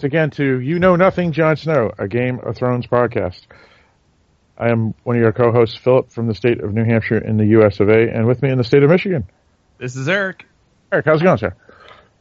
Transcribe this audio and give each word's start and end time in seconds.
welcome 0.00 0.16
once 0.16 0.30
again 0.30 0.30
to 0.30 0.60
You 0.60 0.78
Know 0.78 0.96
Nothing, 0.96 1.32
Jon 1.32 1.56
Snow, 1.56 1.92
a 1.98 2.08
Game 2.08 2.40
of 2.40 2.56
Thrones 2.56 2.86
podcast. 2.86 3.42
I 4.56 4.70
am 4.70 4.94
one 5.04 5.16
of 5.16 5.22
your 5.22 5.32
co-hosts, 5.32 5.76
Philip, 5.76 6.10
from 6.10 6.26
the 6.26 6.34
state 6.34 6.62
of 6.62 6.72
New 6.72 6.84
Hampshire 6.84 7.18
in 7.18 7.36
the 7.36 7.44
U.S. 7.58 7.80
of 7.80 7.90
A., 7.90 8.10
and 8.10 8.26
with 8.26 8.40
me 8.40 8.50
in 8.50 8.56
the 8.56 8.64
state 8.64 8.82
of 8.82 8.88
Michigan. 8.88 9.26
This 9.76 9.96
is 9.96 10.08
Eric. 10.08 10.46
Eric, 10.90 11.04
how's 11.04 11.20
it 11.20 11.24
going, 11.24 11.36
sir? 11.36 11.54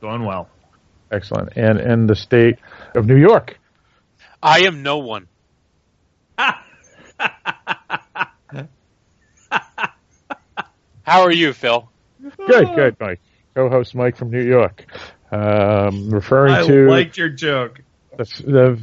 Going 0.02 0.26
well. 0.26 0.50
Excellent. 1.10 1.54
And 1.56 1.80
in 1.80 2.06
the 2.06 2.16
state 2.18 2.58
of 2.96 3.06
New 3.06 3.16
York. 3.16 3.58
I 4.44 4.64
am 4.64 4.84
no 4.84 4.98
one. 4.98 5.30
How 6.38 6.52
are 11.08 11.32
you, 11.32 11.54
Phil? 11.54 11.90
Good, 12.46 12.76
good, 12.76 12.98
Mike. 13.00 13.22
Co-host 13.56 13.96
Mike 13.96 14.18
from 14.18 14.32
New 14.32 14.44
York. 14.44 14.86
Um, 15.32 16.10
referring 16.10 16.54
I 16.54 16.66
to 16.66 16.88
liked 16.90 17.18
your 17.18 17.30
joke. 17.30 17.82
the, 18.18 18.24
the 18.46 18.80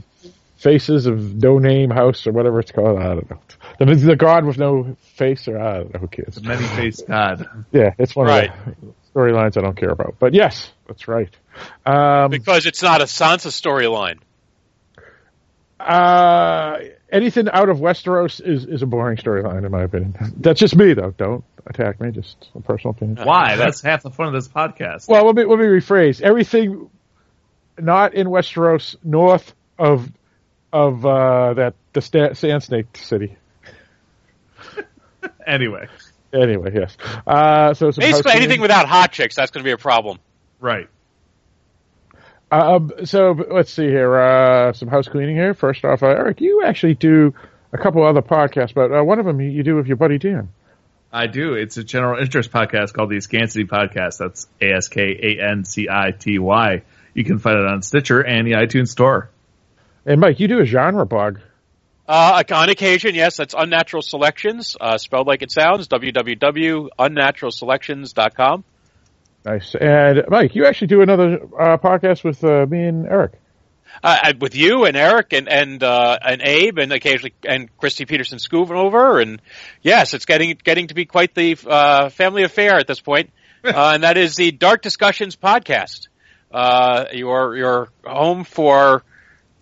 faces 0.59 1.07
of 1.07 1.35
no 1.37 1.59
name 1.59 1.91
house 1.91 2.27
or 2.27 2.33
whatever 2.33 2.61
it's 2.61 2.71
called. 2.73 2.99
I 2.99 3.15
don't 3.15 3.31
know. 3.31 3.41
The, 3.79 3.95
the 3.95 4.17
god 4.17 4.45
with 4.45 4.57
no 4.59 4.97
face 5.17 5.49
or 5.49 5.59
I 5.59 5.79
don't 5.79 5.93
know. 5.95 6.01
Who 6.01 6.07
cares? 6.09 6.41
Many 6.43 6.65
faced 6.67 7.07
God. 7.07 7.49
Yeah, 7.73 7.95
it's 7.99 8.15
one 8.17 8.27
Right. 8.27 8.51
of 8.51 8.75
the 8.81 8.93
storylines 9.15 9.57
I 9.57 9.61
don't 9.63 9.77
care 9.77 9.91
about. 9.91 10.17
But 10.19 10.35
yes, 10.35 10.71
that's 10.87 11.09
right. 11.09 11.31
Um, 11.85 12.31
Because 12.31 12.65
it's 12.67 12.83
not 12.83 13.01
a 13.01 13.05
Sansa 13.05 13.49
storyline. 13.51 14.19
uh, 15.81 16.79
anything 17.11 17.49
out 17.51 17.69
of 17.69 17.79
Westeros 17.79 18.41
is, 18.41 18.65
is 18.65 18.83
a 18.83 18.87
boring 18.87 19.17
storyline, 19.17 19.65
in 19.65 19.71
my 19.71 19.83
opinion. 19.83 20.15
That's 20.39 20.61
just 20.61 20.77
me, 20.77 20.95
though. 20.95 21.13
Don't 21.13 21.45
attack 21.67 22.01
me. 22.01 22.11
Just 22.11 22.51
a 22.55 22.61
personal 22.61 22.95
opinion. 22.95 23.25
Why? 23.27 23.57
That's 23.57 23.83
half 23.83 24.03
the 24.03 24.11
fun 24.11 24.29
of 24.29 24.33
this 24.33 24.49
podcast. 24.49 25.09
Well, 25.09 25.27
let 25.27 25.35
me 25.35 25.45
let 25.45 25.59
me 25.59 25.67
rephrase. 25.67 26.21
Everything 26.21 26.91
not 27.79 28.15
in 28.15 28.29
Westeros, 28.29 28.97
north 29.05 29.55
of 29.79 30.11
of 30.73 31.05
uh, 31.07 31.55
that 31.55 31.75
the 31.93 32.01
sta- 32.01 32.35
Sand 32.35 32.63
Snake 32.63 32.97
City. 32.97 33.37
Anyway, 35.47 35.87
Anyway, 36.33 36.73
yes. 36.75 36.97
Uh, 37.27 37.73
so 37.73 37.93
Basically, 37.93 38.33
anything 38.33 38.61
without 38.61 38.87
hot 38.87 39.13
chicks, 39.13 39.37
that's 39.37 39.51
going 39.51 39.63
to 39.63 39.69
be 39.69 39.73
a 39.73 39.79
problem. 39.79 40.19
right. 40.61 40.89
Um, 42.51 42.93
so 43.05 43.37
let's 43.51 43.73
see 43.73 43.87
here. 43.87 44.19
Uh, 44.19 44.73
some 44.73 44.89
house 44.89 45.09
cleaning 45.09 45.37
here. 45.37 45.55
First 45.55 45.85
off, 45.85 46.03
uh, 46.03 46.07
Eric, 46.07 46.41
you 46.41 46.63
actually 46.65 46.95
do 46.95 47.35
a 47.73 47.79
couple 47.79 48.07
other 48.07 48.23
podcasts, 48.23 48.75
but 48.75 48.93
uh, 48.93 49.03
one 49.03 49.19
of 49.19 49.27
them 49.27 49.41
you, 49.41 49.51
you 49.51 49.63
do 49.63 49.75
with 49.75 49.87
your 49.87 49.97
buddy 49.97 50.19
Dan. 50.19 50.51
I 51.13 51.27
do. 51.27 51.55
It's 51.55 51.77
a 51.77 51.85
general 51.85 52.21
interest 52.21 52.51
podcast 52.51 52.93
called 52.93 53.11
the 53.11 53.21
Scancity 53.21 53.65
Podcast. 53.65 54.19
That's 54.19 54.47
A 54.61 54.73
S 54.73 54.89
K 54.89 55.19
A 55.23 55.51
N 55.51 55.65
C 55.65 55.89
I 55.91 56.11
T 56.11 56.39
Y. 56.39 56.83
You 57.15 57.25
can 57.25 57.39
find 57.39 57.59
it 57.59 57.67
on 57.67 57.83
Stitcher 57.83 58.21
and 58.21 58.47
the 58.47 58.53
iTunes 58.53 58.89
Store. 58.89 59.31
And 60.05 60.21
Mike, 60.21 60.39
you 60.39 60.47
do 60.47 60.61
a 60.61 60.65
genre 60.65 61.07
blog. 61.07 61.39
Uh, 62.09 62.45
on 62.53 62.69
occasion, 62.69 63.17
yes, 63.17 63.37
that's 63.37 63.55
Unnatural 63.57 64.03
Selections, 64.03 64.77
uh, 64.81 64.99
spelled 64.99 65.27
like 65.27 65.43
it 65.43 65.51
sounds, 65.51 65.89
www.unnaturalselections.com. 65.89 68.65
Nice. 69.47 69.77
And 69.77 70.25
Mike, 70.29 70.57
you 70.57 70.67
actually 70.67 70.89
do 70.89 71.03
another 71.03 71.39
uh, 71.57 71.79
podcast 71.79 72.25
with 72.25 72.43
uh, 72.43 72.67
me 72.69 72.85
and 72.85 73.07
Eric. 73.07 73.35
Uh, 74.03 74.33
with 74.41 74.57
you 74.57 74.85
and 74.85 74.97
Eric 74.97 75.33
and 75.33 75.49
and 75.49 75.83
uh, 75.85 76.19
and 76.21 76.43
Abe 76.43 76.79
and 76.79 76.93
occasionally 76.93 77.33
and 77.49 77.75
Christy 77.79 78.07
Peterson 78.07 78.39
scooving 78.39 78.77
over 78.77 79.21
and 79.21 79.41
yes, 79.83 80.15
it's 80.15 80.25
getting 80.25 80.59
getting 80.65 80.89
to 80.89 80.95
be 80.95 81.07
quite 81.07 81.33
the 81.33 81.57
uh, 81.65 82.09
family 82.09 82.43
affair 82.43 82.75
at 82.75 82.89
this 82.89 83.01
point, 83.01 83.31
uh, 83.65 83.93
and 83.95 84.03
that 84.03 84.19
is 84.19 84.35
the 84.35 84.51
Dark 84.51 84.83
Discussions 84.83 85.37
podcast. 85.37 86.09
Uh, 86.51 87.05
your 87.13 87.57
your 87.57 87.89
home 88.05 88.43
for 88.43 89.05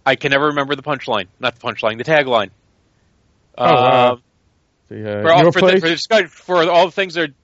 I 0.06 0.16
can 0.16 0.30
never 0.30 0.46
remember 0.46 0.74
the 0.76 0.82
punchline, 0.82 1.26
not 1.38 1.56
the 1.56 1.60
punchline, 1.60 1.98
the 1.98 2.04
tagline. 2.04 2.50
Oh, 3.58 3.64
wow. 3.66 4.18
The, 4.88 5.18
uh, 5.18 5.22
for, 5.22 5.32
all, 5.32 5.52
for, 5.52 5.60
the, 5.60 5.80
for, 5.80 5.88
the 5.88 6.28
for 6.28 6.70
all 6.70 6.86
the 6.86 6.92
things 6.92 7.14
that 7.14 7.30
are 7.30 7.34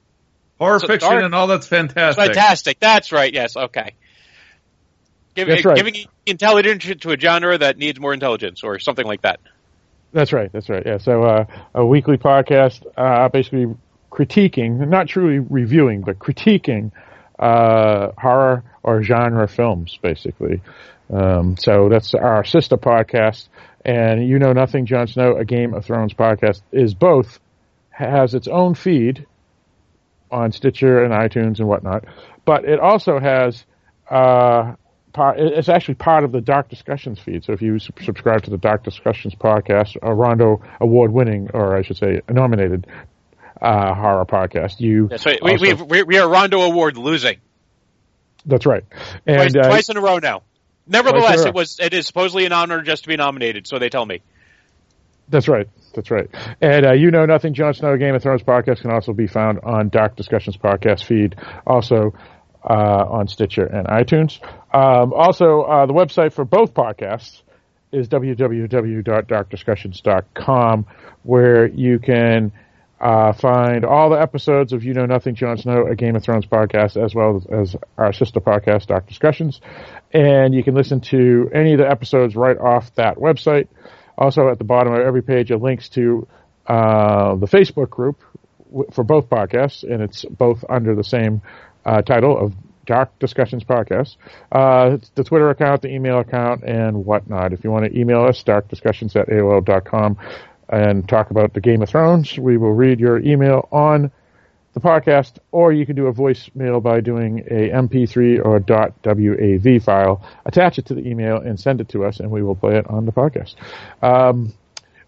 Horror 0.60 0.78
So 0.78 0.87
fiction 0.87 1.10
dark- 1.10 1.25
and 1.25 1.34
all 1.34 1.47
that's 1.47 1.66
fantastic. 1.66 2.22
fantastic. 2.22 2.78
That's 2.78 3.10
right. 3.12 3.32
Yes. 3.32 3.56
Okay. 3.56 3.94
Give, 5.34 5.48
That's 5.48 5.65
right. 5.65 5.76
Giving 5.76 5.94
intelligence 6.26 6.84
to 6.84 7.12
a 7.12 7.19
genre 7.19 7.56
that 7.56 7.78
needs 7.78 7.98
more 7.98 8.12
intelligence, 8.12 8.62
or 8.62 8.78
something 8.78 9.06
like 9.06 9.22
that. 9.22 9.41
That's 10.12 10.32
right. 10.32 10.53
That's 10.53 10.69
right. 10.69 10.82
Yeah. 10.84 10.98
So 10.98 11.22
uh, 11.22 11.44
a 11.75 11.87
weekly 11.87 12.19
podcast, 12.19 12.84
uh, 12.97 13.28
basically 13.28 13.75
critiquing, 14.10 14.87
not 14.88 15.06
truly 15.09 15.38
reviewing, 15.38 16.03
but 16.03 16.19
critiquing 16.19 16.91
uh, 17.38 18.10
horror 18.19 18.65
or 18.82 19.03
genre 19.03 19.47
films, 19.48 19.98
basically. 20.03 20.60
Um, 21.12 21.56
so 21.56 21.88
that's 21.88 22.12
our 22.15 22.44
sister 22.44 22.77
podcast, 22.77 23.48
and 23.84 24.28
you 24.28 24.38
know 24.38 24.53
nothing, 24.53 24.84
Jon 24.84 25.06
Snow, 25.06 25.37
a 25.37 25.44
Game 25.44 25.75
of 25.75 25.84
Thrones 25.84 26.12
podcast, 26.12 26.60
is 26.71 26.92
both 26.92 27.38
has 27.91 28.34
its 28.34 28.48
own 28.48 28.75
feed 28.75 29.27
on 30.31 30.53
Stitcher 30.53 31.05
and 31.05 31.13
iTunes 31.13 31.59
and 31.59 31.69
whatnot, 31.69 32.05
but 32.45 32.65
it 32.65 32.81
also 32.81 33.19
has 33.19 33.65
uh, 34.11 34.75
part, 35.13 35.39
it's 35.39 35.69
actually 35.69 35.95
part 35.95 36.25
of 36.25 36.33
the 36.33 36.41
Dark 36.41 36.69
Discussions 36.69 37.19
feed. 37.19 37.45
So 37.45 37.53
if 37.53 37.63
you 37.63 37.79
sub- 37.79 38.01
subscribe 38.03 38.43
to 38.45 38.51
the 38.51 38.59
Dark 38.59 38.85
Discussions 38.85 39.35
podcast, 39.35 39.97
a 40.03 40.15
Rondo 40.15 40.63
Award 40.81 41.13
winning, 41.13 41.51
or 41.53 41.77
I 41.77 41.83
should 41.83 41.97
say, 41.97 42.21
nominated 42.29 42.87
uh, 43.61 43.95
horror 43.95 44.25
podcast, 44.25 44.81
you 44.81 45.09
we, 45.43 45.71
also- 45.71 45.85
we, 45.85 46.03
we 46.03 46.19
are 46.19 46.29
Rondo 46.29 46.63
Award 46.63 46.97
losing 46.97 47.39
that's 48.47 48.67
right. 48.67 48.85
twice, 49.27 49.55
uh, 49.55 49.69
twice 49.69 49.89
in 49.89 49.97
a 49.97 50.01
row 50.01 50.19
now. 50.19 50.43
Nevertheless, 50.87 51.41
row. 51.41 51.49
it 51.49 51.55
was 51.55 51.79
it 51.79 51.95
is 51.95 52.07
supposedly 52.07 52.47
an 52.47 52.53
honor 52.53 52.83
just 52.83 53.05
to 53.05 53.09
be 53.09 53.17
nominated. 53.17 53.67
So 53.67 53.79
they 53.79 53.91
tell 53.91 54.05
me. 54.05 54.23
That's 55.31 55.49
right. 55.49 55.69
That's 55.95 56.11
right. 56.11 56.29
And 56.61 56.87
uh, 56.87 56.93
you 56.93 57.11
know 57.11 57.25
nothing, 57.25 57.55
Jon 57.55 57.75
Snow, 57.75 57.97
Game 57.97 58.15
of 58.15 58.23
Thrones 58.23 58.43
podcast 58.43 58.83
can 58.83 58.91
also 58.91 59.13
be 59.13 59.27
found 59.27 59.61
on 59.61 59.89
Dark 59.89 60.17
Discussions 60.17 60.57
podcast 60.57 61.05
feed, 61.05 61.37
also 61.67 62.13
uh, 62.65 63.05
on 63.09 63.29
Stitcher 63.29 63.65
and 63.65 63.87
iTunes. 63.87 64.41
Um, 64.75 65.13
also, 65.13 65.63
uh, 65.63 65.87
the 65.87 65.95
website 65.95 66.33
for 66.33 66.45
both 66.45 66.75
podcasts 66.75 67.43
is 67.93 68.09
www.darkdiscussions.com, 68.09 70.87
where 71.23 71.67
you 71.67 71.99
can 71.99 72.53
uh, 73.01 73.33
find 73.33 73.85
all 73.85 74.11
the 74.11 74.21
episodes 74.21 74.73
of 74.73 74.85
You 74.85 74.95
Know 74.95 75.07
Nothing, 75.07 75.35
Jon 75.35 75.57
Snow, 75.57 75.87
a 75.87 75.97
Game 75.97 76.15
of 76.17 76.23
Thrones 76.23 76.47
podcast, 76.47 77.03
as 77.03 77.15
well 77.15 77.37
as, 77.37 77.47
as 77.47 77.75
our 77.97 78.13
sister 78.13 78.41
podcast, 78.41 78.89
Dark 78.89 79.09
Discussions. 79.09 79.61
And 80.13 80.55
you 80.55 80.63
can 80.63 80.75
listen 80.75 81.01
to 81.03 81.51
any 81.55 81.73
of 81.73 81.79
the 81.79 81.91
episodes 81.91 82.37
right 82.37 82.59
off 82.59 82.95
that 82.97 83.17
website. 83.17 83.69
Also, 84.21 84.49
at 84.51 84.59
the 84.59 84.65
bottom 84.65 84.93
of 84.93 85.01
every 85.01 85.23
page 85.23 85.51
are 85.51 85.57
links 85.57 85.89
to 85.89 86.29
uh, 86.67 87.35
the 87.37 87.47
Facebook 87.47 87.89
group 87.91 88.21
w- 88.71 88.89
for 88.93 89.03
both 89.03 89.29
podcasts, 89.31 89.83
and 89.83 90.03
it's 90.03 90.25
both 90.27 90.63
under 90.69 90.95
the 90.95 91.03
same 91.03 91.41
uh, 91.87 92.03
title 92.03 92.39
of 92.39 92.53
Dark 92.85 93.19
Discussions 93.19 93.65
Podcast. 93.65 94.17
Uh, 94.53 94.99
the 95.15 95.25
Twitter 95.25 95.49
account, 95.49 95.83
the 95.83 95.89
email 95.89 96.19
account, 96.19 96.63
and 96.65 97.05
whatnot. 97.05 97.53
If 97.53 97.65
you 97.65 97.71
want 97.71 97.87
to 97.87 97.99
email 97.99 98.25
us, 98.25 98.43
darkdiscussions 98.45 99.17
at 99.17 99.29
AOL.com 99.29 100.19
and 100.69 101.09
talk 101.09 101.31
about 101.31 101.55
the 101.55 101.61
Game 101.61 101.83
of 101.83 101.89
Thrones, 101.89 102.39
we 102.39 102.57
will 102.57 102.73
read 102.73 103.01
your 103.01 103.19
email 103.21 103.69
on 103.73 104.13
the 104.72 104.81
podcast, 104.81 105.39
or 105.51 105.72
you 105.72 105.84
can 105.84 105.97
do 105.97 106.07
a 106.07 106.13
voicemail 106.13 106.83
by 106.83 107.01
doing 107.01 107.41
a 107.51 107.71
MP3 107.71 108.45
or 108.45 108.61
.wav 108.61 109.83
file, 109.83 110.22
attach 110.47 110.78
it 110.78 110.87
to 110.87 110.95
the 110.95 111.07
email, 111.07 111.39
and 111.39 111.59
send 111.59 111.81
it 111.81 111.89
to 111.89 112.05
us, 112.05 112.21
and 112.21 112.31
we 112.31 112.43
will 112.43 112.55
play 112.55 112.77
it 112.77 112.87
on 112.87 113.05
the 113.05 113.13
podcast. 113.13 113.55
Um, 114.03 114.53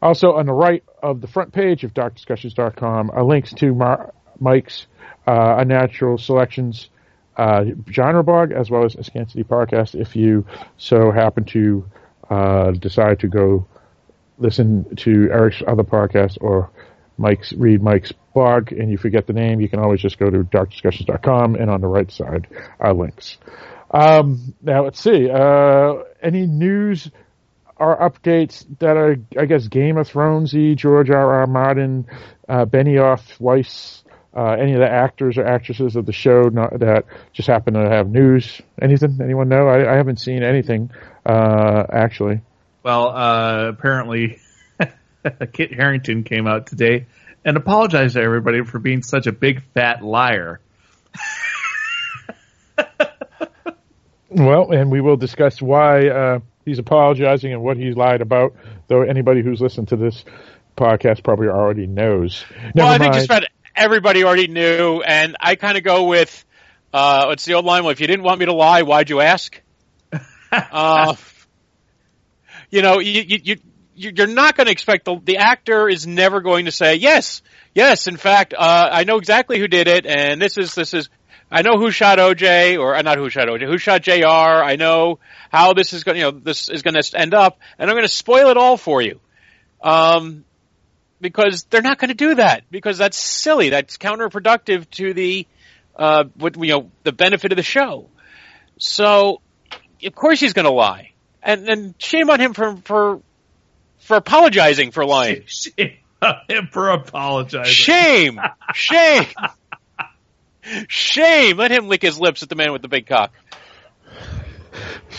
also, 0.01 0.33
on 0.33 0.47
the 0.47 0.53
right 0.53 0.83
of 1.01 1.21
the 1.21 1.29
front 1.29 1.53
page 1.53 1.85
of 1.85 1.95
darkdiscussions.com 1.95 3.11
are 3.11 3.23
links 3.23 3.53
to 3.55 3.73
Mar- 3.73 4.13
Mike's 4.41 4.87
uh, 5.29 5.57
Unnatural 5.59 6.19
Selections 6.19 6.91
uh, 7.37 7.65
genre 7.91 8.25
blog, 8.25 8.51
as 8.51 8.69
well 8.69 8.85
as 8.85 8.97
a 8.97 9.05
Scancity 9.05 9.45
podcast, 9.45 9.95
if 9.95 10.17
you 10.17 10.45
so 10.77 11.13
happen 11.13 11.45
to 11.45 11.85
uh, 12.29 12.73
decide 12.73 13.21
to 13.21 13.29
go 13.29 13.67
listen 14.39 14.97
to 14.97 15.31
Eric's 15.31 15.63
other 15.67 15.85
podcast 15.85 16.39
or 16.41 16.71
Mike's 17.17 17.53
read 17.53 17.83
Mike's 17.83 18.13
blog 18.33 18.73
and 18.73 18.91
you 18.91 18.99
forget 18.99 19.27
the 19.27 19.33
name, 19.33 19.61
you 19.61 19.69
can 19.69 19.81
always 19.81 20.01
just 20.01 20.19
go 20.19 20.31
to 20.31 20.39
darkdiscussions.com 20.39 21.55
and 21.55 21.71
on 21.71 21.81
the 21.81 21.87
right 21.87 22.11
side 22.11 22.47
are 22.81 22.95
links. 22.95 23.39
Um, 23.91 24.55
now 24.63 24.85
let's 24.85 25.01
see. 25.01 25.31
Uh, 25.31 26.03
any 26.23 26.47
news 26.47 27.11
or 27.77 27.99
updates 27.99 28.65
that 28.79 28.97
are, 28.97 29.17
I 29.39 29.45
guess, 29.47 29.69
Game 29.69 29.97
of 29.99 30.09
Thronesy, 30.09 30.77
George 30.77 31.11
R. 31.11 31.41
R. 31.41 31.47
Martin, 31.47 32.07
uh, 32.49 32.65
Benioff, 32.65 33.41
Weiss, 33.41 34.05
uh, 34.35 34.53
any 34.53 34.73
of 34.73 34.81
the 34.81 34.89
actors 34.89 35.37
or 35.37 35.45
actresses 35.45 35.97
of 35.97 36.07
the 36.07 36.13
show 36.13 36.43
not, 36.43 36.79
that 36.79 37.05
just 37.33 37.49
happen 37.49 37.75
to 37.75 37.89
have 37.89 38.09
news? 38.09 38.63
Anything? 38.81 39.19
Anyone 39.23 39.49
know? 39.49 39.69
I, 39.69 39.93
I 39.93 39.97
haven't 39.97 40.21
seen 40.21 40.43
anything, 40.43 40.91
uh, 41.27 41.85
actually. 41.93 42.41
Well, 42.83 43.09
uh, 43.09 43.69
apparently, 43.69 44.39
Kit 45.53 45.75
Harington 45.75 46.25
came 46.25 46.47
out 46.47 46.67
today 46.67 47.07
and 47.45 47.57
apologize 47.57 48.15
to 48.15 48.21
everybody 48.21 48.65
for 48.65 48.79
being 48.79 49.03
such 49.03 49.27
a 49.27 49.33
big 49.33 49.63
fat 49.75 50.03
liar. 50.03 50.61
Well, 54.35 54.73
and 54.73 54.91
we 54.91 55.01
will 55.01 55.17
discuss 55.17 55.61
why 55.61 56.09
uh, 56.09 56.39
he's 56.65 56.79
apologizing 56.79 57.53
and 57.53 57.63
what 57.63 57.77
he's 57.77 57.97
lied 57.97 58.23
about. 58.23 58.55
Though 58.89 59.03
anybody 59.03 59.43
who's 59.43 59.61
listened 59.61 59.89
to 59.89 59.97
this 59.97 60.25
podcast 60.77 61.23
probably 61.23 61.49
already 61.49 61.87
knows. 61.87 62.45
Never 62.51 62.73
well, 62.77 62.89
I 62.89 62.99
think 62.99 63.13
mind. 63.13 63.15
just 63.15 63.27
about 63.27 63.45
everybody 63.77 64.25
already 64.25 64.49
knew, 64.49 65.03
and 65.03 65.37
I 65.39 65.57
kind 65.57 65.77
of 65.77 65.85
go 65.85 66.05
with 66.05 66.45
uh, 66.93 67.27
what's 67.27 67.45
the 67.45 67.55
old 67.55 67.65
line? 67.65 67.85
Well, 67.85 67.93
if 67.93 68.01
you 68.01 68.07
didn't 68.07 68.25
want 68.25 68.41
me 68.41 68.47
to 68.47 68.55
lie, 68.55 68.83
why'd 68.83 69.11
you 69.11 69.21
ask? 69.21 69.61
uh, 70.53 71.15
you 72.71 72.81
know, 72.83 73.01
you, 73.01 73.23
you, 73.23 73.41
you 73.43 73.57
you're 73.95 74.27
not 74.27 74.57
going 74.57 74.67
to 74.67 74.73
expect 74.73 75.05
the 75.05 75.21
the 75.23 75.39
actor 75.39 75.89
is 75.89 76.07
never 76.07 76.41
going 76.41 76.65
to 76.65 76.73
say 76.73 76.97
yes, 76.97 77.43
yes. 77.75 78.07
In 78.07 78.17
fact, 78.17 78.55
uh, 78.55 78.89
I 78.93 79.05
know 79.05 79.19
exactly 79.19 79.59
who 79.59 79.69
did 79.69 79.89
it, 79.89 80.07
and 80.07 80.41
this 80.41 80.59
is 80.59 80.75
this 80.75 80.95
is. 80.95 81.09
I 81.51 81.61
know 81.61 81.77
who 81.77 81.91
shot 81.91 82.17
OJ, 82.17 82.79
or 82.79 82.95
uh, 82.95 83.03
not 83.03 83.19
who 83.19 83.29
shot 83.29 83.49
OJ, 83.49 83.67
who 83.67 83.77
shot 83.77 84.01
JR. 84.01 84.25
I 84.25 84.77
know 84.77 85.19
how 85.51 85.75
this 85.75 85.93
is 85.93 86.03
going. 86.03 86.17
You 86.17 86.25
know, 86.25 86.31
this 86.31 86.71
is 86.71 86.83
going 86.83 86.95
to 86.95 87.21
end 87.21 87.35
up, 87.35 87.59
and 87.79 87.91
I'm 87.91 87.95
going 87.95 88.07
to 88.07 88.13
spoil 88.13 88.49
it 88.49 88.57
all 88.57 88.79
for 88.79 89.03
you. 89.03 89.21
Um, 89.83 90.45
because 91.21 91.65
they're 91.71 91.83
not 91.83 91.99
going 91.99 92.09
to 92.09 92.15
do 92.15 92.35
that 92.35 92.65
because 92.71 92.99
that's 92.99 93.17
silly. 93.17 93.71
That's 93.71 93.97
counterproductive 93.97 94.89
to 94.91 95.15
the 95.15 95.47
uh, 95.97 96.25
what 96.37 96.57
you 96.57 96.73
know 96.73 96.91
the 97.05 97.13
benefit 97.13 97.53
of 97.53 97.57
the 97.57 97.63
show. 97.63 98.09
So, 98.79 99.41
of 100.05 100.15
course 100.15 100.41
he's 100.41 100.53
going 100.53 100.65
to 100.65 100.73
lie, 100.73 101.13
and 101.43 101.69
and 101.69 101.95
shame 101.99 102.31
on 102.31 102.41
him 102.41 102.55
for 102.55 102.77
for 102.77 103.23
for 104.03 104.17
apologizing 104.17 104.91
for 104.91 105.05
lying. 105.05 105.45
Shame 105.47 105.97
on 106.21 106.35
him 106.49 106.69
for 106.71 106.91
apologizing. 106.91 107.73
Shame, 107.73 108.41
shame, 108.75 109.27
shame. 110.89 111.57
Let 111.57 111.71
him 111.71 111.89
lick 111.89 112.03
his 112.03 112.19
lips 112.19 112.43
at 112.43 112.49
the 112.49 112.55
man 112.55 112.73
with 112.73 112.83
the 112.83 112.89
big 112.89 113.07
cock. 113.07 113.33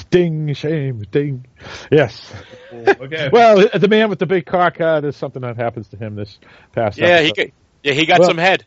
Ding, 0.09 0.53
shame, 0.53 1.03
ding. 1.11 1.45
Yes. 1.91 2.31
Okay. 2.71 3.29
Well, 3.33 3.67
the 3.67 3.87
man 3.87 4.09
with 4.09 4.19
the 4.19 4.25
big 4.25 4.45
cock, 4.45 4.79
uh, 4.81 5.01
there's 5.01 5.15
something 5.17 5.41
that 5.41 5.57
happens 5.57 5.89
to 5.89 5.97
him 5.97 6.15
this 6.15 6.37
past 6.71 6.97
Yeah, 6.97 7.21
he 7.21 7.31
got, 7.31 7.47
yeah 7.83 7.93
he 7.93 8.05
got 8.05 8.19
Well- 8.19 8.29
some 8.29 8.37
head. 8.37 8.65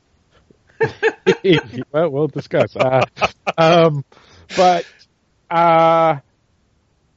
well, 1.90 2.10
we'll 2.10 2.26
discuss. 2.28 2.76
Uh, 2.76 3.02
um, 3.56 4.04
but 4.56 4.84
uh, 5.50 6.16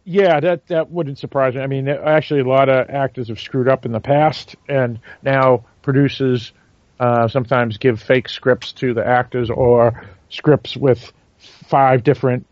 yeah, 0.10 0.40
that 0.40 0.66
that 0.70 0.90
wouldn't 0.90 1.20
surprise 1.20 1.54
me. 1.54 1.62
I 1.62 1.68
mean, 1.68 1.88
actually, 1.88 2.40
a 2.40 2.48
lot 2.48 2.68
of 2.68 2.90
actors 2.90 3.28
have 3.28 3.40
screwed 3.40 3.68
up 3.68 3.86
in 3.86 3.92
the 3.92 4.00
past, 4.00 4.56
and 4.68 5.00
now 5.22 5.66
producers 5.84 6.52
uh, 7.00 7.28
sometimes 7.28 7.78
give 7.78 8.02
fake 8.02 8.28
scripts 8.28 8.72
to 8.74 8.96
the 8.96 9.06
actors 9.06 9.52
or 9.52 10.10
scripts 10.30 10.76
with 10.76 11.14
five 11.38 12.04
different 12.04 12.48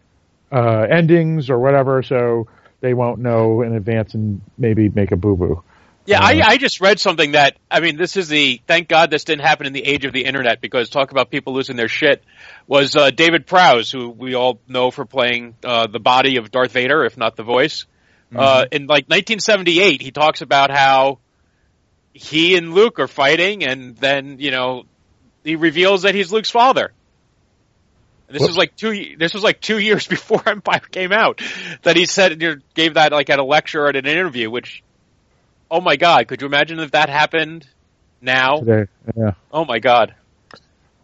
uh, 0.51 0.81
endings 0.81 1.49
or 1.49 1.57
whatever, 1.57 2.03
so 2.03 2.47
they 2.81 2.93
won't 2.93 3.17
know 3.17 3.63
in 3.63 3.73
advance 3.73 4.13
and 4.13 4.39
maybe 4.59 4.89
make 4.89 5.11
a 5.11 5.15
boo 5.15 5.35
boo. 5.35 5.63
Yeah, 6.07 6.23
I, 6.23 6.39
Uh, 6.39 6.45
I 6.45 6.57
just 6.57 6.79
read 6.79 6.99
something 6.99 7.33
that 7.33 7.57
I 7.69 7.81
mean, 7.81 7.97
this 7.97 8.15
is 8.15 8.29
the 8.29 8.61
thank 8.65 8.87
God 8.87 9.11
this 9.11 9.25
didn't 9.25 9.45
happen 9.45 9.67
in 9.67 9.73
the 9.73 9.83
age 9.83 10.05
of 10.05 10.13
the 10.13 10.23
internet 10.23 10.61
because 10.61 10.89
talk 10.89 11.11
about 11.11 11.29
people 11.29 11.53
losing 11.53 11.75
their 11.75 11.89
shit 11.89 12.23
was 12.65 12.95
uh, 12.95 13.11
David 13.11 13.45
Prowse, 13.45 13.91
who 13.91 14.09
we 14.09 14.33
all 14.33 14.59
know 14.67 14.89
for 14.89 15.05
playing 15.05 15.55
uh, 15.63 15.87
the 15.87 15.99
body 15.99 16.37
of 16.37 16.49
Darth 16.49 16.71
Vader, 16.71 17.03
if 17.03 17.17
not 17.17 17.35
the 17.35 17.43
voice. 17.43 17.85
Uh, 18.35 18.65
in 18.71 18.87
like 18.87 19.05
1978, 19.05 20.01
he 20.01 20.11
talks 20.11 20.41
about 20.41 20.69
how 20.69 21.19
he 22.13 22.55
and 22.55 22.73
Luke 22.73 22.99
are 22.99 23.07
fighting, 23.07 23.63
and 23.63 23.95
then 23.97 24.39
you 24.39 24.51
know 24.51 24.83
he 25.43 25.55
reveals 25.55 26.01
that 26.03 26.15
he's 26.15 26.31
Luke's 26.31 26.51
father. 26.51 26.93
This 28.27 28.41
Whoops. 28.41 28.49
was 28.49 28.57
like 28.57 28.75
two. 28.75 29.15
This 29.17 29.33
was 29.33 29.43
like 29.43 29.61
two 29.61 29.79
years 29.79 30.05
before 30.15 30.41
Empire 30.47 30.81
came 30.91 31.11
out. 31.11 31.41
That 31.83 31.95
he 31.95 32.05
said 32.05 32.41
gave 32.73 32.95
that 32.95 33.11
like 33.11 33.29
at 33.29 33.39
a 33.39 33.43
lecture 33.43 33.83
or 33.83 33.89
at 33.89 33.95
an 33.95 34.05
interview. 34.05 34.49
Which, 34.49 34.83
oh 35.69 35.81
my 35.81 35.95
god, 35.95 36.27
could 36.27 36.41
you 36.41 36.47
imagine 36.47 36.79
if 36.79 36.91
that 36.91 37.09
happened 37.09 37.67
now? 38.21 38.59
Today, 38.59 38.91
yeah. 39.15 39.31
Oh 39.51 39.65
my 39.65 39.79
god. 39.79 40.15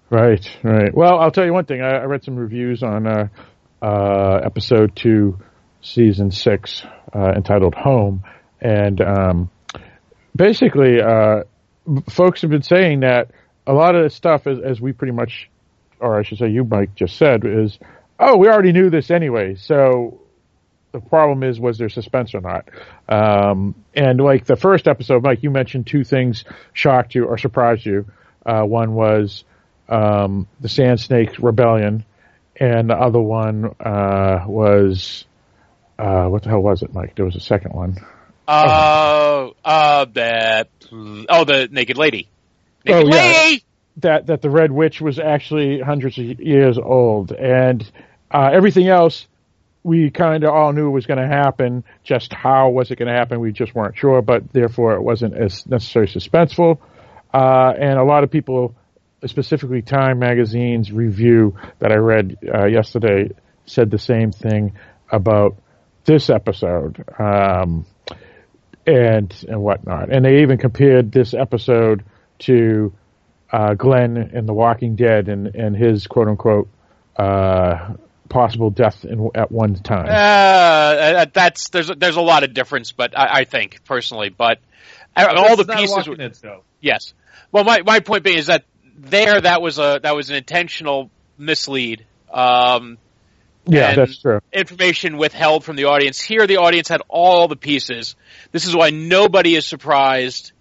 Right, 0.09 0.47
right. 0.61 0.93
Well, 0.93 1.19
I'll 1.19 1.31
tell 1.31 1.45
you 1.45 1.53
one 1.53 1.65
thing. 1.65 1.81
I, 1.81 2.01
I 2.01 2.03
read 2.03 2.23
some 2.23 2.35
reviews 2.35 2.83
on 2.83 3.07
uh, 3.07 3.27
uh, 3.81 4.41
episode 4.45 4.95
two, 4.95 5.39
season 5.81 6.31
six, 6.31 6.83
uh, 7.13 7.31
entitled 7.35 7.73
"Home," 7.73 8.23
and 8.61 9.01
um, 9.01 9.49
basically, 10.35 11.01
uh, 11.01 11.43
folks 12.09 12.41
have 12.41 12.51
been 12.51 12.63
saying 12.63 13.01
that 13.01 13.31
a 13.65 13.73
lot 13.73 13.95
of 13.95 14.03
this 14.03 14.13
stuff, 14.13 14.45
as, 14.45 14.59
as 14.59 14.79
we 14.79 14.93
pretty 14.93 15.13
much, 15.13 15.49
or 15.99 16.19
I 16.19 16.23
should 16.23 16.37
say, 16.37 16.49
you 16.49 16.63
Mike 16.63 16.95
just 16.95 17.17
said, 17.17 17.45
is 17.45 17.79
oh, 18.19 18.37
we 18.37 18.47
already 18.47 18.71
knew 18.71 18.89
this 18.89 19.09
anyway. 19.09 19.55
So 19.55 20.21
the 20.93 21.01
problem 21.01 21.43
is, 21.43 21.59
was 21.59 21.79
there 21.79 21.89
suspense 21.89 22.35
or 22.35 22.41
not? 22.41 22.69
Um, 23.09 23.73
and 23.95 24.19
like 24.19 24.45
the 24.45 24.55
first 24.55 24.87
episode, 24.87 25.23
Mike, 25.23 25.41
you 25.41 25.49
mentioned 25.49 25.87
two 25.87 26.03
things 26.03 26.45
shocked 26.71 27.15
you 27.15 27.25
or 27.25 27.37
surprised 27.37 27.85
you. 27.85 28.05
Uh, 28.45 28.61
one 28.61 28.93
was 28.93 29.43
um, 29.89 30.47
the 30.61 30.69
Sand 30.69 30.99
Snake 30.99 31.31
Rebellion, 31.39 32.05
and 32.55 32.89
the 32.89 32.95
other 32.95 33.19
one 33.19 33.75
uh, 33.79 34.45
was 34.47 35.25
uh, 35.97 36.27
what 36.27 36.43
the 36.43 36.49
hell 36.49 36.61
was 36.61 36.83
it, 36.83 36.93
Mike? 36.93 37.15
There 37.15 37.25
was 37.25 37.35
a 37.35 37.41
second 37.41 37.73
one. 37.73 37.97
Uh, 38.47 39.49
uh, 39.65 40.05
that. 40.13 40.69
Oh, 40.91 41.43
the 41.43 41.69
naked 41.71 41.97
lady. 41.97 42.29
Naked 42.85 43.05
Oh, 43.05 43.15
yeah. 43.15 43.55
That 43.97 44.27
that 44.27 44.41
the 44.41 44.49
Red 44.49 44.71
Witch 44.71 45.01
was 45.01 45.17
actually 45.17 45.79
hundreds 45.79 46.17
of 46.17 46.39
years 46.39 46.77
old, 46.77 47.31
and 47.31 47.83
uh, 48.31 48.49
everything 48.51 48.87
else 48.87 49.27
we 49.83 50.09
kind 50.11 50.43
of 50.43 50.51
all 50.51 50.71
knew 50.71 50.87
it 50.87 50.91
was 50.91 51.05
going 51.05 51.19
to 51.19 51.27
happen. 51.27 51.83
Just 52.03 52.33
how 52.33 52.69
was 52.69 52.91
it 52.91 52.97
going 52.97 53.11
to 53.11 53.17
happen? 53.17 53.39
We 53.39 53.51
just 53.51 53.75
weren't 53.75 53.97
sure, 53.97 54.21
but 54.21 54.51
therefore 54.53 54.93
it 54.93 55.01
wasn't 55.01 55.35
as 55.35 55.65
necessarily 55.67 56.11
suspenseful. 56.11 56.79
Uh, 57.33 57.73
and 57.79 57.99
a 57.99 58.03
lot 58.03 58.23
of 58.23 58.31
people, 58.31 58.75
specifically 59.25 59.81
Time 59.81 60.19
Magazine's 60.19 60.91
review 60.91 61.57
that 61.79 61.91
I 61.91 61.95
read 61.95 62.37
uh, 62.53 62.65
yesterday, 62.65 63.31
said 63.65 63.91
the 63.91 63.99
same 63.99 64.31
thing 64.31 64.73
about 65.11 65.55
this 66.05 66.29
episode. 66.29 67.03
Um, 67.19 67.85
and 68.85 69.33
and 69.47 69.61
whatnot. 69.61 70.11
And 70.11 70.25
they 70.25 70.41
even 70.41 70.57
compared 70.57 71.11
this 71.11 71.33
episode 71.33 72.03
to 72.39 72.93
uh, 73.51 73.73
Glenn 73.75 74.17
in 74.17 74.45
The 74.45 74.53
Walking 74.53 74.95
Dead 74.95 75.29
and 75.29 75.47
and 75.47 75.75
his 75.75 76.07
quote 76.07 76.27
unquote 76.27 76.69
uh, 77.15 77.93
possible 78.33 78.71
death 78.71 79.05
in, 79.05 79.29
at 79.35 79.51
one 79.51 79.75
time. 79.75 80.07
Uh, 80.09 81.25
that's 81.31 81.69
there's 81.69 81.89
there's 81.97 82.17
a 82.17 82.21
lot 82.21 82.43
of 82.43 82.53
difference, 82.53 82.91
but 82.91 83.17
I, 83.17 83.41
I 83.41 83.43
think 83.45 83.85
personally, 83.85 84.29
but 84.29 84.59
uh, 85.15 85.33
all 85.37 85.55
the 85.55 85.63
This 85.63 85.65
is 85.65 85.67
not 85.67 85.77
a 85.77 85.81
pieces. 85.81 85.97
Walking 85.97 86.15
Dead 86.15 86.35
show. 86.35 86.63
Yes. 86.81 87.13
Well, 87.51 87.63
my 87.63 87.81
my 87.83 87.99
point 87.99 88.23
being 88.23 88.37
is 88.37 88.47
that 88.47 88.65
there 88.97 89.39
that 89.39 89.61
was 89.61 89.77
a 89.77 89.99
that 90.01 90.15
was 90.15 90.29
an 90.29 90.35
intentional 90.35 91.11
mislead. 91.37 92.05
Um, 92.31 92.97
yeah, 93.65 93.95
that's 93.95 94.17
true. 94.17 94.39
information 94.51 95.17
withheld 95.17 95.63
from 95.63 95.75
the 95.75 95.85
audience. 95.85 96.19
Here, 96.19 96.47
the 96.47 96.57
audience 96.57 96.89
had 96.89 97.01
all 97.07 97.47
the 97.47 97.55
pieces. 97.55 98.15
This 98.51 98.65
is 98.65 98.75
why 98.75 98.89
nobody 98.89 99.55
is 99.55 99.65
surprised 99.65 100.51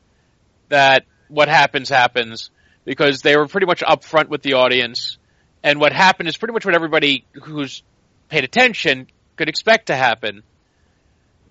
that 0.69 1.05
what 1.29 1.49
happens 1.49 1.89
happens 1.89 2.51
because 2.85 3.23
they 3.23 3.37
were 3.37 3.47
pretty 3.47 3.67
much 3.67 3.83
upfront 3.83 4.29
with 4.29 4.43
the 4.43 4.55
audience, 4.55 5.19
and 5.63 5.81
what 5.81 5.93
happened 5.93 6.29
is 6.29 6.37
pretty 6.37 6.53
much 6.53 6.65
what 6.65 6.75
everybody 6.75 7.25
who's 7.45 7.83
paid 8.29 8.45
attention 8.45 9.07
could 9.37 9.49
expect 9.49 9.87
to 9.87 9.97
happen. 9.97 10.43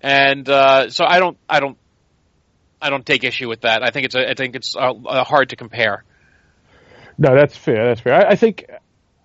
And 0.00 0.48
uh, 0.48 0.90
so 0.90 1.04
I 1.04 1.18
don't, 1.18 1.38
I 1.48 1.60
don't, 1.60 1.78
I 2.80 2.90
don't 2.90 3.06
take 3.06 3.22
issue 3.24 3.48
with 3.48 3.60
that. 3.60 3.82
I 3.82 3.90
think 3.90 4.06
it's, 4.06 4.14
a, 4.14 4.30
I 4.30 4.34
think 4.34 4.56
it's 4.56 4.74
hard 4.74 5.50
to 5.50 5.56
compare. 5.56 6.04
No, 7.18 7.34
that's 7.36 7.56
fair. 7.56 7.86
That's 7.86 8.00
fair. 8.00 8.14
I, 8.14 8.30
I 8.32 8.36
think, 8.36 8.64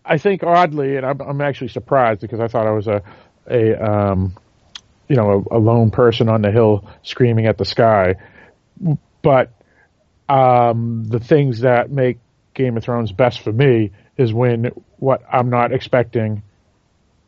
I 0.06 0.17
think 0.17 0.44
oddly, 0.44 0.96
and 0.98 1.06
I'm, 1.06 1.20
I'm 1.22 1.41
actually 1.41 1.70
surprised 1.70 2.22
because 2.22 2.39
I 2.39 2.48
thought 2.48 2.67
I 2.67 2.72
was 2.72 2.88
a, 2.88 3.01
a, 3.50 3.84
um, 3.84 4.36
you 5.08 5.15
know, 5.15 5.46
a, 5.51 5.58
a 5.58 5.60
lone 5.60 5.89
person 5.89 6.29
on 6.29 6.41
the 6.41 6.51
hill 6.51 6.88
screaming 7.01 7.48
at 7.48 7.58
the 7.58 7.65
sky. 7.65 8.15
But 9.24 9.51
um, 10.29 11.06
the 11.08 11.20
things 11.20 11.62
that 11.62 11.89
make 11.89 12.20
Game 12.58 12.76
of 12.76 12.84
Thrones 12.84 13.12
best 13.12 13.42
for 13.42 13.54
me 13.54 13.92
is 14.18 14.34
when 14.34 14.72
what 14.98 15.22
I'm 15.32 15.50
not 15.50 15.72
expecting 15.72 16.42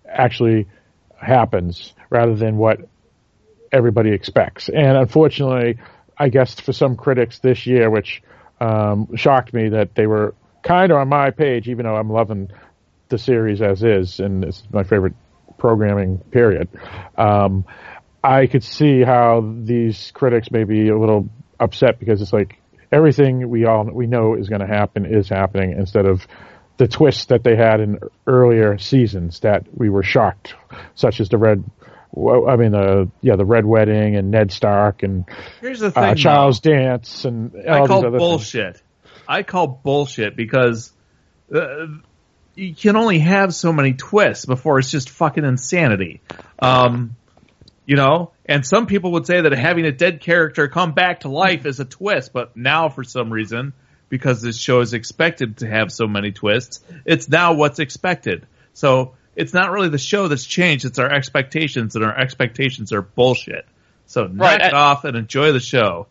actually 0.06 0.68
happens, 1.16 1.94
rather 2.10 2.36
than 2.36 2.58
what 2.58 2.80
everybody 3.72 4.12
expects. 4.12 4.68
And 4.70 4.98
unfortunately, 4.98 5.78
I 6.18 6.30
guess 6.30 6.60
for 6.60 6.74
some 6.74 6.96
critics 6.96 7.40
this 7.40 7.68
year, 7.68 7.90
which 7.90 8.24
um, 8.60 9.16
shocked 9.16 9.54
me 9.54 9.70
that 9.70 9.94
they 9.96 10.08
were 10.08 10.34
kind 10.64 10.92
of 10.92 10.98
on 10.98 11.08
my 11.08 11.30
page, 11.30 11.70
even 11.70 11.86
though 11.86 11.96
I'm 11.96 12.10
loving 12.10 12.50
the 13.10 13.18
series 13.18 13.62
as 13.62 13.84
is, 13.84 14.20
and 14.20 14.44
it's 14.44 14.64
my 14.72 14.84
favorite 14.84 15.14
programming 15.58 16.18
period. 16.18 16.70
Um, 17.18 17.66
I 18.24 18.48
could 18.48 18.64
see 18.64 19.02
how 19.02 19.56
these 19.64 20.12
critics 20.12 20.52
may 20.52 20.64
be 20.64 20.90
a 20.90 20.98
little 20.98 21.30
upset 21.60 22.00
because 22.00 22.22
it's 22.22 22.34
like 22.34 22.59
everything 22.91 23.50
we 23.50 23.65
all 23.65 23.84
we 23.86 24.08
know 24.08 24.36
is 24.36 24.50
going 24.50 24.62
to 24.62 24.67
happen 24.67 25.05
is 25.05 25.29
happening 25.29 25.74
instead 25.74 26.05
of 26.05 26.25
the 26.77 26.88
twists 26.88 27.25
that 27.25 27.43
they 27.43 27.55
had 27.55 27.81
in 27.81 28.00
earlier 28.25 28.77
seasons 28.77 29.41
that 29.41 29.65
we 29.77 29.89
were 29.89 30.03
shocked, 30.03 30.55
such 30.96 31.19
as 31.19 31.29
the 31.29 31.38
red. 31.38 31.63
I 32.15 32.55
mean, 32.55 32.72
the 32.72 33.10
yeah, 33.22 33.36
the 33.36 33.46
red 33.46 33.65
wedding 33.65 34.15
and 34.15 34.31
Ned 34.31 34.51
Stark 34.51 35.03
and 35.03 35.25
Here's 35.62 35.79
the 35.79 35.91
thing, 35.91 36.03
uh, 36.03 36.08
though. 36.10 36.15
Charles 36.15 36.60
Dance 36.60 37.25
and 37.25 37.53
all 37.67 37.84
I 37.84 37.88
call 37.88 38.00
other 38.00 38.10
things. 38.12 38.19
bullshit. 38.19 38.81
I 39.27 39.43
call 39.43 39.67
bullshit 39.67 40.36
because 40.36 40.91
uh, 41.53 41.86
you 42.55 42.74
can 42.74 42.96
only 42.96 43.19
have 43.19 43.53
so 43.53 43.72
many 43.72 43.93
twists 43.93 44.46
before 44.46 44.79
it's 44.79 44.89
just 44.89 45.10
fucking 45.12 45.46
insanity. 45.46 46.22
Um, 46.58 47.15
you 47.89 47.96
know, 47.96 48.34
and 48.46 48.63
some 48.63 48.86
people 48.86 49.13
would 49.13 49.25
say 49.25 49.41
that 49.41 49.51
having 49.51 49.84
a 49.84 49.91
dead 49.91 50.22
character 50.22 50.67
come 50.67 50.91
back 50.91 51.22
to 51.22 51.27
life 51.27 51.65
is 51.65 51.79
a 51.79 51.86
twist, 51.86 52.31
but 52.31 52.55
now 52.55 52.88
for 52.88 53.03
some 53.03 53.34
reason, 53.34 53.74
because 54.10 54.43
this 54.43 54.60
show 54.60 54.81
is 54.81 54.93
expected 54.93 55.58
to 55.58 55.67
have 55.67 55.91
so 55.91 56.05
many 56.08 56.31
twists, 56.31 56.84
it's 57.03 57.27
now 57.27 57.53
what's 57.53 57.79
expected. 57.79 58.46
So 58.75 59.15
it's 59.36 59.55
not 59.55 59.72
really 59.72 59.89
the 59.89 59.98
show 59.98 60.27
that's 60.27 60.46
changed; 60.46 60.86
it's 60.86 61.00
our 61.00 61.12
expectations, 61.12 61.96
and 61.96 62.05
our 62.05 62.15
expectations 62.15 62.93
are 62.93 63.01
bullshit. 63.01 63.65
So 64.05 64.27
knock 64.27 64.60
Right, 64.60 64.62
it 64.62 64.74
off 64.75 65.03
and 65.03 65.17
enjoy 65.17 65.51
the 65.51 65.60
show. 65.60 66.05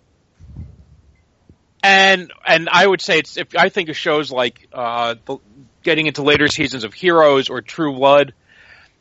And 1.85 2.32
and 2.44 2.68
I 2.73 2.85
would 2.85 3.00
say 3.00 3.20
it's 3.20 3.37
if 3.37 3.54
I 3.56 3.68
think 3.68 3.88
of 3.88 3.97
shows 3.97 4.32
like 4.32 4.66
uh, 4.73 5.14
the, 5.26 5.37
getting 5.85 6.08
into 6.08 6.23
later 6.23 6.49
seasons 6.49 6.82
of 6.82 6.92
Heroes 6.92 7.49
or 7.49 7.62
True 7.62 7.94
Blood, 7.94 8.35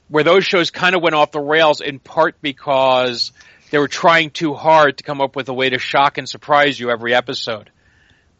where 0.09 0.23
those 0.23 0.45
shows 0.45 0.71
kind 0.71 0.95
of 0.95 1.01
went 1.01 1.15
off 1.15 1.31
the 1.31 1.39
rails 1.39 1.81
in 1.81 1.99
part 1.99 2.41
because 2.41 3.31
they 3.71 3.77
were 3.77 3.87
trying 3.87 4.29
too 4.29 4.53
hard 4.53 4.97
to 4.97 5.03
come 5.03 5.21
up 5.21 5.35
with 5.35 5.49
a 5.49 5.53
way 5.53 5.69
to 5.69 5.79
shock 5.79 6.17
and 6.17 6.27
surprise 6.27 6.79
you 6.79 6.89
every 6.89 7.13
episode. 7.13 7.69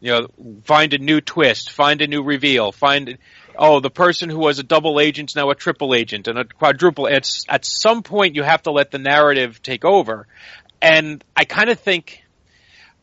You 0.00 0.12
know, 0.12 0.28
find 0.64 0.94
a 0.94 0.98
new 0.98 1.20
twist, 1.20 1.70
find 1.70 2.00
a 2.00 2.06
new 2.06 2.22
reveal, 2.22 2.72
find 2.72 3.18
oh 3.56 3.80
the 3.80 3.90
person 3.90 4.30
who 4.30 4.38
was 4.38 4.58
a 4.58 4.62
double 4.62 5.00
agent's 5.00 5.34
now 5.34 5.50
a 5.50 5.54
triple 5.54 5.94
agent 5.94 6.28
and 6.28 6.38
a 6.38 6.44
quadruple. 6.44 7.06
It's 7.06 7.44
at 7.48 7.64
some 7.64 8.02
point 8.02 8.36
you 8.36 8.44
have 8.44 8.62
to 8.62 8.70
let 8.70 8.92
the 8.92 8.98
narrative 8.98 9.60
take 9.62 9.84
over, 9.84 10.28
and 10.80 11.22
I 11.36 11.44
kind 11.44 11.68
of 11.68 11.80
think 11.80 12.22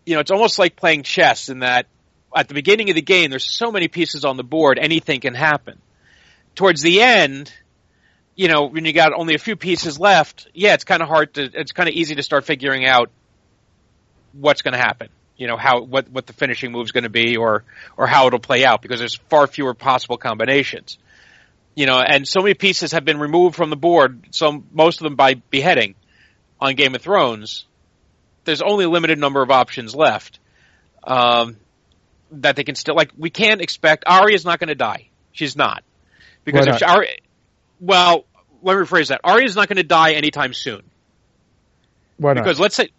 you 0.06 0.14
know, 0.14 0.22
it's 0.22 0.32
almost 0.32 0.60
like 0.60 0.76
playing 0.76 1.04
chess 1.04 1.50
in 1.50 1.60
that 1.60 1.88
at 2.36 2.48
the 2.48 2.54
beginning 2.54 2.90
of 2.90 2.96
the 2.96 3.02
game, 3.02 3.30
there's 3.30 3.50
so 3.50 3.72
many 3.72 3.88
pieces 3.88 4.26
on 4.26 4.38
the 4.38 4.44
board, 4.44 4.78
anything 4.80 5.22
can 5.22 5.34
happen. 5.34 5.80
Towards 6.54 6.82
the 6.82 7.02
end, 7.02 7.52
you 8.36 8.48
know, 8.48 8.66
when 8.66 8.86
you 8.86 8.94
got 8.94 9.14
only 9.14 9.36
a 9.36 9.40
few 9.40 9.56
pieces 9.56 10.00
left, 10.00 10.48
yeah, 10.54 10.74
it's 10.74 10.84
kind 10.84 11.02
of 11.02 11.08
hard 11.08 11.34
to, 11.36 11.50
it's 11.54 11.72
kind 11.72 11.90
of 11.90 11.96
easy 11.96 12.16
to 12.16 12.24
start 12.24 12.46
figuring 12.46 12.86
out 12.86 13.10
what's 14.34 14.62
going 14.62 14.74
to 14.74 14.80
happen. 14.80 15.10
You 15.38 15.48
know, 15.48 15.58
how, 15.58 15.82
what, 15.82 16.10
what 16.10 16.26
the 16.28 16.34
finishing 16.34 16.72
move 16.72 16.86
is 16.86 16.92
going 16.92 17.04
to 17.04 17.10
be 17.10 17.38
or, 17.38 17.64
or 17.98 18.08
how 18.08 18.28
it'll 18.28 18.40
play 18.40 18.66
out 18.66 18.82
because 18.82 19.00
there's 19.00 19.16
far 19.30 19.48
fewer 19.48 19.74
possible 19.74 20.18
combinations. 20.18 20.98
You 21.76 21.86
know, 21.86 22.00
and 22.00 22.26
so 22.26 22.42
many 22.42 22.54
pieces 22.54 22.94
have 22.94 23.04
been 23.04 23.20
removed 23.20 23.56
from 23.56 23.70
the 23.70 23.76
board, 23.76 24.28
So 24.32 24.64
most 24.72 25.02
of 25.02 25.04
them 25.04 25.16
by 25.16 25.34
beheading 25.34 25.96
on 26.60 26.76
Game 26.76 26.96
of 26.96 27.02
Thrones 27.02 27.66
there's 28.46 28.62
only 28.62 28.86
a 28.86 28.90
limited 28.90 29.20
number 29.20 29.42
of 29.42 29.52
options 29.52 29.94
left 29.94 30.40
um, 31.04 31.58
that 32.32 32.56
they 32.56 32.64
can 32.64 32.76
still 32.76 32.96
like. 32.96 33.12
We 33.18 33.30
can't 33.30 33.62
expect 33.62 34.06
Arya's 34.08 34.46
not 34.46 34.60
going 34.60 34.70
to 34.70 34.76
die. 34.76 35.10
She's 35.32 35.56
not 35.56 35.84
because 36.46 36.68
Why 36.68 36.76
if 36.76 36.82
not? 36.82 36.90
Arya, 36.90 37.16
well, 37.80 38.26
let 38.62 38.76
me 38.78 38.84
rephrase 38.84 39.10
that. 39.10 39.22
Arya's 39.24 39.56
not 39.56 39.68
going 39.68 39.78
to 39.78 39.84
die 39.84 40.14
anytime 40.14 40.54
soon 40.54 40.82
Why 42.18 42.34
not? 42.34 42.44
because 42.44 42.60
let's 42.60 42.76
say 42.76 42.90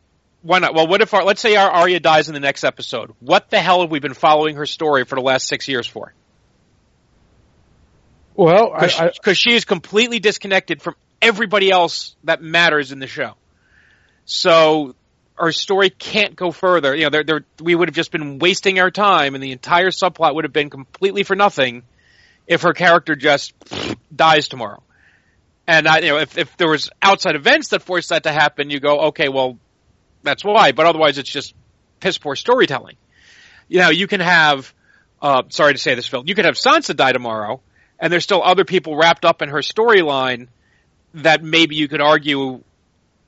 why 0.42 0.60
not? 0.60 0.74
Well, 0.74 0.86
what 0.86 1.02
if 1.02 1.12
Ar- 1.12 1.24
let's 1.24 1.40
say 1.40 1.56
our 1.56 1.68
Arya 1.68 1.98
dies 1.98 2.28
in 2.28 2.34
the 2.34 2.40
next 2.40 2.62
episode? 2.62 3.12
What 3.18 3.50
the 3.50 3.60
hell 3.60 3.80
have 3.80 3.90
we 3.90 3.98
been 3.98 4.14
following 4.14 4.56
her 4.56 4.66
story 4.66 5.04
for 5.04 5.16
the 5.16 5.22
last 5.22 5.48
six 5.48 5.66
years 5.66 5.86
for? 5.86 6.12
well, 8.36 8.74
because 8.78 9.38
she 9.38 9.54
is 9.54 9.64
completely 9.64 10.18
disconnected 10.18 10.82
from 10.82 10.94
everybody 11.20 11.70
else 11.70 12.14
that 12.24 12.42
matters 12.42 12.92
in 12.92 12.98
the 12.98 13.06
show. 13.06 13.32
So 14.26 14.94
our 15.38 15.52
story 15.52 15.90
can't 15.90 16.36
go 16.36 16.50
further. 16.50 16.94
You 16.94 17.04
know, 17.04 17.10
there, 17.10 17.24
there, 17.24 17.44
we 17.60 17.74
would 17.74 17.88
have 17.88 17.94
just 17.94 18.12
been 18.12 18.38
wasting 18.38 18.78
our 18.78 18.90
time, 18.90 19.34
and 19.34 19.42
the 19.42 19.52
entire 19.52 19.90
subplot 19.90 20.34
would 20.34 20.44
have 20.44 20.52
been 20.52 20.70
completely 20.70 21.22
for 21.22 21.34
nothing 21.34 21.82
if 22.46 22.62
her 22.62 22.72
character 22.72 23.16
just 23.16 23.54
dies 24.14 24.48
tomorrow. 24.48 24.82
And 25.66 25.88
I, 25.88 25.98
you 25.98 26.08
know, 26.08 26.18
if 26.18 26.38
if 26.38 26.56
there 26.56 26.68
was 26.68 26.90
outside 27.02 27.34
events 27.34 27.68
that 27.68 27.82
forced 27.82 28.10
that 28.10 28.22
to 28.22 28.32
happen, 28.32 28.70
you 28.70 28.78
go, 28.78 29.06
okay, 29.08 29.28
well, 29.28 29.58
that's 30.22 30.44
why. 30.44 30.72
But 30.72 30.86
otherwise, 30.86 31.18
it's 31.18 31.30
just 31.30 31.54
piss 32.00 32.18
poor 32.18 32.36
storytelling. 32.36 32.96
You 33.68 33.80
know, 33.80 33.90
you 33.90 34.06
can 34.06 34.20
have. 34.20 34.72
Uh, 35.20 35.42
sorry 35.48 35.72
to 35.72 35.78
say 35.78 35.94
this, 35.94 36.06
Phil. 36.06 36.22
You 36.26 36.34
could 36.34 36.44
have 36.44 36.54
Sansa 36.54 36.94
die 36.94 37.12
tomorrow, 37.12 37.60
and 37.98 38.12
there's 38.12 38.22
still 38.22 38.42
other 38.42 38.64
people 38.64 38.96
wrapped 38.96 39.24
up 39.24 39.42
in 39.42 39.48
her 39.48 39.60
storyline 39.60 40.48
that 41.14 41.42
maybe 41.42 41.74
you 41.74 41.88
could 41.88 42.02
argue, 42.02 42.62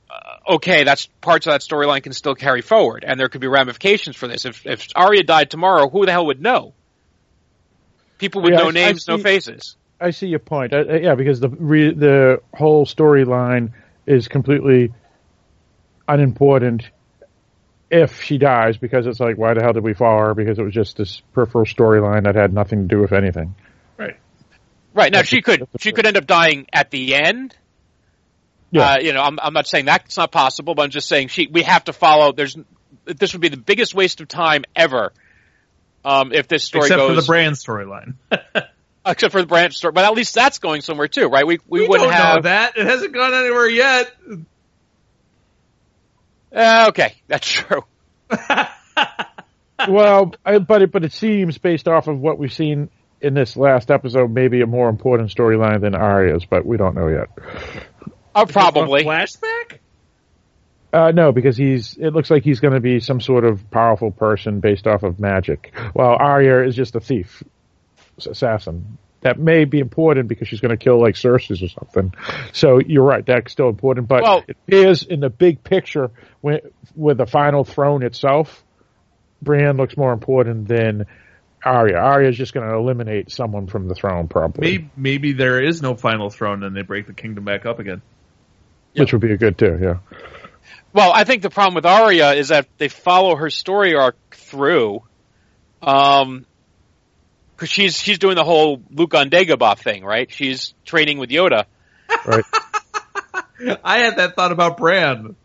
uh, 0.09 0.53
okay, 0.53 0.83
that's 0.83 1.07
parts 1.19 1.47
of 1.47 1.53
that 1.53 1.61
storyline 1.61 2.03
can 2.03 2.13
still 2.13 2.35
carry 2.35 2.61
forward, 2.61 3.03
and 3.05 3.19
there 3.19 3.27
could 3.27 3.41
be 3.41 3.47
ramifications 3.47 4.15
for 4.15 4.27
this. 4.27 4.45
If 4.45 4.65
if 4.65 4.87
Arya 4.95 5.23
died 5.23 5.49
tomorrow, 5.49 5.89
who 5.89 6.05
the 6.05 6.11
hell 6.11 6.27
would 6.27 6.41
know? 6.41 6.73
People 8.19 8.41
with 8.43 8.51
Yeah, 8.53 8.59
no 8.59 8.65
I- 8.65 8.67
I 8.67 8.71
names, 8.71 9.07
no 9.07 9.17
faces. 9.17 9.75
I 9.99 10.11
see 10.11 10.27
your 10.27 10.39
point. 10.39 10.71
Uh, 10.73 10.83
uh, 10.89 10.93
yeah, 10.95 11.15
because 11.15 11.39
the 11.39 11.49
re, 11.49 11.93
the 11.93 12.41
whole 12.53 12.85
storyline 12.85 13.71
is 14.05 14.27
completely 14.27 14.93
unimportant 16.07 16.89
if 17.91 18.21
she 18.23 18.37
dies 18.37 18.77
because 18.77 19.07
it's 19.07 19.19
like 19.19 19.37
why 19.37 19.53
the 19.53 19.61
hell 19.61 19.73
did 19.73 19.83
we 19.83 19.93
follow 19.93 20.19
her 20.27 20.33
because 20.33 20.59
it 20.59 20.63
was 20.63 20.73
just 20.73 20.97
this 20.97 21.21
peripheral 21.33 21.65
storyline 21.65 22.23
that 22.25 22.35
had 22.35 22.53
nothing 22.53 22.87
to 22.87 22.95
do 22.95 23.01
with 23.01 23.11
anything. 23.11 23.55
Right. 23.97 24.15
Right 24.93 25.11
now, 25.11 25.19
That's 25.19 25.29
she 25.29 25.39
a- 25.39 25.41
could 25.41 25.67
she 25.79 25.91
could 25.91 26.05
end 26.05 26.17
up 26.17 26.27
dying 26.27 26.67
at 26.71 26.91
the 26.91 27.15
end. 27.15 27.55
Yeah. 28.71 28.91
Uh, 28.93 28.97
you 29.01 29.13
know, 29.13 29.21
I'm 29.21 29.39
I'm 29.41 29.53
not 29.53 29.67
saying 29.67 29.85
that's 29.85 30.17
not 30.17 30.31
possible, 30.31 30.75
but 30.75 30.83
I'm 30.83 30.91
just 30.91 31.07
saying 31.07 31.29
she 31.29 31.47
we 31.47 31.63
have 31.63 31.83
to 31.85 31.93
follow. 31.93 32.31
There's 32.31 32.55
this 33.05 33.33
would 33.33 33.41
be 33.41 33.49
the 33.49 33.57
biggest 33.57 33.95
waste 33.95 34.21
of 34.21 34.27
time 34.27 34.63
ever. 34.75 35.11
Um, 36.05 36.31
if 36.31 36.47
this 36.47 36.63
story 36.63 36.85
Except 36.85 36.99
goes 36.99 37.09
for 37.15 37.21
the 37.21 37.27
brand 37.27 37.55
storyline. 37.55 38.13
except 39.05 39.31
for 39.31 39.41
the 39.41 39.47
branch 39.47 39.75
story, 39.75 39.91
but 39.91 40.05
at 40.05 40.13
least 40.13 40.33
that's 40.33 40.59
going 40.59 40.81
somewhere 40.81 41.07
too, 41.07 41.27
right? 41.27 41.45
We 41.45 41.59
we, 41.67 41.81
We 41.81 41.87
wouldn't 41.87 42.09
don't 42.09 42.17
know 42.17 42.25
have 42.33 42.43
that. 42.43 42.77
It 42.77 42.85
hasn't 42.85 43.13
gone 43.13 43.33
anywhere 43.33 43.67
yet. 43.67 44.15
Uh, 46.55 46.85
okay, 46.89 47.15
that's 47.27 47.47
true. 47.47 47.83
well, 49.87 50.33
I, 50.45 50.59
but 50.59 50.81
it 50.81 50.91
but 50.91 51.03
it 51.03 51.13
seems 51.13 51.57
based 51.57 51.87
off 51.87 52.07
of 52.07 52.19
what 52.19 52.37
we've 52.39 52.53
seen 52.53 52.89
in 53.21 53.33
this 53.33 53.57
last 53.57 53.91
episode, 53.91 54.31
maybe 54.31 54.61
a 54.61 54.67
more 54.67 54.89
important 54.89 55.29
storyline 55.29 55.81
than 55.81 55.95
Arya's, 55.95 56.45
but 56.45 56.65
we 56.65 56.77
don't 56.77 56.95
know 56.95 57.07
yet. 57.07 57.27
Uh, 58.33 58.45
probably. 58.45 59.03
flashback. 59.03 59.79
Uh, 60.91 61.11
no, 61.11 61.31
because 61.31 61.55
he's. 61.55 61.97
It 61.97 62.11
looks 62.13 62.31
like 62.31 62.43
he's 62.43 62.59
going 62.59 62.73
to 62.73 62.79
be 62.79 62.99
some 62.99 63.21
sort 63.21 63.45
of 63.45 63.69
powerful 63.69 64.11
person 64.11 64.59
based 64.59 64.87
off 64.87 65.03
of 65.03 65.19
magic. 65.19 65.71
While 65.93 66.15
Arya 66.19 66.65
is 66.67 66.75
just 66.75 66.95
a 66.95 66.99
thief, 66.99 67.43
assassin. 68.17 68.97
That 69.21 69.37
may 69.37 69.65
be 69.65 69.79
important 69.79 70.29
because 70.29 70.47
she's 70.47 70.61
going 70.61 70.69
to 70.71 70.77
kill 70.77 70.99
like 71.01 71.15
Cersei 71.15 71.61
or 71.61 71.67
something. 71.67 72.13
So 72.53 72.79
you're 72.79 73.03
right, 73.03 73.25
that's 73.25 73.51
still 73.51 73.67
important. 73.67 74.07
But 74.07 74.23
Well- 74.23 74.43
it 74.47 74.55
appears 74.65 75.03
in 75.03 75.19
the 75.19 75.29
big 75.29 75.61
picture 75.63 76.09
with, 76.41 76.61
with 76.95 77.17
the 77.17 77.25
final 77.25 77.65
throne 77.65 78.01
itself, 78.01 78.63
Bran 79.41 79.75
looks 79.75 79.97
more 79.97 80.13
important 80.13 80.69
than 80.69 81.05
Arya. 81.65 81.97
Arya 81.97 82.29
is 82.29 82.37
just 82.37 82.53
going 82.53 82.65
to 82.69 82.75
eliminate 82.77 83.29
someone 83.29 83.67
from 83.67 83.89
the 83.89 83.93
throne, 83.95 84.29
probably, 84.29 84.71
Maybe, 84.71 84.89
maybe 84.95 85.33
there 85.33 85.61
is 85.61 85.81
no 85.81 85.95
final 85.95 86.29
throne 86.29 86.63
and 86.63 86.73
they 86.73 86.83
break 86.83 87.05
the 87.05 87.13
kingdom 87.13 87.43
back 87.43 87.65
up 87.65 87.79
again. 87.79 88.01
which 88.95 89.11
would 89.11 89.21
be 89.21 89.33
a 89.33 89.37
good 89.37 89.57
too. 89.57 89.77
Yeah. 89.81 89.97
Well, 90.93 91.11
I 91.13 91.23
think 91.23 91.41
the 91.43 91.49
problem 91.49 91.75
with 91.75 91.85
Arya 91.85 92.33
is 92.33 92.47
that 92.49 92.67
they 92.77 92.87
follow 92.89 93.35
her 93.35 93.49
story 93.49 93.95
arc 93.95 94.17
through, 94.31 95.03
um, 95.81 96.45
because 97.55 97.69
she's 97.69 97.99
she's 97.99 98.17
doing 98.19 98.35
the 98.35 98.43
whole 98.43 98.81
Luke 98.89 99.13
on 99.13 99.29
Dagobah 99.29 99.77
thing, 99.77 100.03
right? 100.03 100.31
She's 100.31 100.73
training 100.85 101.19
with 101.19 101.29
Yoda, 101.29 101.65
Right. 102.25 102.43
I 103.83 103.99
had 103.99 104.17
that 104.17 104.35
thought 104.35 104.51
about 104.51 104.77
Bran. 104.77 105.35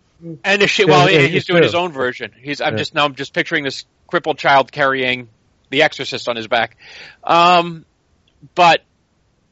and 0.45 0.63
if 0.63 0.71
she, 0.71 0.85
well, 0.85 1.11
Yeah, 1.11 1.19
yeah, 1.21 1.27
he's 1.27 1.37
it's 1.39 1.47
doing 1.47 1.63
his 1.63 1.75
own 1.75 1.93
version. 1.93 2.33
He's 2.41 2.61
I'm 2.61 2.73
Yeah. 2.75 2.79
just 2.79 2.95
now 2.95 3.05
I'm 3.05 3.15
just 3.15 3.35
picturing 3.35 3.65
this 3.65 3.85
crippled 4.07 4.39
child 4.39 4.71
carrying 4.73 5.29
the 5.71 5.83
Exorcist 5.83 6.29
on 6.29 6.37
his 6.37 6.47
back. 6.47 6.77
Um, 7.23 7.85
but 8.55 8.81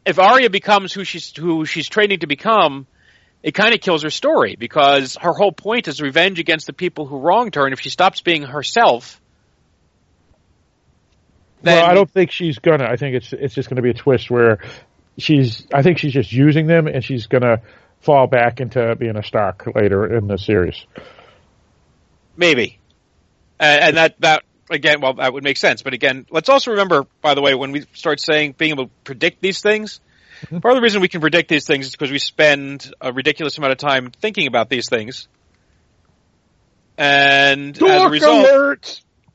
if 0.06 0.18
Arya 0.18 0.48
becomes 0.50 0.92
who 0.92 1.04
she's 1.04 1.36
who 1.36 1.64
she's 1.66 1.88
training 1.88 2.20
to 2.20 2.26
become, 2.26 2.86
it 3.42 3.52
kind 3.52 3.74
of 3.74 3.80
kills 3.80 4.02
her 4.02 4.10
story 4.10 4.56
because 4.56 5.16
her 5.20 5.32
whole 5.32 5.52
point 5.52 5.88
is 5.88 6.00
revenge 6.00 6.38
against 6.38 6.66
the 6.66 6.72
people 6.72 7.06
who 7.06 7.18
wronged 7.18 7.56
her, 7.56 7.64
and 7.64 7.72
if 7.72 7.80
she 7.80 7.90
stops 7.90 8.20
being 8.20 8.42
herself, 8.42 9.20
then 11.62 11.76
well, 11.76 11.86
I 11.86 11.94
don't 11.94 12.10
think 12.10 12.30
she's 12.30 12.58
gonna. 12.58 12.84
I 12.84 12.96
think 12.96 13.16
it's 13.16 13.32
it's 13.32 13.54
just 13.54 13.68
gonna 13.68 13.82
be 13.82 13.90
a 13.90 13.94
twist 13.94 14.30
where 14.30 14.58
she's. 15.18 15.66
I 15.72 15.82
think 15.82 15.98
she's 15.98 16.12
just 16.12 16.32
using 16.32 16.66
them, 16.66 16.86
and 16.86 17.04
she's 17.04 17.26
gonna 17.26 17.62
fall 18.00 18.26
back 18.26 18.60
into 18.60 18.94
being 18.96 19.16
a 19.16 19.22
Stark 19.22 19.66
later 19.74 20.16
in 20.16 20.26
the 20.26 20.38
series. 20.38 20.84
maybe, 22.36 22.78
and, 23.58 23.84
and 23.84 23.96
that 23.96 24.20
that 24.20 24.42
again, 24.70 25.00
well, 25.00 25.14
that 25.14 25.32
would 25.32 25.44
make 25.44 25.56
sense. 25.56 25.82
But 25.82 25.94
again, 25.94 26.26
let's 26.30 26.48
also 26.48 26.72
remember, 26.72 27.06
by 27.20 27.34
the 27.34 27.42
way, 27.42 27.54
when 27.54 27.72
we 27.72 27.86
start 27.92 28.20
saying 28.20 28.54
being 28.56 28.72
able 28.72 28.86
to 28.86 28.92
predict 29.04 29.40
these 29.40 29.60
things. 29.60 30.00
Part 30.50 30.64
of 30.64 30.76
the 30.76 30.80
reason 30.82 31.00
we 31.00 31.08
can 31.08 31.20
predict 31.20 31.48
these 31.48 31.66
things 31.66 31.86
is 31.86 31.92
because 31.92 32.10
we 32.10 32.18
spend 32.18 32.92
a 33.00 33.12
ridiculous 33.12 33.58
amount 33.58 33.72
of 33.72 33.78
time 33.78 34.10
thinking 34.10 34.46
about 34.46 34.68
these 34.68 34.88
things. 34.88 35.28
And 36.98 37.80
as 37.82 38.02
a 38.02 38.08
result, 38.08 38.48
alert! 38.48 39.02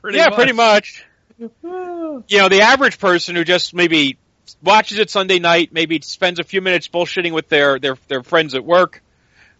pretty 0.00 0.18
yeah, 0.18 0.26
much. 0.26 0.34
pretty 0.34 0.52
much. 0.52 1.04
You 1.38 2.38
know, 2.38 2.48
the 2.48 2.62
average 2.62 2.98
person 2.98 3.36
who 3.36 3.44
just 3.44 3.74
maybe 3.74 4.16
watches 4.62 4.98
it 4.98 5.10
Sunday 5.10 5.38
night, 5.38 5.70
maybe 5.70 6.00
spends 6.02 6.38
a 6.38 6.44
few 6.44 6.62
minutes 6.62 6.88
bullshitting 6.88 7.32
with 7.32 7.50
their 7.50 7.78
their 7.78 7.96
their 8.08 8.22
friends 8.22 8.54
at 8.54 8.64
work 8.64 9.02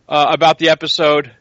uh, 0.09 0.27
about 0.31 0.59
the 0.59 0.71
episode. 0.71 1.33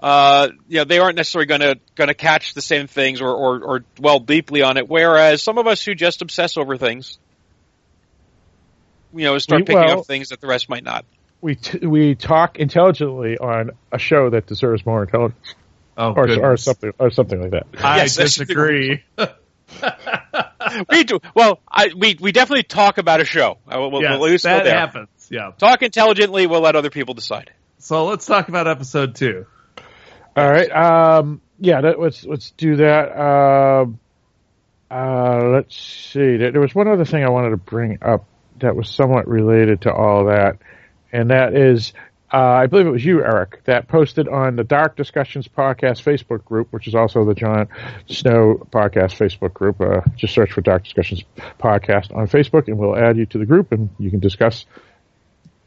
Uh, 0.00 0.48
you 0.68 0.78
know, 0.78 0.84
they 0.84 0.98
aren't 0.98 1.16
necessarily 1.16 1.46
going 1.46 1.60
to 1.60 1.78
going 1.94 2.08
to 2.08 2.14
catch 2.14 2.54
the 2.54 2.60
same 2.60 2.86
things 2.86 3.20
or, 3.20 3.30
or 3.30 3.60
or 3.62 3.78
dwell 3.96 4.20
deeply 4.20 4.62
on 4.62 4.76
it. 4.76 4.88
Whereas 4.88 5.42
some 5.42 5.56
of 5.56 5.66
us 5.66 5.82
who 5.82 5.94
just 5.94 6.20
obsess 6.20 6.56
over 6.58 6.76
things, 6.76 7.18
you 9.14 9.24
know, 9.24 9.38
start 9.38 9.62
We- 9.62 9.66
picking 9.66 9.80
well- 9.82 10.00
up 10.00 10.06
things 10.06 10.28
that 10.30 10.40
the 10.40 10.46
rest 10.46 10.68
might 10.68 10.84
not. 10.84 11.04
We 11.40 11.54
t- 11.54 11.86
we 11.86 12.16
talk 12.16 12.58
intelligently 12.58 13.38
on 13.38 13.70
a 13.92 13.98
show 13.98 14.30
that 14.30 14.46
deserves 14.46 14.84
more 14.84 15.02
intelligence, 15.04 15.54
Oh, 15.96 16.12
or, 16.12 16.28
or 16.52 16.56
something, 16.56 16.92
or 16.98 17.10
something 17.10 17.40
like 17.40 17.50
that. 17.52 17.66
I 17.82 17.98
Yes, 17.98 18.16
disagree. 18.16 19.04
we 20.90 21.04
do 21.04 21.20
well. 21.34 21.60
I, 21.70 21.90
we 21.96 22.16
we 22.20 22.32
definitely 22.32 22.64
talk 22.64 22.98
about 22.98 23.20
a 23.20 23.24
show. 23.24 23.58
Uh, 23.68 23.76
We'll, 23.78 23.90
we'll, 23.92 24.02
yes, 24.02 24.10
we'll 24.18 24.26
at 24.26 24.30
least 24.32 24.44
go 24.44 24.50
that 24.50 24.64
there. 24.64 24.78
happens. 24.78 25.08
Yeah. 25.30 25.50
Talk 25.58 25.82
intelligently. 25.82 26.46
We'll 26.46 26.60
let 26.60 26.74
other 26.76 26.90
people 26.90 27.14
decide. 27.14 27.52
So 27.78 28.06
let's 28.06 28.26
talk 28.26 28.48
about 28.48 28.66
episode 28.66 29.14
two. 29.14 29.46
All 30.36 30.50
right. 30.50 30.70
Um, 30.70 31.40
yeah, 31.60 31.82
that, 31.82 32.00
let's 32.00 32.24
let's 32.24 32.50
do 32.52 32.76
that. 32.76 33.16
Um 33.16 34.00
uh, 34.90 35.50
let's 35.52 35.76
see. 35.76 36.36
There, 36.38 36.50
there 36.52 36.60
was 36.60 36.74
one 36.74 36.88
other 36.88 37.04
thing 37.04 37.22
I 37.22 37.28
wanted 37.28 37.50
to 37.50 37.56
bring 37.58 37.98
up 38.02 38.24
that 38.60 38.76
was 38.76 38.88
somewhat 38.88 39.28
related 39.28 39.82
to 39.82 39.92
all 39.92 40.26
that, 40.26 40.58
and 41.12 41.30
that 41.30 41.54
is, 41.54 41.92
uh, 42.32 42.36
I 42.36 42.66
believe 42.66 42.86
it 42.86 42.90
was 42.90 43.04
you, 43.04 43.22
Eric, 43.24 43.64
that 43.64 43.88
posted 43.88 44.28
on 44.28 44.56
the 44.56 44.64
Dark 44.64 44.96
Discussions 44.96 45.48
podcast 45.48 46.02
Facebook 46.02 46.44
group, 46.44 46.72
which 46.72 46.86
is 46.86 46.94
also 46.94 47.24
the 47.24 47.34
Jon 47.34 47.68
Snow 48.06 48.66
podcast 48.70 49.16
Facebook 49.16 49.54
group. 49.54 49.80
Uh, 49.80 50.02
just 50.16 50.34
search 50.34 50.52
for 50.52 50.60
Dark 50.60 50.84
Discussions 50.84 51.24
podcast 51.58 52.14
on 52.14 52.26
Facebook, 52.28 52.68
and 52.68 52.78
we'll 52.78 52.96
add 52.96 53.16
you 53.16 53.26
to 53.26 53.38
the 53.38 53.46
group, 53.46 53.72
and 53.72 53.88
you 53.98 54.10
can 54.10 54.20
discuss 54.20 54.66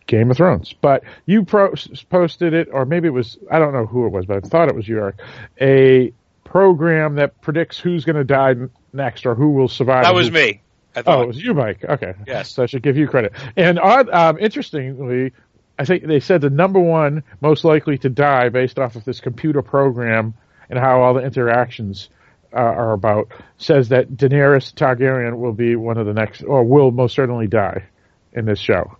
Game 0.06 0.30
of 0.30 0.38
Thrones. 0.38 0.74
But 0.80 1.04
you 1.26 1.46
pro- 1.46 1.74
posted 2.10 2.54
it, 2.54 2.70
or 2.72 2.86
maybe 2.86 3.08
it 3.08 3.12
was, 3.12 3.38
I 3.50 3.60
don't 3.60 3.74
know 3.74 3.86
who 3.86 4.06
it 4.06 4.12
was, 4.12 4.26
but 4.26 4.38
I 4.38 4.48
thought 4.48 4.70
it 4.70 4.76
was 4.76 4.88
you, 4.88 5.00
Eric, 5.00 5.20
a 5.60 6.14
program 6.44 7.16
that 7.16 7.42
predicts 7.42 7.80
who's 7.80 8.04
going 8.04 8.18
to 8.18 8.24
die 8.24 8.56
next 8.94 9.26
or 9.26 9.36
who 9.36 9.52
will 9.52 9.70
survive. 9.70 10.04
That 10.04 10.14
was 10.14 10.30
me. 10.30 10.62
Oh, 10.96 11.22
it 11.22 11.28
was 11.28 11.42
you, 11.42 11.54
Mike. 11.54 11.84
Okay. 11.88 12.14
Yes. 12.28 12.52
So 12.52 12.64
I 12.64 12.66
should 12.66 12.84
give 12.84 12.98
you 12.98 13.08
credit. 13.08 13.34
And 13.56 13.80
odd, 13.80 14.10
um, 14.10 14.38
interestingly, 14.38 15.34
I 15.80 15.86
think 15.86 16.06
they 16.06 16.20
said 16.20 16.42
the 16.42 16.50
number 16.50 16.80
one 16.80 17.24
most 17.40 17.64
likely 17.64 17.98
to 18.00 18.10
die 18.10 18.50
based 18.50 18.78
off 18.78 18.96
of 18.96 19.06
this 19.06 19.20
computer 19.20 19.62
program 19.62 20.34
and 20.70 20.78
how 20.78 21.02
all 21.02 21.14
the 21.14 21.22
interactions 21.22 22.10
uh, 22.54 22.58
are 22.58 22.94
about 22.94 23.32
says 23.58 23.90
that 23.90 24.10
Daenerys 24.10 24.74
Targaryen 24.74 25.38
will 25.38 25.54
be 25.54 25.76
one 25.76 25.98
of 25.98 26.06
the 26.06 26.14
next, 26.14 26.44
or 26.44 26.64
will 26.64 26.92
most 26.92 27.16
certainly 27.16 27.48
die 27.48 27.86
in 28.34 28.46
this 28.46 28.60
show. 28.60 28.98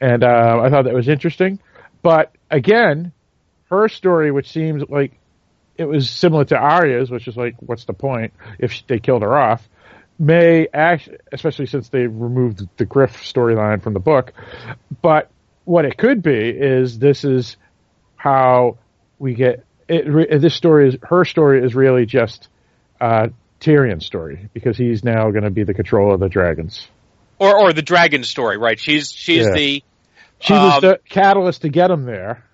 And 0.00 0.22
uh, 0.22 0.60
I 0.62 0.70
thought 0.70 0.84
that 0.84 0.94
was 0.94 1.08
interesting. 1.08 1.58
But 2.02 2.34
again, 2.50 3.12
her 3.70 3.88
story, 3.88 4.30
which 4.30 4.50
seems 4.50 4.82
like 4.88 5.18
it 5.76 5.84
was 5.84 6.10
similar 6.10 6.44
to 6.46 6.56
Arya's, 6.56 7.10
which 7.10 7.28
is 7.28 7.36
like, 7.36 7.56
what's 7.60 7.84
the 7.84 7.92
point 7.92 8.32
if 8.58 8.86
they 8.86 8.98
killed 8.98 9.22
her 9.22 9.36
off? 9.36 9.66
May 10.22 10.68
act, 10.72 11.08
especially 11.32 11.64
since 11.64 11.88
they 11.88 12.06
removed 12.06 12.68
the 12.76 12.84
Griff 12.84 13.16
storyline 13.24 13.82
from 13.82 13.94
the 13.94 14.00
book. 14.00 14.34
But 15.00 15.30
what 15.64 15.86
it 15.86 15.96
could 15.96 16.22
be 16.22 16.50
is 16.50 16.98
this 16.98 17.24
is 17.24 17.56
how 18.16 18.76
we 19.18 19.32
get 19.34 19.64
it. 19.88 20.40
This 20.42 20.54
story 20.54 20.88
is 20.90 20.96
her 21.04 21.24
story 21.24 21.64
is 21.64 21.74
really 21.74 22.04
just 22.04 22.48
uh, 23.00 23.28
Tyrion's 23.60 24.04
story 24.04 24.50
because 24.52 24.76
he's 24.76 25.02
now 25.02 25.30
going 25.30 25.44
to 25.44 25.50
be 25.50 25.64
the 25.64 25.72
controller 25.74 26.12
of 26.14 26.20
the 26.20 26.28
dragons. 26.28 26.86
or 27.38 27.58
or 27.58 27.72
the 27.72 27.80
dragon 27.82 28.22
story, 28.22 28.58
right? 28.58 28.78
She's 28.78 29.10
she's 29.10 29.46
Yeah. 29.46 29.54
the 29.54 29.84
She 30.40 30.52
was 30.52 30.74
Um, 30.74 30.80
the 30.82 31.00
catalyst 31.08 31.62
to 31.62 31.70
get 31.70 31.90
him 31.90 32.04
there. 32.04 32.44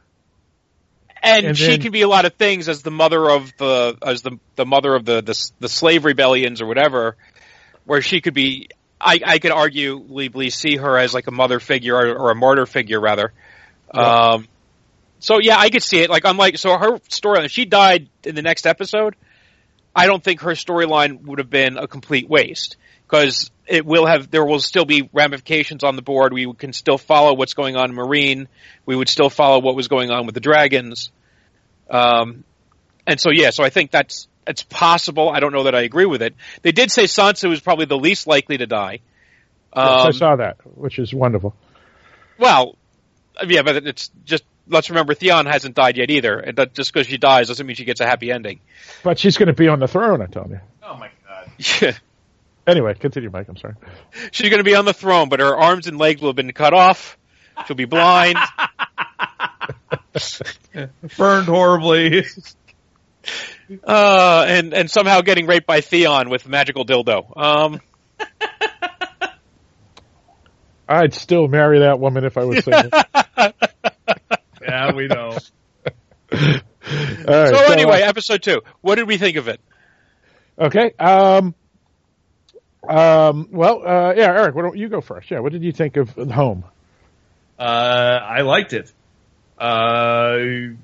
and, 1.22 1.46
And 1.46 1.58
she 1.58 1.66
then- 1.66 1.80
can 1.80 1.90
be 1.92 2.02
a 2.02 2.08
lot 2.08 2.24
of 2.26 2.34
things 2.34 2.68
as 2.68 2.82
the 2.82 2.90
mother 2.92 3.28
of 3.28 3.52
the 3.58 3.96
as 4.06 4.22
the 4.22 4.38
the 4.54 4.64
mother 4.66 4.94
of 4.94 5.04
the 5.04 5.20
the, 5.20 5.50
the 5.58 5.68
slave 5.68 6.04
rebellions 6.04 6.60
or 6.62 6.66
whatever, 6.66 7.16
where 7.86 8.02
she 8.02 8.20
could 8.20 8.34
be. 8.34 8.68
I, 9.00 9.20
I 9.24 9.38
could 9.38 9.52
arguably 9.52 10.52
see 10.52 10.76
her 10.76 10.98
as 10.98 11.14
like 11.14 11.26
a 11.26 11.30
mother 11.30 11.60
figure 11.60 11.94
or, 11.94 12.18
or 12.18 12.30
a 12.30 12.34
martyr 12.34 12.66
figure 12.66 13.00
rather. 13.00 13.32
Um, 13.92 14.48
so 15.18 15.38
yeah, 15.40 15.58
I 15.58 15.70
could 15.70 15.82
see 15.82 16.00
it. 16.00 16.10
Like 16.10 16.24
unlike 16.24 16.58
so 16.58 16.76
her 16.76 16.98
storyline, 17.08 17.44
if 17.44 17.52
she 17.52 17.64
died 17.64 18.08
in 18.24 18.34
the 18.34 18.42
next 18.42 18.66
episode, 18.66 19.16
I 19.94 20.06
don't 20.06 20.22
think 20.22 20.42
her 20.42 20.52
storyline 20.52 21.22
would 21.22 21.38
have 21.38 21.50
been 21.50 21.78
a 21.78 21.86
complete 21.86 22.28
waste 22.28 22.76
because 23.06 23.50
it 23.66 23.86
will 23.86 24.06
have 24.06 24.30
there 24.30 24.44
will 24.44 24.60
still 24.60 24.84
be 24.84 25.08
ramifications 25.12 25.84
on 25.84 25.96
the 25.96 26.02
board. 26.02 26.32
We 26.32 26.52
can 26.54 26.72
still 26.72 26.98
follow 26.98 27.34
what's 27.34 27.54
going 27.54 27.76
on 27.76 27.90
in 27.90 27.96
Meereen. 27.96 28.46
We 28.84 28.96
would 28.96 29.08
still 29.08 29.30
follow 29.30 29.60
what 29.60 29.76
was 29.76 29.88
going 29.88 30.10
on 30.10 30.26
with 30.26 30.34
the 30.34 30.40
dragons. 30.40 31.10
Um, 31.88 32.44
and 33.06 33.20
so 33.20 33.30
yeah, 33.32 33.50
so 33.50 33.64
I 33.64 33.70
think 33.70 33.90
that's 33.90 34.28
it's 34.46 34.62
possible. 34.62 35.28
I 35.28 35.40
don't 35.40 35.52
know 35.52 35.64
that 35.64 35.74
I 35.74 35.82
agree 35.82 36.06
with 36.06 36.22
it. 36.22 36.34
They 36.62 36.72
did 36.72 36.90
say 36.90 37.04
Sansa 37.04 37.48
was 37.48 37.60
probably 37.60 37.86
the 37.86 37.98
least 37.98 38.26
likely 38.26 38.58
to 38.58 38.66
die. 38.66 39.00
Yes, 39.74 39.84
I 39.84 40.06
Um, 40.06 40.12
saw 40.12 40.36
that, 40.36 40.56
which 40.76 40.98
is 40.98 41.12
wonderful. 41.12 41.54
well, 42.38 42.76
yeah, 43.46 43.62
but 43.62 43.86
it's 43.86 44.10
just 44.24 44.44
let's 44.68 44.88
remember 44.90 45.14
Theon 45.14 45.46
hasn't 45.46 45.74
died 45.74 45.96
yet 45.96 46.10
either. 46.10 46.38
And 46.38 46.56
that 46.58 46.74
just 46.74 46.92
because 46.92 47.06
she 47.06 47.18
dies 47.18 47.48
doesn't 47.48 47.66
mean 47.66 47.76
she 47.76 47.84
gets 47.84 48.00
a 48.00 48.06
happy 48.06 48.30
ending. 48.32 48.60
But 49.02 49.18
she's 49.18 49.36
going 49.36 49.48
to 49.48 49.52
be 49.52 49.68
on 49.68 49.80
the 49.80 49.88
throne, 49.88 50.22
I 50.22 50.26
tell 50.26 50.46
you. 50.48 50.60
Oh 50.82 50.96
my 50.96 51.10
god. 51.28 51.96
Anyway, 52.68 52.92
continue, 52.94 53.30
Mike. 53.30 53.46
I'm 53.48 53.56
sorry. 53.56 53.74
She's 54.32 54.48
going 54.50 54.58
to 54.58 54.64
be 54.64 54.74
on 54.74 54.84
the 54.86 54.92
throne, 54.92 55.28
but 55.28 55.38
her 55.38 55.56
arms 55.56 55.86
and 55.86 55.98
legs 55.98 56.20
will 56.20 56.30
have 56.30 56.36
been 56.36 56.52
cut 56.52 56.74
off. 56.74 57.16
She'll 57.64 57.76
be 57.76 57.84
blind. 57.84 58.36
Burned 61.16 61.46
horribly. 61.46 62.24
uh, 63.84 64.44
and 64.48 64.74
and 64.74 64.90
somehow 64.90 65.20
getting 65.20 65.46
raped 65.46 65.66
by 65.66 65.80
Theon 65.80 66.30
with 66.30 66.46
magical 66.48 66.84
dildo. 66.84 67.36
Um, 67.36 67.80
I'd 70.88 71.14
still 71.14 71.48
marry 71.48 71.80
that 71.80 71.98
woman 71.98 72.24
if 72.24 72.38
I 72.38 72.44
was 72.44 72.64
single. 72.64 72.90
yeah, 74.62 74.94
we 74.94 75.08
know. 75.08 75.36
All 76.32 77.34
right, 77.34 77.48
so 77.48 77.72
anyway, 77.72 78.02
uh, 78.02 78.08
episode 78.08 78.42
two. 78.42 78.62
What 78.80 78.94
did 78.96 79.08
we 79.08 79.18
think 79.18 79.36
of 79.36 79.48
it? 79.48 79.60
okay. 80.58 80.92
Um, 80.98 81.54
um, 82.88 83.48
well, 83.50 83.82
uh, 83.84 84.14
yeah, 84.14 84.26
Eric, 84.26 84.54
why 84.54 84.62
don't 84.62 84.76
you 84.76 84.88
go 84.88 85.00
first? 85.00 85.30
Yeah, 85.30 85.40
what 85.40 85.52
did 85.52 85.62
you 85.64 85.72
think 85.72 85.96
of 85.96 86.10
Home? 86.10 86.64
Uh, 87.58 87.62
I 87.62 88.42
liked 88.42 88.72
it. 88.72 88.92
Uh, 89.58 90.76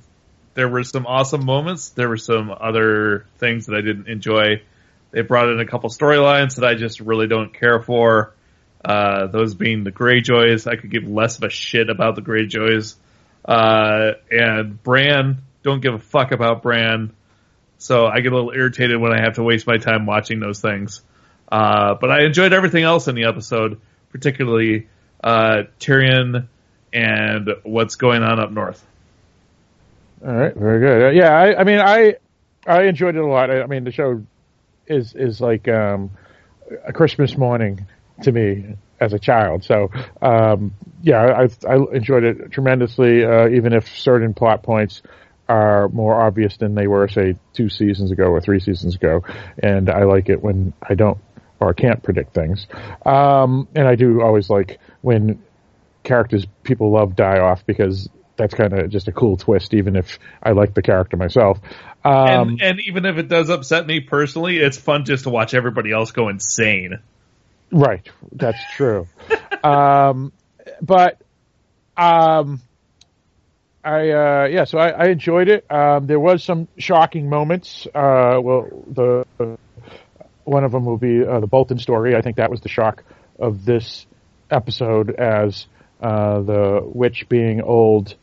there 0.54 0.68
were 0.68 0.82
some 0.84 1.06
awesome 1.06 1.44
moments. 1.44 1.90
There 1.90 2.08
were 2.08 2.16
some 2.16 2.50
other 2.50 3.26
things 3.38 3.66
that 3.66 3.76
I 3.76 3.80
didn't 3.80 4.08
enjoy. 4.08 4.62
They 5.10 5.22
brought 5.22 5.48
in 5.48 5.60
a 5.60 5.66
couple 5.66 5.90
storylines 5.90 6.56
that 6.56 6.64
I 6.64 6.74
just 6.74 7.00
really 7.00 7.26
don't 7.26 7.52
care 7.52 7.80
for. 7.80 8.34
Uh, 8.84 9.28
those 9.28 9.54
being 9.54 9.84
the 9.84 9.92
Greyjoys. 9.92 10.66
I 10.66 10.76
could 10.76 10.90
give 10.90 11.04
less 11.04 11.38
of 11.38 11.44
a 11.44 11.50
shit 11.50 11.88
about 11.88 12.16
the 12.16 12.22
Greyjoys. 12.22 12.96
Uh, 13.44 14.12
and 14.30 14.82
Bran, 14.82 15.42
don't 15.62 15.80
give 15.80 15.94
a 15.94 15.98
fuck 15.98 16.32
about 16.32 16.62
Bran. 16.62 17.12
So 17.78 18.06
I 18.06 18.20
get 18.20 18.32
a 18.32 18.34
little 18.34 18.52
irritated 18.52 19.00
when 19.00 19.12
I 19.12 19.20
have 19.20 19.34
to 19.34 19.42
waste 19.42 19.66
my 19.66 19.76
time 19.76 20.06
watching 20.06 20.40
those 20.40 20.60
things. 20.60 21.02
Uh, 21.50 21.94
but 22.00 22.10
I 22.10 22.24
enjoyed 22.24 22.52
everything 22.52 22.82
else 22.82 23.08
in 23.08 23.14
the 23.14 23.24
episode, 23.24 23.80
particularly 24.10 24.88
uh, 25.22 25.64
Tyrion 25.78 26.48
and 26.92 27.48
what's 27.62 27.96
going 27.96 28.22
on 28.22 28.40
up 28.40 28.50
north. 28.50 28.84
All 30.24 30.32
right, 30.32 30.54
very 30.54 30.80
good. 30.80 31.02
Uh, 31.02 31.10
yeah, 31.10 31.32
I, 31.32 31.60
I 31.60 31.64
mean, 31.64 31.80
I 31.80 32.14
I 32.66 32.84
enjoyed 32.84 33.16
it 33.16 33.22
a 33.22 33.26
lot. 33.26 33.50
I, 33.50 33.62
I 33.62 33.66
mean, 33.66 33.84
the 33.84 33.90
show 33.90 34.22
is 34.86 35.14
is 35.14 35.40
like 35.40 35.66
um, 35.68 36.10
a 36.86 36.92
Christmas 36.92 37.36
morning 37.36 37.86
to 38.22 38.30
me 38.30 38.76
as 39.00 39.12
a 39.12 39.18
child. 39.18 39.64
So, 39.64 39.90
um, 40.20 40.74
yeah, 41.02 41.22
I, 41.22 41.68
I 41.68 41.76
enjoyed 41.92 42.22
it 42.22 42.52
tremendously. 42.52 43.24
Uh, 43.24 43.48
even 43.48 43.72
if 43.72 43.88
certain 43.98 44.32
plot 44.32 44.62
points 44.62 45.02
are 45.48 45.88
more 45.88 46.22
obvious 46.22 46.56
than 46.56 46.76
they 46.76 46.86
were, 46.86 47.08
say, 47.08 47.34
two 47.52 47.68
seasons 47.68 48.12
ago 48.12 48.26
or 48.26 48.40
three 48.40 48.60
seasons 48.60 48.94
ago, 48.94 49.24
and 49.60 49.90
I 49.90 50.04
like 50.04 50.28
it 50.28 50.40
when 50.40 50.72
I 50.88 50.94
don't 50.94 51.18
or 51.58 51.74
can't 51.74 52.02
predict 52.02 52.34
things. 52.34 52.66
Um, 53.04 53.68
and 53.74 53.88
I 53.88 53.96
do 53.96 54.22
always 54.22 54.48
like 54.48 54.78
when 55.00 55.42
characters 56.04 56.46
people 56.62 56.92
love 56.92 57.16
die 57.16 57.38
off 57.38 57.64
because 57.66 58.08
that's 58.36 58.54
kind 58.54 58.72
of 58.72 58.90
just 58.90 59.08
a 59.08 59.12
cool 59.12 59.36
twist, 59.36 59.74
even 59.74 59.96
if 59.96 60.18
I 60.42 60.52
like 60.52 60.74
the 60.74 60.82
character 60.82 61.16
myself. 61.16 61.58
Um, 62.04 62.48
and, 62.48 62.62
and 62.62 62.80
even 62.80 63.04
if 63.06 63.16
it 63.18 63.28
does 63.28 63.50
upset 63.50 63.86
me 63.86 64.00
personally, 64.00 64.58
it's 64.58 64.76
fun 64.76 65.04
just 65.04 65.24
to 65.24 65.30
watch 65.30 65.54
everybody 65.54 65.92
else 65.92 66.10
go 66.10 66.28
insane. 66.28 66.98
Right, 67.70 68.08
that's 68.32 68.58
true. 68.76 69.06
um, 69.64 70.32
but 70.80 71.20
um, 71.96 72.60
I 73.84 74.10
uh, 74.10 74.48
yeah, 74.50 74.64
so 74.64 74.78
I, 74.78 74.88
I 74.90 75.04
enjoyed 75.06 75.48
it. 75.48 75.70
Um, 75.70 76.06
there 76.06 76.20
was 76.20 76.42
some 76.44 76.68
shocking 76.78 77.28
moments. 77.28 77.86
Uh, 77.86 78.38
well, 78.42 78.68
the 78.88 79.26
uh, 79.40 79.56
one 80.44 80.64
of 80.64 80.72
them 80.72 80.84
will 80.84 80.98
be 80.98 81.24
uh, 81.24 81.40
the 81.40 81.46
Bolton 81.46 81.78
story. 81.78 82.14
I 82.16 82.20
think 82.20 82.36
that 82.36 82.50
was 82.50 82.60
the 82.60 82.68
shock 82.68 83.04
of 83.38 83.64
this 83.64 84.06
episode, 84.50 85.10
as 85.10 85.66
uh, 86.00 86.40
the 86.40 86.80
witch 86.84 87.28
being 87.28 87.62
old 87.62 88.14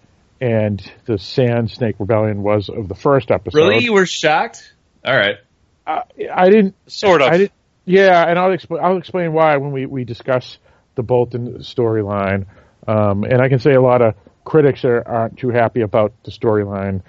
and 0.42 0.82
the 1.06 1.18
Sand 1.18 1.72
Snake 1.72 1.96
Rebellion 2.00 2.44
was 2.44 2.70
of 2.70 2.88
the 2.88 2.96
first 2.96 3.32
episode. 3.32 3.58
Really, 3.58 3.84
you 3.84 3.94
were 3.94 4.06
shocked? 4.06 4.74
All 5.06 5.16
right. 5.16 5.38
I, 5.86 6.04
I 6.34 6.50
didn't 6.50 6.76
Sort 6.88 7.22
of. 7.22 7.30
I 7.30 7.38
didn't. 7.38 7.52
Yeah, 7.86 8.24
and 8.24 8.38
I'll 8.38 8.52
explain. 8.52 8.84
I'll 8.84 8.98
explain 8.98 9.34
why 9.34 9.58
when 9.58 9.72
we 9.72 9.86
we 9.86 10.04
discuss 10.04 10.58
the 10.96 11.04
Bolton 11.04 11.60
storyline. 11.60 12.46
Um, 12.88 13.24
and 13.24 13.42
I 13.42 13.50
can 13.50 13.60
say 13.60 13.74
a 13.74 13.82
lot 13.82 14.02
of 14.02 14.16
critics 14.44 14.84
are, 14.84 15.02
aren't 15.06 15.38
too 15.38 15.50
happy 15.50 15.82
about 15.82 16.14
the 16.24 16.32
storyline 16.32 17.02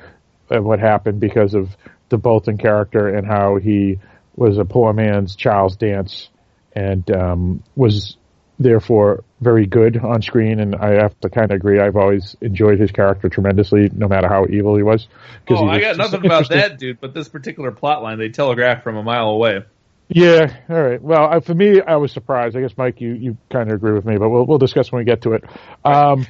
and 0.51 0.65
what 0.65 0.79
happened 0.79 1.21
because 1.21 1.55
of 1.55 1.77
the 2.09 2.19
Bolton 2.19 2.59
character 2.59 3.09
and 3.09 3.27
how 3.27 3.57
he 3.57 3.99
was 4.37 4.59
a 4.59 4.65
poor 4.65 4.93
man's 4.93 5.37
Charles 5.37 5.77
Dance 5.77 6.29
and 6.73 7.11
um, 7.11 7.63
was 7.77 8.17
therefore 8.61 9.25
very 9.41 9.67
good 9.67 9.97
on 9.97 10.23
screen. 10.23 10.61
And 10.61 10.77
I 10.77 11.03
have 11.03 11.19
to 11.21 11.31
kind 11.31 11.51
of 11.51 11.57
agree. 11.57 11.81
I've 11.81 11.97
always 11.97 12.37
enjoyed 12.41 12.79
his 12.79 12.93
character 12.93 13.29
tremendously, 13.29 13.91
no 13.93 14.07
matter 14.07 14.29
how 14.29 14.47
evil 14.49 14.77
he 14.77 14.83
was. 14.83 15.09
Oh, 15.49 15.65
he 15.65 15.71
I 15.71 15.81
got 15.81 15.97
nothing 15.97 16.25
about 16.25 16.51
that 16.51 16.79
dude, 16.79 17.01
but 17.01 17.15
this 17.15 17.29
particular 17.29 17.73
plot 17.73 18.03
line 18.03 18.19
they 18.19 18.29
telegraphed 18.29 18.85
from 18.85 18.97
a 18.97 19.03
mile 19.03 19.31
away. 19.31 19.65
Yeah, 20.13 20.57
all 20.69 20.83
right. 20.83 21.01
Well, 21.01 21.25
I, 21.25 21.41
for 21.41 21.55
me, 21.55 21.81
I 21.81 21.97
was 21.97 22.13
surprised. 22.13 22.57
I 22.57 22.61
guess 22.61 22.73
Mike, 22.77 23.01
you, 23.01 23.13
you 23.13 23.37
kind 23.49 23.71
of 23.71 23.77
agree 23.77 23.93
with 23.93 24.05
me, 24.05 24.19
but 24.19 24.29
we'll 24.29 24.45
we'll 24.45 24.59
discuss 24.59 24.91
when 24.91 24.99
we 24.99 25.05
get 25.05 25.23
to 25.23 25.35
it. 25.35 25.45
Um, 25.85 26.27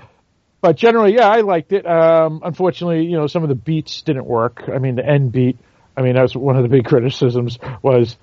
but 0.60 0.76
generally, 0.76 1.14
yeah, 1.14 1.28
I 1.28 1.40
liked 1.40 1.72
it. 1.72 1.86
Um, 1.86 2.42
unfortunately, 2.44 3.06
you 3.06 3.16
know, 3.16 3.26
some 3.26 3.42
of 3.42 3.48
the 3.48 3.54
beats 3.54 4.02
didn't 4.02 4.26
work. 4.26 4.64
I 4.72 4.78
mean, 4.78 4.96
the 4.96 5.06
end 5.06 5.32
beat. 5.32 5.56
I 5.96 6.02
mean, 6.02 6.14
that 6.14 6.22
was 6.22 6.36
one 6.36 6.56
of 6.56 6.62
the 6.62 6.68
big 6.68 6.84
criticisms 6.86 7.58
was 7.82 8.16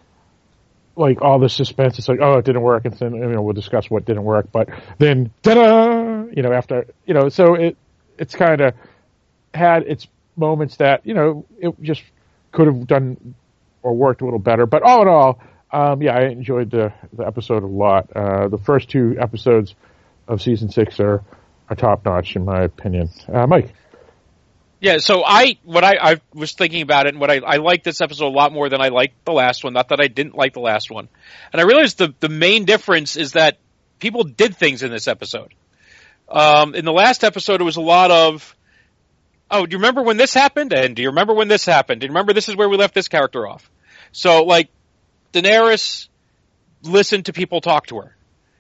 like 0.98 1.22
all 1.22 1.40
the 1.40 1.50
suspense. 1.50 1.98
It's 2.00 2.08
like, 2.08 2.20
oh, 2.22 2.40
it 2.40 2.46
didn't 2.46 2.64
work, 2.64 2.86
and 2.86 2.94
then 2.96 3.14
you 3.14 3.28
know 3.28 3.42
we'll 3.42 3.54
discuss 3.54 3.90
what 3.90 4.06
didn't 4.06 4.24
work. 4.24 4.52
But 4.52 4.70
then, 4.98 5.32
ta-da! 5.44 6.26
You 6.34 6.42
know, 6.42 6.52
after 6.52 6.88
you 7.06 7.14
know, 7.14 7.30
so 7.30 7.54
it 7.54 7.78
it's 8.18 8.36
kind 8.36 8.62
of 8.62 8.74
had 9.54 9.84
its 9.84 10.08
moments 10.36 10.78
that 10.78 11.06
you 11.06 11.14
know 11.14 11.46
it 11.60 11.74
just 11.82 12.04
could 12.52 12.68
have 12.68 12.88
done 12.88 13.36
or 13.84 13.96
worked 13.96 14.22
a 14.22 14.26
little 14.26 14.40
better. 14.40 14.66
But 14.66 14.84
all 14.84 15.02
in 15.04 15.08
all, 15.08 15.40
um, 15.72 16.02
yeah, 16.02 16.18
I 16.18 16.24
enjoyed 16.26 16.72
the 16.72 16.94
the 17.14 17.26
episode 17.26 17.64
a 17.64 17.68
lot. 17.68 18.12
Uh, 18.16 18.48
the 18.48 18.58
first 18.58 18.90
two 18.90 19.16
episodes 19.20 19.76
of 20.28 20.42
season 20.42 20.70
six 20.70 21.00
are 21.00 21.24
are 21.70 21.76
top 21.76 22.06
notch 22.06 22.36
in 22.36 22.46
my 22.46 22.64
opinion. 22.64 23.10
Uh, 23.32 23.46
Mike, 23.48 23.74
Yeah, 24.80 24.98
so 24.98 25.24
I 25.26 25.58
what 25.63 25.84
I, 25.84 25.98
I 26.00 26.22
was 26.34 26.54
thinking 26.54 26.82
about 26.84 27.08
it, 27.08 27.10
and 27.10 27.20
what 27.20 27.32
I, 27.32 27.38
I 27.38 27.58
like 27.58 27.84
this 27.84 28.00
episode 28.00 28.28
a 28.28 28.30
lot 28.30 28.54
more 28.54 28.70
than 28.70 28.80
I 28.80 28.90
liked 28.90 29.26
the 29.26 29.32
last 29.32 29.63
one. 29.63 29.74
Not 29.74 29.90
that 29.90 30.00
I 30.00 30.08
didn't 30.08 30.36
like 30.36 30.54
the 30.54 30.60
last 30.60 30.92
one, 30.92 31.10
and 31.52 31.60
I 31.60 31.66
realized 31.66 31.98
the 31.98 32.13
the 32.20 32.30
main 32.30 32.66
difference 32.66 33.16
is 33.18 33.32
that 33.34 33.58
people 34.00 34.24
did 34.24 34.56
things 34.56 34.84
in 34.84 34.92
this 34.92 35.08
episode. 35.08 35.54
Um, 36.30 36.76
in 36.76 36.86
the 36.86 36.92
last 36.92 37.24
episode, 37.24 37.62
it 37.62 37.63
was 37.63 37.78
a 37.78 37.82
lot 37.82 38.12
of, 38.12 38.56
oh, 39.50 39.66
do 39.66 39.74
you 39.74 39.78
remember 39.78 40.04
when 40.04 40.18
this 40.18 40.34
happened? 40.34 40.74
And 40.74 40.96
do 40.96 41.02
you 41.02 41.10
remember 41.10 41.34
when 41.34 41.48
this 41.48 41.66
happened? 41.66 42.02
Do 42.02 42.06
you 42.06 42.12
remember 42.12 42.34
this 42.34 42.50
is 42.50 42.56
where 42.56 42.70
we 42.70 42.78
left 42.78 42.94
this 42.94 43.08
character 43.08 43.48
off? 43.48 43.70
So 44.12 44.44
like, 44.44 44.70
Daenerys 45.34 46.10
listened 46.84 47.26
to 47.26 47.34
people 47.34 47.62
talk 47.62 47.88
to 47.88 48.02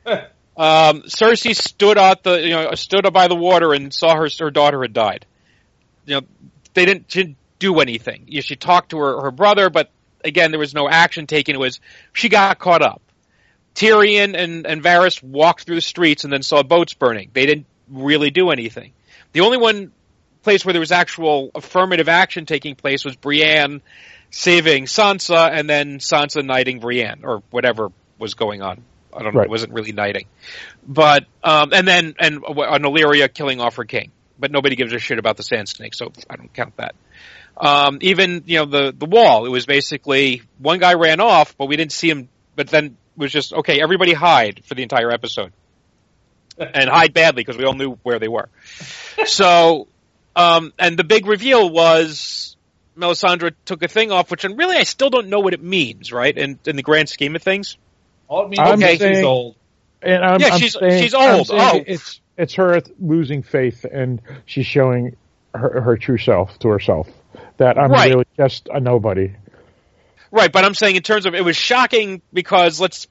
her. 0.05 0.27
Um, 0.57 1.03
Cersei 1.03 1.55
stood 1.55 1.99
out 1.99 2.23
the 2.23 2.41
you 2.41 2.49
know 2.49 2.73
stood 2.73 3.05
up 3.05 3.13
by 3.13 3.27
the 3.27 3.35
water 3.35 3.73
and 3.73 3.93
saw 3.93 4.15
her 4.15 4.27
her 4.39 4.49
daughter 4.49 4.81
had 4.81 4.91
died. 4.91 5.27
You 6.07 6.15
know 6.15 6.21
they 6.73 6.85
didn't, 6.85 7.11
she 7.11 7.23
didn't 7.23 7.37
do 7.59 7.79
anything. 7.79 8.23
You 8.27 8.37
know, 8.37 8.41
she 8.41 8.55
talked 8.55 8.91
to 8.91 8.97
her 8.97 9.21
her 9.21 9.31
brother, 9.31 9.69
but 9.69 9.91
again 10.23 10.51
there 10.51 10.59
was 10.59 10.73
no 10.73 10.89
action 10.89 11.27
taken. 11.27 11.55
It 11.55 11.59
was 11.59 11.79
she 12.13 12.29
got 12.29 12.57
caught 12.57 12.81
up. 12.81 13.01
Tyrion 13.75 14.35
and 14.35 14.65
and 14.65 14.81
Varys 14.83 15.21
walked 15.21 15.65
through 15.65 15.75
the 15.75 15.81
streets 15.81 16.23
and 16.23 16.33
then 16.33 16.41
saw 16.41 16.63
boats 16.63 16.95
burning. 16.95 17.29
They 17.33 17.45
didn't 17.45 17.67
really 17.89 18.31
do 18.31 18.49
anything. 18.49 18.93
The 19.33 19.41
only 19.41 19.57
one 19.57 19.91
place 20.41 20.65
where 20.65 20.73
there 20.73 20.79
was 20.79 20.91
actual 20.91 21.51
affirmative 21.53 22.09
action 22.09 22.45
taking 22.45 22.75
place 22.75 23.03
was 23.05 23.15
Brienne 23.15 23.81
saving 24.31 24.85
Sansa 24.85 25.49
and 25.51 25.69
then 25.69 25.99
Sansa 25.99 26.43
knighting 26.43 26.79
Brienne 26.79 27.21
or 27.23 27.43
whatever 27.51 27.91
was 28.17 28.33
going 28.33 28.61
on. 28.61 28.83
I 29.13 29.23
don't 29.23 29.33
know. 29.33 29.39
Right. 29.39 29.45
It 29.45 29.51
wasn't 29.51 29.73
really 29.73 29.93
knighting, 29.93 30.27
but 30.87 31.25
um, 31.43 31.73
and 31.73 31.87
then 31.87 32.15
and 32.19 32.37
uh, 32.37 32.53
Ellaria 32.53 33.33
killing 33.33 33.59
off 33.59 33.75
her 33.75 33.85
king. 33.85 34.11
But 34.39 34.51
nobody 34.51 34.75
gives 34.75 34.93
a 34.93 34.99
shit 34.99 35.17
about 35.19 35.37
the 35.37 35.43
Sand 35.43 35.67
Snake, 35.69 35.93
so 35.95 36.11
I 36.29 36.35
don't 36.35 36.53
count 36.53 36.77
that. 36.77 36.95
Um, 37.59 37.97
even 38.01 38.43
you 38.45 38.59
know 38.59 38.65
the 38.65 38.93
the 38.95 39.05
wall. 39.07 39.45
It 39.45 39.49
was 39.49 39.65
basically 39.65 40.43
one 40.59 40.79
guy 40.79 40.93
ran 40.93 41.19
off, 41.19 41.57
but 41.57 41.65
we 41.65 41.75
didn't 41.75 41.91
see 41.91 42.09
him. 42.09 42.29
But 42.55 42.67
then 42.67 42.85
it 42.85 42.91
was 43.15 43.31
just 43.31 43.51
okay. 43.53 43.81
Everybody 43.81 44.13
hide 44.13 44.61
for 44.65 44.75
the 44.75 44.83
entire 44.83 45.11
episode, 45.11 45.53
and 46.59 46.89
hide 46.89 47.13
badly 47.13 47.41
because 47.43 47.57
we 47.57 47.65
all 47.65 47.73
knew 47.73 47.97
where 48.03 48.19
they 48.19 48.27
were. 48.27 48.49
so, 49.25 49.87
um, 50.35 50.71
and 50.77 50.97
the 50.97 51.03
big 51.03 51.25
reveal 51.25 51.67
was 51.69 52.55
Melisandre 52.95 53.53
took 53.65 53.81
a 53.81 53.87
thing 53.87 54.11
off, 54.11 54.29
which 54.29 54.43
and 54.43 54.57
really 54.57 54.77
I 54.77 54.83
still 54.83 55.09
don't 55.09 55.29
know 55.29 55.39
what 55.39 55.53
it 55.53 55.63
means, 55.63 56.11
right? 56.11 56.35
In 56.37 56.59
in 56.65 56.75
the 56.75 56.83
grand 56.83 57.09
scheme 57.09 57.35
of 57.35 57.41
things. 57.41 57.77
All 58.27 58.45
it 58.45 58.49
means 58.49 58.59
I'm 58.59 58.81
is 58.83 58.99
saying- 58.99 59.15
she's 59.15 59.23
old. 59.23 59.55
and 60.01 60.23
I'm, 60.23 60.39
Yeah, 60.41 60.49
I'm 60.53 60.59
she's- 60.59 60.73
saying- 60.79 61.01
she's 61.01 61.13
I'm 61.15 61.39
old. 61.39 61.49
Oh. 61.51 61.81
it's 61.87 62.19
it's 62.37 62.53
her 62.55 62.81
losing 62.99 63.43
faith 63.43 63.85
and 63.85 64.21
she's 64.45 64.65
showing 64.65 65.15
her, 65.53 65.81
her 65.81 65.97
true 65.97 66.17
self 66.17 66.57
to 66.59 66.69
herself 66.69 67.09
that 67.57 67.77
I'm 67.77 67.91
Right. 67.91 68.11
really 68.11 68.25
just 68.37 68.69
a 68.71 68.79
nobody. 68.79 69.33
Right, 70.31 70.51
but 70.51 70.65
I'm 70.65 70.73
saying 70.73 70.95
in 70.95 71.03
terms 71.03 71.25
of 71.25 71.35
it 71.35 71.43
was 71.43 71.55
shocking 71.55 72.21
because 72.33 72.79
let's 72.79 73.07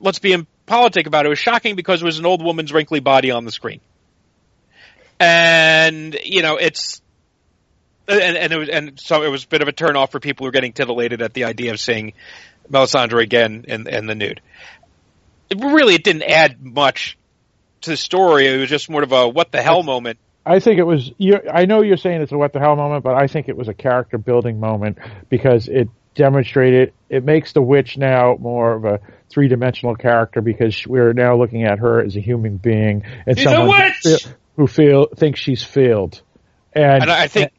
let's 0.00 0.20
be 0.20 0.32
in 0.32 0.46
politic 0.64 1.06
about 1.06 1.24
it. 1.24 1.26
It 1.26 1.30
was 1.30 1.38
shocking 1.38 1.74
because 1.74 2.00
it 2.00 2.04
was 2.04 2.18
an 2.18 2.26
old 2.26 2.42
woman's 2.42 2.72
wrinkly 2.72 3.00
body 3.00 3.30
on 3.30 3.44
the 3.44 3.50
screen, 3.50 3.80
and 5.18 6.16
you 6.24 6.42
know 6.42 6.56
it's 6.56 7.02
and 8.06 8.36
and 8.36 8.52
it 8.52 8.56
was 8.56 8.68
and 8.68 9.00
so 9.00 9.22
it 9.22 9.28
was 9.28 9.44
a 9.44 9.48
bit 9.48 9.60
of 9.60 9.68
a 9.68 9.72
turn 9.72 9.96
off 9.96 10.12
for 10.12 10.20
people 10.20 10.44
who 10.44 10.48
were 10.48 10.52
getting 10.52 10.72
titillated 10.72 11.20
at 11.20 11.34
the 11.34 11.44
idea 11.44 11.72
of 11.72 11.80
seeing 11.80 12.12
Melisandre 12.70 13.20
again 13.22 13.64
in 13.66 13.88
in 13.88 14.06
the 14.06 14.14
nude. 14.14 14.40
It 15.50 15.58
really, 15.58 15.94
it 15.96 16.04
didn't 16.04 16.22
add 16.22 16.62
much 16.62 17.18
to 17.82 17.90
the 17.90 17.96
story. 17.96 18.46
It 18.46 18.58
was 18.58 18.68
just 18.68 18.88
more 18.90 19.02
of 19.02 19.12
a 19.12 19.28
what 19.28 19.52
the 19.52 19.62
hell 19.62 19.82
moment. 19.82 20.18
I 20.44 20.58
think 20.58 20.78
it 20.78 20.84
was. 20.86 21.12
I 21.52 21.66
know 21.66 21.82
you're 21.82 21.96
saying 21.96 22.22
it's 22.22 22.32
a 22.32 22.38
what 22.38 22.52
the 22.52 22.58
hell 22.58 22.74
moment, 22.76 23.04
but 23.04 23.14
I 23.14 23.26
think 23.28 23.48
it 23.48 23.56
was 23.56 23.68
a 23.68 23.74
character 23.74 24.18
building 24.18 24.58
moment 24.58 24.98
because 25.28 25.68
it 25.68 25.88
demonstrated 26.14 26.92
it 27.08 27.24
makes 27.24 27.52
the 27.52 27.62
witch 27.62 27.96
now 27.96 28.36
more 28.38 28.74
of 28.74 28.84
a 28.84 28.98
three 29.30 29.48
dimensional 29.48 29.94
character 29.94 30.40
because 30.42 30.86
we're 30.86 31.12
now 31.14 31.36
looking 31.36 31.64
at 31.64 31.78
her 31.78 32.04
as 32.04 32.16
a 32.16 32.20
human 32.20 32.58
being 32.58 33.02
and 33.26 33.38
She's 33.38 33.48
someone 33.48 33.92
who 34.02 34.16
feel- 34.16 34.32
who 34.56 34.66
feel 34.66 35.06
thinks 35.16 35.40
she's 35.40 35.62
failed, 35.62 36.20
and 36.74 37.02
And 37.02 37.10
I 37.10 37.28
think 37.28 37.52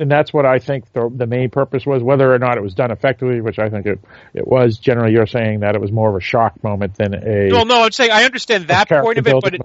and 0.00 0.10
that's 0.10 0.32
what 0.32 0.46
I 0.46 0.58
think 0.58 0.92
the 0.92 1.08
the 1.14 1.26
main 1.26 1.50
purpose 1.50 1.86
was. 1.86 2.02
Whether 2.02 2.32
or 2.32 2.38
not 2.38 2.56
it 2.56 2.62
was 2.62 2.74
done 2.74 2.90
effectively, 2.90 3.40
which 3.40 3.58
I 3.58 3.68
think 3.68 3.86
it 3.86 4.00
it 4.34 4.46
was. 4.46 4.78
Generally, 4.78 5.12
you're 5.12 5.26
saying 5.26 5.60
that 5.60 5.74
it 5.74 5.80
was 5.80 5.92
more 5.92 6.08
of 6.10 6.16
a 6.16 6.20
shock 6.20 6.62
moment 6.64 6.96
than 6.96 7.14
a 7.14 7.52
well, 7.52 7.64
no, 7.66 7.82
I'm 7.82 7.92
saying 7.92 8.10
I 8.10 8.24
understand 8.24 8.68
that 8.68 8.88
point 8.88 9.18
of 9.18 9.26
it, 9.26 9.34
but 9.42 9.54
it, 9.54 9.60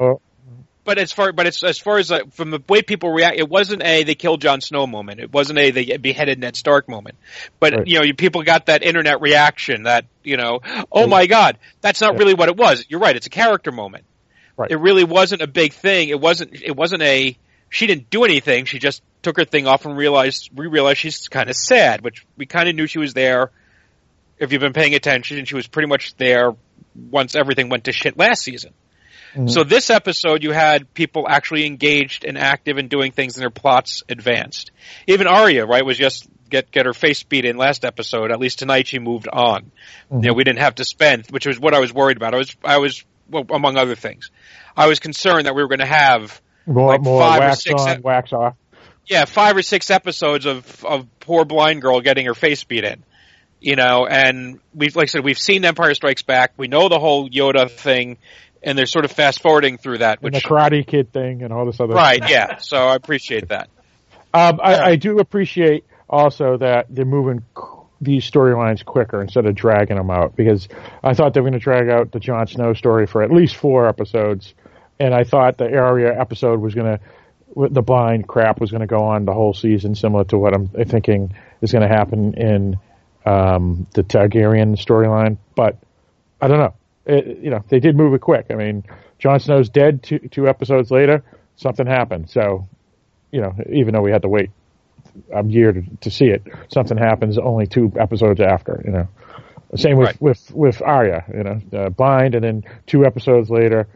but 0.84 0.98
as 1.00 1.12
far 1.12 1.32
but 1.32 1.48
it's 1.48 1.64
as 1.64 1.80
far 1.80 1.98
as 1.98 2.12
uh, 2.12 2.20
from 2.32 2.52
the 2.52 2.62
way 2.70 2.82
people 2.84 3.12
react, 3.12 3.38
it 3.40 3.50
wasn't 3.50 3.82
a 3.84 4.04
they 4.04 4.16
killed 4.16 4.42
Jon 4.42 4.62
Snow 4.62 4.86
moment. 4.86 5.20
It 5.20 5.34
wasn't 5.34 5.58
a 5.60 5.72
they 5.72 5.98
beheaded 5.98 6.40
Ned 6.40 6.56
Stark 6.56 6.88
moment. 6.88 7.16
But 7.60 7.74
Right. 7.74 7.88
you 7.88 7.98
know, 7.98 8.04
you, 8.04 8.14
people 8.14 8.44
got 8.44 8.68
that 8.68 8.84
internet 8.84 9.20
reaction 9.22 9.84
that 9.84 10.06
you 10.24 10.38
know, 10.38 10.60
oh 10.92 11.08
my 11.08 11.26
god, 11.26 11.58
that's 11.82 12.02
not 12.02 12.14
Yeah. 12.14 12.20
really 12.20 12.34
what 12.36 12.50
it 12.50 12.58
was. 12.58 12.86
You're 12.88 13.00
right. 13.00 13.16
It's 13.16 13.28
a 13.28 13.32
character 13.32 13.72
moment. 13.72 14.06
Right. 14.58 14.72
It 14.72 14.78
really 14.78 15.04
wasn't 15.04 15.42
a 15.42 15.48
big 15.48 15.74
thing. 15.74 16.10
It 16.10 16.20
wasn't. 16.22 16.54
It 16.62 16.76
wasn't 16.76 17.02
a. 17.02 17.38
She 17.70 17.88
didn't 17.88 18.10
do 18.10 18.24
anything. 18.24 18.66
She 18.66 18.80
just 18.80 19.02
took 19.22 19.38
her 19.38 19.46
thing 19.46 19.68
off 19.68 19.86
and 19.86 19.98
realized 19.98 20.50
we 20.54 20.68
realized 20.68 21.00
she's 21.00 21.28
kind 21.28 21.50
of 21.50 21.56
sad, 21.56 22.02
which 22.02 22.26
we 22.38 22.46
kind 22.46 22.70
of 22.70 22.76
knew 22.76 22.88
she 22.88 23.00
was 23.00 23.14
there. 23.14 23.52
If 24.38 24.52
you've 24.52 24.62
been 24.62 24.74
paying 24.74 24.96
attention, 24.96 25.46
she 25.46 25.56
was 25.56 25.68
pretty 25.68 25.88
much 25.88 26.16
there 26.16 26.54
once 26.96 27.36
everything 27.36 27.70
went 27.70 27.86
to 27.86 27.92
shit 27.92 28.18
last 28.18 28.44
season. 28.44 28.74
Mhm. 29.36 29.50
So 29.50 29.64
this 29.64 29.90
episode, 29.90 30.44
you 30.44 30.52
had 30.52 30.94
people 30.94 31.26
actually 31.28 31.66
engaged 31.66 32.24
and 32.24 32.38
active 32.38 32.78
and 32.78 32.90
doing 32.90 33.12
things, 33.12 33.36
and 33.36 33.42
their 33.42 33.50
plots 33.50 34.04
advanced. 34.08 34.72
Even 35.08 35.28
Arya, 35.28 35.66
right, 35.66 35.86
was 35.86 35.98
just 35.98 36.28
get 36.50 36.72
get 36.72 36.86
her 36.86 36.94
face 36.94 37.24
beat 37.24 37.44
in 37.44 37.58
last 37.58 37.84
episode. 37.84 38.32
At 38.32 38.40
least 38.40 38.60
tonight, 38.60 38.88
she 38.88 39.00
moved 39.00 39.28
on. 39.28 39.72
Mhm. 40.12 40.24
You 40.24 40.30
know, 40.30 40.34
we 40.34 40.44
didn't 40.44 40.60
have 40.60 40.76
to 40.76 40.86
spend, 40.86 41.26
which 41.32 41.46
was 41.46 41.60
what 41.60 41.74
I 41.74 41.80
was 41.80 41.92
worried 41.92 42.18
about. 42.18 42.34
I 42.34 42.38
was, 42.38 42.56
I 42.64 42.78
was, 42.78 43.04
well, 43.30 43.46
among 43.50 43.78
other 43.78 43.96
things, 43.96 44.32
I 44.78 44.88
was 44.88 45.00
concerned 45.00 45.48
that 45.48 45.56
we 45.56 45.62
were 45.62 45.68
going 45.68 45.80
to 45.80 45.86
have 45.86 46.42
More, 46.66 46.88
like 46.88 47.02
more 47.02 47.22
five 47.22 47.52
or 47.52 47.56
six 47.56 47.82
on, 47.82 47.90
ep- 47.90 48.02
wax 48.02 48.34
off. 48.34 48.56
yeah, 49.06 49.26
five 49.26 49.56
or 49.56 49.62
six 49.62 49.90
episodes 49.90 50.46
of 50.46 50.84
of 50.86 51.08
poor 51.20 51.46
blind 51.46 51.82
girl 51.82 52.02
getting 52.02 52.26
her 52.26 52.34
face 52.34 52.64
beat 52.64 52.84
in. 52.84 53.04
You 53.62 53.76
know, 53.76 54.06
and 54.06 54.60
we've 54.74 54.96
like 54.96 55.06
I 55.06 55.12
said, 55.12 55.24
we've 55.24 55.40
seen 55.40 55.66
Empire 55.66 55.94
Strikes 55.94 56.22
Back. 56.22 56.54
We 56.58 56.68
know 56.68 56.90
the 56.90 57.00
whole 57.00 57.30
Yoda 57.30 57.70
thing, 57.70 58.18
and 58.62 58.78
they're 58.78 58.86
sort 58.86 59.06
of 59.06 59.12
fast 59.12 59.42
forwarding 59.42 59.78
through 59.78 60.00
that. 60.00 60.20
And 60.22 60.34
the 60.34 60.42
Karate 60.42 60.86
Kid 60.86 61.12
thing 61.12 61.44
and 61.44 61.54
all 61.54 61.66
this 61.66 61.80
other 61.80 61.94
right, 61.94 62.22
yeah. 62.30 62.58
So 62.58 62.78
I 62.78 62.96
appreciate 62.96 63.50
that. 63.50 63.70
Um, 64.34 64.60
I, 64.62 64.80
I 64.82 64.96
do 64.98 65.20
appreciate 65.20 65.86
also 66.10 66.58
that 66.58 66.88
they're 66.90 67.06
moving 67.06 67.44
these 68.02 68.30
storylines 68.30 68.84
quicker 68.84 69.22
instead 69.22 69.46
of 69.46 69.56
dragging 69.56 69.96
them 69.96 70.12
out 70.12 70.36
because 70.36 70.68
I 71.02 71.14
thought 71.14 71.34
they 71.34 71.40
were 71.40 71.50
going 71.50 71.60
to 71.60 71.64
drag 71.64 71.90
out 71.90 72.12
the 72.12 72.20
Jon 72.20 72.46
Snow 72.48 72.74
story 72.74 73.08
for 73.08 73.24
at 73.24 73.32
least 73.32 73.56
four 73.56 73.88
episodes, 73.88 74.54
and 75.00 75.14
I 75.14 75.24
thought 75.24 75.58
the 75.58 75.66
Arya 75.76 76.20
episode 76.20 76.60
was 76.60 76.74
going 76.74 76.98
to, 76.98 77.70
the 77.70 77.82
blind 77.82 78.28
crap 78.28 78.60
was 78.60 78.72
going 78.72 78.82
to 78.82 78.88
go 78.88 79.04
on 79.04 79.26
the 79.26 79.34
whole 79.34 79.54
season, 79.54 79.96
similar 79.96 80.24
to 80.26 80.38
what 80.38 80.54
I'm 80.54 80.68
thinking 80.68 81.34
is 81.62 81.72
going 81.72 81.88
to 81.88 81.94
happen 81.94 82.34
in 82.34 82.80
um, 83.26 83.88
the 83.94 84.04
Targaryen 84.04 84.76
storyline. 84.78 85.38
But 85.56 85.78
I 86.42 86.48
don't 86.48 86.60
know. 86.60 86.74
It, 87.06 87.40
you 87.44 87.50
know, 87.50 87.64
they 87.70 87.80
did 87.80 87.96
move 87.96 88.14
it 88.14 88.22
quick. 88.22 88.48
I 88.50 88.56
mean, 88.56 88.84
Jon 89.20 89.40
Snow's 89.40 89.70
dead 89.70 90.04
two, 90.04 90.20
two 90.20 90.48
episodes 90.48 90.92
later. 90.92 91.24
Something 91.56 91.88
happened. 91.88 92.30
So 92.30 92.68
you 93.32 93.42
know, 93.42 93.54
even 93.70 93.94
though 93.94 94.02
we 94.02 94.12
had 94.12 94.22
to 94.22 94.30
wait 94.30 94.50
a 95.34 95.44
year 95.46 95.74
to, 95.74 95.84
to 96.02 96.10
see 96.10 96.28
it, 96.28 96.44
something 96.70 96.98
happens 96.98 97.38
only 97.38 97.68
two 97.68 97.92
episodes 98.00 98.40
after, 98.40 98.82
you 98.86 98.92
know. 98.92 99.08
Same 99.76 99.98
with, 99.98 100.08
Right. 100.08 100.22
with, 100.22 100.52
with 100.54 100.82
Arya, 100.82 101.26
you 101.34 101.44
know, 101.44 101.62
uh, 101.78 101.90
blind 101.90 102.36
and 102.36 102.46
then 102.46 102.64
two 102.88 103.06
episodes 103.06 103.50
later, 103.50 103.88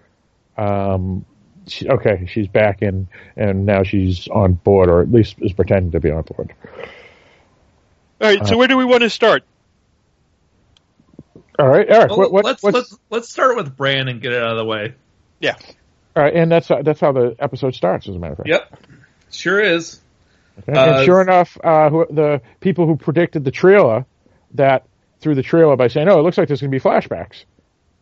um, 0.60 1.26
she, 1.68 1.88
okay, 1.88 2.28
she's 2.28 2.48
back 2.48 2.82
in 2.82 3.08
and 3.36 3.66
now 3.66 3.84
she's 3.84 4.28
on 4.28 4.54
board 4.54 4.90
or 4.90 5.02
at 5.02 5.12
least 5.12 5.36
is 5.40 5.54
pretending 5.54 5.92
to 5.92 6.00
be 6.00 6.12
on 6.12 6.24
board. 6.24 6.54
All 8.22 8.28
right, 8.28 8.46
so 8.46 8.58
where 8.58 8.68
do 8.68 8.76
we 8.76 8.86
want 8.86 9.04
to 9.04 9.10
start? 9.10 9.44
All 11.58 11.68
right, 11.68 11.86
Eric, 11.90 12.10
Well, 12.10 12.20
what, 12.20 12.32
what, 12.32 12.46
let's 12.46 12.64
let's 12.64 12.98
let's 13.10 13.30
start 13.30 13.56
with 13.56 13.76
Bran 13.76 14.08
and 14.08 14.22
get 14.22 14.32
it 14.32 14.42
out 14.42 14.52
of 14.52 14.58
the 14.58 14.66
way. 14.66 14.96
Yeah. 15.40 15.56
all 16.16 16.24
right, 16.24 16.34
and 16.34 16.52
that's, 16.52 16.68
that's 16.68 17.00
how 17.00 17.12
the 17.12 17.36
episode 17.40 17.76
starts, 17.76 18.08
as 18.08 18.16
a 18.16 18.20
matter 18.20 18.34
of 18.34 18.38
fact. 18.40 18.50
Yep, 18.50 18.80
sure 19.32 19.60
is. 19.60 20.00
Okay? 20.60 20.78
Uh, 20.78 20.98
and 20.98 21.06
sure 21.06 21.22
enough, 21.22 21.58
uh, 21.64 21.90
who, 21.90 22.06
the 22.10 22.42
people 22.60 22.88
who 22.88 22.98
predicted 22.98 23.46
the 23.46 23.52
trailer 23.52 24.06
that 24.56 24.86
through 25.22 25.36
the 25.36 25.44
trailer 25.44 25.76
by 25.76 25.88
saying, 25.88 26.08
"Oh, 26.10 26.20
it 26.20 26.24
looks 26.24 26.38
like 26.38 26.48
there's 26.48 26.62
going 26.62 26.72
to 26.72 26.78
be 26.78 26.82
flashbacks." 26.82 27.44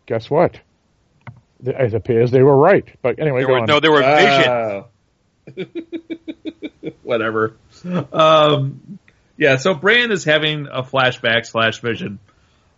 Guess 0.05 0.29
what? 0.29 0.59
Th- 1.63 1.75
It 1.77 1.93
appears 1.93 2.31
they 2.31 2.43
were 2.43 2.55
right. 2.57 2.85
But 3.01 3.19
anyway, 3.19 3.39
There 3.41 3.47
go 3.47 3.53
were, 3.53 3.59
on. 3.61 3.65
no, 3.67 3.79
there 3.79 3.91
were 3.91 4.01
vision. 4.01 4.51
Wow. 4.51 4.85
Whatever. 7.03 7.55
Um, 8.11 8.99
yeah, 9.37 9.57
so 9.57 9.73
Bran 9.73 10.11
is 10.11 10.23
having 10.23 10.67
a 10.67 10.83
flashback 10.83 11.45
slash 11.45 11.79
vision 11.79 12.19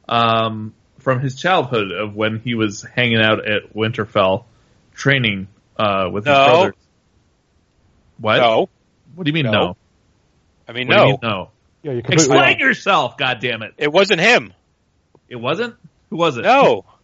um, 0.08 0.74
from 1.00 1.20
his 1.22 1.36
childhood 1.36 1.92
of 1.92 2.16
when 2.16 2.40
he 2.40 2.56
was 2.56 2.84
hanging 2.84 3.22
out 3.22 3.48
at 3.50 3.74
Winterfell, 3.74 4.46
training 4.94 5.48
uh, 5.78 6.10
with 6.12 6.26
his 6.26 6.34
brothers. 6.36 6.74
What? 8.20 8.38
No, 8.38 8.70
What 9.16 9.24
do 9.24 9.30
you 9.30 9.34
mean 9.34 9.46
No. 9.46 9.52
no? 9.52 9.78
I 10.68 10.74
mean 10.74 10.88
What 10.88 10.94
do 10.96 11.00
you 11.02 11.06
no, 11.06 11.06
mean 11.08 11.20
no? 11.24 11.50
yeah, 11.84 11.92
you're 11.94 12.02
Explain 12.02 12.40
wrong. 12.42 12.60
yourself, 12.60 13.18
God 13.18 13.40
damn 13.40 13.62
it! 13.64 13.74
it 13.78 13.92
wasn't 13.92 14.20
him. 14.20 14.54
It 15.30 15.38
wasn't. 15.38 15.76
Who 16.10 16.18
was 16.18 16.38
it? 16.38 16.42
No, 16.42 16.84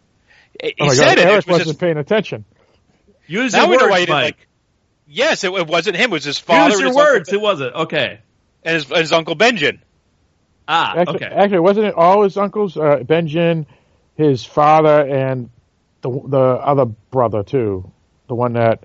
he 0.62 0.74
Oh 0.80 0.86
my 0.86 0.94
said 0.94 1.04
God, 1.16 1.18
it. 1.18 1.24
Eric 1.26 1.32
it 1.32 1.46
was 1.46 1.46
wasn't 1.46 1.68
his, 1.68 1.76
paying 1.76 1.96
attention. 1.98 2.44
Use 3.26 3.52
now 3.52 3.62
your 3.62 3.70
we 3.70 3.76
know 3.76 3.82
words, 3.84 3.90
why 3.90 4.00
he 4.00 4.06
didn't 4.06 4.16
Mike. 4.16 4.24
like. 4.38 4.48
Yes, 5.08 5.44
it, 5.44 5.52
it 5.52 5.66
wasn't 5.66 5.96
him. 5.96 6.10
It 6.10 6.14
was 6.14 6.24
his 6.24 6.38
father 6.38 6.72
Use 6.72 6.80
your 6.80 6.94
words. 6.94 7.28
uncle, 7.28 7.38
Who 7.38 7.40
was 7.40 7.60
it? 7.60 7.72
Okay. 7.74 8.20
and 8.64 8.74
his, 8.74 8.84
his 8.86 9.12
uncle 9.12 9.36
Benjen. 9.36 9.80
Ah, 10.68 10.94
Actually, 10.96 11.16
okay. 11.16 11.34
actually, 11.34 11.60
wasn't 11.60 11.86
it 11.86 11.94
all 11.94 12.22
his 12.24 12.36
uncles? 12.36 12.76
Uh, 12.76 12.98
Benjen, 13.04 13.66
his 14.16 14.44
father, 14.44 15.00
and 15.06 15.50
the 16.02 16.10
the 16.10 16.38
other 16.40 16.86
brother 16.86 17.44
too, 17.44 17.90
the 18.28 18.34
one 18.34 18.54
that 18.54 18.82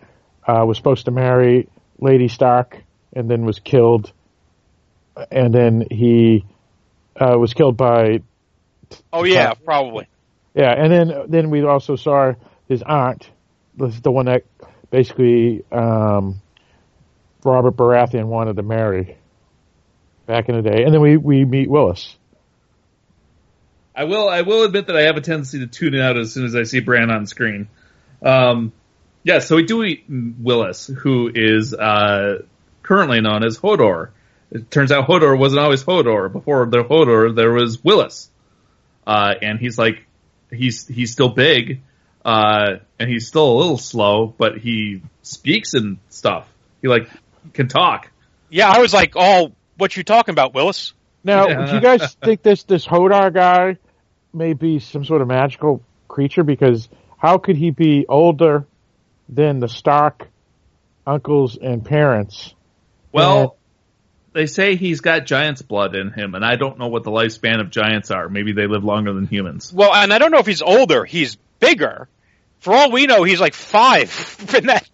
uh, 0.47 0.63
was 0.65 0.77
supposed 0.77 1.05
to 1.05 1.11
marry 1.11 1.67
Lady 1.99 2.27
Stark 2.27 2.77
and 3.13 3.29
then 3.29 3.45
was 3.45 3.59
killed, 3.59 4.11
and 5.31 5.51
then 5.53 5.85
he 5.89 6.45
uh, 7.19 7.35
was 7.39 7.55
killed 7.55 7.77
by 7.77 8.21
Oh 9.11 9.23
yeah, 9.23 9.53
probably. 9.55 10.07
Yeah, 10.53 10.71
and 10.71 10.91
then 10.91 11.25
then 11.29 11.49
we 11.49 11.63
also 11.63 11.95
saw 11.95 12.33
his 12.67 12.81
aunt, 12.81 13.29
the, 13.77 13.87
the 13.87 14.11
one 14.11 14.25
that 14.25 14.43
basically 14.89 15.63
um, 15.71 16.41
Robert 17.43 17.75
Baratheon 17.75 18.25
wanted 18.25 18.57
to 18.57 18.63
marry 18.63 19.17
back 20.25 20.49
in 20.49 20.55
the 20.55 20.61
day, 20.61 20.83
and 20.83 20.93
then 20.93 21.01
we 21.01 21.17
we 21.17 21.45
meet 21.45 21.69
Wylis. 21.69 22.15
I 23.95 24.05
will. 24.05 24.29
I 24.29 24.41
will 24.41 24.63
admit 24.63 24.87
that 24.87 24.95
I 24.95 25.03
have 25.03 25.17
a 25.17 25.21
tendency 25.21 25.59
to 25.59 25.67
tune 25.67 25.95
out 25.99 26.17
as 26.17 26.33
soon 26.33 26.45
as 26.45 26.55
I 26.55 26.63
see 26.63 26.79
Bran 26.79 27.11
on 27.11 27.27
screen. 27.27 27.67
Um, 28.21 28.71
yeah. 29.23 29.39
So 29.39 29.55
we 29.55 29.63
do 29.63 29.81
meet 29.81 30.09
Wylis, 30.09 30.93
who 30.93 31.31
is 31.33 31.73
uh, 31.73 32.43
currently 32.83 33.21
known 33.21 33.43
as 33.43 33.57
Hodor. 33.57 34.09
It 34.51 34.69
turns 34.69 34.91
out 34.91 35.07
Hodor 35.07 35.37
wasn't 35.37 35.61
always 35.61 35.83
Hodor. 35.83 36.31
Before 36.31 36.65
the 36.65 36.83
Hodor, 36.83 37.35
there 37.35 37.51
was 37.51 37.83
Willis, 37.83 38.29
uh, 39.07 39.33
and 39.41 39.59
he's 39.59 39.77
like, 39.77 40.05
he's 40.51 40.87
he's 40.87 41.11
still 41.11 41.29
big, 41.29 41.81
uh, 42.25 42.77
and 42.99 43.09
he's 43.09 43.27
still 43.27 43.51
a 43.51 43.57
little 43.57 43.77
slow, 43.77 44.33
but 44.37 44.57
he 44.57 45.01
speaks 45.23 45.73
and 45.73 45.97
stuff. 46.09 46.47
He 46.81 46.87
like 46.87 47.07
can 47.53 47.67
talk. 47.67 48.09
Yeah, 48.49 48.69
I 48.69 48.79
was 48.79 48.93
like, 48.93 49.13
"Oh, 49.15 49.53
what 49.77 49.95
you 49.95 50.03
talking 50.03 50.33
about, 50.33 50.53
Willis?" 50.53 50.93
Now, 51.23 51.47
Yeah. 51.47 51.65
do 51.67 51.75
you 51.75 51.81
guys 51.81 52.13
think 52.23 52.41
this 52.41 52.63
this 52.63 52.85
Hodor 52.85 53.33
guy 53.33 53.77
may 54.33 54.53
be 54.53 54.79
some 54.79 55.05
sort 55.05 55.21
of 55.21 55.27
magical 55.27 55.81
creature? 56.07 56.43
Because 56.43 56.89
how 57.17 57.37
could 57.37 57.57
he 57.57 57.71
be 57.71 58.05
older 58.07 58.65
than 59.29 59.59
the 59.59 59.69
Stark 59.69 60.27
uncles 61.05 61.57
and 61.57 61.83
parents? 61.85 62.53
Well, 63.11 63.57
they 64.33 64.45
say 64.45 64.75
he's 64.75 65.01
got 65.01 65.25
giant's 65.25 65.61
blood 65.61 65.95
in 65.95 66.11
him, 66.11 66.35
and 66.35 66.45
I 66.45 66.55
don't 66.55 66.79
know 66.79 66.87
what 66.87 67.03
the 67.03 67.11
lifespan 67.11 67.59
of 67.59 67.69
giants 67.69 68.11
are. 68.11 68.29
Maybe 68.29 68.53
they 68.53 68.67
live 68.67 68.83
longer 68.83 69.13
than 69.13 69.27
humans. 69.27 69.73
Well, 69.73 69.93
and 69.93 70.13
I 70.13 70.17
don't 70.19 70.31
know 70.31 70.39
if 70.39 70.47
he's 70.47 70.61
older. 70.61 71.03
He's 71.03 71.35
bigger. 71.59 72.07
For 72.59 72.73
all 72.73 72.91
we 72.91 73.07
know, 73.07 73.23
he's 73.23 73.41
like 73.41 73.55
five 73.55 74.09
in 74.55 74.67
that 74.67 74.87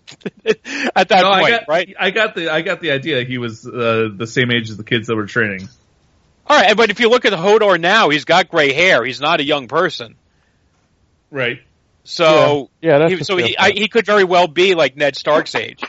at 0.96 1.10
that 1.10 1.22
No, 1.22 1.34
point, 1.34 1.46
I 1.46 1.50
got, 1.50 1.68
right? 1.68 1.96
I 2.00 2.12
got 2.12 2.36
the 2.36 2.50
I 2.50 2.62
got 2.62 2.80
the 2.80 2.92
idea 2.92 3.24
he 3.24 3.38
was 3.38 3.68
uh, 3.68 4.10
the 4.16 4.26
same 4.26 4.52
age 4.52 4.70
as 4.70 4.78
the 4.78 4.84
kids 4.84 5.08
that 5.08 5.16
were 5.16 5.26
training. 5.26 5.68
All 6.48 6.58
right, 6.58 6.78
but 6.78 6.90
if 6.90 7.02
you 7.02 7.10
look 7.10 7.26
at 7.26 7.34
Hodor 7.34 7.80
now, 7.80 8.10
he's 8.10 8.24
got 8.24 8.50
gray 8.50 8.72
hair. 8.72 9.04
He's 9.04 9.20
not 9.20 9.42
a 9.42 9.44
young 9.44 9.68
person. 9.68 10.16
Right. 11.30 11.62
So 12.06 12.70
Yeah, 12.82 12.92
yeah, 12.92 12.98
that's 13.00 13.14
he, 13.14 13.24
so 13.26 13.36
he, 13.36 13.58
I, 13.58 13.72
he 13.72 13.90
could 13.90 14.06
very 14.06 14.24
well 14.24 14.48
be 14.48 14.74
like 14.74 14.96
Ned 14.96 15.18
Stark's 15.18 15.56
age. 15.56 15.84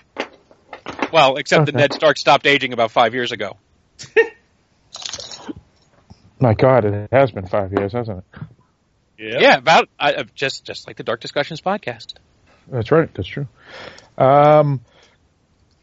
Well, 1.12 1.37
except 1.37 1.66
that 1.66 1.75
Ned 1.75 1.94
Stark 1.94 2.18
stopped 2.18 2.47
aging 2.47 2.73
about 2.73 2.90
five 2.90 3.14
years 3.14 3.33
ago. 3.33 3.57
My 6.40 6.55
God, 6.55 6.85
it 6.85 7.09
has 7.11 7.31
been 7.31 7.47
five 7.47 7.73
years, 7.73 7.92
hasn't 7.92 8.18
it? 8.18 8.25
Yeah, 9.40 9.57
about 9.57 9.88
uh, 9.99 10.25
just 10.35 10.64
just 10.64 10.87
like 10.87 10.97
the 10.97 11.03
Dark 11.03 11.21
Discussions 11.21 11.61
podcast. 11.61 12.14
That's 12.71 12.90
right. 12.90 13.12
That's 13.14 13.27
true. 13.27 13.49
Um, 14.18 14.81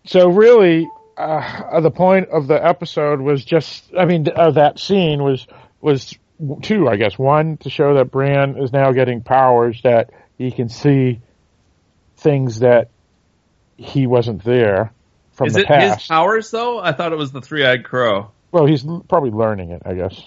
so 0.06 0.30
really, 0.30 0.88
uh, 1.18 1.80
the 1.80 1.92
point 1.92 2.30
of 2.30 2.48
the 2.48 2.64
episode 2.64 3.20
was 3.20 3.44
just, 3.44 3.84
I 3.98 4.06
mean, 4.06 4.28
uh, 4.34 4.52
that 4.52 4.80
scene 4.80 5.24
was, 5.24 5.48
was 5.82 6.14
two, 6.62 6.88
I 6.88 6.98
guess. 6.98 7.18
One, 7.18 7.58
to 7.58 7.70
show 7.70 7.96
that 7.96 8.12
Bran 8.12 8.58
is 8.58 8.72
now 8.72 8.92
getting 8.92 9.22
powers 9.22 9.82
that 9.84 10.12
he 10.38 10.52
can 10.52 10.70
see 10.70 11.22
things 12.18 12.60
that 12.60 12.90
he 13.78 14.08
wasn't 14.08 14.44
there 14.44 14.92
from 15.36 15.48
Is 15.48 15.54
the 15.54 15.60
it 15.62 15.68
past. 15.68 16.00
his 16.02 16.08
powers 16.08 16.50
though? 16.52 16.80
I 16.80 16.92
thought 16.94 17.12
it 17.12 17.18
was 17.18 17.32
the 17.32 17.42
three-eyed 17.42 17.84
crow. 17.86 18.32
well, 18.52 18.66
he's 18.66 18.84
probably 19.08 19.32
learning 19.32 19.72
it, 19.72 19.82
I 19.86 19.94
guess. 19.94 20.22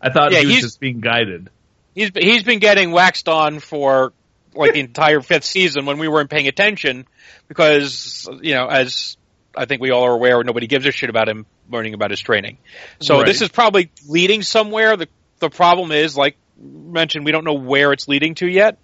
I 0.00 0.10
thought 0.10 0.32
Yeah, 0.32 0.40
he 0.40 0.46
was 0.46 0.54
he's- 0.54 0.62
just 0.64 0.80
being 0.80 1.00
guided. 1.00 1.50
He's 1.94 2.10
he's 2.14 2.42
been 2.44 2.60
getting 2.60 2.92
waxed 2.92 3.28
on 3.28 3.58
for 3.58 4.12
like 4.54 4.72
the 4.74 4.80
entire 4.80 5.20
fifth 5.20 5.44
season 5.44 5.86
when 5.86 5.98
we 5.98 6.08
weren't 6.08 6.30
paying 6.30 6.46
attention 6.46 7.04
because 7.48 8.28
you 8.42 8.54
know 8.54 8.66
as 8.68 9.16
I 9.56 9.64
think 9.66 9.82
we 9.82 9.90
all 9.90 10.04
are 10.04 10.12
aware 10.12 10.42
nobody 10.44 10.68
gives 10.68 10.86
a 10.86 10.92
shit 10.92 11.10
about 11.10 11.28
him 11.28 11.46
learning 11.68 11.94
about 11.94 12.10
his 12.10 12.20
training. 12.20 12.58
So 13.00 13.18
Right. 13.18 13.26
this 13.26 13.42
is 13.42 13.48
probably 13.48 13.90
leading 14.08 14.42
somewhere. 14.42 14.96
The 14.96 15.08
the 15.40 15.50
problem 15.50 15.90
is 15.90 16.16
like 16.16 16.36
mentioned 16.60 17.24
we 17.24 17.32
don't 17.32 17.44
know 17.44 17.54
where 17.54 17.92
it's 17.92 18.06
leading 18.06 18.34
to 18.36 18.46
yet. 18.48 18.78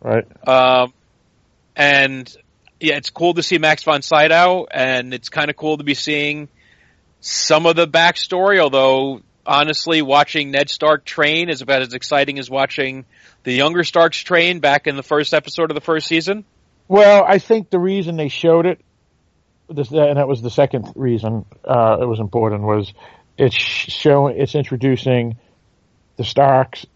Right? 0.00 0.26
Um, 0.48 0.92
and 1.76 2.36
yeah, 2.80 2.96
it's 2.96 3.10
cool 3.10 3.34
to 3.34 3.42
see 3.42 3.58
Max 3.58 3.82
von 3.82 4.02
Sydow, 4.02 4.66
and 4.70 5.14
it's 5.14 5.28
kind 5.28 5.50
of 5.50 5.56
cool 5.56 5.78
to 5.78 5.84
be 5.84 5.94
seeing 5.94 6.48
some 7.20 7.66
of 7.66 7.76
the 7.76 7.86
backstory. 7.86 8.58
Although 8.58 9.22
honestly, 9.46 10.02
watching 10.02 10.50
Ned 10.50 10.68
Stark 10.68 11.04
train 11.04 11.48
is 11.48 11.62
about 11.62 11.82
as 11.82 11.94
exciting 11.94 12.38
as 12.38 12.50
watching 12.50 13.04
the 13.44 13.52
younger 13.52 13.84
Starks 13.84 14.18
train 14.18 14.60
back 14.60 14.86
in 14.86 14.96
the 14.96 15.02
first 15.02 15.32
episode 15.32 15.70
of 15.70 15.74
the 15.74 15.80
first 15.80 16.06
season. 16.06 16.44
Well, 16.88 17.24
I 17.26 17.38
think 17.38 17.70
the 17.70 17.78
reason 17.78 18.16
they 18.16 18.28
showed 18.28 18.66
it, 18.66 18.80
and 19.68 20.16
that 20.16 20.28
was 20.28 20.42
the 20.42 20.50
second 20.50 20.92
reason 20.94 21.44
uh, 21.64 21.98
it 22.00 22.06
was 22.06 22.20
important, 22.20 22.62
was 22.62 22.92
it's 23.38 23.54
showing, 23.54 24.40
it's 24.40 24.54
introducing 24.54 25.36
the 26.16 26.24
Starks 26.24 26.86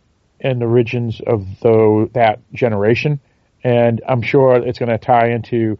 and 0.41 0.61
the 0.61 0.67
origins 0.67 1.21
of 1.27 1.47
the, 1.61 2.09
that 2.15 2.41
generation, 2.53 3.21
and 3.63 4.01
I'm 4.09 4.23
sure 4.23 4.57
it's 4.57 4.79
going 4.79 4.91
to 4.91 4.99
tie 4.99 5.31
into 5.31 5.79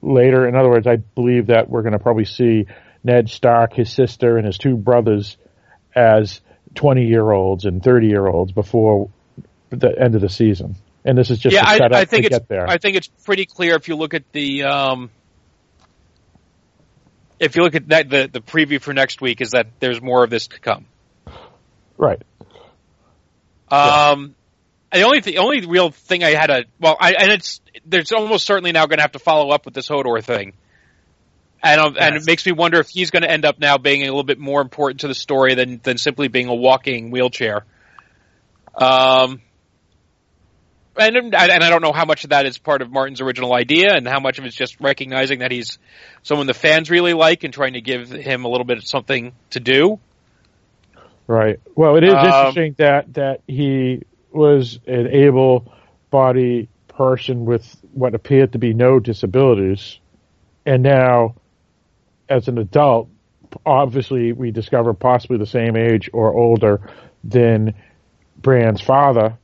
later. 0.00 0.46
In 0.46 0.56
other 0.56 0.68
words, 0.68 0.86
I 0.86 0.96
believe 0.96 1.46
that 1.46 1.68
we're 1.68 1.82
going 1.82 1.92
to 1.92 1.98
probably 1.98 2.24
see 2.24 2.66
Ned 3.04 3.30
Stark, 3.30 3.74
his 3.74 3.92
sister, 3.92 4.36
and 4.36 4.46
his 4.46 4.58
two 4.58 4.76
brothers 4.76 5.36
as 5.94 6.40
20 6.74 7.06
year 7.06 7.30
olds 7.30 7.64
and 7.64 7.82
30 7.82 8.06
year 8.08 8.26
olds 8.26 8.52
before 8.52 9.10
the 9.70 9.90
end 9.98 10.14
of 10.14 10.20
the 10.20 10.28
season. 10.28 10.76
And 11.04 11.18
this 11.18 11.30
is 11.30 11.38
just 11.38 11.54
yeah, 11.54 11.64
I, 11.66 11.80
I, 11.92 12.04
think 12.04 12.26
it's, 12.26 12.38
there. 12.48 12.68
I 12.68 12.78
think 12.78 12.96
it's 12.96 13.08
pretty 13.24 13.46
clear 13.46 13.74
if 13.74 13.88
you 13.88 13.96
look 13.96 14.14
at 14.14 14.22
the 14.32 14.64
um, 14.64 15.10
if 17.40 17.56
you 17.56 17.62
look 17.62 17.74
at 17.74 17.88
that, 17.88 18.08
the 18.08 18.28
the 18.32 18.40
preview 18.40 18.80
for 18.80 18.92
next 18.92 19.20
week 19.20 19.40
is 19.40 19.50
that 19.50 19.66
there's 19.80 20.00
more 20.00 20.22
of 20.22 20.30
this 20.30 20.46
to 20.46 20.60
come. 20.60 20.86
Right. 21.98 22.22
Um, 23.68 23.70
yeah. 23.72 24.26
The 24.92 25.02
only 25.02 25.20
the 25.20 25.38
only 25.38 25.66
real 25.66 25.90
thing 25.90 26.22
I 26.22 26.30
had 26.30 26.50
a 26.50 26.64
well, 26.78 26.96
I 27.00 27.12
and 27.14 27.32
it's 27.32 27.60
there's 27.86 28.12
almost 28.12 28.46
certainly 28.46 28.72
now 28.72 28.86
going 28.86 28.98
to 28.98 29.02
have 29.02 29.12
to 29.12 29.18
follow 29.18 29.50
up 29.50 29.64
with 29.64 29.74
this 29.74 29.88
Hodor 29.88 30.22
thing. 30.22 30.52
And, 31.64 31.80
um, 31.80 31.94
yes. 31.94 32.04
and 32.04 32.16
it 32.16 32.26
makes 32.26 32.44
me 32.44 32.50
wonder 32.52 32.80
if 32.80 32.88
he's 32.88 33.12
going 33.12 33.22
to 33.22 33.30
end 33.30 33.44
up 33.44 33.60
now 33.60 33.78
being 33.78 34.02
a 34.02 34.06
little 34.06 34.24
bit 34.24 34.40
more 34.40 34.60
important 34.60 35.00
to 35.00 35.08
the 35.08 35.14
story 35.14 35.54
than 35.54 35.80
than 35.82 35.96
simply 35.96 36.28
being 36.28 36.48
a 36.48 36.54
walking 36.54 37.10
wheelchair. 37.10 37.64
Um, 38.74 39.40
and 40.96 41.16
and 41.16 41.34
I 41.34 41.70
don't 41.70 41.82
know 41.82 41.92
how 41.92 42.04
much 42.04 42.24
of 42.24 42.30
that 42.30 42.46
is 42.46 42.58
part 42.58 42.82
of 42.82 42.90
Martin's 42.90 43.20
original 43.20 43.54
idea, 43.54 43.94
and 43.94 44.06
how 44.06 44.20
much 44.20 44.38
of 44.38 44.44
it's 44.44 44.56
just 44.56 44.80
recognizing 44.80 45.38
that 45.38 45.50
he's 45.50 45.78
someone 46.22 46.46
the 46.46 46.54
fans 46.54 46.90
really 46.90 47.14
like 47.14 47.44
and 47.44 47.54
trying 47.54 47.74
to 47.74 47.80
give 47.80 48.10
him 48.10 48.44
a 48.44 48.48
little 48.48 48.66
bit 48.66 48.78
of 48.78 48.86
something 48.86 49.32
to 49.50 49.60
do. 49.60 50.00
Right. 51.26 51.60
Well, 51.74 51.96
it 51.96 52.04
is 52.04 52.12
um, 52.12 52.26
interesting 52.26 52.74
that 52.78 53.14
that 53.14 53.40
he 53.46 54.02
was 54.34 54.78
an 54.86 55.08
able-bodied 55.08 56.68
person 56.88 57.44
with 57.44 57.76
what 57.92 58.14
appeared 58.14 58.52
to 58.52 58.58
be 58.58 58.74
no 58.74 59.00
disabilities, 59.00 59.98
and 60.64 60.82
now, 60.82 61.34
as 62.28 62.48
an 62.48 62.58
adult, 62.58 63.08
obviously 63.66 64.32
we 64.32 64.50
discover 64.50 64.94
possibly 64.94 65.38
the 65.38 65.46
same 65.46 65.76
age 65.76 66.08
or 66.12 66.34
older 66.34 66.80
than 67.24 67.74
Bran's 68.36 68.80
father 68.80 69.38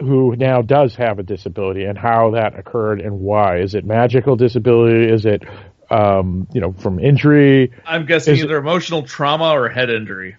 who 0.00 0.34
now 0.36 0.60
does 0.60 0.96
have 0.96 1.18
a 1.18 1.22
disability 1.22 1.84
and 1.84 1.96
how 1.96 2.32
that 2.32 2.58
occurred 2.58 3.00
and 3.00 3.20
why. 3.20 3.58
Is 3.58 3.74
it 3.74 3.84
magical 3.84 4.36
disability? 4.36 5.12
Is 5.12 5.24
it, 5.24 5.44
um, 5.90 6.48
you 6.52 6.60
know, 6.60 6.72
from 6.72 6.98
injury? 6.98 7.72
I'm 7.86 8.04
guessing 8.04 8.34
Is 8.34 8.42
either 8.42 8.56
it, 8.56 8.60
emotional 8.60 9.02
trauma 9.02 9.50
or 9.50 9.68
head 9.68 9.90
injury. 9.90 10.36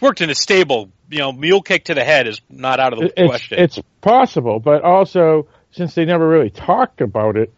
Worked 0.00 0.20
in 0.20 0.30
a 0.30 0.34
stable, 0.34 0.90
you 1.10 1.18
know, 1.18 1.32
mule 1.32 1.62
kick 1.62 1.84
to 1.84 1.94
the 1.94 2.04
head 2.04 2.28
is 2.28 2.40
not 2.48 2.78
out 2.78 2.92
of 2.92 3.00
the 3.00 3.12
it's, 3.16 3.28
question. 3.28 3.58
It's 3.58 3.80
possible, 4.00 4.60
but 4.60 4.82
also 4.82 5.48
since 5.72 5.94
they 5.94 6.04
never 6.04 6.26
really 6.26 6.50
talked 6.50 7.00
about 7.00 7.36
it 7.36 7.52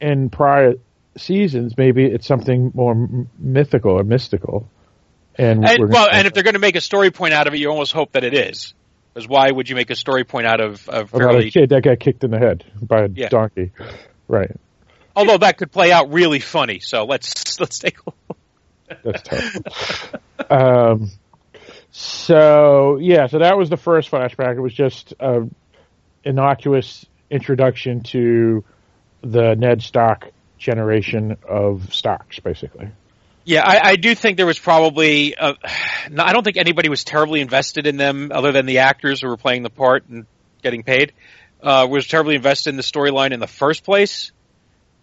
in 0.00 0.30
prior 0.30 0.74
seasons, 1.16 1.76
maybe 1.76 2.04
it's 2.04 2.26
something 2.26 2.72
more 2.74 3.26
mythical 3.38 3.92
or 3.92 4.04
mystical. 4.04 4.68
And, 5.36 5.64
and 5.64 5.90
well, 5.90 6.08
and 6.10 6.26
if 6.26 6.34
they're 6.34 6.42
going 6.42 6.54
to 6.54 6.60
make 6.60 6.76
a 6.76 6.80
story 6.80 7.10
point 7.10 7.32
out 7.32 7.46
of 7.46 7.54
it, 7.54 7.60
you 7.60 7.68
almost 7.68 7.92
hope 7.92 8.12
that 8.12 8.24
it 8.24 8.34
is. 8.34 8.74
Because 9.12 9.28
why 9.28 9.50
would 9.50 9.68
you 9.68 9.76
make 9.76 9.90
a 9.90 9.94
story 9.94 10.24
point 10.24 10.46
out 10.46 10.60
of, 10.60 10.88
of 10.88 11.10
fairly... 11.10 11.48
a 11.48 11.50
kid 11.50 11.70
that 11.70 11.82
got 11.82 12.00
kicked 12.00 12.24
in 12.24 12.30
the 12.30 12.38
head 12.38 12.64
by 12.80 13.04
a 13.04 13.08
yeah. 13.08 13.28
donkey? 13.28 13.72
Right. 14.26 14.50
Although 15.14 15.38
that 15.38 15.58
could 15.58 15.70
play 15.70 15.92
out 15.92 16.12
really 16.12 16.40
funny, 16.40 16.80
so 16.80 17.04
let's 17.04 17.60
let's 17.60 17.78
take 17.78 17.98
a 17.98 18.02
look. 18.06 18.38
That's 19.04 19.22
tough. 19.22 20.14
um, 20.50 21.10
so 21.92 22.96
yeah, 22.96 23.26
so 23.26 23.38
that 23.40 23.58
was 23.58 23.68
the 23.68 23.76
first 23.76 24.10
flashback. 24.10 24.56
It 24.56 24.60
was 24.60 24.72
just 24.72 25.12
a 25.20 25.46
innocuous 26.24 27.04
introduction 27.30 28.02
to 28.02 28.64
the 29.20 29.54
Ned 29.54 29.82
Stark 29.82 30.32
generation 30.56 31.36
of 31.46 31.92
Starks, 31.92 32.40
basically. 32.40 32.88
Yeah, 33.44 33.62
I, 33.62 33.90
I 33.90 33.96
do 33.96 34.14
think 34.14 34.38
there 34.38 34.46
was 34.46 34.58
probably. 34.58 35.36
Uh, 35.36 35.54
I 35.64 36.32
don't 36.32 36.44
think 36.44 36.56
anybody 36.56 36.88
was 36.88 37.04
terribly 37.04 37.42
invested 37.42 37.86
in 37.86 37.98
them, 37.98 38.30
other 38.32 38.52
than 38.52 38.64
the 38.64 38.78
actors 38.78 39.20
who 39.20 39.28
were 39.28 39.36
playing 39.36 39.62
the 39.62 39.70
part 39.70 40.08
and 40.08 40.26
getting 40.62 40.82
paid. 40.84 41.12
Uh, 41.62 41.86
was 41.88 42.08
terribly 42.08 42.34
invested 42.34 42.70
in 42.70 42.76
the 42.76 42.82
storyline 42.82 43.32
in 43.32 43.38
the 43.38 43.46
first 43.46 43.84
place, 43.84 44.32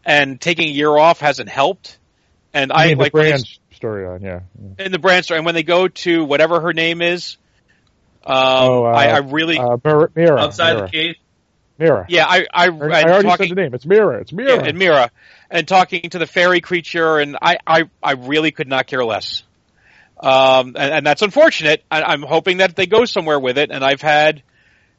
and 0.04 0.41
taking 0.41 0.67
a 0.67 0.71
year 0.71 0.97
off 0.97 1.19
hasn't 1.19 1.49
helped. 1.49 1.99
And 2.52 2.71
I, 2.73 2.89
I 2.89 2.93
like 2.93 3.12
Bran 3.12 3.41
storyline, 3.82 4.22
yeah. 4.24 4.42
In 4.84 4.92
the 4.92 5.00
Bran 5.00 5.24
story, 5.24 5.38
and 5.38 5.46
when 5.46 5.56
they 5.56 5.63
go 5.63 5.88
to 5.88 6.24
whatever 6.26 6.62
her 6.62 6.74
name 6.74 7.02
is, 7.02 7.38
um, 8.26 8.36
oh, 8.36 8.86
uh, 8.86 8.89
I, 8.89 9.06
I, 9.08 9.18
really 9.20 9.58
uh, 9.58 9.78
Meera 9.78 10.39
outside 10.39 10.76
Meera. 10.76 10.86
the 10.86 10.92
cave. 10.92 11.15
Meera. 11.80 12.06
Yeah, 12.10 12.26
I 12.28 12.46
I, 12.54 12.65
I, 12.65 12.68
I 12.68 12.70
already 12.70 13.28
talking, 13.28 13.48
said 13.48 13.58
the 13.58 13.62
name. 13.62 13.74
It's 13.74 13.86
Meera. 13.86 14.22
It's 14.22 14.32
Meera. 14.32 14.48
Yeah, 14.48 14.65
and 14.65 14.78
Meera, 14.78 15.10
and 15.50 15.68
talking 15.68 16.10
to 16.10 16.20
the 16.20 16.28
fairy 16.28 16.62
creature, 16.62 17.18
and 17.18 17.38
I, 17.42 17.58
I, 17.65 17.84
I 18.04 18.13
really 18.13 18.52
could 18.52 18.68
not 18.68 18.88
care 18.88 19.04
less. 19.04 19.44
Um, 20.20 20.76
and, 20.76 20.94
and, 20.94 21.06
that's 21.06 21.22
unfortunate. 21.22 21.84
I, 21.89 22.13
am 22.13 22.24
hoping 22.24 22.58
that 22.58 22.76
they 22.76 22.88
go 22.88 23.06
somewhere 23.06 23.39
with 23.39 23.58
it. 23.58 23.72
And 23.72 23.86
I've 23.86 24.02
had 24.02 24.44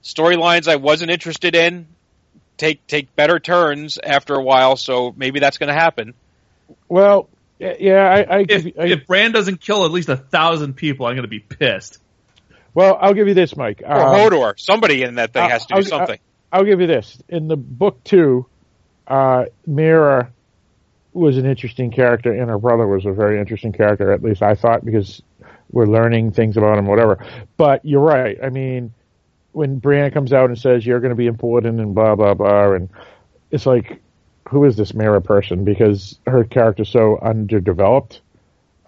storylines 0.02 0.66
I 0.66 0.76
wasn't 0.76 1.10
interested 1.10 1.54
in 1.54 1.86
take 2.56 2.86
take 2.86 3.14
better 3.16 3.38
turns 3.38 3.98
after 4.02 4.34
a 4.34 4.42
while. 4.42 4.76
So 4.76 5.12
maybe 5.14 5.40
that's 5.40 5.58
going 5.58 5.68
to 5.68 5.78
happen. 5.78 6.14
Well, 6.88 7.28
yeah, 7.60 8.02
I, 8.04 8.38
I 8.38 8.46
if, 8.48 8.66
I, 8.78 8.86
if 8.86 9.06
Bran 9.06 9.32
doesn't 9.32 9.60
kill 9.60 9.84
at 9.84 9.90
least 9.90 10.08
a 10.08 10.16
thousand 10.16 10.74
people, 10.74 11.06
I'm 11.06 11.12
going 11.12 11.22
to 11.22 11.28
be 11.28 11.40
pissed. 11.40 11.98
Well, 12.72 12.96
I'll 13.00 13.14
give 13.14 13.28
you 13.28 13.34
this, 13.34 13.56
Mike. 13.56 13.82
Or 13.84 13.92
um, 13.92 14.14
Hodor. 14.14 14.58
Somebody 14.58 15.02
in 15.02 15.16
that 15.16 15.32
thing 15.32 15.48
has 15.48 15.66
to 15.66 15.74
do 15.74 15.76
I'll, 15.76 15.84
something. 15.84 16.18
I'll, 16.52 16.60
I'll, 16.60 16.64
give 16.64 16.80
you 16.80 16.86
this. 16.86 17.18
In 17.28 17.48
the 17.48 17.56
book 17.56 18.02
two, 18.04 18.46
uh, 19.06 19.46
Meera 19.68 20.28
was 21.12 21.36
an 21.36 21.46
interesting 21.46 21.90
character, 21.90 22.32
and 22.32 22.48
her 22.48 22.58
brother 22.58 22.86
was 22.86 23.04
a 23.04 23.12
very 23.12 23.40
interesting 23.40 23.72
character. 23.72 24.12
At 24.12 24.22
least 24.22 24.42
I 24.42 24.54
thought 24.54 24.84
because 24.84 25.20
we're 25.70 25.86
learning 25.86 26.32
things 26.32 26.56
about 26.56 26.78
him, 26.78 26.86
whatever. 26.86 27.24
But 27.56 27.84
you're 27.84 28.00
right. 28.00 28.38
I 28.42 28.50
mean, 28.50 28.92
when 29.52 29.80
Brianna 29.80 30.12
comes 30.12 30.32
out 30.32 30.50
and 30.50 30.58
says 30.58 30.86
you're 30.86 31.00
going 31.00 31.10
to 31.10 31.16
be 31.16 31.26
important 31.26 31.80
and 31.80 31.94
blah 31.94 32.14
blah 32.14 32.34
blah, 32.34 32.72
and 32.72 32.88
it's 33.50 33.66
like, 33.66 34.00
who 34.48 34.64
is 34.64 34.76
this 34.76 34.92
Meera 34.92 35.22
person? 35.22 35.64
Because 35.64 36.18
her 36.26 36.44
character's 36.44 36.88
so 36.88 37.18
underdeveloped. 37.20 38.20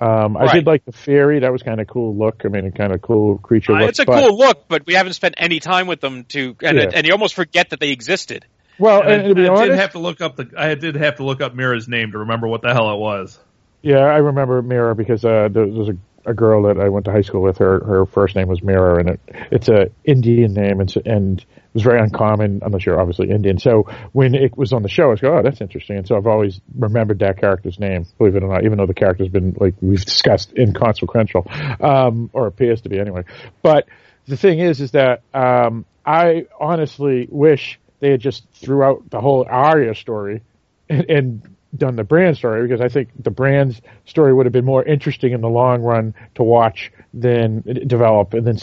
Um, 0.00 0.36
I 0.36 0.52
did 0.52 0.66
like 0.66 0.84
the 0.84 0.90
fairy. 0.90 1.38
That 1.40 1.52
was 1.52 1.62
kind 1.62 1.80
of 1.80 1.86
cool 1.86 2.16
look. 2.16 2.42
I 2.44 2.48
mean, 2.48 2.66
a 2.66 2.72
kind 2.72 2.92
of 2.92 3.00
cool 3.00 3.38
creature. 3.38 3.72
Uh, 3.72 3.80
look, 3.80 3.90
it's 3.90 4.00
a 4.00 4.04
but, 4.04 4.20
cool 4.20 4.36
look, 4.36 4.66
but 4.66 4.84
we 4.84 4.94
haven't 4.94 5.12
spent 5.12 5.36
any 5.38 5.60
time 5.60 5.86
with 5.86 6.00
them 6.00 6.24
to, 6.24 6.56
and, 6.60 6.76
yeah. 6.76 6.90
and 6.92 7.06
you 7.06 7.12
almost 7.12 7.34
forget 7.34 7.70
that 7.70 7.78
they 7.78 7.90
existed. 7.90 8.44
Well, 8.80 9.02
and, 9.02 9.38
and 9.38 9.46
I, 9.46 9.54
I 9.54 9.68
did 9.68 9.78
have 9.78 9.92
to 9.92 10.00
look 10.00 10.20
up 10.20 10.34
the. 10.34 10.50
I 10.56 10.74
did 10.74 10.96
have 10.96 11.16
to 11.16 11.24
look 11.24 11.40
up 11.40 11.54
Meera's 11.54 11.86
name 11.86 12.10
to 12.12 12.18
remember 12.18 12.48
what 12.48 12.62
the 12.62 12.72
hell 12.72 12.92
it 12.92 12.98
was. 12.98 13.38
Yeah, 13.82 13.98
I 13.98 14.16
remember 14.16 14.60
Meera 14.60 14.96
because 14.96 15.24
uh, 15.24 15.48
there 15.52 15.66
was 15.66 15.90
a, 15.90 15.96
a 16.24 16.34
girl 16.34 16.62
that 16.64 16.78
I 16.78 16.88
went 16.88 17.06
to 17.06 17.12
high 17.12 17.22
school 17.22 17.42
with. 17.42 17.58
Her 17.58 17.84
her 17.84 18.06
first 18.06 18.36
name 18.36 18.48
was 18.48 18.60
Meera, 18.60 19.00
and 19.00 19.10
it 19.10 19.20
it's 19.50 19.68
a 19.68 19.90
Indian 20.04 20.54
name, 20.54 20.80
and 20.80 20.94
and 21.04 21.40
it 21.40 21.74
was 21.74 21.82
very 21.82 22.00
uncommon 22.00 22.60
unless 22.62 22.84
you're 22.84 23.00
obviously 23.00 23.30
Indian. 23.30 23.58
So 23.58 23.84
when 24.12 24.34
it 24.34 24.56
was 24.56 24.72
on 24.72 24.82
the 24.82 24.88
show, 24.88 25.04
I 25.04 25.08
was 25.08 25.20
go, 25.20 25.38
oh, 25.38 25.42
that's 25.42 25.60
interesting. 25.60 25.96
And 25.96 26.06
so 26.06 26.16
I've 26.16 26.26
always 26.26 26.60
remembered 26.76 27.20
that 27.20 27.38
character's 27.38 27.78
name, 27.78 28.06
believe 28.18 28.36
it 28.36 28.42
or 28.42 28.48
not, 28.48 28.64
even 28.64 28.78
though 28.78 28.86
the 28.86 28.94
character's 28.94 29.28
been 29.28 29.56
like 29.58 29.74
we've 29.80 30.04
discussed 30.04 30.52
inconsequential, 30.56 31.46
um, 31.80 32.30
or 32.32 32.46
appears 32.46 32.82
to 32.82 32.88
be 32.88 32.98
anyway. 32.98 33.24
But 33.62 33.86
the 34.26 34.36
thing 34.36 34.58
is, 34.58 34.80
is 34.80 34.92
that 34.92 35.22
um, 35.34 35.84
I 36.04 36.46
honestly 36.60 37.26
wish 37.30 37.78
they 38.00 38.10
had 38.10 38.20
just 38.20 38.46
threw 38.52 38.82
out 38.82 39.10
the 39.10 39.20
whole 39.20 39.46
Arya 39.48 39.94
story 39.94 40.42
and, 40.88 41.10
and 41.10 41.56
done 41.76 41.96
the 41.96 42.04
Bran 42.04 42.34
story 42.34 42.66
because 42.66 42.80
I 42.80 42.88
think 42.88 43.10
the 43.18 43.30
Bran's 43.30 43.80
story 44.04 44.32
would 44.32 44.46
have 44.46 44.52
been 44.52 44.64
more 44.64 44.84
interesting 44.84 45.32
in 45.32 45.40
the 45.40 45.48
long 45.48 45.82
run 45.82 46.14
to 46.34 46.42
watch 46.42 46.92
than 47.14 47.62
develop 47.86 48.34
and 48.34 48.46
then 48.46 48.58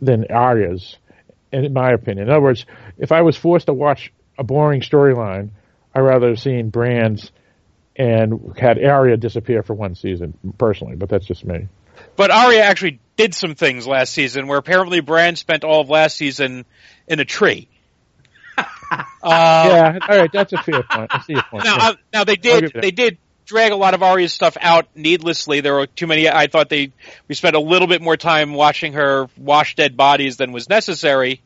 than 0.00 0.26
Arya's, 0.30 0.96
in 1.52 1.72
my 1.72 1.92
opinion. 1.92 2.28
In 2.28 2.32
other 2.32 2.42
words, 2.42 2.66
if 2.98 3.12
I 3.12 3.22
was 3.22 3.36
forced 3.36 3.66
to 3.66 3.72
watch 3.72 4.12
a 4.38 4.44
boring 4.44 4.80
storyline, 4.80 5.50
I'd 5.94 6.00
rather 6.00 6.28
have 6.28 6.40
seen 6.40 6.70
Bran's 6.70 7.30
and 7.96 8.56
had 8.56 8.82
Arya 8.82 9.16
disappear 9.16 9.62
for 9.64 9.74
one 9.74 9.96
season, 9.96 10.34
personally. 10.56 10.94
But 10.94 11.08
that's 11.08 11.26
just 11.26 11.44
me. 11.44 11.66
But 12.14 12.30
Arya 12.30 12.60
actually 12.60 13.00
did 13.16 13.34
some 13.34 13.56
things 13.56 13.86
last 13.86 14.12
season, 14.12 14.46
where 14.46 14.58
apparently 14.58 15.00
Bran 15.00 15.34
spent 15.34 15.64
all 15.64 15.80
of 15.80 15.90
last 15.90 16.16
season 16.16 16.64
in 17.08 17.18
a 17.18 17.24
tree. 17.24 17.68
Uh, 18.90 19.00
yeah, 19.22 19.98
all 20.08 20.18
right, 20.18 20.32
that's 20.32 20.52
a 20.52 20.58
fair 20.58 20.82
point. 20.82 21.10
I 21.12 21.20
see 21.22 21.34
your 21.34 21.42
point. 21.42 21.64
Now, 21.64 21.76
yeah. 21.76 21.88
uh, 21.88 21.94
now 22.12 22.24
they 22.24 22.36
did 22.36 22.72
they 22.72 22.90
did 22.90 23.18
drag 23.44 23.72
a 23.72 23.76
lot 23.76 23.94
of 23.94 24.02
Arya's 24.02 24.32
stuff 24.32 24.56
out 24.60 24.86
needlessly. 24.94 25.60
There 25.60 25.74
were 25.74 25.86
too 25.86 26.06
many. 26.06 26.28
I 26.28 26.46
thought 26.46 26.68
they 26.68 26.92
we 27.26 27.34
spent 27.34 27.56
a 27.56 27.60
little 27.60 27.88
bit 27.88 28.00
more 28.00 28.16
time 28.16 28.54
watching 28.54 28.92
her 28.94 29.28
wash 29.36 29.74
dead 29.74 29.96
bodies 29.96 30.36
than 30.36 30.52
was 30.52 30.68
necessary. 30.68 31.42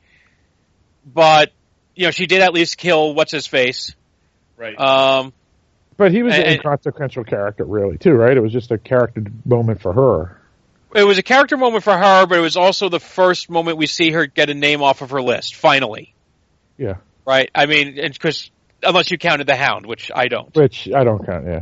But 1.04 1.50
you 1.94 2.06
know, 2.06 2.10
she 2.10 2.26
did 2.26 2.42
at 2.42 2.52
least 2.52 2.78
kill 2.78 3.14
what's 3.14 3.32
his 3.32 3.46
face. 3.46 3.94
Right. 4.56 4.78
Um, 4.78 5.32
But 5.96 6.12
he 6.12 6.22
was 6.22 6.34
an 6.34 6.44
inconsequential 6.44 7.24
character, 7.24 7.64
really, 7.64 7.98
too, 7.98 8.12
right? 8.12 8.36
It 8.36 8.40
was 8.40 8.52
just 8.52 8.70
a 8.70 8.78
character 8.78 9.24
moment 9.44 9.80
for 9.80 9.92
her. 9.92 10.38
it 10.94 11.04
was 11.04 11.18
a 11.18 11.22
character 11.22 11.56
moment 11.56 11.84
for 11.84 11.96
her, 11.96 12.26
but 12.26 12.38
it 12.38 12.42
was 12.42 12.56
also 12.56 12.88
the 12.88 13.00
first 13.00 13.50
moment 13.50 13.76
we 13.76 13.86
see 13.86 14.10
her 14.12 14.26
get 14.26 14.50
a 14.50 14.54
name 14.54 14.82
off 14.82 15.02
of 15.02 15.10
her 15.10 15.22
list. 15.22 15.54
Finally, 15.54 16.14
Yeah, 16.78 16.96
right? 17.26 17.50
I 17.54 17.66
mean, 17.66 17.94
because 17.94 18.50
unless 18.82 19.10
you 19.10 19.18
counted 19.18 19.46
the 19.46 19.56
Hound, 19.56 19.86
which 19.86 20.10
I 20.14 20.28
don't. 20.28 20.54
which 20.54 20.88
I 20.94 21.04
don't 21.04 21.24
count. 21.24 21.46
Yeah, 21.46 21.60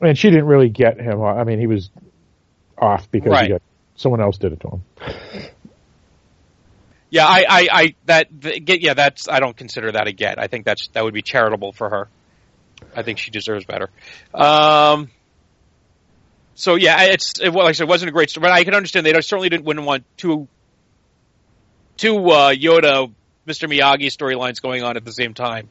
and 0.00 0.18
she 0.18 0.30
didn't 0.30 0.46
really 0.46 0.68
get 0.68 1.00
him. 1.00 1.22
I 1.22 1.44
mean, 1.44 1.58
he 1.58 1.66
was 1.66 1.90
off 2.78 3.10
because 3.10 3.30
Right. 3.30 3.44
he 3.44 3.52
got 3.52 3.62
someone 3.96 4.20
else 4.20 4.38
did 4.38 4.52
it 4.52 4.60
to 4.60 4.68
him. 4.68 4.82
Yeah, 7.10 7.26
I, 7.26 7.44
I, 7.48 7.68
I 7.70 7.94
that 8.06 8.40
get 8.64 8.80
yeah, 8.80 8.94
that's 8.94 9.28
I 9.28 9.38
don't 9.38 9.56
consider 9.56 9.92
that 9.92 10.08
a 10.08 10.12
get. 10.12 10.40
I 10.40 10.48
think 10.48 10.64
that's 10.64 10.88
that 10.88 11.04
would 11.04 11.14
be 11.14 11.22
charitable 11.22 11.72
for 11.72 11.88
her. 11.88 12.08
I 12.94 13.02
think 13.02 13.18
she 13.18 13.30
deserves 13.30 13.64
better. 13.64 13.88
Um, 14.32 15.10
so 16.56 16.74
yeah, 16.74 17.04
it's 17.04 17.34
it, 17.40 17.50
well, 17.52 17.64
like 17.64 17.70
I 17.70 17.72
said, 17.72 17.84
it 17.84 17.88
wasn't 17.88 18.08
a 18.08 18.12
great 18.12 18.30
story, 18.30 18.42
but 18.42 18.50
I 18.52 18.64
can 18.64 18.74
understand 18.74 19.06
they 19.06 19.12
certainly 19.20 19.48
didn't 19.48 19.64
wouldn't 19.64 19.86
want 19.86 20.04
two 20.16 20.48
two 21.96 22.16
uh, 22.30 22.52
Yoda, 22.52 23.12
Mr. 23.46 23.68
Miyagi 23.68 24.06
storylines 24.06 24.60
going 24.62 24.82
on 24.82 24.96
at 24.96 25.04
the 25.04 25.12
same 25.12 25.34
time, 25.34 25.68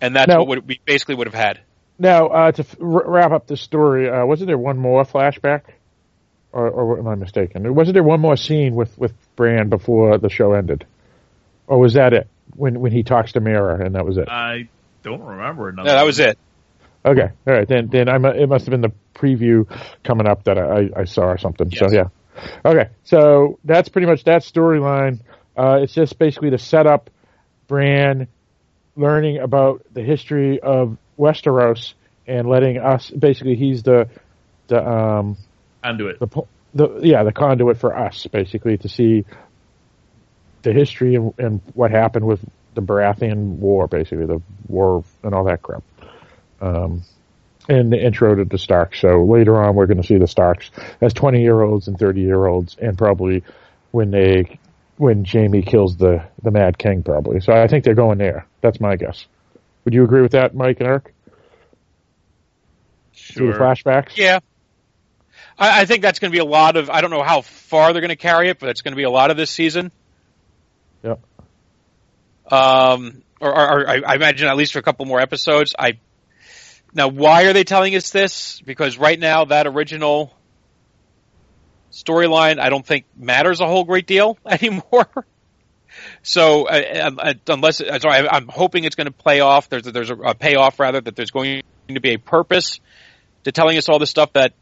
and 0.00 0.16
that's 0.16 0.28
No. 0.28 0.38
what 0.40 0.48
would, 0.48 0.68
we 0.68 0.80
basically 0.84 1.14
would 1.14 1.26
have 1.26 1.34
had. 1.34 1.60
Now, 1.98 2.28
uh, 2.28 2.52
to 2.52 2.62
f- 2.62 2.76
r- 2.80 3.04
wrap 3.10 3.32
up 3.32 3.46
the 3.46 3.56
story, 3.56 4.08
uh, 4.08 4.24
wasn't 4.24 4.48
there 4.48 4.58
one 4.58 4.78
more 4.78 5.04
flashback, 5.04 5.62
or, 6.52 6.68
or 6.68 6.98
am 6.98 7.06
I 7.08 7.14
mistaken? 7.14 7.72
Wasn't 7.74 7.94
there 7.94 8.02
one 8.02 8.20
more 8.20 8.36
scene 8.36 8.74
with 8.74 8.96
with 8.98 9.12
Bran 9.36 9.68
before 9.68 10.18
the 10.18 10.28
show 10.28 10.52
ended, 10.52 10.86
or 11.66 11.78
was 11.78 11.94
that 11.94 12.12
it 12.12 12.28
when 12.56 12.80
when 12.80 12.92
he 12.92 13.02
talks 13.02 13.32
to 13.32 13.40
Meera 13.40 13.84
and 13.84 13.94
that 13.94 14.04
was 14.04 14.16
it? 14.18 14.28
I 14.28 14.68
don't 15.02 15.22
remember 15.22 15.68
another. 15.68 15.88
No, 15.88 15.94
that 15.94 16.04
was 16.06 16.18
it. 16.18 16.38
Okay, 17.04 17.28
all 17.46 17.54
right. 17.54 17.66
Then 17.68 17.88
then 17.88 18.08
I'm, 18.08 18.24
it 18.24 18.48
must 18.48 18.66
have 18.66 18.70
been 18.70 18.80
the 18.80 18.92
preview 19.14 19.66
coming 20.04 20.26
up 20.26 20.44
that 20.44 20.58
I, 20.58 21.00
I 21.00 21.04
saw 21.04 21.22
or 21.22 21.38
something. 21.38 21.70
So 21.72 21.90
yeah, 21.90 22.04
okay. 22.64 22.90
So 23.04 23.58
that's 23.64 23.88
pretty 23.88 24.06
much 24.06 24.24
that 24.24 24.42
storyline. 24.42 25.20
Uh, 25.56 25.80
it's 25.82 25.92
just 25.92 26.18
basically 26.18 26.50
to 26.50 26.58
set 26.58 26.86
up 26.86 27.10
Bran 27.68 28.28
learning 28.96 29.38
about 29.38 29.82
the 29.92 30.02
history 30.02 30.60
of 30.60 30.96
Westeros 31.18 31.94
and 32.26 32.48
letting 32.48 32.78
us 32.78 33.10
basically 33.10 33.56
he's 33.56 33.82
the 33.82 34.08
the 34.68 34.86
um 34.86 35.36
Conduit. 35.82 36.18
the 36.20 36.42
the 36.74 37.00
yeah 37.02 37.22
the 37.24 37.32
conduit 37.32 37.78
for 37.78 37.96
us 37.96 38.26
basically 38.26 38.78
to 38.78 38.88
see 38.88 39.24
the 40.62 40.72
history 40.72 41.16
and, 41.16 41.34
and 41.38 41.60
what 41.74 41.90
happened 41.90 42.26
with 42.26 42.40
the 42.74 42.80
Baratheon 42.80 43.56
War, 43.58 43.86
basically 43.86 44.26
the 44.26 44.40
war 44.68 45.04
and 45.22 45.34
all 45.34 45.44
that 45.44 45.62
crap. 45.62 45.82
Um, 46.60 47.02
and 47.68 47.92
the 47.92 48.02
intro 48.02 48.34
to 48.34 48.44
the 48.44 48.58
Starks. 48.58 49.00
So 49.00 49.24
later 49.24 49.62
on, 49.62 49.74
we're 49.74 49.86
going 49.86 50.00
to 50.00 50.06
see 50.06 50.16
the 50.16 50.26
Starks 50.26 50.70
as 51.00 51.12
twenty 51.12 51.42
year 51.42 51.60
olds 51.62 51.88
and 51.88 51.98
thirty 51.98 52.20
year 52.20 52.46
olds, 52.46 52.76
and 52.80 52.96
probably 52.98 53.44
when 53.90 54.10
they 54.10 54.58
when 55.02 55.24
Jaime 55.24 55.62
kills 55.62 55.96
the 55.96 56.24
the 56.42 56.52
Mad 56.52 56.78
King, 56.78 57.02
probably. 57.02 57.40
So 57.40 57.52
I 57.52 57.66
think 57.66 57.84
they're 57.84 57.96
going 57.96 58.18
there. 58.18 58.46
That's 58.60 58.80
my 58.80 58.94
guess. 58.94 59.26
Would 59.84 59.94
you 59.94 60.04
agree 60.04 60.22
with 60.22 60.32
that, 60.32 60.54
Mike 60.54 60.78
and 60.78 60.88
Eric? 60.88 61.12
Sure. 63.10 63.52
flashbacks. 63.52 64.16
Yeah. 64.16 64.38
I, 65.58 65.80
I 65.82 65.84
think 65.86 66.02
that's 66.02 66.20
going 66.20 66.30
to 66.30 66.36
be 66.36 66.40
a 66.40 66.44
lot 66.44 66.76
of. 66.76 66.88
I 66.88 67.00
don't 67.00 67.10
know 67.10 67.24
how 67.24 67.40
far 67.40 67.92
they're 67.92 68.00
going 68.00 68.10
to 68.10 68.16
carry 68.16 68.48
it, 68.48 68.60
but 68.60 68.68
it's 68.68 68.82
going 68.82 68.92
to 68.92 68.96
be 68.96 69.02
a 69.02 69.10
lot 69.10 69.32
of 69.32 69.36
this 69.36 69.50
season. 69.50 69.90
Yeah. 71.02 71.16
Um, 72.48 73.22
or, 73.40 73.50
or, 73.50 73.80
or 73.80 73.90
I, 73.90 74.02
I 74.06 74.14
imagine 74.14 74.46
at 74.46 74.56
least 74.56 74.72
for 74.72 74.78
a 74.78 74.82
couple 74.82 75.04
more 75.06 75.20
episodes. 75.20 75.74
I 75.76 75.98
now 76.94 77.08
why 77.08 77.46
are 77.46 77.52
they 77.52 77.64
telling 77.64 77.96
us 77.96 78.10
this? 78.10 78.60
Because 78.60 78.98
right 78.98 79.18
now 79.18 79.46
that 79.46 79.66
original 79.66 80.32
storyline 81.92 82.58
I 82.58 82.70
don't 82.70 82.84
think 82.84 83.04
matters 83.16 83.60
a 83.60 83.66
whole 83.66 83.84
great 83.84 84.06
deal 84.06 84.38
anymore. 84.46 85.08
So 86.22 86.66
uh, 86.66 87.10
uh, 87.18 87.34
unless 87.48 87.80
uh, 87.80 87.98
sorry, 87.98 88.28
I'm 88.28 88.48
hoping 88.48 88.84
it's 88.84 88.96
going 88.96 89.06
to 89.06 89.12
play 89.12 89.40
off. 89.40 89.68
There's 89.68 89.84
there's 89.84 90.10
a, 90.10 90.16
a 90.16 90.34
payoff 90.34 90.80
rather 90.80 91.00
that 91.00 91.16
there's 91.16 91.30
going 91.30 91.62
to 91.88 92.00
be 92.00 92.14
a 92.14 92.18
purpose 92.18 92.80
to 93.44 93.52
telling 93.52 93.76
us 93.76 93.88
all 93.88 93.98
this 93.98 94.10
stuff 94.10 94.32
that 94.32 94.54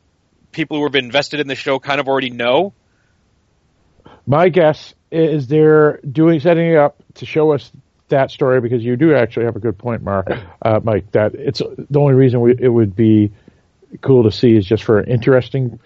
people 0.53 0.79
who 0.79 0.83
have 0.85 0.93
been 0.93 1.05
invested 1.05 1.41
in 1.41 1.47
the 1.47 1.55
show 1.55 1.79
kind 1.79 2.01
of 2.01 2.09
already 2.09 2.31
know. 2.31 2.73
My 4.27 4.49
guess 4.49 4.95
is 5.11 5.47
they're 5.47 5.99
doing 5.99 6.41
setting 6.41 6.73
it 6.73 6.77
up 6.77 6.97
to 7.15 7.27
show 7.27 7.53
us 7.53 7.71
that 8.09 8.31
story 8.31 8.61
because 8.61 8.83
you 8.83 8.97
do 8.97 9.15
actually 9.15 9.47
have 9.47 9.57
a 9.57 9.61
good 9.61 9.79
point, 9.79 10.03
Mark, 10.03 10.29
uh, 10.63 10.81
Mike. 10.83 11.13
That 11.13 11.35
it's 11.35 11.61
the 11.61 12.01
only 12.01 12.15
reason 12.15 12.41
we, 12.41 12.55
it 12.59 12.69
would 12.69 12.95
be 12.95 13.33
cool 14.01 14.25
to 14.25 14.33
see 14.33 14.57
is 14.57 14.67
just 14.67 14.85
for 14.85 15.03
interesting 15.03 15.81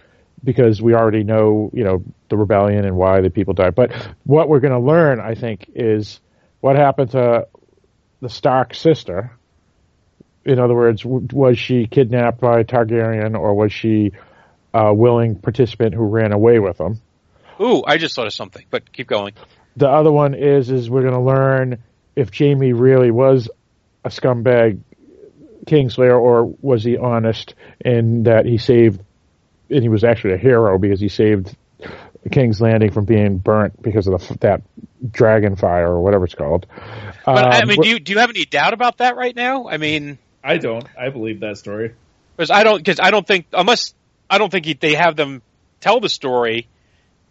because 0.44 0.80
we 0.80 0.94
already 0.94 1.24
know 1.24 1.70
you 1.72 1.84
know 1.84 2.04
the 2.28 2.36
rebellion 2.36 2.84
and 2.84 2.96
why 2.96 3.20
the 3.20 3.30
people 3.30 3.54
died. 3.54 3.74
But 3.74 3.92
what 4.24 4.48
we're 4.48 4.60
going 4.60 4.72
to 4.72 4.86
learn, 4.86 5.20
I 5.20 5.34
think, 5.34 5.70
is 5.74 6.20
what 6.60 6.76
happened 6.76 7.12
to 7.12 7.46
the 8.20 8.28
Stark 8.28 8.74
sister. 8.74 9.32
In 10.44 10.58
other 10.58 10.74
words, 10.74 11.02
w- 11.02 11.26
was 11.32 11.58
she 11.58 11.86
kidnapped 11.86 12.40
by 12.40 12.60
a 12.60 12.64
Targaryen 12.64 13.38
or 13.38 13.54
was 13.54 13.72
she 13.72 14.12
a 14.74 14.92
willing 14.92 15.36
participant 15.36 15.94
who 15.94 16.04
ran 16.04 16.32
away 16.32 16.58
with 16.58 16.78
them? 16.78 17.00
Ooh, 17.60 17.82
I 17.86 17.96
just 17.98 18.14
thought 18.14 18.26
of 18.26 18.32
something, 18.32 18.66
but 18.70 18.92
keep 18.92 19.06
going. 19.06 19.34
the 19.76 19.88
other 19.88 20.12
one 20.12 20.34
is 20.34 20.70
is 20.70 20.90
we're 20.90 21.02
going 21.02 21.14
to 21.14 21.20
learn 21.20 21.82
if 22.16 22.36
Jaime 22.36 22.72
really 22.72 23.10
was 23.10 23.48
a 24.04 24.08
scumbag 24.08 24.80
Kingslayer 25.66 26.20
or 26.20 26.44
was 26.60 26.84
he 26.84 26.96
honest 26.98 27.54
in 27.80 28.24
that 28.24 28.44
he 28.44 28.58
saved 28.58 29.00
and 29.70 29.82
he 29.82 29.88
was 29.88 30.04
actually 30.04 30.34
a 30.34 30.38
hero 30.38 30.78
because 30.78 31.00
he 31.00 31.08
saved 31.08 31.56
King's 32.30 32.60
Landing 32.60 32.90
from 32.90 33.04
being 33.04 33.38
burnt 33.38 33.80
because 33.82 34.06
of 34.06 34.26
the, 34.26 34.38
that 34.38 34.62
dragon 35.10 35.56
fire 35.56 35.88
or 35.90 36.00
whatever 36.00 36.24
it's 36.24 36.34
called. 36.34 36.66
But 37.32 37.44
I 37.44 37.60
Um, 37.60 37.68
mean, 37.68 37.80
do 37.80 37.88
you 37.88 37.98
do 38.00 38.12
you 38.12 38.18
have 38.18 38.30
any 38.30 38.44
doubt 38.44 38.72
about 38.72 38.98
that 38.98 39.16
right 39.16 39.34
now? 39.34 39.68
I 39.68 39.76
mean, 39.78 40.18
I 40.42 40.58
don't. 40.58 40.86
I 40.98 41.08
believe 41.10 41.40
that 41.40 41.58
story. 41.58 41.94
because 42.36 42.50
I 42.50 42.64
don't 42.64 42.78
because 42.78 43.00
I 43.00 43.10
don't 43.10 43.26
think 43.26 43.46
unless 43.52 43.94
I 44.30 44.38
don't 44.38 44.50
think 44.50 44.66
he, 44.66 44.74
they 44.74 44.94
have 44.94 45.16
them 45.16 45.42
tell 45.80 46.00
the 46.00 46.08
story 46.08 46.68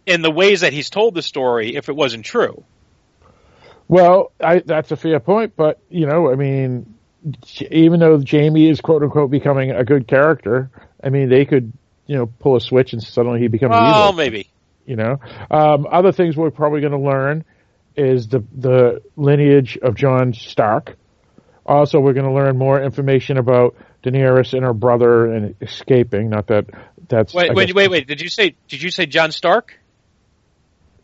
in 0.06 0.22
the 0.22 0.30
ways 0.30 0.60
that 0.60 0.72
he's 0.72 0.90
told 0.90 1.14
the 1.14 1.22
story 1.22 1.76
if 1.76 1.88
it 1.88 1.96
wasn't 1.96 2.24
true. 2.24 2.62
Well, 3.88 4.32
I, 4.40 4.60
that's 4.60 4.90
a 4.92 4.96
fair 4.96 5.20
point, 5.20 5.54
but 5.56 5.78
you 5.90 6.06
know, 6.06 6.30
I 6.30 6.36
mean, 6.36 6.94
even 7.70 8.00
though 8.00 8.20
Jaime 8.28 8.68
is 8.68 8.80
quote 8.80 9.02
unquote 9.02 9.30
becoming 9.30 9.70
a 9.72 9.84
good 9.84 10.06
character, 10.06 10.70
I 11.02 11.10
mean, 11.10 11.28
they 11.28 11.44
could 11.44 11.72
you 12.06 12.16
know 12.16 12.26
pull 12.26 12.56
a 12.56 12.60
switch 12.60 12.92
and 12.92 13.02
suddenly 13.02 13.40
he 13.40 13.48
becomes 13.48 13.70
Well, 13.70 14.08
evil. 14.08 14.12
maybe. 14.14 14.48
You 14.86 14.96
know, 14.96 15.16
um, 15.50 15.86
other 15.90 16.12
things 16.12 16.36
we're 16.36 16.50
probably 16.50 16.80
going 16.82 16.92
to 16.92 16.98
learn 16.98 17.44
is 17.96 18.28
the 18.28 18.44
the 18.54 19.02
lineage 19.16 19.78
of 19.80 19.94
Jon 19.94 20.32
Stark. 20.34 20.96
Also, 21.64 21.98
we're 22.00 22.12
going 22.12 22.26
to 22.26 22.32
learn 22.34 22.58
more 22.58 22.82
information 22.82 23.38
about 23.38 23.74
Daenerys 24.02 24.52
and 24.52 24.62
her 24.64 24.74
brother 24.74 25.32
and 25.32 25.54
escaping. 25.62 26.28
Not 26.28 26.48
that 26.48 26.66
that's 27.08 27.34
I 27.34 27.38
Wait, 27.38 27.54
wait, 27.54 27.66
guess- 27.68 27.74
wait, 27.74 27.90
wait. 27.90 28.06
Did 28.06 28.20
you 28.20 28.28
say 28.28 28.56
did 28.68 28.82
you 28.82 28.90
say 28.90 29.06
John 29.06 29.32
Stark? 29.32 29.78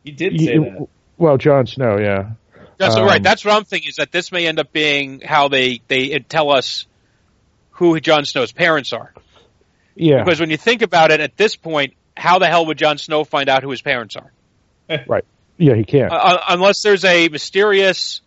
He 0.05 0.11
did 0.13 0.33
Y- 0.33 0.45
say 0.45 0.59
that. 0.59 0.87
Well, 1.17 1.37
Jon 1.39 1.67
Snow, 1.67 1.99
yeah. 1.99 2.31
That's 2.79 2.97
Um, 2.97 3.05
right. 3.07 3.23
That's 3.23 3.45
what 3.45 3.55
I'm 3.55 3.65
thinking. 3.65 3.91
Is 3.91 3.97
that 3.97 4.11
this 4.13 4.33
may 4.33 4.47
end 4.47 4.59
up 4.59 4.73
being 4.73 5.21
how 5.21 5.49
they 5.49 5.81
they 5.89 6.19
tell 6.19 6.51
us 6.51 6.87
who 7.73 7.99
Jon 8.01 8.25
Snow's 8.25 8.53
parents 8.53 8.93
are? 8.93 9.13
Yeah, 9.95 10.23
Because 10.25 10.41
when 10.41 10.51
you 10.51 10.57
think 10.57 10.83
about 10.83 11.11
it, 11.11 11.21
at 11.21 11.37
this 11.37 11.57
point, 11.57 11.95
how 12.17 12.39
the 12.39 12.47
hell 12.47 12.67
would 12.67 12.79
Jon 12.79 12.99
Snow 12.99 13.25
find 13.25 13.49
out 13.49 13.63
who 13.63 13.71
his 13.71 13.83
parents 13.83 14.17
are? 14.17 14.33
Right. 15.07 15.25
Yeah, 15.57 15.75
he 15.75 15.85
can't. 15.85 16.13
Uh, 16.13 16.39
unless 16.49 16.83
there's 16.83 17.05
a 17.05 17.29
mysterious, 17.29 18.23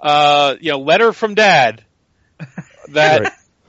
uh, 0.00 0.54
you 0.60 0.72
know, 0.72 0.78
letter 0.80 1.12
from 1.12 1.34
Dad 1.34 1.84
that 2.88 3.20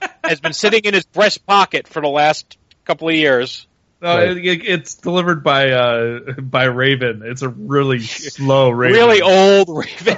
Right. 0.01 0.11
has 0.23 0.39
been 0.39 0.53
sitting 0.53 0.81
in 0.85 0.93
his 0.93 1.05
breast 1.05 1.45
pocket 1.45 1.87
for 1.87 2.01
the 2.01 2.07
last 2.07 2.57
couple 2.85 3.09
of 3.09 3.15
years. 3.15 3.67
No, 4.01 4.15
Right. 4.15 4.29
it, 4.29 4.37
it- 4.45 4.65
it's 4.65 4.95
delivered 4.95 5.43
by 5.43 5.71
uh 5.71 6.19
by 6.41 6.63
Raven. 6.65 7.21
It's 7.25 7.41
a 7.41 7.49
really 7.49 7.99
slow 7.99 8.69
Raven. 8.69 8.97
Really 8.97 9.21
old 9.21 9.67
Raven. 9.69 10.17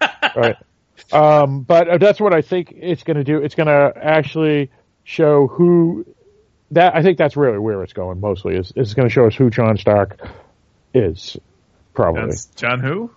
right. 0.36 0.56
Um, 1.12 1.62
but 1.62 1.88
uh, 1.88 1.98
that's 1.98 2.20
what 2.20 2.32
I 2.32 2.42
think 2.42 2.72
it's 2.76 3.02
going 3.02 3.16
to 3.16 3.24
do. 3.24 3.38
It's 3.38 3.56
going 3.56 3.66
to 3.66 3.92
actually 3.96 4.70
show 5.10 5.46
who 5.48 6.06
that. 6.70 6.94
I 6.94 7.02
think 7.02 7.18
that's 7.18 7.36
really 7.36 7.58
where 7.58 7.82
it's 7.82 7.92
going. 7.92 8.20
Mostly 8.20 8.56
is 8.56 8.72
it's 8.76 8.94
going 8.94 9.08
to 9.08 9.12
show 9.12 9.26
us 9.26 9.34
who 9.34 9.50
Jon 9.50 9.76
Stark 9.76 10.18
is. 10.94 11.36
Probably 11.94 12.22
That's 12.26 12.46
Jon 12.46 12.80
who? 12.80 13.10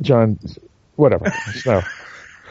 Jon, 0.00 0.38
whatever. 0.96 1.32
Snow. 1.54 1.80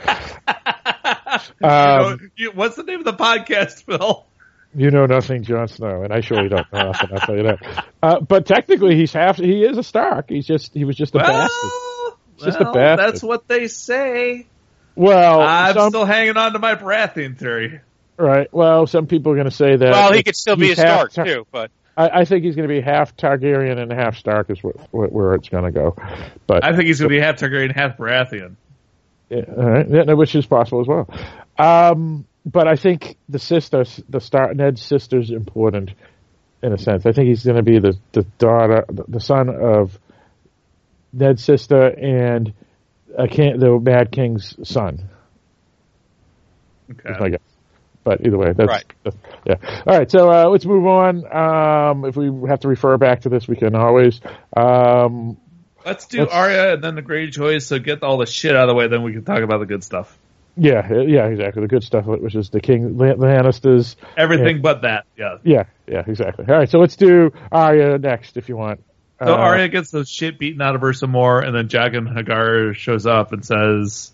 You 0.07 1.67
Um, 1.67 2.19
know, 2.39 2.51
what's 2.53 2.75
the 2.75 2.83
name 2.83 2.99
of 2.99 3.05
the 3.05 3.13
podcast, 3.13 3.83
Phil? 3.83 4.25
You 4.73 4.91
know 4.91 5.05
nothing, 5.05 5.43
Jon 5.43 5.67
Snow, 5.67 6.03
and 6.03 6.11
I 6.13 6.21
surely 6.21 6.49
don't 6.49 6.71
know 6.71 6.91
nothing. 6.91 7.09
I'll 7.13 7.19
tell 7.19 7.35
you 7.35 7.43
that. 7.43 7.85
Uh, 8.03 8.19
but 8.19 8.45
technically, 8.45 8.95
he's 8.95 9.13
half. 9.13 9.37
He 9.37 9.63
is 9.63 9.77
a 9.77 9.83
Stark. 9.83 10.29
He's 10.29 10.45
just 10.45 10.73
he 10.73 10.83
was 10.85 10.95
just 10.95 11.15
a 11.15 11.19
bastard. 11.19 11.49
Well, 11.63 12.17
just 12.39 12.59
well, 12.59 12.71
a 12.71 12.73
bastard. 12.73 13.07
that's 13.07 13.23
what 13.23 13.47
they 13.47 13.67
say. 13.67 14.47
well, 14.95 15.39
I'm 15.41 15.73
some- 15.75 15.89
still 15.89 16.05
hanging 16.05 16.37
on 16.37 16.53
to 16.53 16.59
my 16.59 16.75
Baratheon 16.75 17.37
theory. 17.37 17.79
Right. 18.17 18.53
Well, 18.53 18.87
some 18.87 19.07
people 19.07 19.31
are 19.31 19.35
going 19.35 19.49
to 19.49 19.55
say 19.55 19.75
that. 19.75 19.91
Well, 19.91 20.13
he 20.13 20.23
could 20.23 20.35
still 20.35 20.55
be 20.55 20.71
a 20.71 20.75
Stark 20.75 21.11
Tar- 21.11 21.25
too, 21.25 21.47
but 21.51 21.71
I, 21.97 22.21
I 22.21 22.25
think 22.25 22.43
he's 22.43 22.55
going 22.55 22.67
to 22.67 22.73
be 22.73 22.81
half 22.81 23.15
Targaryen 23.15 23.77
and 23.77 23.91
half 23.91 24.17
Stark 24.17 24.49
is 24.49 24.59
wh- 24.59 24.79
wh- 24.91 25.11
where 25.11 25.33
it's 25.35 25.49
going 25.49 25.63
to 25.65 25.71
go. 25.71 25.95
But 26.47 26.63
I 26.63 26.75
think 26.75 26.87
he's 26.87 26.99
going 26.99 27.09
to 27.09 27.15
be 27.15 27.21
half 27.21 27.37
Targaryen, 27.37 27.65
and 27.65 27.75
half 27.75 27.97
Baratheon. 27.97 28.55
Yeah, 29.29 29.43
all 29.57 29.69
right. 29.69 29.89
Yeah, 29.89 30.03
no, 30.03 30.15
which 30.15 30.35
is 30.35 30.45
possible 30.45 30.81
as 30.81 30.87
well. 30.87 31.09
Um, 31.57 32.25
but 32.45 32.67
I 32.67 32.75
think 32.75 33.17
the 33.27 33.39
sister, 33.39 33.85
the 34.07 34.19
star, 34.19 34.53
Ned's 34.53 34.81
sister's 34.81 35.31
important 35.31 35.91
in 36.61 36.73
a 36.73 36.77
sense. 36.77 37.05
I 37.05 37.11
think 37.11 37.27
he's 37.27 37.43
going 37.43 37.57
to 37.57 37.63
be 37.63 37.79
the, 37.79 37.97
the 38.11 38.23
daughter, 38.37 38.85
the, 38.87 39.05
the 39.07 39.19
son 39.19 39.49
of 39.49 39.97
Ned's 41.11 41.43
sister 41.43 41.87
and 41.87 42.53
a 43.17 43.27
king, 43.27 43.57
the 43.57 43.79
Mad 43.79 44.11
King's 44.11 44.55
son. 44.67 45.09
Okay. 46.91 47.09
is 47.09 47.19
my 47.19 47.29
guess. 47.29 47.39
But 48.05 48.25
either 48.25 48.37
way, 48.37 48.53
that's, 48.53 48.69
Right. 48.69 48.85
that's- 49.03 49.21
yeah. 49.45 49.81
All 49.85 49.97
right, 49.97 50.09
so 50.09 50.31
uh, 50.31 50.47
let's 50.47 50.65
move 50.65 50.85
on. 50.85 51.25
Um, 51.35 52.05
if 52.05 52.15
we 52.15 52.31
have 52.47 52.59
to 52.61 52.67
refer 52.69 52.97
back 52.97 53.21
to 53.21 53.29
this, 53.29 53.47
we 53.47 53.55
can 53.57 53.75
always. 53.75 54.21
Um, 54.55 55.37
Let's 55.85 56.05
do 56.07 56.19
Let's- 56.21 56.33
Arya 56.33 56.73
and 56.75 56.83
then 56.83 56.95
the 56.95 57.01
Greyjoys. 57.01 57.63
So 57.63 57.77
get 57.79 58.01
all 58.03 58.17
the 58.17 58.25
shit 58.25 58.55
out 58.55 58.63
of 58.63 58.67
the 58.69 58.75
way, 58.75 58.87
then 58.87 59.03
we 59.03 59.11
can 59.11 59.23
talk 59.25 59.41
about 59.41 59.59
the 59.59 59.65
good 59.65 59.83
stuff. 59.83 60.17
yeah, 60.55 60.87
yeah, 60.93 61.25
exactly. 61.25 61.61
The 61.63 61.67
good 61.67 61.83
stuff, 61.83 62.05
which 62.05 62.33
is 62.35 62.49
the 62.49 62.59
King, 62.61 62.95
the 62.97 63.15
Lannisters, 63.15 63.95
Everything 64.15 64.61
but 64.61 64.83
that. 64.83 65.05
Yeah. 65.17 65.37
Yeah, 65.43 65.63
yeah, 65.87 66.03
exactly. 66.07 66.45
All 66.47 66.55
right, 66.55 66.69
so 66.69 66.79
let's 66.79 66.95
do 66.95 67.31
Arya 67.51 67.97
next 67.97 68.37
if 68.37 68.47
you 68.49 68.55
want. 68.55 68.81
So 69.19 69.33
Uh, 69.33 69.35
Arya 69.37 69.67
gets 69.69 69.91
the 69.91 70.05
shit 70.05 70.37
beaten 70.39 70.61
out 70.61 70.75
of 70.75 70.81
her 70.81 70.93
some 70.93 71.11
more, 71.11 71.39
and 71.41 71.55
then 71.55 71.67
Jaqen 71.69 72.07
H'ghar 72.15 72.73
shows 72.75 73.05
up 73.05 73.31
and 73.33 73.43
says, 73.45 74.11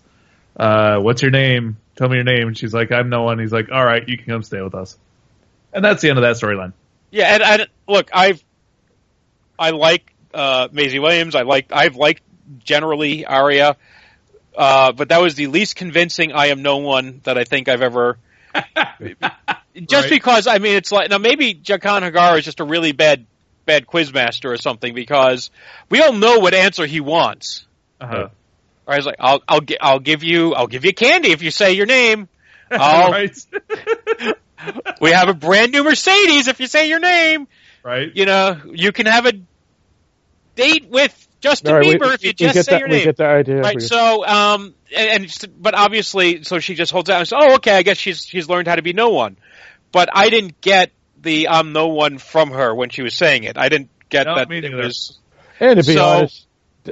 uh, 0.56 0.98
"What's 0.98 1.22
your 1.22 1.30
name? 1.30 1.76
Tell 1.96 2.08
me 2.08 2.16
your 2.16 2.24
name." 2.24 2.48
And 2.48 2.56
she's 2.58 2.72
like, 2.74 2.92
"I'm 2.92 3.08
no 3.08 3.22
one." 3.22 3.38
He's 3.38 3.52
like, 3.52 3.70
"All 3.70 3.84
right, 3.84 4.06
you 4.08 4.16
can 4.16 4.26
come 4.26 4.42
stay 4.42 4.60
with 4.60 4.74
us." 4.74 4.96
And 5.72 5.84
that's 5.84 6.02
the 6.02 6.10
end 6.10 6.18
of 6.18 6.22
that 6.22 6.36
storyline. 6.36 6.72
yeah. 7.10 7.34
And, 7.34 7.42
and 7.42 7.68
look, 7.88 8.10
I've 8.12 8.42
I 9.58 9.70
like 9.70 10.12
uh, 10.34 10.68
Maisie 10.72 10.98
Williams. 10.98 11.34
I 11.34 11.42
like 11.42 11.72
I've 11.72 11.96
liked 11.96 12.22
generally 12.64 13.24
Arya, 13.24 13.76
uh, 14.56 14.92
but 14.92 15.08
that 15.10 15.20
was 15.22 15.34
the 15.34 15.46
least 15.46 15.76
convincing 15.76 16.32
I 16.32 16.46
am 16.46 16.62
no 16.62 16.78
one 16.78 17.20
that 17.24 17.38
I 17.38 17.44
think 17.44 17.68
I've 17.68 17.82
ever. 17.82 18.18
just 18.54 20.04
Right. 20.04 20.10
because 20.10 20.46
I 20.46 20.58
mean, 20.58 20.76
it's 20.76 20.92
like 20.92 21.08
now 21.10 21.18
maybe 21.18 21.54
Jaqen 21.54 22.10
H'ghar 22.10 22.38
is 22.38 22.44
just 22.44 22.60
a 22.60 22.64
really 22.64 22.92
bad 22.92 23.26
bad 23.64 23.86
quizmaster 23.86 24.50
or 24.52 24.56
something 24.56 24.94
because 24.94 25.50
we 25.88 26.02
all 26.02 26.12
know 26.12 26.38
what 26.40 26.52
answer 26.52 26.84
he 26.84 27.00
wants. 27.00 27.64
Uh-huh. 28.00 28.28
I 28.86 28.96
was 28.96 29.06
like, 29.06 29.16
I'll 29.20 29.40
I'll 29.48 29.60
gi- 29.60 29.80
I'll 29.80 30.00
give 30.00 30.22
you 30.22 30.54
I'll 30.54 30.66
give 30.66 30.84
you 30.84 30.92
candy 30.92 31.30
if 31.32 31.42
you 31.42 31.50
say 31.50 31.72
your 31.74 31.86
name. 31.86 32.28
I'll, 32.70 33.10
right. 33.12 33.36
We 35.00 35.10
have 35.10 35.28
a 35.28 35.34
brand 35.34 35.72
new 35.72 35.82
Mercedes 35.82 36.46
if 36.46 36.60
you 36.60 36.68
say 36.68 36.88
your 36.88 37.00
name. 37.00 37.48
right. 37.82 38.14
You 38.14 38.26
know, 38.26 38.60
you 38.72 38.92
can 38.92 39.06
have 39.06 39.26
a 39.26 39.32
date 40.54 40.86
with 40.88 41.28
Justin 41.40 41.72
all 41.72 41.78
right, 41.78 41.86
we- 41.88 41.94
Bieber 41.96 42.14
if 42.14 42.22
you 42.22 42.28
we 42.28 42.34
just 42.34 42.54
get 42.54 42.64
say 42.66 42.72
that, 42.72 42.78
your 42.80 42.88
we 42.88 42.94
name. 42.96 43.04
get 43.04 43.16
the 43.16 43.26
idea. 43.26 43.60
Right. 43.60 43.82
So, 43.82 44.24
um, 44.24 44.74
and, 44.96 45.24
and 45.24 45.46
but 45.60 45.74
obviously, 45.74 46.44
so 46.44 46.60
she 46.60 46.74
just 46.76 46.92
holds 46.92 47.10
out 47.10 47.18
and 47.18 47.28
says, 47.28 47.38
"Oh, 47.42 47.54
okay. 47.56 47.74
I 47.76 47.82
guess 47.82 47.96
she's 47.98 48.24
she's 48.24 48.48
learned 48.48 48.68
how 48.68 48.76
to 48.76 48.82
be 48.82 48.92
no 48.92 49.08
one." 49.10 49.36
But 49.90 50.08
I 50.12 50.30
didn't 50.30 50.60
get 50.60 50.92
the 51.20 51.48
"I'm 51.48 51.72
no 51.72 51.88
one" 51.88 52.18
from 52.18 52.50
her 52.52 52.72
when 52.74 52.90
she 52.90 53.02
was 53.02 53.14
saying 53.14 53.42
it. 53.44 53.58
I 53.58 53.68
didn't 53.68 53.90
get 54.10 54.26
No, 54.26 54.36
that 54.36 54.48
me 54.48 54.58
it 54.58 54.72
was. 54.72 55.18
and 55.58 55.80
to 55.80 55.84
be 55.86 55.94
so- 55.94 56.04
honest, 56.04 56.46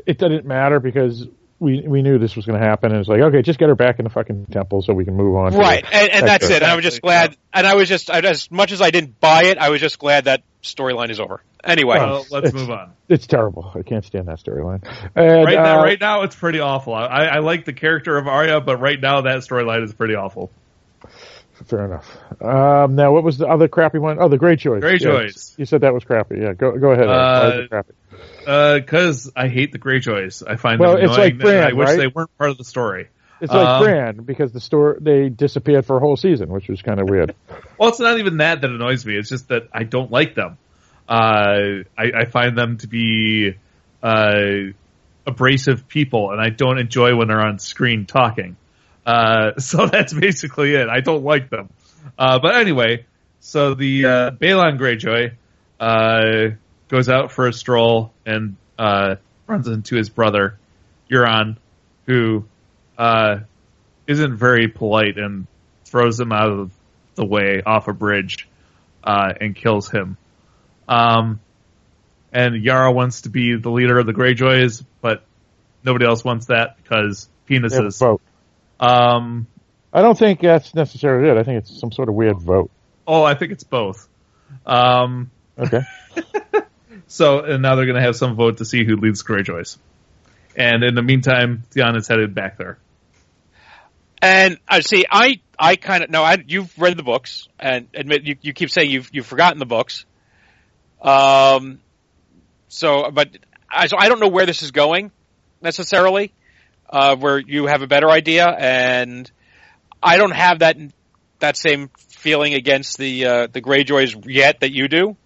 it 0.06 0.18
didn't 0.18 0.44
matter 0.44 0.80
because 0.80 1.28
we 1.60 1.86
we 1.86 2.02
knew 2.02 2.18
this 2.18 2.34
was 2.34 2.46
going 2.46 2.58
to 2.60 2.66
happen, 2.66 2.90
and 2.90 3.00
it's 3.00 3.08
like, 3.08 3.20
okay, 3.20 3.42
just 3.42 3.58
get 3.58 3.68
her 3.68 3.74
back 3.74 3.98
in 3.98 4.04
the 4.04 4.10
fucking 4.10 4.46
temple 4.46 4.80
so 4.82 4.94
we 4.94 5.04
can 5.04 5.14
move 5.14 5.36
on. 5.36 5.54
Right, 5.54 5.84
the 5.84 5.94
and, 5.94 6.10
and 6.10 6.26
that's 6.26 6.48
it. 6.48 6.62
And 6.62 6.64
I 6.64 6.74
was 6.74 6.82
just 6.84 7.02
glad, 7.02 7.36
and 7.52 7.66
I 7.66 7.74
was 7.74 7.88
just, 7.88 8.10
I, 8.10 8.20
as 8.20 8.50
much 8.50 8.72
as 8.72 8.80
I 8.80 8.90
didn't 8.90 9.20
buy 9.20 9.44
it, 9.44 9.58
I 9.58 9.68
was 9.68 9.80
just 9.80 9.98
glad 9.98 10.24
that 10.24 10.42
storyline 10.62 11.10
is 11.10 11.20
over. 11.20 11.42
Anyway, 11.62 11.98
Well, 11.98 12.26
let's 12.30 12.48
It's- 12.48 12.54
move 12.54 12.70
on. 12.70 12.92
It's 13.08 13.26
terrible. 13.26 13.70
I 13.74 13.82
can't 13.82 14.04
stand 14.04 14.28
that 14.28 14.38
storyline. 14.38 14.82
And, 15.14 15.44
Right 15.44 15.56
now, 15.56 15.80
uh, 15.80 15.84
right 15.84 16.00
now, 16.00 16.22
it's 16.22 16.34
pretty 16.36 16.60
awful. 16.60 16.94
I, 16.94 17.26
I 17.26 17.38
like 17.40 17.64
the 17.66 17.72
character 17.74 18.16
of 18.16 18.26
Arya, 18.26 18.60
but 18.60 18.78
right 18.80 18.98
now, 18.98 19.22
that 19.22 19.38
storyline 19.40 19.84
is 19.84 19.92
pretty 19.92 20.14
awful. 20.14 20.50
Fair 21.66 21.84
enough. 21.84 22.16
Um, 22.40 22.94
now, 22.94 23.12
what 23.12 23.22
was 23.22 23.36
the 23.36 23.46
other 23.46 23.68
crappy 23.68 23.98
one? 23.98 24.16
Oh, 24.18 24.28
the 24.28 24.38
Greyjoys. 24.38 24.80
Greyjoys. 24.80 25.50
Yeah, 25.50 25.54
you 25.58 25.66
said 25.66 25.82
that 25.82 25.92
was 25.92 26.04
crappy. 26.04 26.38
Yeah, 26.40 26.54
go 26.54 26.78
go 26.78 26.92
ahead. 26.92 27.68
Eric. 27.70 27.86
Is 28.42 28.46
Uh. 28.48 28.74
Because 28.80 29.30
I 29.36 29.48
hate 29.48 29.72
the 29.72 29.78
Greyjoys. 29.78 30.42
I 30.46 30.56
find 30.56 30.80
Well, 30.80 30.96
them 30.96 31.04
it's 31.04 31.14
annoying. 31.14 31.30
like 31.32 31.38
Bran, 31.40 31.70
I 31.70 31.72
wish 31.72 31.88
right? 31.88 31.98
they 31.98 32.06
weren't 32.06 32.36
part 32.38 32.50
of 32.50 32.58
the 32.58 32.64
story. 32.64 33.08
It's 33.40 33.52
like 33.52 33.66
um, 33.66 33.82
Bran 33.82 34.16
because 34.18 34.52
the 34.52 34.60
store 34.60 34.98
they 35.00 35.30
disappeared 35.30 35.86
for 35.86 35.96
a 35.96 36.00
whole 36.00 36.16
season, 36.16 36.50
which 36.50 36.68
was 36.68 36.82
kind 36.82 37.00
of 37.00 37.08
weird. 37.08 37.34
Well, 37.78 37.88
it's 37.88 37.98
not 37.98 38.18
even 38.18 38.36
that 38.38 38.60
that 38.60 38.70
annoys 38.70 39.06
me. 39.06 39.16
It's 39.16 39.30
just 39.30 39.48
that 39.48 39.68
I 39.72 39.84
don't 39.84 40.10
like 40.10 40.34
them. 40.34 40.58
Uh, 41.08 41.82
I, 41.96 42.12
I 42.14 42.24
find 42.26 42.56
them 42.56 42.76
to 42.78 42.86
be 42.86 43.54
uh, 44.02 44.42
abrasive 45.26 45.88
people, 45.88 46.30
and 46.30 46.40
I 46.40 46.50
don't 46.50 46.78
enjoy 46.78 47.16
when 47.16 47.28
they're 47.28 47.40
on 47.40 47.58
screen 47.58 48.04
talking. 48.04 48.56
Uh, 49.06 49.54
so 49.58 49.86
that's 49.86 50.12
basically 50.12 50.74
it. 50.74 50.90
I 50.90 51.00
don't 51.00 51.24
like 51.24 51.48
them. 51.48 51.70
Uh, 52.18 52.38
but 52.38 52.56
anyway, 52.56 53.06
so 53.40 53.72
the 53.72 54.04
uh, 54.04 54.30
Balon 54.32 54.78
Greyjoy 54.78 55.32
uh, 55.80 56.54
goes 56.90 57.08
out 57.08 57.32
for 57.32 57.46
a 57.46 57.52
stroll 57.52 58.12
and 58.26 58.56
uh, 58.78 59.16
runs 59.46 59.68
into 59.68 59.96
his 59.96 60.08
brother 60.08 60.58
Euron, 61.10 61.56
who 62.06 62.44
uh, 62.98 63.38
isn't 64.06 64.36
very 64.36 64.68
polite 64.68 65.16
and 65.18 65.46
throws 65.84 66.18
him 66.18 66.32
out 66.32 66.50
of 66.50 66.70
the 67.14 67.24
way 67.24 67.62
off 67.64 67.88
a 67.88 67.92
bridge 67.92 68.48
uh, 69.04 69.32
and 69.40 69.54
kills 69.54 69.90
him. 69.90 70.16
Um, 70.88 71.40
and 72.32 72.62
Yara 72.62 72.92
wants 72.92 73.22
to 73.22 73.28
be 73.30 73.56
the 73.56 73.70
leader 73.70 73.98
of 73.98 74.06
the 74.06 74.12
Greyjoys, 74.12 74.84
but 75.00 75.22
nobody 75.84 76.06
else 76.06 76.24
wants 76.24 76.46
that 76.46 76.76
because 76.82 77.28
They 77.48 77.54
have 77.56 77.64
a 77.64 77.68
penises. 77.68 77.98
vote. 77.98 78.20
Um, 78.78 79.46
I 79.92 80.02
don't 80.02 80.16
think 80.18 80.40
that's 80.40 80.74
necessarily 80.74 81.28
it. 81.28 81.36
I 81.36 81.42
think 81.42 81.58
it's 81.58 81.80
some 81.80 81.90
sort 81.92 82.08
of 82.08 82.14
weird 82.14 82.38
vote. 82.40 82.70
oh, 83.06 83.22
I 83.24 83.34
think 83.34 83.52
it's 83.52 83.64
both. 83.64 84.08
Um, 84.66 85.30
Okay. 85.58 85.80
so, 87.10 87.40
and 87.40 87.60
now 87.60 87.74
they're 87.74 87.86
going 87.86 87.96
to 87.96 88.02
have 88.02 88.14
some 88.14 88.36
vote 88.36 88.58
to 88.58 88.64
see 88.64 88.84
who 88.84 88.94
leads 88.94 89.24
Greyjoys. 89.24 89.78
And 90.54 90.84
in 90.84 90.94
the 90.94 91.02
meantime, 91.02 91.64
Theon 91.72 91.96
is 91.96 92.06
headed 92.06 92.36
back 92.36 92.56
there. 92.56 92.78
and 94.22 94.58
I 94.68 94.78
see, 94.78 95.04
I, 95.10 95.40
I 95.58 95.74
kind 95.74 96.04
of 96.04 96.10
no, 96.10 96.22
I, 96.22 96.38
you've 96.46 96.72
read 96.78 96.96
the 96.96 97.02
books, 97.02 97.48
and 97.58 97.88
admit 97.94 98.22
you, 98.22 98.36
you 98.42 98.52
keep 98.52 98.70
saying 98.70 98.92
you've 98.92 99.10
you've 99.12 99.26
forgotten 99.26 99.58
the 99.58 99.66
books. 99.66 100.04
Um, 101.02 101.80
so, 102.68 103.10
but 103.10 103.36
I, 103.68 103.88
so 103.88 103.96
I 103.98 104.08
don't 104.08 104.20
know 104.20 104.28
where 104.28 104.46
this 104.46 104.62
is 104.62 104.70
going 104.70 105.10
necessarily. 105.60 106.32
Uh, 106.88 107.16
where 107.16 107.38
you 107.38 107.66
have 107.66 107.82
a 107.82 107.88
better 107.88 108.08
idea, 108.08 108.46
and 108.46 109.28
I 110.00 110.16
don't 110.16 110.34
have 110.34 110.60
that 110.60 110.76
that 111.40 111.56
same 111.56 111.90
feeling 112.08 112.54
against 112.54 112.98
the 112.98 113.26
uh, 113.26 113.46
the 113.48 113.60
Greyjoys 113.60 114.24
yet 114.28 114.60
that 114.60 114.70
you 114.70 114.86
do. 114.86 115.16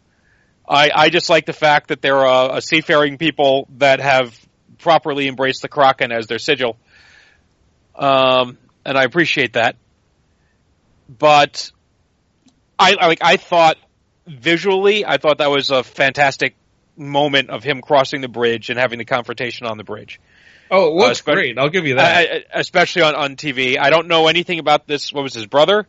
I, 0.68 0.90
I 0.94 1.08
just 1.10 1.28
like 1.28 1.46
the 1.46 1.52
fact 1.52 1.88
that 1.88 2.00
they're 2.00 2.24
a, 2.24 2.56
a 2.56 2.62
seafaring 2.62 3.18
people 3.18 3.68
that 3.78 4.00
have 4.00 4.38
properly 4.78 5.28
embraced 5.28 5.62
the 5.62 5.68
Kraken 5.68 6.12
as 6.12 6.26
their 6.26 6.38
sigil. 6.38 6.76
Um, 7.94 8.58
and 8.84 8.96
I 8.96 9.04
appreciate 9.04 9.54
that. 9.54 9.76
But 11.08 11.70
I, 12.78 12.94
I 12.98 13.06
like 13.08 13.18
I 13.22 13.36
thought 13.36 13.76
visually, 14.26 15.04
I 15.04 15.18
thought 15.18 15.38
that 15.38 15.50
was 15.50 15.70
a 15.70 15.82
fantastic 15.82 16.56
moment 16.96 17.50
of 17.50 17.62
him 17.62 17.82
crossing 17.82 18.20
the 18.20 18.28
bridge 18.28 18.70
and 18.70 18.78
having 18.78 18.98
the 18.98 19.04
confrontation 19.04 19.66
on 19.66 19.76
the 19.76 19.84
bridge. 19.84 20.20
Oh, 20.70 20.88
it 20.88 20.94
looks 20.94 21.20
great. 21.20 21.58
I'll 21.58 21.68
give 21.68 21.86
you 21.86 21.96
I, 21.98 22.02
I- 22.02 22.44
especially 22.60 23.02
on, 23.02 23.14
on 23.14 23.36
TV. 23.36 23.78
I 23.78 23.90
don't 23.90 24.08
know 24.08 24.28
anything 24.28 24.58
about 24.58 24.86
this. 24.86 25.12
What 25.12 25.22
was 25.22 25.34
his 25.34 25.46
brother? 25.46 25.86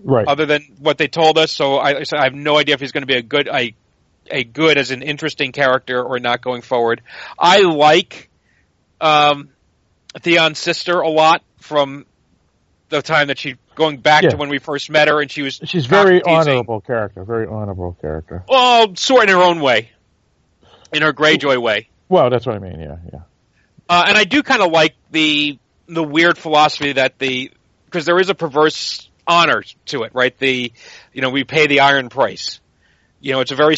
Right. 0.00 0.28
other 0.28 0.46
than 0.46 0.62
what 0.78 0.96
they 0.96 1.08
told 1.08 1.38
us. 1.38 1.50
So 1.50 1.76
I, 1.78 2.04
so 2.04 2.16
I 2.16 2.22
have 2.22 2.34
no 2.34 2.56
idea 2.56 2.74
if 2.74 2.80
he's 2.80 2.92
going 2.92 3.02
to 3.02 3.08
be 3.08 3.16
a 3.16 3.22
good, 3.22 3.48
a, 3.48 3.74
a 4.30 4.44
good 4.44 4.78
as 4.78 4.90
an 4.90 5.02
interesting 5.02 5.52
character 5.52 6.02
or 6.02 6.18
not 6.18 6.40
going 6.42 6.62
forward. 6.62 7.02
I 7.38 7.60
like 7.60 8.30
um, 9.00 9.50
Theon's 10.20 10.58
sister 10.58 11.00
a 11.00 11.08
lot 11.08 11.42
from 11.60 12.06
the 12.88 13.02
time 13.02 13.28
that 13.28 13.38
she 13.38 13.56
going 13.74 13.98
back 13.98 14.22
Yeah. 14.24 14.30
to 14.30 14.36
when 14.36 14.48
we 14.48 14.58
first 14.58 14.90
met 14.90 15.08
her, 15.08 15.20
and 15.20 15.30
she 15.30 15.42
was 15.42 15.60
She's 15.64 15.86
very 15.86 16.22
honorable 16.22 16.80
character. 16.80 17.24
Very 17.24 17.46
honorable 17.46 17.96
character. 18.00 18.44
Well, 18.48 18.96
sort 18.96 19.24
in 19.24 19.28
her 19.30 19.42
own 19.42 19.60
way, 19.60 19.90
in 20.92 21.02
her 21.02 21.12
Greyjoy 21.12 21.58
way. 21.62 21.88
Well, 22.08 22.30
that's 22.30 22.46
what 22.46 22.56
I 22.56 22.58
mean. 22.58 22.80
Yeah, 22.80 22.96
yeah. 23.12 23.20
Uh, 23.88 24.04
and 24.08 24.16
I 24.18 24.24
do 24.24 24.42
kind 24.42 24.62
of 24.62 24.70
like 24.72 24.94
the 25.10 25.58
the 25.86 26.02
weird 26.02 26.36
philosophy 26.38 26.92
that 26.92 27.18
the 27.18 27.50
because 27.84 28.04
there 28.04 28.18
is 28.18 28.28
a 28.30 28.34
perverse 28.34 29.08
honor 29.26 29.62
to 29.86 30.02
it, 30.04 30.12
right? 30.14 30.36
The 30.38 30.72
you 31.12 31.22
know 31.22 31.30
we 31.30 31.44
pay 31.44 31.66
the 31.66 31.80
iron 31.80 32.08
price. 32.08 32.60
You 33.20 33.32
know, 33.32 33.40
it's 33.40 33.50
a 33.52 33.56
very 33.56 33.76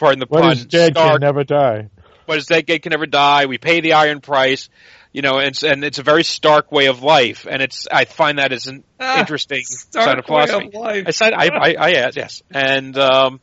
pardon 0.00 0.18
the 0.18 0.26
What 0.28 0.42
pun. 0.42 0.52
is 0.52 0.66
dead 0.66 0.94
stark, 0.94 1.12
can 1.12 1.20
never 1.20 1.44
die. 1.44 1.88
but 2.26 2.36
his 2.36 2.46
dead 2.46 2.66
kid 2.66 2.82
can 2.82 2.90
never 2.90 3.06
die. 3.06 3.46
We 3.46 3.58
pay 3.58 3.80
the 3.80 3.92
iron 3.92 4.20
price, 4.20 4.68
you 5.12 5.22
know, 5.22 5.38
and, 5.38 5.54
and 5.62 5.84
it's 5.84 5.98
a 5.98 6.02
very 6.02 6.24
stark 6.24 6.72
way 6.72 6.86
of 6.86 7.02
life, 7.02 7.46
and 7.48 7.62
it's 7.62 7.86
I 7.92 8.04
find 8.06 8.38
that 8.38 8.52
as 8.52 8.66
an 8.66 8.82
Ah, 8.98 9.20
interesting 9.20 9.62
stark 9.64 10.04
side 10.06 10.18
of 10.18 10.24
philosophy. 10.26 10.64
way 10.64 10.66
of 10.68 10.74
life. 10.74 11.04
I 11.06 11.10
said 11.12 11.32
I, 11.34 11.46
I, 11.46 11.74
I 11.78 11.88
yes, 11.90 12.16
yes, 12.16 12.42
and 12.50 12.96
um, 12.98 13.40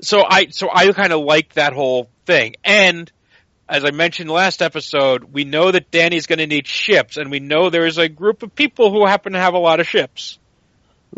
so 0.00 0.22
I 0.28 0.46
so 0.50 0.68
I 0.72 0.90
kind 0.92 1.12
of 1.12 1.20
like 1.20 1.54
that 1.54 1.72
whole 1.72 2.08
thing, 2.26 2.54
and 2.64 3.10
as 3.68 3.84
I 3.84 3.90
mentioned 3.90 4.30
last 4.30 4.62
episode, 4.62 5.24
we 5.24 5.42
know 5.44 5.72
that 5.72 5.90
Dany's 5.90 6.26
going 6.26 6.38
to 6.38 6.46
need 6.46 6.68
ships, 6.68 7.16
and 7.16 7.30
we 7.32 7.40
know 7.40 7.68
there 7.68 7.86
is 7.86 7.98
a 7.98 8.08
group 8.08 8.44
of 8.44 8.54
people 8.54 8.92
who 8.92 9.04
happen 9.06 9.32
to 9.32 9.40
have 9.40 9.54
a 9.54 9.58
lot 9.58 9.80
of 9.80 9.88
ships. 9.88 10.38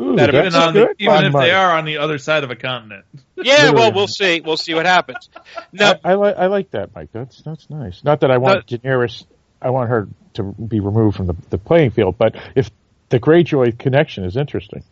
Ooh, 0.01 0.17
That 0.17 0.29
even 0.29 0.45
that's 0.45 0.55
on 0.55 0.75
the, 0.75 0.95
even 0.99 1.25
if 1.25 1.33
they 1.33 1.51
are 1.51 1.77
on 1.77 1.85
the 1.85 1.99
other 1.99 2.19
side 2.19 2.45
of 2.45 2.51
a 2.51 2.57
continent. 2.57 3.05
Yeah, 3.37 3.71
well, 3.71 3.93
we'll 3.93 4.07
see. 4.09 4.41
We'll 4.41 4.57
see 4.57 4.75
what 4.75 4.87
happens. 4.87 5.29
No, 5.73 5.95
I, 6.05 6.11
I 6.11 6.15
like 6.15 6.37
I 6.37 6.47
like 6.47 6.71
that, 6.73 6.95
Mike. 6.95 7.11
That's 7.13 7.41
that's 7.43 7.69
nice. 7.71 8.03
Not 8.05 8.21
that 8.21 8.31
I 8.31 8.39
want 8.39 8.67
Daenerys. 8.67 9.25
I 9.61 9.71
want 9.71 9.89
her 9.91 10.09
to 10.35 10.43
be 10.43 10.79
removed 10.81 11.17
from 11.17 11.27
the, 11.27 11.35
the 11.51 11.59
playing 11.59 11.91
field, 11.91 12.17
but 12.19 12.37
if 12.55 12.71
the 13.09 13.19
Greyjoy 13.19 13.79
connection 13.79 14.25
is 14.25 14.37
interesting. 14.37 14.85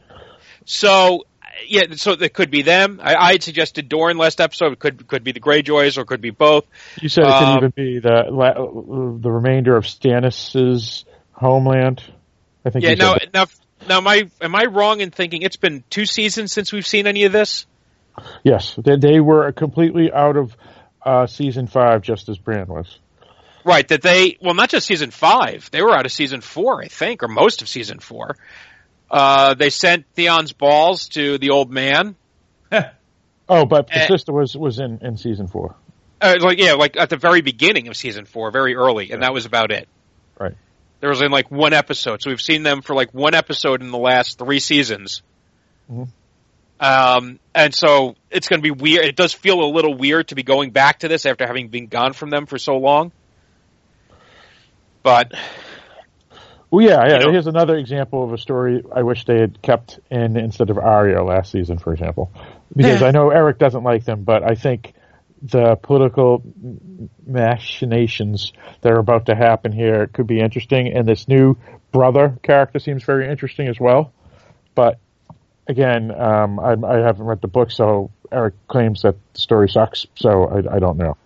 So 0.65 1.25
yeah, 1.69 1.83
so 1.95 2.13
it 2.13 2.35
could 2.35 2.51
be 2.51 2.63
them. 2.63 3.01
I, 3.03 3.15
I 3.15 3.33
had 3.33 3.43
suggested 3.43 3.89
Dorne 3.89 4.17
last 4.19 4.41
episode. 4.41 4.73
It 4.73 4.79
could 4.79 5.07
could 5.07 5.23
be 5.25 5.33
the 5.33 5.41
Greyjoys 5.41 5.97
or 5.99 6.03
it 6.03 6.07
could 6.07 6.21
be 6.21 6.31
both. 6.31 6.67
You 7.01 7.09
said 7.09 7.25
it 7.25 7.31
Um, 7.31 7.55
could 7.55 7.57
even 7.59 7.71
be 7.77 7.99
the 8.01 8.25
la- 8.31 8.55
the 8.55 9.31
remainder 9.31 9.77
of 9.77 9.85
Stannis's 9.87 11.05
homeland. 11.33 12.03
I 12.65 12.71
think. 12.71 12.85
Yeah. 12.85 12.91
you 12.91 12.97
said 12.97 13.03
Now, 13.05 13.13
that. 13.15 13.35
now, 13.35 13.47
now, 13.89 13.99
am 13.99 14.07
I 14.09 14.31
am 14.41 14.55
I 14.55 14.65
wrong 14.67 15.01
in 15.01 15.11
thinking 15.11 15.43
it's 15.43 15.57
been 15.57 15.85
two 15.91 16.07
seasons 16.07 16.53
since 16.53 16.73
we've 16.73 16.87
seen 16.87 17.07
any 17.07 17.25
of 17.25 17.33
this? 17.33 17.67
Yes, 18.43 18.75
they, 18.83 18.97
they 18.97 19.21
were 19.21 19.53
completely 19.53 20.11
out 20.13 20.37
of 20.37 20.57
uh, 21.05 21.27
season 21.27 21.67
five, 21.67 22.03
just 22.03 22.29
as 22.29 22.39
Bran 22.39 22.67
was. 22.67 22.99
Right. 23.65 23.87
That 23.89 24.03
they 24.03 24.39
well, 24.41 24.55
not 24.55 24.71
just 24.71 24.87
season 24.87 25.11
five. 25.11 25.71
They 25.71 25.83
were 25.83 25.93
out 25.93 26.07
of 26.07 26.13
season 26.13 26.41
four, 26.41 26.83
I 26.83 26.89
think, 26.89 27.23
or 27.23 27.29
most 27.29 27.63
of 27.63 27.69
season 27.69 27.99
four. 27.99 28.37
Uh, 29.11 29.55
they 29.55 29.71
sent 29.71 30.07
Theon's 30.15 30.53
balls 30.53 31.09
to 31.11 31.39
the 31.39 31.51
old 31.51 31.71
man. 31.71 32.17
Oh, 33.49 33.65
but 33.65 33.87
the 33.87 33.99
Eh. 33.99 34.07
sister 34.09 34.33
was 34.33 34.57
was 34.57 34.79
in 34.81 34.99
in 35.03 35.17
season 35.17 35.47
four. 35.47 35.77
Uh, 36.21 36.35
like 36.41 36.59
yeah, 36.59 36.73
like 36.73 36.97
at 36.97 37.11
the 37.11 37.17
very 37.17 37.43
beginning 37.43 37.89
of 37.89 37.97
season 37.97 38.25
four, 38.25 38.51
very 38.51 38.75
early, 38.75 39.13
and 39.13 39.23
that 39.23 39.33
was 39.33 39.47
about 39.47 39.71
it. 39.71 39.89
Right. 40.39 40.55
There 41.01 41.11
was 41.11 41.21
in 41.21 41.31
like 41.31 41.51
one 41.51 41.73
episode, 41.73 42.23
so 42.23 42.31
we've 42.31 42.41
seen 42.41 42.63
them 42.63 42.83
for 42.83 42.95
like 42.95 43.13
one 43.13 43.35
episode 43.35 43.83
in 43.83 43.91
the 43.91 43.99
last 43.99 44.39
three 44.39 44.61
seasons. 44.61 45.23
Mhm. 45.91 46.09
Um, 46.79 47.39
and 47.55 47.75
so 47.75 48.17
it's 48.31 48.49
going 48.49 48.61
to 48.61 48.63
be 48.63 48.71
weird. 48.71 49.05
It 49.07 49.17
does 49.17 49.33
feel 49.33 49.63
a 49.63 49.71
little 49.71 49.95
weird 49.95 50.29
to 50.29 50.35
be 50.35 50.43
going 50.43 50.71
back 50.71 51.01
to 51.01 51.09
this 51.09 51.25
after 51.25 51.47
having 51.47 51.69
been 51.69 51.87
gone 51.87 52.13
from 52.13 52.31
them 52.31 52.47
for 52.47 52.59
so 52.59 52.77
long. 52.77 53.13
But 55.03 55.33
Well, 56.71 56.85
yeah, 56.85 57.07
yeah. 57.07 57.19
You 57.19 57.27
know- 57.27 57.33
Here's 57.33 57.47
another 57.47 57.77
example 57.77 58.25
of 58.25 58.33
a 58.33 58.39
story 58.39 58.83
I 58.95 59.03
wish 59.03 59.25
they 59.25 59.39
had 59.39 59.63
kept 59.63 60.01
in 60.11 60.37
instead 60.37 60.69
of 60.71 60.79
Arya 60.79 61.23
last 61.23 61.53
season, 61.53 61.79
for 61.79 61.93
example. 61.93 62.31
Because 62.75 63.03
I 63.03 63.11
know 63.13 63.31
Eric 63.31 63.59
doesn't 63.59 63.85
like 63.85 64.05
them, 64.05 64.25
but 64.25 64.43
I 64.43 64.55
think 64.57 64.93
the 65.43 65.77
political 65.77 66.43
machinations 67.27 68.53
that 68.81 68.93
are 68.93 68.99
about 68.99 69.27
to 69.27 69.35
happen 69.35 69.73
here 69.73 70.07
could 70.07 70.27
be 70.27 70.41
interesting, 70.41 70.93
and 70.93 71.07
this 71.07 71.29
new 71.29 71.57
brother 71.93 72.39
character 72.43 72.79
seems 72.79 73.05
very 73.05 73.31
interesting 73.31 73.69
as 73.69 73.79
well. 73.79 74.13
But 74.75 74.99
again, 75.67 76.11
um, 76.11 76.59
I, 76.59 76.73
I 76.73 76.99
haven't 76.99 77.25
read 77.25 77.41
the 77.41 77.49
book, 77.49 77.71
so 77.71 78.11
Eric 78.33 78.55
claims 78.69 79.03
that 79.03 79.17
the 79.35 79.41
story 79.41 79.69
sucks, 79.69 80.07
so 80.15 80.45
I, 80.45 80.77
I 80.77 80.79
don't 80.79 80.99
know. 80.99 81.17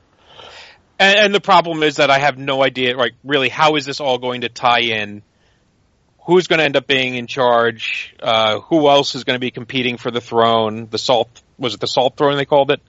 and, 0.98 1.18
and 1.18 1.34
the 1.34 1.40
problem 1.40 1.82
is 1.82 1.96
that 1.96 2.10
I 2.10 2.18
have 2.18 2.36
no 2.38 2.62
idea. 2.62 2.96
Like, 2.96 3.14
really, 3.24 3.48
how 3.48 3.76
is 3.76 3.84
this 3.84 4.00
all 4.00 4.18
going 4.18 4.42
to 4.42 4.48
tie 4.48 4.80
in? 4.80 5.22
Who's 6.26 6.46
going 6.46 6.58
to 6.58 6.64
end 6.64 6.76
up 6.76 6.86
being 6.86 7.14
in 7.14 7.26
charge? 7.26 8.14
Uh, 8.20 8.60
who 8.60 8.88
else 8.88 9.14
is 9.14 9.24
going 9.24 9.36
to 9.36 9.40
be 9.40 9.50
competing 9.50 9.96
for 9.96 10.10
the 10.10 10.20
throne? 10.20 10.86
The 10.90 10.98
salt 10.98 11.42
was 11.58 11.74
it 11.74 11.80
the 11.80 11.86
salt 11.86 12.16
throne 12.16 12.36
they 12.36 12.44
called 12.44 12.70
it? 12.70 12.80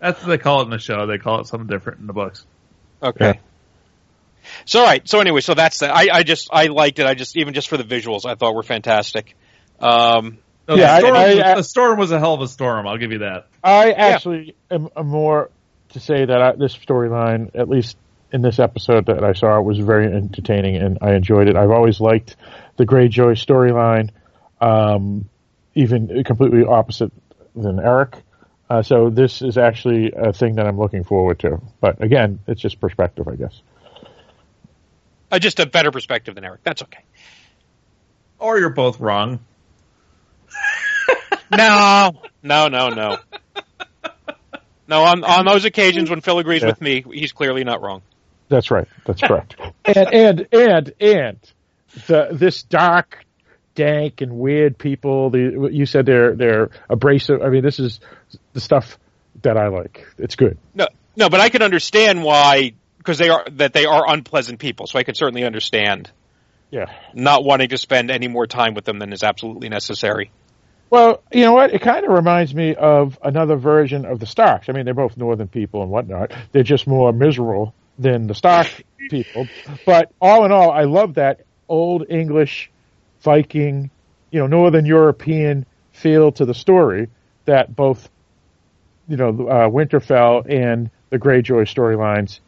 That's 0.00 0.20
what 0.20 0.28
they 0.28 0.38
call 0.38 0.60
it 0.60 0.64
in 0.64 0.70
the 0.70 0.78
show. 0.78 1.06
They 1.06 1.18
call 1.18 1.40
it 1.40 1.46
something 1.46 1.66
different 1.68 2.00
in 2.00 2.06
the 2.06 2.12
books. 2.12 2.44
Okay. 3.02 3.26
Yeah. 3.26 3.40
So 4.64 4.80
all 4.80 4.86
right. 4.86 5.06
So 5.08 5.20
anyway, 5.20 5.40
so 5.40 5.54
that's 5.54 5.78
that. 5.80 5.94
I, 5.94 6.08
I 6.12 6.22
just 6.22 6.48
I 6.52 6.66
liked 6.66 6.98
it. 6.98 7.06
I 7.06 7.14
just 7.14 7.36
even 7.36 7.54
just 7.54 7.68
for 7.68 7.76
the 7.76 7.84
visuals, 7.84 8.24
I 8.24 8.34
thought 8.34 8.54
were 8.54 8.62
fantastic. 8.62 9.36
Um, 9.80 10.38
No, 10.68 10.76
Yeah, 10.76 10.94
I- 10.94 11.00
the, 11.00 11.06
storm, 11.06 11.16
I- 11.16 11.42
I- 11.52 11.54
the 11.56 11.62
storm 11.64 11.98
was 11.98 12.10
a 12.12 12.18
hell 12.18 12.34
of 12.34 12.40
a 12.40 12.48
storm. 12.48 12.86
I'll 12.86 12.96
give 12.98 13.12
you 13.12 13.18
that. 13.18 13.46
I 13.62 13.92
actually 13.92 14.54
am, 14.70 14.88
am 14.96 15.06
more 15.08 15.50
to 15.90 16.00
say 16.00 16.24
that 16.24 16.42
I, 16.42 16.52
this 16.52 16.76
storyline, 16.76 17.50
at 17.54 17.68
least 17.68 17.96
in 18.32 18.42
this 18.42 18.58
episode 18.58 19.06
that 19.06 19.24
I 19.24 19.32
saw, 19.32 19.60
was 19.60 19.78
very 19.78 20.12
entertaining 20.12 20.76
and 20.76 20.98
I 21.00 21.14
enjoyed 21.14 21.48
it. 21.48 21.56
I've 21.56 21.70
always 21.70 22.00
liked 22.00 22.36
the 22.76 22.84
Greyjoy 22.84 23.32
storyline, 23.42 24.10
um, 24.60 25.28
even 25.74 26.22
completely 26.24 26.64
opposite 26.64 27.12
than 27.56 27.80
Eric. 27.80 28.16
Uh, 28.70 28.82
so 28.82 29.08
this 29.10 29.40
is 29.42 29.56
actually 29.56 30.12
a 30.14 30.32
thing 30.32 30.56
that 30.56 30.66
I'm 30.66 30.78
looking 30.78 31.02
forward 31.04 31.38
to. 31.40 31.60
But 31.80 32.02
again, 32.02 32.40
it's 32.46 32.60
just 32.60 32.80
perspective, 32.80 33.26
I 33.26 33.36
guess. 33.36 33.60
uh, 35.30 35.38
just 35.38 35.58
a 35.60 35.66
better 35.66 35.90
perspective 35.90 36.34
than 36.34 36.44
Eric. 36.44 36.60
That's 36.64 36.82
okay. 36.82 37.02
Or 38.38 38.58
you're 38.58 38.70
both 38.70 39.00
wrong. 39.00 39.40
No, 41.50 42.12
no, 42.42 42.68
no, 42.68 42.88
no. 42.90 43.16
No, 44.86 45.02
on 45.04 45.24
on 45.24 45.46
those 45.46 45.64
occasions 45.64 46.10
when 46.10 46.20
Phil 46.20 46.38
agrees 46.38 46.60
Yeah. 46.62 46.68
with 46.68 46.80
me, 46.82 47.02
he's 47.10 47.32
clearly 47.32 47.64
not 47.64 47.80
wrong. 47.82 48.02
That's 48.50 48.70
right. 48.70 48.86
That's 49.06 49.20
correct. 49.26 49.56
and 49.84 49.96
and 50.12 50.48
and 50.52 50.92
and 51.00 51.38
the 52.06 52.28
this 52.32 52.62
dark, 52.64 53.24
dank, 53.74 54.20
and 54.20 54.32
weird 54.38 54.76
people. 54.78 55.30
The 55.30 55.70
you 55.72 55.86
said 55.86 56.04
they're 56.04 56.34
they're 56.36 56.70
abrasive. 56.90 57.40
I 57.42 57.48
mean, 57.48 57.62
this 57.62 57.78
is 57.80 58.00
the 58.58 58.64
stuff 58.64 58.98
that 59.42 59.56
I 59.56 59.68
like. 59.68 60.04
It's 60.18 60.34
good. 60.34 60.58
No, 60.74 60.88
no, 61.16 61.28
but 61.30 61.38
I 61.40 61.48
can 61.48 61.62
understand 61.62 62.24
why 62.24 62.72
because 62.98 63.18
they 63.18 63.28
are 63.28 63.44
that 63.52 63.72
they 63.72 63.84
are 63.86 64.04
unpleasant 64.12 64.58
people. 64.58 64.86
So 64.88 64.98
I 64.98 65.04
could 65.04 65.16
certainly 65.16 65.44
understand 65.44 66.10
Yeah. 66.72 66.86
not 67.14 67.44
wanting 67.44 67.68
to 67.68 67.78
spend 67.78 68.10
any 68.10 68.26
more 68.26 68.46
time 68.48 68.74
with 68.74 68.84
them 68.84 68.98
than 68.98 69.12
is 69.12 69.22
absolutely 69.22 69.68
necessary. 69.68 70.30
Well, 70.90 71.22
you 71.32 71.42
know 71.42 71.52
what? 71.52 71.72
It 71.72 71.82
kind 71.82 72.04
of 72.04 72.10
reminds 72.12 72.52
me 72.54 72.74
of 72.74 73.16
another 73.22 73.56
version 73.56 74.04
of 74.06 74.18
the 74.18 74.26
Starks. 74.26 74.68
I 74.68 74.72
mean, 74.72 74.84
they're 74.86 74.94
both 74.94 75.16
northern 75.16 75.46
people 75.48 75.82
and 75.82 75.90
whatnot. 75.90 76.32
They're 76.52 76.62
just 76.62 76.86
more 76.86 77.12
miserable 77.12 77.74
than 77.98 78.26
the 78.26 78.34
Stark 78.34 78.66
people. 79.10 79.46
But 79.86 80.10
all 80.20 80.44
in 80.46 80.50
all, 80.52 80.70
I 80.72 80.84
love 80.84 81.14
that 81.14 81.42
old 81.68 82.06
English 82.08 82.70
Viking, 83.22 83.90
you 84.30 84.40
know, 84.40 84.46
Northern 84.46 84.86
European 84.86 85.66
feel 85.92 86.32
to 86.32 86.44
the 86.46 86.54
story 86.54 87.08
that 87.44 87.74
both, 87.74 88.08
you 89.08 89.16
know, 89.16 89.28
uh, 89.28 89.68
Winterfell 89.68 90.48
and 90.48 90.90
the 91.10 91.18
Greyjoy 91.18 91.62
storylines 91.62 92.40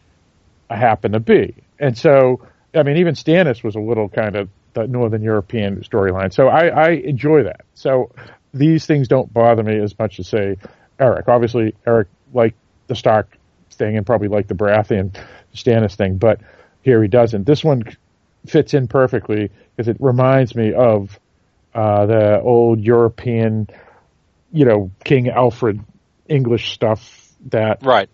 happen 0.69 1.13
to 1.13 1.21
be. 1.21 1.55
And 1.79 1.97
so, 1.97 2.47
I 2.75 2.83
mean, 2.83 2.99
even 2.99 3.15
Stannis 3.15 3.65
was 3.65 3.75
a 3.75 3.81
little 3.81 4.09
kind 4.09 4.37
of 4.37 4.49
the 4.75 4.87
Northern 4.87 5.23
European 5.23 5.81
storyline. 5.81 6.33
So 6.33 6.49
I, 6.49 6.67
I 6.69 6.89
enjoy 6.91 7.45
that. 7.45 7.63
So 7.75 8.13
these 8.53 8.87
things 8.87 9.09
don't 9.09 9.33
bother 9.33 9.63
me 9.63 9.79
as 9.81 9.99
much 9.99 10.21
as 10.21 10.29
say 10.29 10.57
Eric. 10.99 11.29
Obviously, 11.29 11.75
Eric 11.87 12.09
liked 12.33 12.57
the 12.87 12.95
Stark 12.95 13.37
thing 13.73 13.97
and 13.97 14.07
probably 14.07 14.29
liked 14.29 14.49
the 14.49 14.55
Baratheon 14.55 15.17
Stannis 15.55 15.97
thing, 15.97 16.19
but 16.19 16.41
here 16.83 17.03
he 17.03 17.09
doesn't. 17.09 17.45
This 17.47 17.65
one 17.65 17.85
fits 18.47 18.75
in 18.75 18.89
perfectly 18.89 19.51
because 19.75 19.89
it 19.89 19.97
reminds 20.01 20.55
me 20.55 20.73
of 20.73 21.19
uh, 21.75 22.07
the 22.07 22.41
old 22.41 22.81
European, 22.81 23.69
you 24.53 24.65
know, 24.65 24.91
King 25.05 25.29
Alfred 25.29 25.81
English 26.31 26.73
stuff. 26.73 27.17
That 27.51 27.79
Right. 27.83 28.09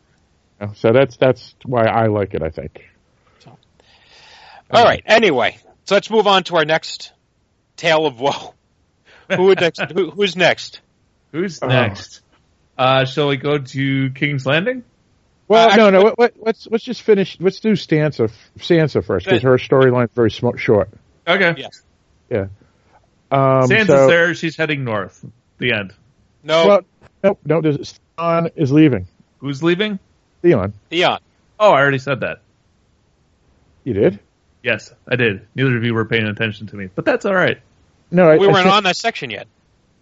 you 0.60 0.66
know, 0.68 0.72
so 0.74 0.92
that's 0.92 1.16
that's 1.16 1.54
why 1.64 1.84
I 1.86 2.06
like 2.06 2.34
it. 2.34 2.42
I 2.42 2.50
think. 2.50 2.84
All 4.70 4.84
right. 4.84 5.02
Anyway, 5.06 5.58
so 5.84 5.94
let's 5.94 6.10
move 6.10 6.26
on 6.26 6.42
to 6.44 6.56
our 6.56 6.64
next 6.64 7.12
tale 7.76 8.06
of 8.06 8.18
woe. 8.20 8.54
Who 9.34 9.44
would 9.44 9.60
next? 9.60 9.80
Who, 9.92 10.10
who's 10.10 10.36
next? 10.36 10.80
Who's 11.32 11.60
Oh. 11.62 11.66
next? 11.68 12.20
Uh, 12.78 13.04
shall 13.04 13.28
we 13.28 13.36
go 13.36 13.58
to 13.58 14.10
King's 14.10 14.44
Landing? 14.46 14.84
Well, 15.48 15.70
Uh, 15.70 15.76
no, 15.76 15.90
no. 15.90 16.00
Let, 16.00 16.18
let, 16.18 16.42
let's 16.42 16.66
let's 16.70 16.84
just 16.84 17.02
finish. 17.02 17.36
Let's 17.40 17.60
do 17.60 17.72
Sansa 17.72 18.30
Sansa 18.58 19.04
first 19.04 19.26
because 19.26 19.42
her 19.42 19.56
storyline's 19.58 20.10
very 20.14 20.30
sm- 20.30 20.56
short. 20.56 20.90
Okay. 21.26 21.54
Yes. 21.58 21.82
Yeah. 22.30 22.46
Um, 23.30 23.68
Sansa's 23.68 23.86
so, 23.88 24.06
there. 24.08 24.34
She's 24.34 24.56
heading 24.56 24.84
north. 24.84 25.24
The 25.58 25.72
end. 25.72 25.94
No. 26.44 26.66
Well, 26.66 26.80
nope, 27.24 27.40
no. 27.44 27.60
there's- 27.60 27.98
Theon 28.18 28.50
is 28.56 28.72
leaving. 28.72 29.06
Who's 29.38 29.62
leaving? 29.62 29.98
Theon, 30.42 30.72
Theon. 30.90 31.18
Oh, 31.58 31.72
I 31.72 31.80
already 31.80 31.98
said 31.98 32.20
that. 32.20 32.40
you 33.84 33.92
did? 33.94 34.20
Yes, 34.62 34.92
I 35.08 35.16
did. 35.16 35.46
Neither 35.54 35.76
of 35.76 35.84
you 35.84 35.94
were 35.94 36.04
paying 36.04 36.26
attention 36.26 36.66
to 36.68 36.76
me, 36.76 36.88
but 36.94 37.04
that's 37.04 37.24
all 37.24 37.34
right. 37.34 37.58
No, 38.10 38.28
I, 38.28 38.36
We 38.36 38.46
weren't 38.46 38.58
said- 38.64 38.66
on 38.72 38.82
that 38.84 38.96
section 38.96 39.30
yet. 39.30 39.46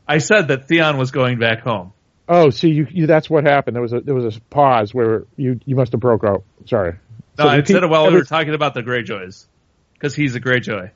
I 0.07 0.19
said 0.19 0.49
that 0.49 0.69
Theon 0.69 0.99
was 0.99 1.11
going 1.11 1.39
back 1.39 1.61
home. 1.61 1.93
Oh, 2.29 2.51
see, 2.51 2.69
you, 2.69 2.87
you 2.91 3.07
that's 3.07 3.29
what 3.29 3.45
happened. 3.45 3.75
There 3.75 3.83
was 3.83 3.93
a 3.93 4.01
there 4.01 4.15
was 4.15 4.37
a 4.37 4.41
pause 4.43 4.95
where 4.95 5.25
you 5.37 5.61
you 5.65 5.77
must 5.77 5.93
have 5.93 6.01
broke 6.01 6.25
out. 6.25 6.43
Sorry. 6.67 6.93
No, 7.39 7.45
So 7.45 7.49
I 7.51 7.57
repeat 7.57 7.73
said 7.75 7.83
it 7.83 7.89
while 7.89 8.07
we 8.09 8.15
were 8.15 8.25
talking 8.25 8.55
about 8.55 8.75
the 8.75 8.83
Greyjoys. 8.83 9.47
Because 9.95 10.15
he's 10.15 10.35
a 10.35 10.41
Greyjoy. 10.41 10.91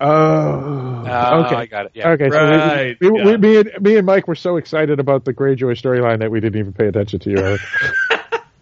Oh, 0.00 1.04
Uh, 1.06 1.44
okay. 1.46 1.56
I 1.56 1.66
got 1.66 1.86
it. 1.86 1.92
Yeah. 1.94 2.10
Okay, 2.10 2.28
so 2.30 2.36
we- 2.44 2.56
Right, 2.56 2.96
we, 3.00 3.10
we, 3.10 3.18
yeah. 3.30 3.36
me, 3.36 3.56
and, 3.56 3.70
me 3.80 3.96
and 3.96 4.06
Mike 4.06 4.28
were 4.28 4.34
so 4.36 4.56
excited 4.56 5.00
about 5.00 5.24
the 5.24 5.32
Greyjoy 5.34 5.76
storyline 5.80 6.20
that 6.20 6.30
we 6.30 6.40
didn't 6.40 6.58
even 6.60 6.72
pay 6.72 6.86
attention 6.86 7.18
to 7.20 7.30
you. 7.30 7.38
Eric. 7.38 7.60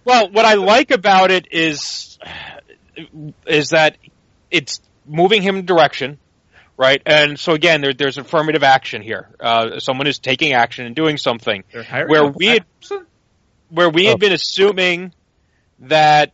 Well, 0.05 0.31
what 0.31 0.45
I 0.45 0.55
like 0.55 0.93
about 0.93 1.33
it 1.33 1.49
is 1.51 2.17
is 3.45 3.71
that 3.71 3.97
it's 4.53 4.81
moving 5.05 5.43
him 5.43 5.57
in 5.57 5.67
direction, 5.67 6.21
right? 6.77 7.03
And 7.05 7.37
so 7.41 7.55
again, 7.55 7.81
there, 7.81 7.93
there's 7.93 8.17
affirmative 8.17 8.63
action 8.63 9.03
here. 9.03 9.29
Uh, 9.41 9.81
someone 9.81 10.07
is 10.07 10.21
taking 10.21 10.53
action 10.53 10.87
and 10.87 10.95
doing 10.95 11.17
something. 11.19 11.65
Where 11.73 12.25
we 12.29 12.47
had- 12.47 12.65
person? 12.81 13.05
Where 13.69 13.91
we 13.91 14.07
Oh. 14.07 14.11
had 14.11 14.21
been 14.21 14.31
assuming 14.33 15.13
that 15.81 16.31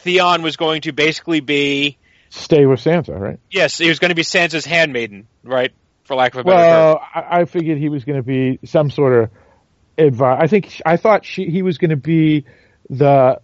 Theon 0.00 0.42
was 0.42 0.58
going 0.58 0.82
to 0.82 0.92
basically 0.92 1.40
be 1.40 1.96
Stay 2.34 2.66
with 2.66 2.80
Sansa, 2.80 3.18
right? 3.18 3.38
yes, 3.50 3.78
he 3.78 3.88
was 3.88 4.00
going 4.00 4.08
to 4.08 4.14
be 4.14 4.22
Sansa's 4.22 4.64
handmaiden, 4.64 5.28
right? 5.44 5.72
For 6.04 6.16
lack 6.16 6.34
of 6.34 6.40
a 6.40 6.44
better 6.44 6.56
term. 6.56 6.68
Well, 6.68 7.08
I, 7.14 7.40
I 7.40 7.44
figured 7.44 7.78
he 7.78 7.88
was 7.88 8.04
going 8.04 8.16
to 8.16 8.22
be 8.22 8.58
some 8.66 8.90
sort 8.90 9.22
of 9.22 9.30
advice. 9.96 10.38
I 10.42 10.46
think 10.48 10.82
I 10.84 10.96
thought 10.96 11.24
she 11.24 11.46
he 11.46 11.62
was 11.62 11.78
going 11.78 11.90
to 11.90 11.96
be 11.96 12.44
the 12.90 13.40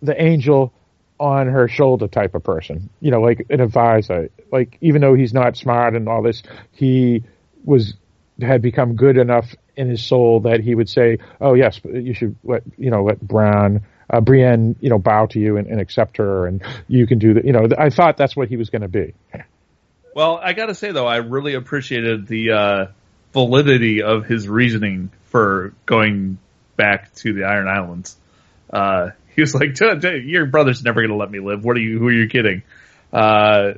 the 0.00 0.20
angel 0.20 0.72
on 1.20 1.46
her 1.46 1.68
shoulder 1.68 2.08
type 2.08 2.34
of 2.34 2.42
person. 2.42 2.90
You 3.00 3.10
know, 3.10 3.20
like 3.20 3.46
an 3.50 3.60
advisor. 3.60 4.30
Like 4.50 4.78
even 4.80 5.02
though 5.02 5.14
he's 5.14 5.34
not 5.34 5.56
smart 5.56 5.94
and 5.94 6.08
all 6.08 6.22
this, 6.22 6.42
he 6.72 7.22
was 7.64 7.94
had 8.40 8.62
become 8.62 8.96
good 8.96 9.18
enough 9.18 9.54
in 9.76 9.88
his 9.88 10.02
soul 10.02 10.40
that 10.40 10.60
he 10.60 10.74
would 10.74 10.88
say, 10.88 11.18
"Oh 11.40 11.54
yes, 11.54 11.80
you 11.84 12.14
should 12.14 12.34
let 12.42 12.62
you 12.78 12.90
know 12.90 13.04
let 13.04 13.20
Brown." 13.20 13.82
Uh, 14.12 14.20
Brienne, 14.20 14.76
you 14.80 14.90
know, 14.90 14.98
bow 14.98 15.26
to 15.26 15.38
you 15.38 15.56
and, 15.56 15.66
and 15.66 15.80
accept 15.80 16.18
her, 16.18 16.46
and 16.46 16.62
you 16.86 17.06
can 17.06 17.18
do 17.18 17.34
that. 17.34 17.44
You 17.44 17.52
know, 17.52 17.66
I 17.78 17.88
thought 17.88 18.16
that's 18.16 18.36
what 18.36 18.48
he 18.48 18.56
was 18.56 18.68
going 18.68 18.82
to 18.82 18.88
be. 18.88 19.14
Well, 20.14 20.38
I 20.42 20.52
gotta 20.52 20.74
say 20.74 20.92
though, 20.92 21.06
I 21.06 21.16
really 21.16 21.54
appreciated 21.54 22.26
the 22.26 22.50
uh, 22.50 22.86
validity 23.32 24.02
of 24.02 24.26
his 24.26 24.46
reasoning 24.46 25.10
for 25.30 25.72
going 25.86 26.36
back 26.76 27.14
to 27.16 27.32
the 27.32 27.44
Iron 27.44 27.66
Islands. 27.66 28.14
Uh, 28.70 29.10
he 29.34 29.40
was 29.40 29.54
like, 29.54 29.74
"Duh, 29.74 29.94
duh, 29.94 30.10
"Your 30.10 30.44
brother's 30.44 30.82
never 30.82 31.00
gonna 31.00 31.16
let 31.16 31.30
me 31.30 31.40
live. 31.40 31.64
What 31.64 31.78
are 31.78 31.80
you? 31.80 31.98
Who 31.98 32.08
are 32.08 32.12
you 32.12 32.28
kidding? 32.28 32.62
Uh, 33.10 33.72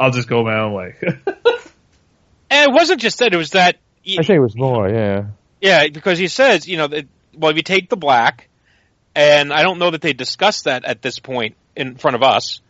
I'll 0.00 0.10
just 0.10 0.26
go 0.28 0.42
my 0.42 0.58
own 0.58 0.72
way." 0.72 0.94
and 1.02 2.70
it 2.70 2.72
wasn't 2.72 3.02
just 3.02 3.18
that; 3.18 3.34
it 3.34 3.36
was 3.36 3.50
that 3.50 3.76
I 4.16 4.22
think 4.22 4.30
it 4.36 4.40
was 4.40 4.56
more, 4.56 4.88
yeah. 4.88 5.26
Yeah, 5.60 5.88
because 5.88 6.18
he 6.18 6.28
says, 6.28 6.68
you 6.68 6.76
know, 6.76 6.86
that, 6.86 7.06
well, 7.36 7.50
if 7.50 7.56
you 7.56 7.62
take 7.62 7.90
the 7.90 7.96
black, 7.96 8.48
and 9.18 9.52
I 9.52 9.64
don't 9.64 9.80
know 9.80 9.90
that 9.90 10.00
they 10.00 10.12
discussed 10.12 10.66
that 10.66 10.84
at 10.84 11.02
this 11.02 11.18
point 11.18 11.56
in 11.74 11.96
front 11.96 12.14
of 12.14 12.22
us. 12.22 12.60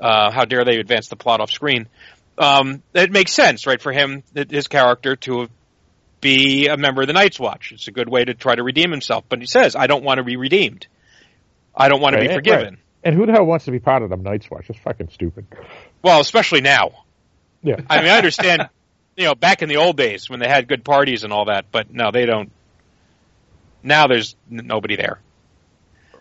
Uh, 0.00 0.30
how 0.32 0.46
dare 0.46 0.64
they 0.64 0.78
advance 0.78 1.08
the 1.08 1.16
plot 1.16 1.42
off 1.42 1.50
screen? 1.50 1.86
Um, 2.38 2.82
it 2.94 3.12
makes 3.12 3.32
sense, 3.32 3.66
right, 3.66 3.80
for 3.80 3.92
him, 3.92 4.22
his 4.34 4.68
character 4.68 5.16
to 5.16 5.48
be 6.22 6.68
a 6.68 6.78
member 6.78 7.02
of 7.02 7.08
the 7.08 7.12
Night's 7.12 7.38
Watch. 7.38 7.72
It's 7.72 7.88
a 7.88 7.90
good 7.90 8.08
way 8.08 8.24
to 8.24 8.32
try 8.32 8.54
to 8.54 8.62
redeem 8.62 8.90
himself. 8.90 9.24
But 9.28 9.40
he 9.40 9.46
says, 9.46 9.76
I 9.76 9.86
don't 9.86 10.02
want 10.02 10.16
to 10.16 10.24
be 10.24 10.36
redeemed. 10.36 10.86
I 11.76 11.90
don't 11.90 12.00
want 12.00 12.16
to 12.16 12.22
be 12.22 12.32
forgiven. 12.32 12.74
right. 12.74 12.78
And 13.04 13.14
who 13.14 13.26
the 13.26 13.32
hell 13.32 13.44
wants 13.44 13.66
to 13.66 13.70
be 13.70 13.78
part 13.78 14.02
of 14.02 14.08
the 14.08 14.16
Night's 14.16 14.50
Watch? 14.50 14.70
It's 14.70 14.78
fucking 14.78 15.10
stupid. 15.12 15.44
Well, 16.02 16.20
especially 16.20 16.62
now. 16.62 17.04
Yeah. 17.62 17.76
I 17.90 18.00
mean, 18.00 18.10
I 18.10 18.16
understand, 18.16 18.70
you 19.16 19.26
know, 19.26 19.34
back 19.34 19.60
in 19.60 19.68
the 19.68 19.76
old 19.76 19.98
days 19.98 20.30
when 20.30 20.40
they 20.40 20.48
had 20.48 20.68
good 20.68 20.84
parties 20.84 21.22
and 21.22 21.34
all 21.34 21.44
that, 21.46 21.66
but 21.70 21.92
no, 21.92 22.10
they 22.10 22.24
don't. 22.24 22.50
Now 23.82 24.06
there's 24.06 24.36
n- 24.50 24.66
nobody 24.66 24.96
there. 24.96 25.20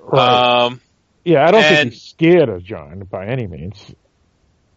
Right. 0.02 0.64
Um, 0.66 0.82
yeah, 1.24 1.46
I 1.48 1.52
don't 1.52 1.64
and- 1.64 1.76
think 1.78 1.94
he's 1.94 2.02
scared 2.04 2.50
of 2.50 2.64
Jon 2.64 3.08
by 3.10 3.28
any 3.28 3.48
means. 3.48 3.94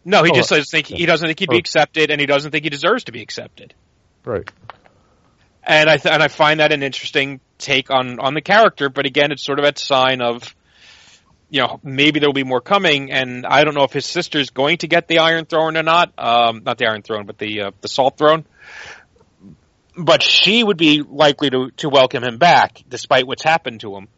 no, 0.05 0.23
he 0.23 0.31
Oh, 0.31 0.35
just 0.35 0.51
doesn't 0.51 0.67
think 0.67 0.87
he 0.87 1.07
doesn't 1.07 1.27
think 1.27 1.39
he'd 1.41 1.49
be 1.49 1.57
oh. 1.57 1.59
accepted, 1.59 2.11
and 2.11 2.21
he 2.21 2.27
doesn't 2.27 2.51
think 2.51 2.65
he 2.65 2.71
deserves 2.71 3.05
to 3.05 3.13
be 3.13 3.23
accepted. 3.23 3.75
Right. 4.25 4.49
And 5.63 5.89
I 5.89 5.97
th- 5.97 6.13
and 6.13 6.23
I 6.23 6.29
find 6.29 6.61
that 6.61 6.73
an 6.73 6.83
interesting 6.83 7.41
take 7.59 7.91
on 7.91 8.21
on 8.21 8.35
the 8.35 8.43
character. 8.43 8.91
But 8.91 9.07
again, 9.07 9.33
it's 9.33 9.43
sort 9.43 9.59
of 9.59 9.65
a 9.65 9.73
sign 9.79 10.21
of, 10.21 10.55
you 11.49 11.63
know, 11.63 11.81
maybe 11.83 12.21
there'll 12.21 12.35
be 12.35 12.45
more 12.45 12.61
coming. 12.61 13.11
And 13.11 13.47
I 13.47 13.65
don't 13.65 13.75
know 13.75 13.85
if 13.85 13.93
his 13.93 14.05
sister's 14.05 14.51
going 14.51 14.79
to 14.79 14.89
get 14.89 15.09
the 15.09 15.21
Iron 15.21 15.47
Throne 15.47 15.79
or 15.79 15.83
not. 15.83 16.13
Um, 16.19 16.63
not 16.65 16.77
the 16.77 16.87
Iron 16.87 17.01
Throne, 17.01 17.25
but 17.25 17.39
the 17.39 17.63
uh, 17.63 17.71
the 17.81 17.89
Salt 17.89 18.19
Throne. 18.19 18.45
But 19.97 20.23
she 20.23 20.63
would 20.63 20.77
be 20.77 21.01
likely 21.03 21.49
to 21.49 21.71
to 21.79 21.89
welcome 21.89 22.23
him 22.25 22.37
back, 22.37 22.83
despite 22.89 23.27
what's 23.27 23.43
happened 23.45 23.81
to 23.81 23.97
him. 23.97 24.09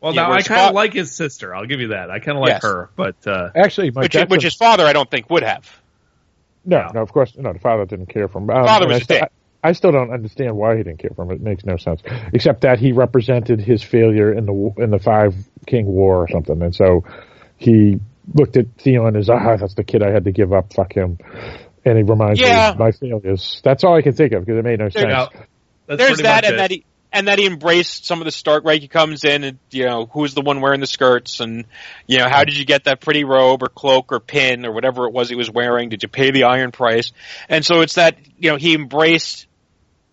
Well, 0.00 0.14
Yeah, 0.14 0.22
now 0.22 0.32
I 0.32 0.42
kind 0.42 0.60
of 0.62 0.68
Fa- 0.68 0.74
like 0.74 0.92
his 0.92 1.12
sister. 1.14 1.54
I'll 1.54 1.66
give 1.66 1.80
you 1.80 1.88
that. 1.88 2.10
I 2.10 2.18
kind 2.18 2.36
of 2.38 2.42
like 2.42 2.52
Yes. 2.54 2.62
her, 2.62 2.90
but 2.96 3.16
uh, 3.26 3.50
Actually, 3.54 3.90
Mike, 3.90 4.04
Which, 4.04 4.12
that's 4.14 4.30
which 4.30 4.42
a- 4.44 4.46
his 4.46 4.54
father, 4.56 4.84
I 4.84 4.92
don't 4.92 5.10
think, 5.10 5.28
would 5.30 5.42
have. 5.42 5.68
no, 6.64 6.78
No. 6.78 6.90
no, 6.94 7.02
of 7.02 7.12
course, 7.12 7.34
no. 7.36 7.52
The 7.52 7.58
father 7.58 7.84
didn't 7.84 8.06
care 8.06 8.28
for 8.28 8.38
him. 8.38 8.50
Um, 8.50 8.64
Father 8.66 8.84
and 8.84 8.92
was 8.92 9.00
I, 9.00 9.04
still, 9.04 9.18
dead. 9.20 9.28
I, 9.64 9.68
I 9.70 9.72
still 9.72 9.92
don't 9.92 10.12
understand 10.12 10.56
why 10.56 10.76
he 10.76 10.82
didn't 10.82 10.98
care 10.98 11.10
for 11.16 11.24
him. 11.24 11.30
It 11.32 11.40
makes 11.40 11.64
no 11.64 11.76
sense, 11.76 12.00
except 12.32 12.60
that 12.62 12.78
he 12.78 12.92
represented 12.92 13.60
his 13.60 13.82
failure 13.82 14.32
in 14.32 14.46
the 14.46 14.72
in 14.78 14.90
the 14.90 14.98
Five 15.00 15.34
King 15.66 15.86
War 15.86 16.22
or 16.22 16.28
something, 16.28 16.62
and 16.62 16.74
so 16.74 17.04
he 17.56 17.98
looked 18.34 18.56
at 18.56 18.66
Theon 18.78 19.16
as 19.16 19.28
ah, 19.28 19.56
that's 19.56 19.74
the 19.74 19.82
kid 19.84 20.02
I 20.02 20.10
had 20.12 20.24
to 20.24 20.32
give 20.32 20.52
up. 20.52 20.72
Fuck 20.74 20.92
him. 20.92 21.18
And 21.84 21.96
he 21.96 22.02
reminds 22.04 22.40
me 22.40 22.46
Yeah. 22.46 22.70
of 22.70 22.78
my 22.78 22.92
failures. 22.92 23.60
That's 23.64 23.82
all 23.84 23.96
I 23.96 24.02
can 24.02 24.12
think 24.12 24.32
of 24.32 24.44
because 24.44 24.58
it 24.58 24.64
made 24.64 24.78
no 24.78 24.90
sense. 24.90 25.28
There's 25.86 25.98
pretty 26.08 26.22
that, 26.24 26.44
much 26.44 26.44
and 26.44 26.54
it. 26.54 26.56
that 26.58 26.70
he 26.70 26.84
and 27.12 27.28
that 27.28 27.38
he 27.38 27.46
embraced 27.46 28.04
some 28.06 28.20
of 28.20 28.24
the 28.26 28.30
Stark. 28.32 28.64
Right, 28.64 28.80
he 28.80 28.88
comes 28.88 29.24
in, 29.24 29.44
and 29.44 29.58
you 29.70 29.84
know 29.86 30.06
who's 30.06 30.34
the 30.34 30.40
one 30.42 30.60
wearing 30.60 30.80
the 30.80 30.86
skirts, 30.86 31.40
and 31.40 31.64
you 32.06 32.18
know 32.18 32.28
how 32.28 32.44
did 32.44 32.56
you 32.56 32.64
get 32.64 32.84
that 32.84 33.00
pretty 33.00 33.24
robe 33.24 33.62
or 33.62 33.68
cloak 33.68 34.12
or 34.12 34.20
pin 34.20 34.66
or 34.66 34.72
whatever 34.72 35.06
it 35.06 35.12
was 35.12 35.28
he 35.28 35.34
was 35.36 35.50
wearing? 35.50 35.88
Did 35.88 36.02
you 36.02 36.08
pay 36.08 36.30
the 36.30 36.44
iron 36.44 36.72
price? 36.72 37.12
And 37.48 37.64
so 37.64 37.80
it's 37.80 37.94
that 37.94 38.16
you 38.38 38.50
know 38.50 38.56
he 38.56 38.74
embraced 38.74 39.46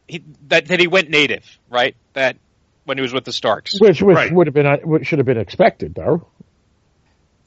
he, 0.07 0.23
that 0.47 0.67
that 0.67 0.79
he 0.79 0.87
went 0.87 1.09
native, 1.09 1.43
right? 1.69 1.95
That 2.13 2.37
when 2.85 2.97
he 2.97 3.01
was 3.01 3.13
with 3.13 3.25
the 3.25 3.33
Starks. 3.33 3.79
Which 3.79 4.01
which 4.01 4.15
Right. 4.15 4.31
would 4.33 4.47
have 4.47 4.53
been 4.53 4.65
uh, 4.67 4.77
what 4.83 5.05
should 5.05 5.19
have 5.19 5.25
been 5.25 5.39
expected 5.39 5.95
though. 5.95 6.27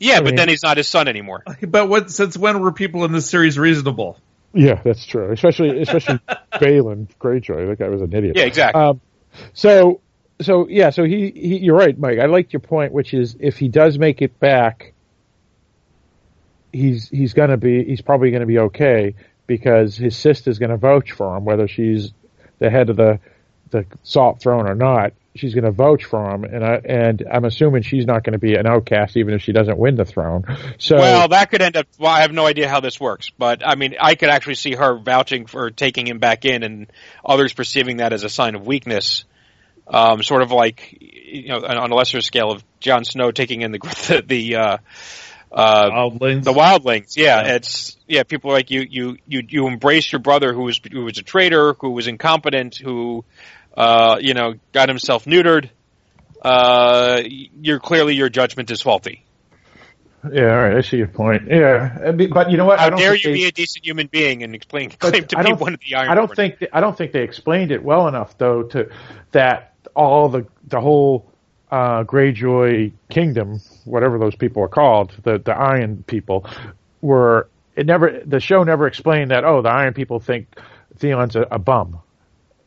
Yeah, 0.01 0.15
I 0.15 0.19
but 0.19 0.25
mean- 0.27 0.37
then 0.37 0.49
he's 0.49 0.63
not 0.63 0.77
his 0.77 0.89
son 0.89 1.09
anymore. 1.09 1.43
But 1.67 1.89
what? 1.89 2.11
Since 2.11 2.37
when 2.37 2.61
were 2.61 2.73
people 2.73 3.05
in 3.05 3.13
this 3.13 3.29
series 3.31 3.59
reasonable? 3.59 4.19
Yeah, 4.55 4.81
that's 4.83 5.05
true. 5.05 5.31
Especially 5.33 5.81
especially 5.83 6.21
Balon 6.55 7.09
Greyjoy. 7.21 7.69
That 7.69 7.79
guy 7.79 7.89
was 7.89 8.01
an 8.03 8.13
idiot. 8.15 8.37
Yeah, 8.37 8.45
exactly. 8.45 8.81
Um, 8.81 9.01
so 9.53 10.01
so 10.41 10.69
yeah, 10.69 10.91
so 10.91 11.05
he, 11.05 11.31
he 11.31 11.59
you're 11.59 11.77
right, 11.77 11.99
Mike. 11.99 12.19
I 12.19 12.27
liked 12.27 12.53
your 12.53 12.61
point, 12.61 12.93
which 12.93 13.13
is 13.13 13.37
if 13.41 13.59
he 13.59 13.69
does 13.69 13.99
make 13.99 14.23
it 14.23 14.39
back, 14.39 14.93
he's 16.73 17.09
he's 17.09 17.35
gonna 17.35 17.57
be 17.57 17.85
he's 17.85 18.01
probably 18.01 18.31
gonna 18.31 18.47
be 18.47 18.59
okay 18.59 19.15
because 19.47 19.97
his 19.97 20.17
sister's 20.17 20.59
gonna 20.59 20.77
vouch 20.77 21.13
for 21.13 21.37
him, 21.37 21.45
whether 21.45 21.67
she's 21.67 22.13
the 22.59 22.71
head 22.71 22.91
of 22.91 22.97
the 22.97 23.19
the 23.71 23.87
salt 24.03 24.41
throne 24.41 24.69
or 24.69 24.75
not. 24.75 25.13
She's 25.37 25.55
going 25.55 25.65
to 25.65 25.71
vouch 25.71 26.05
for 26.05 26.35
him, 26.35 26.43
and 26.43 26.65
I 26.65 26.75
and 26.85 27.25
I'm 27.33 27.45
assuming 27.45 27.83
she's 27.83 28.07
not 28.07 28.25
going 28.25 28.33
to 28.33 28.41
be 28.41 28.57
an 28.57 28.67
outcast, 28.67 29.17
even 29.17 29.35
if 29.35 29.43
she 29.43 29.53
doesn't 29.53 29.79
win 29.79 29.95
the 29.95 30.05
throne. 30.05 30.45
So 30.79 30.97
Well, 30.97 31.29
that 31.29 31.51
could 31.51 31.63
end 31.63 31.77
up. 31.77 31.87
Well, 31.97 32.11
I 32.11 32.23
have 32.23 32.33
no 32.33 32.45
idea 32.45 32.69
how 32.69 32.81
this 32.81 32.99
works, 32.99 33.31
but 33.39 33.65
I 33.65 33.77
mean, 33.77 33.95
I 34.01 34.17
could 34.17 34.31
actually 34.31 34.57
see 34.57 34.75
her 34.75 34.99
vouching 34.99 35.47
for 35.47 35.71
taking 35.71 36.09
him 36.09 36.19
back 36.19 36.45
in, 36.45 36.65
and 36.65 36.87
others 37.25 37.53
perceiving 37.53 37.99
that 37.99 38.13
as 38.13 38.25
a 38.25 38.29
sign 38.29 38.57
of 38.57 38.67
weakness. 38.67 39.25
Um, 39.87 40.23
sort 40.23 40.43
of 40.43 40.51
like, 40.51 40.99
you 41.01 41.49
know, 41.49 41.61
on 41.65 41.91
a 41.91 41.95
lesser 41.95 42.21
scale 42.21 42.51
of 42.51 42.63
Jon 42.81 43.05
Snow 43.05 43.31
taking 43.31 43.63
in 43.63 43.71
the 43.73 43.79
the, 44.09 44.23
the 44.27 44.57
uh, 44.57 44.77
uh, 45.51 45.91
Wildlings. 45.91 46.45
the 46.45 46.53
wildlings. 46.53 47.17
Yeah, 47.17 47.43
Yeah. 47.43 47.55
it's 47.55 47.97
yeah. 48.07 48.23
People 48.25 48.51
are 48.51 48.55
like 48.55 48.71
you, 48.71 48.85
you, 48.89 49.17
you, 49.27 49.43
you 49.49 49.67
embrace 49.67 50.13
your 50.13 50.19
brother 50.19 50.53
who 50.53 50.63
was 50.63 50.81
who 50.93 51.05
was 51.05 51.19
a 51.19 51.23
traitor, 51.23 51.75
who 51.75 51.91
was 51.91 52.07
incompetent, 52.07 52.77
who, 52.77 53.25
uh, 53.79 54.19
you 54.21 54.35
know, 54.35 54.55
got 54.73 54.89
himself 54.89 55.25
neutered. 55.25 55.71
Uh, 56.43 57.23
you're 57.25 57.79
clearly 57.81 58.15
your 58.15 58.29
judgment 58.29 58.71
is 58.71 58.83
faulty. 58.83 59.25
yeah, 60.33 60.51
all 60.51 60.57
right, 60.57 60.77
I 60.77 60.81
see 60.81 60.97
your 60.97 61.07
point. 61.07 61.45
Yeah, 61.49 62.13
but 62.33 62.51
you 62.51 62.57
know 62.57 62.65
what? 62.65 62.81
I 62.81 62.83
How 62.85 62.91
don't 62.91 62.99
dare 62.99 63.15
you 63.15 63.23
they- 63.23 63.33
be 63.35 63.45
a 63.47 63.53
decent 63.53 63.85
human 63.87 64.09
being 64.09 64.43
and 64.43 64.55
explain 64.55 64.91
claim 64.91 65.25
to 65.27 65.39
I 65.39 65.43
be 65.45 65.53
one 65.53 65.75
of 65.75 65.81
the 65.81 65.95
Iron? 65.97 66.11
I 66.11 66.15
don't 66.17 66.35
think 66.35 66.65
I 66.73 66.81
don't 66.81 66.97
think 66.99 67.13
they 67.13 67.23
explained 67.23 67.71
it 67.71 67.83
well 67.83 68.09
enough 68.09 68.37
though 68.37 68.65
to 68.65 68.91
that 69.33 69.75
all 69.95 70.29
the 70.29 70.47
the 70.67 70.81
whole 70.81 71.31
uh, 71.71 72.03
Greyjoy 72.05 72.93
kingdom, 73.11 73.61
whatever 73.85 74.19
those 74.19 74.35
people 74.35 74.63
are 74.65 74.69
called, 74.69 75.13
the 75.23 75.39
the 75.39 75.53
Iron 75.53 76.03
people, 76.07 76.47
were 77.01 77.49
it 77.77 77.87
never 77.87 78.21
the 78.25 78.41
show 78.41 78.65
never 78.65 78.87
explained 78.89 79.31
that 79.31 79.45
oh 79.45 79.63
the 79.63 79.71
Iron 79.71 79.95
people 79.95 80.19
think 80.19 80.49
Theon's 80.99 81.37
a, 81.37 81.43
a 81.43 81.59
bum. 81.59 82.01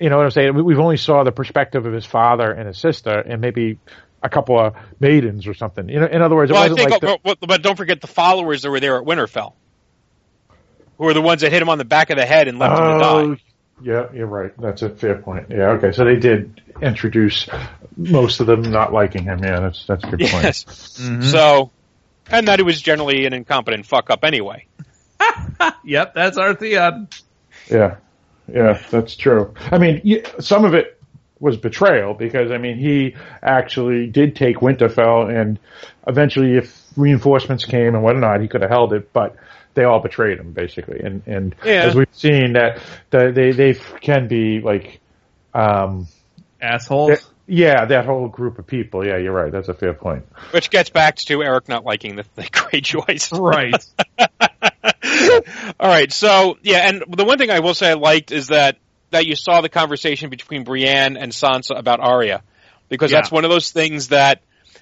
You 0.01 0.09
know 0.09 0.17
what 0.17 0.25
I'm 0.25 0.31
saying? 0.31 0.55
We- 0.55 0.63
We've 0.63 0.79
only 0.79 0.97
saw 0.97 1.23
the 1.23 1.31
perspective 1.31 1.85
of 1.85 1.93
his 1.93 2.05
father 2.05 2.51
and 2.51 2.67
his 2.67 2.77
sister, 2.77 3.11
and 3.19 3.39
maybe 3.41 3.77
a 4.23 4.29
couple 4.29 4.59
of 4.59 4.75
maidens 4.99 5.47
or 5.47 5.53
something. 5.53 5.87
You 5.89 5.99
know, 6.01 6.05
in 6.07 6.21
other 6.21 6.35
words, 6.35 6.51
it 6.51 6.53
Well, 6.53 6.63
I 6.63 6.69
wasn't 6.69 6.89
think, 6.89 7.03
like 7.03 7.21
the, 7.23 7.35
but, 7.39 7.47
but 7.47 7.61
don't 7.61 7.75
forget 7.77 8.01
the 8.01 8.07
followers 8.07 8.61
that 8.63 8.71
were 8.71 8.79
there 8.79 8.97
at 8.97 9.03
Winterfell, 9.05 9.53
who 10.97 11.05
were 11.05 11.13
the 11.13 11.21
ones 11.21 11.41
that 11.41 11.51
hit 11.51 11.61
him 11.61 11.69
on 11.69 11.77
the 11.77 11.85
back 11.85 12.09
of 12.09 12.17
the 12.17 12.25
head 12.25 12.47
and 12.47 12.59
left 12.59 12.73
him 12.73 12.77
to 12.85 13.05
Oh, 13.05 13.35
die. 13.35 13.41
yeah, 13.81 14.05
you're 14.13 14.27
right. 14.27 14.51
That's 14.59 14.81
a 14.81 14.89
fair 14.89 15.15
point. 15.17 15.47
Yeah, 15.49 15.71
okay. 15.71 15.91
So 15.91 16.05
they 16.05 16.17
did 16.17 16.61
introduce 16.81 17.47
most 17.97 18.39
of 18.39 18.47
them 18.47 18.61
not 18.63 18.93
liking 18.93 19.23
him. 19.23 19.43
Yeah, 19.43 19.59
that's 19.59 19.85
that's 19.85 20.03
a 20.03 20.07
good 20.07 20.19
point. 20.19 20.43
Yes. 20.43 20.65
Mm-hmm. 21.01 21.21
So, 21.23 21.71
and 22.29 22.47
that 22.47 22.59
he 22.59 22.63
was 22.63 22.79
generally 22.81 23.25
an 23.25 23.33
incompetent 23.33 23.85
fuck 23.85 24.09
up 24.09 24.23
anyway. 24.23 24.65
Yep, 25.83 26.13
that's 26.15 26.37
our 26.37 26.53
Theon. 26.55 27.07
Yeah, 27.69 27.97
yeah, 28.53 28.81
that's 28.89 29.15
true. 29.15 29.53
I 29.71 29.77
mean, 29.77 30.23
some 30.39 30.65
of 30.65 30.73
it 30.73 30.97
was 31.39 31.57
betrayal 31.57 32.13
because 32.13 32.51
I 32.51 32.57
mean 32.59 32.77
he 32.77 33.15
actually 33.41 34.07
did 34.07 34.35
take 34.35 34.57
Winterfell, 34.57 35.29
and 35.35 35.59
eventually, 36.07 36.55
if 36.57 36.81
reinforcements 36.95 37.65
came 37.65 37.95
and 37.95 38.03
whatnot, 38.03 38.41
he 38.41 38.47
could 38.47 38.61
have 38.61 38.69
held 38.69 38.93
it, 38.93 39.11
but 39.13 39.35
they 39.73 39.83
all 39.85 39.99
betrayed 40.01 40.37
him 40.39 40.51
basically. 40.53 40.99
And 40.99 41.23
and 41.25 41.55
Yeah. 41.63 41.83
as 41.85 41.95
we've 41.95 42.07
seen 42.11 42.53
that, 42.53 42.81
that 43.09 43.33
they 43.33 43.51
they 43.51 43.73
can 44.01 44.27
be 44.27 44.59
like, 44.59 44.99
um, 45.53 46.07
Assholes. 46.61 47.27
yeah, 47.47 47.85
that 47.85 48.05
whole 48.05 48.27
group 48.27 48.59
of 48.59 48.67
people. 48.67 49.05
Yeah, 49.05 49.17
you're 49.17 49.33
right. 49.33 49.51
That's 49.51 49.67
a 49.69 49.73
fair 49.73 49.93
point. 49.93 50.25
Which 50.51 50.69
gets 50.69 50.89
back 50.91 51.15
to 51.15 51.41
Eric 51.41 51.67
not 51.67 51.83
liking 51.85 52.17
the, 52.17 52.25
the 52.35 52.43
Greyjoys. 52.43 53.31
Right. 53.39 53.83
All 54.83 55.89
right, 55.89 56.11
so 56.11 56.57
yeah, 56.61 56.89
and 56.89 57.03
the 57.07 57.25
one 57.25 57.37
thing 57.37 57.51
I 57.51 57.59
will 57.59 57.73
say 57.73 57.91
I 57.91 57.93
liked 57.93 58.31
is 58.31 58.47
that 58.47 58.77
that 59.11 59.25
you 59.25 59.35
saw 59.35 59.61
the 59.61 59.69
conversation 59.69 60.29
between 60.29 60.63
Brienne 60.63 61.17
and 61.17 61.31
Sansa 61.31 61.77
about 61.77 61.99
Arya, 61.99 62.43
because 62.89 63.11
Yeah. 63.11 63.19
that's 63.19 63.31
one 63.31 63.43
of 63.43 63.51
those 63.51 63.71
things 63.71 64.07
that 64.07 64.41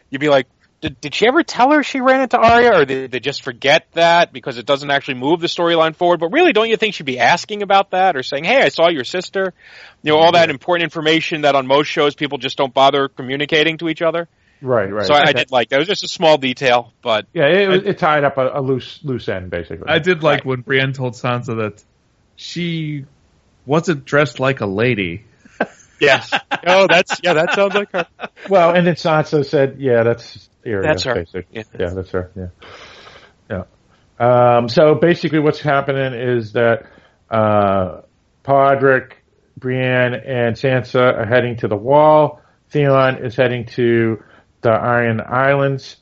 you'd 0.10 0.22
be 0.22 0.30
like, 0.30 0.48
did, 0.82 1.02
did 1.02 1.14
she 1.14 1.28
ever 1.28 1.44
tell 1.44 1.72
her 1.72 1.84
she 1.84 2.00
ran 2.00 2.22
into 2.22 2.38
Arya, 2.38 2.82
or 2.82 2.86
did 2.86 3.12
they 3.12 3.20
just 3.20 3.44
forget 3.44 3.88
that 3.94 4.32
because 4.32 4.58
it 4.58 4.66
doesn't 4.66 4.90
actually 4.90 5.16
move 5.16 5.42
the 5.42 5.48
storyline 5.48 5.96
forward? 5.96 6.22
But 6.22 6.32
really, 6.32 6.54
don't 6.54 6.70
you 6.70 6.78
think 6.78 6.94
she'd 6.94 7.06
be 7.06 7.20
asking 7.20 7.64
about 7.64 7.92
that 7.92 8.16
or 8.16 8.24
saying, 8.24 8.46
"Hey, 8.46 8.62
I 8.62 8.70
saw 8.70 8.90
your 8.90 9.04
sister," 9.04 9.54
you 10.04 10.14
know, 10.14 10.18
all 10.18 10.32
that 10.32 10.44
mm-hmm. 10.44 10.52
important 10.52 10.86
information 10.86 11.42
that 11.42 11.56
on 11.56 11.68
most 11.68 11.88
shows 11.88 12.16
people 12.16 12.38
just 12.38 12.58
don't 12.58 12.74
bother 12.74 13.10
communicating 13.10 13.78
to 13.80 13.90
each 13.90 14.02
other. 14.02 14.30
Right, 14.62 14.92
right. 14.92 15.06
So 15.06 15.14
I, 15.14 15.28
I 15.28 15.34
did 15.34 15.52
like 15.52 15.70
that. 15.70 15.78
It 15.78 15.80
was 15.80 15.88
just 15.88 16.04
a 16.04 16.08
small 16.08 16.38
detail, 16.38 16.92
but 17.02 17.28
yeah, 17.34 17.46
it, 17.46 17.70
it, 17.70 17.88
it 17.88 17.98
tied 17.98 18.24
up 18.24 18.38
a, 18.38 18.60
a 18.60 18.62
loose 18.62 19.00
loose 19.04 19.30
end 19.30 19.50
basically. 19.50 19.88
I 19.88 20.00
did 20.00 20.22
like 20.22 20.44
when 20.44 20.62
Brienne 20.62 20.94
told 20.94 21.14
Sansa 21.14 21.58
that 21.58 21.84
she 22.36 23.06
wasn't 23.66 24.06
dressed 24.06 24.40
like 24.40 24.60
a 24.60 24.66
lady. 24.66 25.24
yes, 26.02 26.34
oh, 26.68 26.88
that's 26.90 27.22
yeah, 27.24 27.34
that 27.34 27.54
sounds 27.54 27.74
like 27.74 27.92
her. 27.92 28.08
Well, 28.50 28.76
and 28.76 28.86
then 28.86 28.96
Sansa 28.96 29.46
said, 29.46 29.78
"Yeah, 29.80 30.04
that's 30.04 30.50
Arya, 30.66 30.82
That's 30.82 31.04
her. 31.04 31.26
Yeah. 31.52 31.64
Yeah. 31.78 31.90
that's 31.94 32.12
her. 32.12 32.32
Yeah, 32.36 32.48
yeah. 33.50 33.64
Um, 34.20 34.68
so 34.68 34.96
basically, 34.96 35.40
what's 35.40 35.62
happening 35.62 36.14
is 36.14 36.54
that 36.54 36.88
uh, 37.30 38.02
Podrick, 38.44 39.14
Brienne, 39.58 40.14
and 40.14 40.56
Sansa 40.56 41.00
are 41.00 41.26
heading 41.26 41.58
to 41.58 41.68
the 41.68 41.78
Wall. 41.78 42.42
Theon 42.72 43.26
is 43.26 43.36
heading 43.36 43.66
to 43.66 44.24
the 44.62 44.72
Iron 44.72 45.22
Islands, 45.26 45.98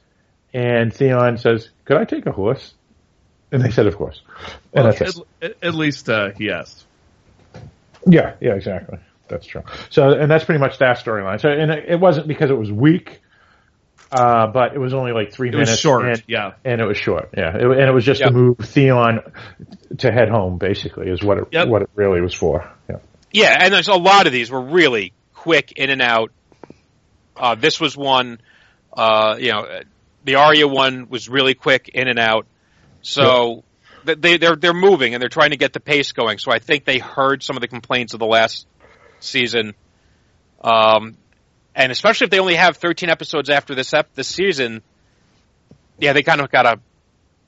and 0.54 0.94
Theon 0.94 1.38
says, 1.38 1.70
"Could 1.86 1.98
I 1.98 2.06
take 2.06 2.26
a 2.26 2.32
horse?" 2.32 2.74
And 3.52 3.62
they 3.64 3.72
said, 3.72 3.88
"Of 3.88 3.96
course." 3.98 4.22
And 4.74 4.86
Well, 4.86 4.94
that's 4.94 5.20
at, 5.42 5.56
at 5.62 5.74
least 5.76 6.10
uh, 6.10 6.32
he 6.38 6.52
asked. 6.52 6.86
Yeah, 8.06 8.36
yeah, 8.40 8.54
exactly. 8.54 9.00
That's 9.28 9.46
true. 9.46 9.64
So, 9.90 10.10
and 10.12 10.32
that's 10.32 10.46
pretty 10.46 10.60
much 10.60 10.78
that 10.80 10.98
storyline. 10.98 11.42
So, 11.42 11.50
and 11.50 11.72
it, 11.72 11.86
it 11.90 12.00
wasn't 12.00 12.28
because 12.28 12.50
it 12.50 12.58
was 12.58 12.72
weak, 12.72 13.20
uh, 14.12 14.48
but 14.48 14.74
it 14.74 14.80
was 14.80 14.94
only 14.94 15.12
like 15.12 15.34
three 15.34 15.50
It 15.50 15.52
minutes. 15.52 15.72
was 15.72 15.80
short. 15.80 16.06
and, 16.08 16.24
yeah. 16.28 16.54
and 16.64 16.80
it 16.80 16.86
was 16.86 16.98
short. 16.98 17.30
Yeah, 17.38 17.56
it, 17.58 17.64
and 17.64 17.82
it 17.82 17.94
was 17.94 18.06
just 18.06 18.22
Yep. 18.22 18.30
to 18.30 18.34
move 18.36 18.58
Theon 18.60 19.20
to 19.98 20.12
head 20.12 20.30
home. 20.30 20.58
Basically, 20.58 21.10
is 21.10 21.22
what 21.22 21.38
it 21.40 21.44
Yep. 21.52 21.68
what 21.68 21.82
it 21.82 21.90
really 21.96 22.22
was 22.22 22.34
for. 22.34 22.72
Yeah. 22.90 22.98
Yeah, 23.34 23.58
and 23.60 23.74
there's 23.74 23.90
a 23.90 23.94
lot 23.96 24.26
of 24.28 24.32
these 24.34 24.50
were 24.50 24.62
really 24.62 25.12
quick 25.34 25.74
in 25.74 25.90
and 25.90 26.02
out. 26.02 26.32
Uh, 27.40 27.56
this 27.56 27.80
was 27.80 27.96
one, 27.96 28.40
uh, 28.94 29.36
you 29.40 29.52
know, 29.52 29.60
uh, 29.60 29.82
the 30.24 30.36
Arya 30.36 30.68
one 30.68 31.10
was 31.10 31.30
really 31.30 31.54
quick 31.54 31.90
in 31.94 32.08
and 32.08 32.20
out. 32.20 32.46
So 33.02 33.64
th 34.06 34.18
they 34.20 34.38
they're 34.38 34.56
they're 34.56 34.74
moving 34.74 35.14
and 35.14 35.22
they're 35.22 35.30
trying 35.30 35.52
to 35.52 35.58
get 35.58 35.74
the 35.74 35.80
pace 35.80 36.12
going. 36.12 36.38
So 36.40 36.52
I 36.52 36.60
think 36.60 36.86
they 36.86 37.00
heard 37.00 37.44
some 37.44 37.56
of 37.56 37.62
the 37.62 37.68
complaints 37.68 38.14
of 38.14 38.20
the 38.20 38.26
last 38.26 38.68
season, 39.20 39.74
um, 40.64 41.16
and 41.76 41.92
especially 41.92 42.26
if 42.26 42.32
they 42.32 42.40
only 42.40 42.56
have 42.56 42.78
13 42.78 43.10
episodes 43.10 43.50
after 43.50 43.76
this 43.76 43.94
ep- 43.94 44.14
this 44.16 44.28
season, 44.28 44.82
yeah, 46.00 46.14
they 46.14 46.24
kind 46.24 46.42
of 46.42 46.52
got 46.52 46.64
to 46.64 46.80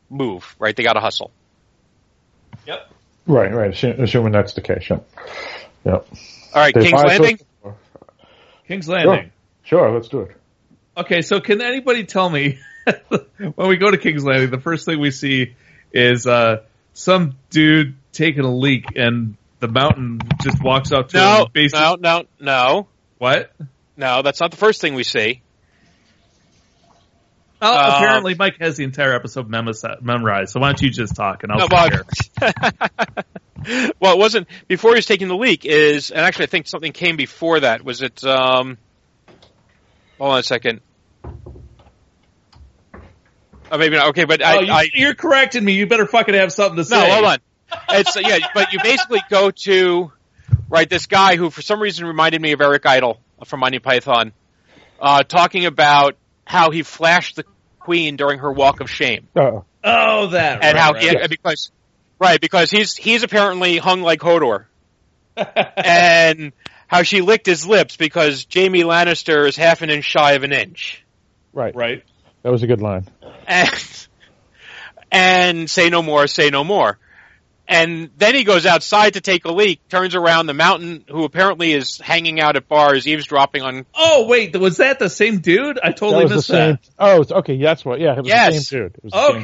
move, 0.09 0.55
right? 0.59 0.75
They 0.75 0.83
got 0.83 0.93
to 0.93 0.99
hustle. 1.01 1.31
Yep. 2.65 2.91
Right, 3.27 3.53
right. 3.53 3.83
Assuming 3.83 4.31
that's 4.31 4.53
the 4.53 4.61
case. 4.61 4.89
Yeah. 4.89 4.99
Yeah. 5.85 5.91
All 5.93 6.03
right, 6.55 6.73
There's 6.73 6.85
King's 6.85 7.01
five 7.01 7.07
Landing. 7.09 7.37
so- 7.63 7.75
King's 8.67 8.87
Landing. 8.89 9.23
Sure, 9.25 9.31
let's 9.77 10.07
do 10.07 10.21
it. 10.21 10.35
Okay, 10.97 11.21
so 11.21 11.39
can 11.39 11.61
anybody 11.61 12.03
tell 12.03 12.29
me 12.29 12.59
when 13.09 13.69
we 13.69 13.77
go 13.77 13.89
to 13.91 13.97
King's 13.97 14.23
Landing, 14.25 14.49
the 14.51 14.59
first 14.59 14.85
thing 14.85 14.99
we 14.99 15.11
see 15.11 15.55
is 15.93 16.27
uh, 16.27 16.63
some 16.93 17.35
dude 17.49 17.95
taking 18.11 18.43
a 18.43 18.53
leak, 18.53 18.85
and 18.95 19.35
the 19.59 19.67
mountain 19.67 20.19
just 20.41 20.61
walks 20.63 20.91
up 20.91 21.09
to 21.09 21.17
him. 21.17 21.23
No, 21.23 21.43
and 21.45 21.53
basically- 21.53 21.79
no, 21.79 21.95
no, 21.95 22.23
no. 22.39 22.87
What? 23.17 23.51
No, 23.97 24.21
that's 24.21 24.39
not 24.39 24.51
the 24.51 24.57
first 24.57 24.79
thing 24.81 24.93
we 24.95 25.03
see. 25.03 25.41
Oh, 27.61 27.77
Um, 27.77 27.91
apparently 27.95 28.35
Mike 28.35 28.55
has 28.61 28.77
the 28.77 28.85
entire 28.85 29.13
episode 29.13 29.49
memorized, 29.49 29.85
memorized. 30.01 30.53
So 30.53 30.61
why 30.61 30.69
don't 30.69 30.81
you 30.81 30.89
just 30.89 31.13
talk 31.15 31.43
and 31.43 31.51
I'll 31.51 31.59
No, 31.59 31.65
sit 31.65 31.73
well, 31.73 31.89
here. 31.89 32.05
well, 33.99 34.13
it 34.13 34.17
wasn't 34.17 34.47
before 34.69 34.91
he 34.91 34.95
was 34.95 35.05
taking 35.05 35.27
the 35.27 35.35
leak. 35.35 35.65
Is 35.65 36.09
and 36.11 36.21
actually, 36.21 36.43
I 36.43 36.47
think 36.47 36.67
something 36.67 36.93
came 36.93 37.17
before 37.17 37.59
that. 37.59 37.83
Was 37.83 38.01
it? 38.01 38.23
Um, 38.23 38.77
hold 40.19 40.33
on 40.33 40.39
a 40.39 40.43
second. 40.43 40.81
Oh, 43.71 43.77
maybe 43.77 43.95
not. 43.95 44.09
Okay, 44.09 44.25
but 44.25 44.43
I, 44.43 44.57
oh, 44.57 44.59
you, 44.61 44.71
I 44.71 44.89
you're 44.93 45.13
correcting 45.13 45.63
me. 45.63 45.73
You 45.73 45.85
better 45.87 46.07
fucking 46.07 46.33
have 46.33 46.51
something 46.51 46.77
to 46.77 46.85
say. 46.85 46.99
no, 46.99 47.13
hold 47.13 47.25
on. 47.25 47.37
It's 47.89 48.15
yeah, 48.19 48.39
but 48.53 48.73
you 48.73 48.79
basically 48.81 49.21
go 49.29 49.51
to 49.51 50.11
right 50.69 50.89
this 50.89 51.05
guy 51.05 51.35
who 51.35 51.49
for 51.51 51.61
some 51.61 51.79
reason 51.79 52.07
reminded 52.07 52.41
me 52.41 52.51
of 52.53 52.61
Eric 52.61 52.85
Idle 52.85 53.19
from 53.45 53.59
Monty 53.59 53.77
Python, 53.79 54.33
uh, 54.99 55.21
talking 55.23 55.65
about 55.65 56.15
how 56.45 56.71
he 56.71 56.81
flashed 56.81 57.35
the 57.35 57.43
queen 57.79 58.15
during 58.15 58.39
her 58.39 58.51
walk 58.51 58.81
of 58.81 58.89
shame. 58.89 59.27
Oh, 59.35 59.65
Oh, 59.83 60.27
that. 60.27 60.63
and 60.63 60.75
right, 60.75 60.75
how 60.75 60.91
right. 60.93 61.21
he, 61.21 61.27
because 61.27 61.71
right 62.19 62.41
because 62.41 62.71
he's 62.71 62.95
he's 62.95 63.21
apparently 63.23 63.77
hung 63.77 64.01
like 64.01 64.19
Hodor, 64.19 64.65
and 65.37 66.53
how 66.89 67.03
she 67.03 67.21
licked 67.21 67.45
his 67.45 67.65
lips 67.67 67.95
because 67.95 68.45
Jaime 68.53 68.81
Lannister 68.81 69.47
is 69.47 69.55
half 69.55 69.83
an 69.83 69.89
inch 69.91 70.03
shy 70.05 70.33
of 70.33 70.43
an 70.43 70.51
inch, 70.51 71.05
right. 71.53 71.73
right. 71.75 72.03
That 72.41 72.51
was 72.51 72.63
a 72.63 72.67
good 72.67 72.81
line. 72.81 73.05
and 73.47 74.07
and 75.11 75.69
say 75.69 75.89
no 75.89 76.01
more, 76.01 76.27
say 76.27 76.49
no 76.49 76.63
more. 76.63 76.97
And 77.67 78.09
then 78.17 78.33
he 78.33 78.43
goes 78.43 78.65
outside 78.65 79.13
to 79.13 79.21
take 79.21 79.45
a 79.45 79.51
leak, 79.51 79.87
turns 79.89 80.15
around 80.15 80.47
the 80.47 80.55
mountain, 80.55 81.05
who 81.07 81.23
apparently 81.23 81.71
is 81.73 81.99
hanging 81.99 82.41
out 82.41 82.55
at 82.55 82.67
bars, 82.67 83.07
eavesdropping 83.07 83.61
on. 83.61 83.85
Oh 83.93 84.25
wait, 84.25 84.59
was 84.59 84.77
that 84.77 84.97
the 84.97 85.09
same 85.09 85.39
dude? 85.39 85.79
I 85.81 85.91
totally 85.91 86.23
was 86.23 86.31
the 86.31 86.35
missed 86.37 86.47
same. 86.47 86.71
that. 86.71 86.89
Oh, 86.97 87.21
it's, 87.21 87.31
okay. 87.31 87.61
That's 87.61 87.85
what. 87.85 87.99
Yeah, 87.99 88.13
it 88.13 88.19
was 88.23 88.27
Yes. 88.27 88.55
the 88.55 88.61
same 88.61 88.79
dude. 88.79 88.95
It 88.95 89.03
was 89.03 89.13
the 89.13 89.19
same 89.19 89.33
dude. 89.33 89.43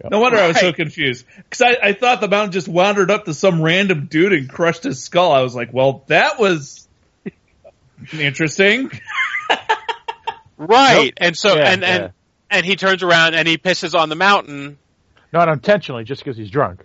Okay. 0.00 0.08
No 0.10 0.20
wonder 0.20 0.38
I 0.38 0.48
was 0.48 0.58
so 0.58 0.72
confused. 0.72 1.24
Because 1.36 1.62
I, 1.62 1.88
I 1.88 1.92
thought 1.92 2.20
the 2.20 2.28
mountain 2.28 2.52
just 2.52 2.68
wandered 2.68 3.10
up 3.10 3.24
to 3.26 3.34
some 3.34 3.62
random 3.62 4.06
dude 4.06 4.32
and 4.32 4.48
crushed 4.48 4.82
his 4.84 5.02
skull. 5.02 5.32
I 5.32 5.42
was 5.42 5.54
like, 5.54 5.72
well, 5.72 6.04
that 6.08 6.38
was 6.38 6.86
interesting. 8.12 8.90
Right, 10.56 11.06
Nope. 11.06 11.14
and 11.16 11.36
so 11.36 11.56
Yeah, 11.56 11.72
and 11.72 11.84
and 11.84 12.02
yeah. 12.04 12.10
and 12.48 12.64
he 12.64 12.76
turns 12.76 13.02
around 13.02 13.34
and 13.34 13.46
he 13.48 13.58
pisses 13.58 13.98
on 13.98 14.08
the 14.08 14.14
mountain, 14.14 14.78
Not 15.32 15.48
intentionally, 15.48 16.04
just 16.04 16.22
because 16.24 16.36
he's 16.36 16.50
drunk. 16.50 16.84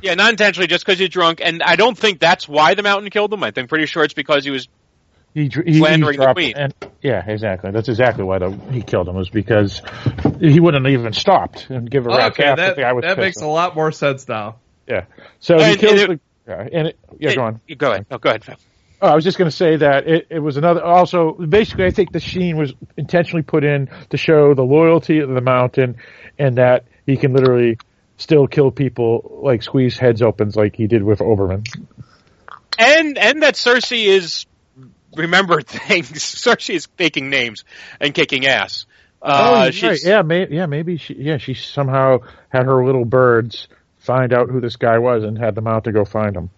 Yeah, 0.00 0.14
not 0.14 0.30
intentionally, 0.30 0.68
just 0.68 0.86
because 0.86 1.00
he's 1.00 1.08
drunk. 1.08 1.40
And 1.42 1.60
I 1.62 1.74
don't 1.74 1.98
think 1.98 2.20
that's 2.20 2.48
why 2.48 2.74
the 2.74 2.84
mountain 2.84 3.10
killed 3.10 3.32
him. 3.32 3.42
I 3.42 3.50
think 3.50 3.68
pretty 3.68 3.86
sure 3.86 4.04
it's 4.04 4.14
because 4.14 4.44
he 4.44 4.50
was. 4.50 4.68
He, 5.34 5.48
dr- 5.48 5.66
he, 5.66 5.74
he 5.74 5.78
Slandering 5.78 6.18
the 6.18 6.32
queen. 6.32 6.54
And, 6.56 6.74
yeah, 7.02 7.24
exactly. 7.26 7.70
That's 7.70 7.88
exactly 7.88 8.24
why 8.24 8.38
the, 8.38 8.50
he 8.72 8.82
killed 8.82 9.08
him 9.08 9.14
was 9.14 9.30
because 9.30 9.80
he 10.40 10.58
wouldn't 10.60 10.84
have 10.84 10.92
even 10.92 11.12
stopped 11.12 11.68
and 11.70 11.88
give 11.90 12.06
a 12.06 12.08
rat's 12.08 12.34
Okay, 12.38 12.44
ass 12.48 12.56
that, 12.56 12.70
if 12.70 12.76
the 12.76 12.82
guy 12.82 12.92
was 12.92 13.02
that 13.02 13.16
pissed. 13.16 13.18
makes 13.18 13.40
a 13.40 13.46
lot 13.46 13.76
more 13.76 13.92
sense 13.92 14.26
now. 14.28 14.56
Yeah. 14.88 15.04
So 15.38 15.56
he 15.58 15.64
And- 15.64 15.78
kills 15.78 16.00
and 16.02 16.10
the 16.12 16.20
guy. 16.46 16.68
And 16.72 16.88
it, 16.88 16.98
yeah, 17.18 17.34
go 17.34 17.42
on. 17.42 17.60
Go 17.76 17.90
ahead. 17.92 18.06
No, 18.10 18.18
go 18.18 18.30
ahead. 18.30 18.56
Oh, 19.02 19.08
I 19.08 19.14
was 19.14 19.24
just 19.24 19.38
going 19.38 19.50
to 19.50 19.56
say 19.56 19.76
that 19.76 20.06
it, 20.06 20.26
it 20.30 20.38
was 20.40 20.56
another. 20.58 20.84
Also, 20.84 21.32
basically, 21.32 21.86
I 21.86 21.90
think 21.90 22.12
the 22.12 22.20
sheen 22.20 22.58
was 22.58 22.74
intentionally 22.98 23.42
put 23.42 23.64
in 23.64 23.88
to 24.10 24.16
show 24.18 24.52
the 24.52 24.62
loyalty 24.62 25.20
of 25.20 25.30
the 25.30 25.40
mountain, 25.40 25.96
and 26.38 26.58
that 26.58 26.84
he 27.06 27.16
can 27.16 27.32
literally 27.32 27.78
still 28.18 28.46
kill 28.46 28.70
people, 28.70 29.40
like 29.42 29.62
squeeze 29.62 29.96
heads 29.96 30.20
opens, 30.20 30.54
like 30.54 30.76
he 30.76 30.86
did 30.86 31.02
with 31.02 31.20
Oberyn. 31.20 31.66
And 32.78 33.16
and 33.16 33.42
that 33.42 33.54
Cersei 33.54 34.06
is 34.06 34.44
remembered 35.14 35.66
things. 35.68 36.10
Cersei 36.12 36.74
is 36.74 36.86
faking 36.96 37.30
names 37.30 37.64
and 38.00 38.14
kicking 38.14 38.46
ass. 38.46 38.86
Uh, 39.22 39.70
oh, 39.72 39.86
right. 39.88 39.98
Yeah, 40.02 40.22
may, 40.22 40.46
yeah, 40.48 40.66
maybe 40.66 40.96
she. 40.96 41.14
Yeah, 41.14 41.36
she 41.36 41.52
somehow 41.54 42.20
had 42.48 42.64
her 42.64 42.84
little 42.84 43.04
birds 43.04 43.68
find 43.98 44.32
out 44.32 44.48
who 44.48 44.60
this 44.60 44.76
guy 44.76 44.98
was 44.98 45.24
and 45.24 45.36
had 45.36 45.54
them 45.54 45.66
out 45.66 45.84
to 45.84 45.92
go 45.92 46.04
find 46.06 46.34
him. 46.34 46.48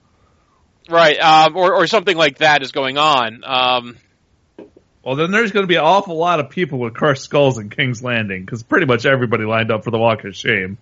Right, 0.88 1.18
um, 1.18 1.57
or 1.57 1.74
or 1.74 1.86
something 1.86 2.16
like 2.16 2.38
that 2.38 2.62
is 2.62 2.70
going 2.72 2.98
on. 2.98 3.42
Um, 3.44 3.96
Well, 5.05 5.16
then 5.16 5.32
there's 5.32 5.50
going 5.50 5.64
to 5.64 5.68
be 5.68 5.74
an 5.74 5.82
awful 5.84 6.16
lot 6.16 6.38
of 6.38 6.50
people 6.50 6.78
with 6.78 6.94
crushed 6.94 7.22
skulls 7.22 7.59
in 7.59 7.70
King's 7.70 8.03
Landing 8.03 8.44
because 8.44 8.62
pretty 8.62 8.86
much 8.86 9.05
everybody 9.07 9.44
lined 9.44 9.72
up 9.72 9.82
for 9.82 9.90
the 9.90 9.98
Walk 9.98 10.24
of 10.24 10.36
Shame. 10.36 10.78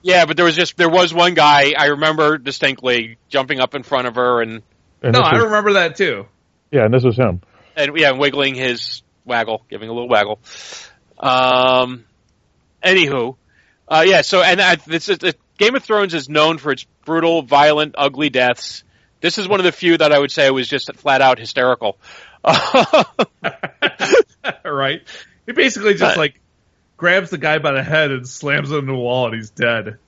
Yeah, 0.00 0.24
but 0.24 0.36
there 0.36 0.46
was 0.46 0.56
just 0.56 0.76
there 0.78 0.88
was 0.88 1.12
one 1.12 1.34
guy 1.34 1.72
I 1.76 1.86
remember 1.86 2.38
distinctly 2.38 3.18
jumping 3.28 3.60
up 3.60 3.74
in 3.74 3.82
front 3.82 4.06
of 4.06 4.14
her 4.14 4.40
and 4.40 4.62
And 5.02 5.12
no, 5.12 5.20
I 5.20 5.34
was- 5.34 5.44
remember 5.44 5.74
that 5.74 5.96
too. 5.96 6.26
Yeah, 6.70 6.84
and 6.84 6.92
this 6.94 7.04
was 7.04 7.16
him. 7.16 7.40
and 7.76 7.96
yeah, 7.96 8.12
wiggling 8.12 8.54
his 8.54 9.02
waggle, 9.24 9.64
giving 9.70 9.88
a 9.88 9.92
little 9.92 10.08
waggle. 10.08 10.38
Um, 11.18 12.04
anywho, 12.82 13.36
uh, 13.88 14.04
yeah. 14.06 14.20
So, 14.22 14.42
and 14.42 14.60
uh, 14.60 14.76
this 14.86 15.08
is 15.08 15.18
uh, 15.22 15.32
Game 15.58 15.74
of 15.74 15.82
Thrones 15.82 16.14
is 16.14 16.28
known 16.28 16.58
for 16.58 16.70
its 16.72 16.84
brutal, 17.04 17.42
violent, 17.42 17.94
ugly 17.98 18.30
deaths. 18.30 18.84
This 19.20 19.38
is 19.38 19.48
one 19.48 19.58
of 19.60 19.64
the 19.64 19.72
few 19.72 19.96
that 19.98 20.12
I 20.12 20.18
would 20.18 20.30
say 20.30 20.48
was 20.50 20.68
just 20.68 20.94
flat 20.96 21.20
out 21.20 21.38
hysterical. 21.38 21.98
right? 24.64 25.02
He 25.46 25.52
basically 25.52 25.94
just 25.94 26.16
like 26.16 26.40
grabs 26.96 27.30
the 27.30 27.38
guy 27.38 27.58
by 27.58 27.72
the 27.72 27.82
head 27.82 28.10
and 28.12 28.28
slams 28.28 28.70
him 28.70 28.78
into 28.80 28.92
the 28.92 28.98
wall, 28.98 29.26
and 29.26 29.34
he's 29.34 29.50
dead. 29.50 29.98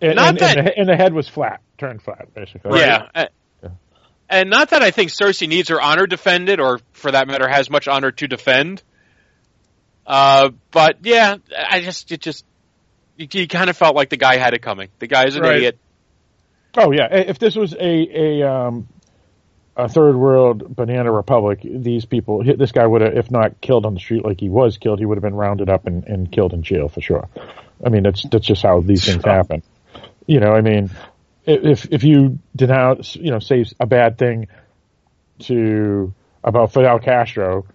And, 0.00 0.16
Not 0.16 0.28
and, 0.30 0.38
that- 0.38 0.58
and, 0.58 0.66
the, 0.66 0.78
and 0.78 0.88
the 0.88 0.96
head 0.96 1.12
was 1.14 1.28
flat, 1.28 1.60
turned 1.78 2.02
flat, 2.02 2.34
basically. 2.34 2.80
Yeah. 2.80 3.06
Uh, 3.14 3.26
And 4.32 4.48
not 4.48 4.70
that 4.70 4.82
I 4.82 4.90
think 4.90 5.10
Cersei 5.10 5.46
needs 5.46 5.68
her 5.68 5.80
honor 5.80 6.06
defended, 6.06 6.58
or 6.58 6.80
for 6.92 7.10
that 7.10 7.28
matter, 7.28 7.46
has 7.46 7.68
much 7.68 7.86
honor 7.86 8.10
to 8.12 8.26
defend. 8.26 8.82
Uh, 10.06 10.50
but 10.70 10.96
yeah, 11.02 11.36
I 11.54 11.80
just, 11.80 12.10
it 12.10 12.20
just, 12.20 12.44
you, 13.16 13.28
you 13.30 13.46
kind 13.46 13.68
of 13.68 13.76
felt 13.76 13.94
like 13.94 14.08
the 14.08 14.16
guy 14.16 14.38
had 14.38 14.54
it 14.54 14.62
coming. 14.62 14.88
The 15.00 15.06
guy 15.06 15.26
is 15.26 15.36
an 15.36 15.42
Right. 15.42 15.56
idiot. 15.56 15.78
Oh 16.74 16.90
yeah, 16.90 17.08
if 17.12 17.38
this 17.38 17.54
was 17.54 17.74
a 17.74 18.40
a 18.40 18.50
um, 18.50 18.88
a 19.76 19.90
third 19.90 20.16
world 20.16 20.74
banana 20.74 21.12
republic, 21.12 21.60
these 21.62 22.06
people, 22.06 22.42
this 22.42 22.72
guy 22.72 22.86
would 22.86 23.02
have, 23.02 23.14
if 23.14 23.30
not 23.30 23.60
killed 23.60 23.84
on 23.84 23.92
the 23.92 24.00
street 24.00 24.24
like 24.24 24.40
he 24.40 24.48
was 24.48 24.78
killed, 24.78 24.98
he 24.98 25.04
would 25.04 25.18
have 25.18 25.22
been 25.22 25.34
rounded 25.34 25.68
up 25.68 25.86
and, 25.86 26.04
and 26.04 26.32
killed 26.32 26.54
in 26.54 26.62
jail 26.62 26.88
for 26.88 27.02
sure. 27.02 27.28
I 27.84 27.90
mean, 27.90 28.02
that's 28.02 28.22
that's 28.30 28.46
just 28.46 28.62
how 28.62 28.80
these 28.80 29.04
things 29.04 29.22
happen. 29.22 29.62
You 30.26 30.40
know, 30.40 30.52
I 30.52 30.62
mean, 30.62 30.90
if 31.44 31.86
if 31.90 32.04
you 32.04 32.38
denounce, 32.54 33.16
you 33.16 33.30
know, 33.30 33.38
say 33.38 33.64
a 33.80 33.86
bad 33.86 34.18
thing 34.18 34.48
to 35.40 36.12
about 36.44 36.72
Fidel 36.72 36.98
Castro, 36.98 37.66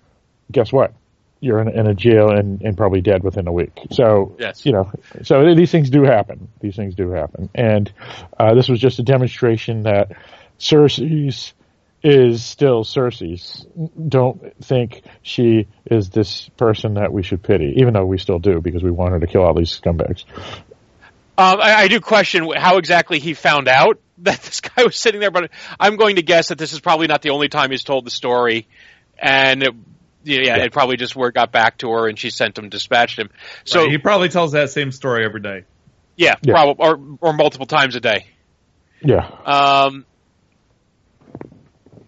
guess 0.51 0.71
what? 0.71 0.93
You're 1.39 1.59
in, 1.61 1.69
in 1.69 1.85
a 1.87 1.93
jail 1.93 2.31
and, 2.31 2.61
and 2.61 2.75
probably 2.75 3.01
dead 3.01 3.23
within 3.23 3.47
a 3.47 3.51
week. 3.51 3.79
So, 3.91 4.35
Yes. 4.39 4.65
you 4.65 4.71
know, 4.71 4.91
so 5.23 5.53
these 5.53 5.71
things 5.71 5.89
do 5.89 6.03
happen. 6.03 6.47
These 6.61 6.75
things 6.75 6.95
do 6.95 7.11
happen. 7.11 7.49
And 7.53 7.91
uh, 8.39 8.55
this 8.55 8.67
was 8.67 8.79
just 8.79 8.97
a 8.99 9.03
demonstration 9.03 9.83
that 9.83 10.13
Cersei's 10.59 11.53
is 12.01 12.43
still 12.43 12.83
Cersei's. 12.83 13.67
Don't 14.07 14.55
think 14.63 15.03
she 15.21 15.67
is 15.85 16.09
this 16.09 16.49
person 16.57 16.95
that 16.95 17.13
we 17.13 17.21
should 17.21 17.43
pity, 17.43 17.75
even 17.77 17.93
though 17.93 18.05
we 18.05 18.17
still 18.17 18.39
do 18.39 18.59
because 18.59 18.83
we 18.83 18.91
want 18.91 19.11
her 19.11 19.19
to 19.19 19.27
kill 19.27 19.43
all 19.43 19.53
these 19.53 19.79
scumbags. 19.79 20.23
Um, 21.39 21.59
I, 21.61 21.73
I 21.83 21.87
do 21.87 21.99
question 21.99 22.49
how 22.55 22.77
exactly 22.77 23.19
he 23.19 23.33
found 23.35 23.67
out 23.67 23.99
that 24.19 24.41
this 24.41 24.59
guy 24.61 24.83
was 24.83 24.95
sitting 24.95 25.21
there, 25.21 25.31
but 25.31 25.51
I'm 25.79 25.95
going 25.95 26.15
to 26.15 26.23
guess 26.23 26.47
that 26.49 26.57
this 26.57 26.73
is 26.73 26.79
probably 26.79 27.07
not 27.07 27.21
the 27.21 27.29
only 27.29 27.47
time 27.49 27.69
he's 27.71 27.83
told 27.83 28.05
the 28.05 28.09
story, 28.11 28.67
and 29.19 29.61
it, 29.63 29.73
yeah, 30.23 30.39
Yeah. 30.57 30.63
it 30.63 30.71
probably 30.73 30.97
just 30.97 31.15
word 31.15 31.35
got 31.35 31.51
back 31.51 31.77
to 31.79 31.89
her, 31.91 32.07
and 32.07 32.17
she 32.17 32.31
sent 32.31 32.57
him, 32.57 32.69
dispatched 32.69 33.19
him. 33.19 33.29
So 33.65 33.81
Right, 33.81 33.91
he 33.91 33.97
probably 33.99 34.29
tells 34.29 34.53
that 34.53 34.71
same 34.71 34.91
story 34.91 35.23
every 35.25 35.41
day. 35.41 35.63
yeah, 36.15 36.35
Yeah. 36.41 36.53
probably 36.53 36.85
or 36.85 36.99
or 37.21 37.33
multiple 37.33 37.67
times 37.67 37.95
a 37.95 37.99
day. 37.99 38.25
Yeah. 39.01 39.29
Um, 39.45 40.05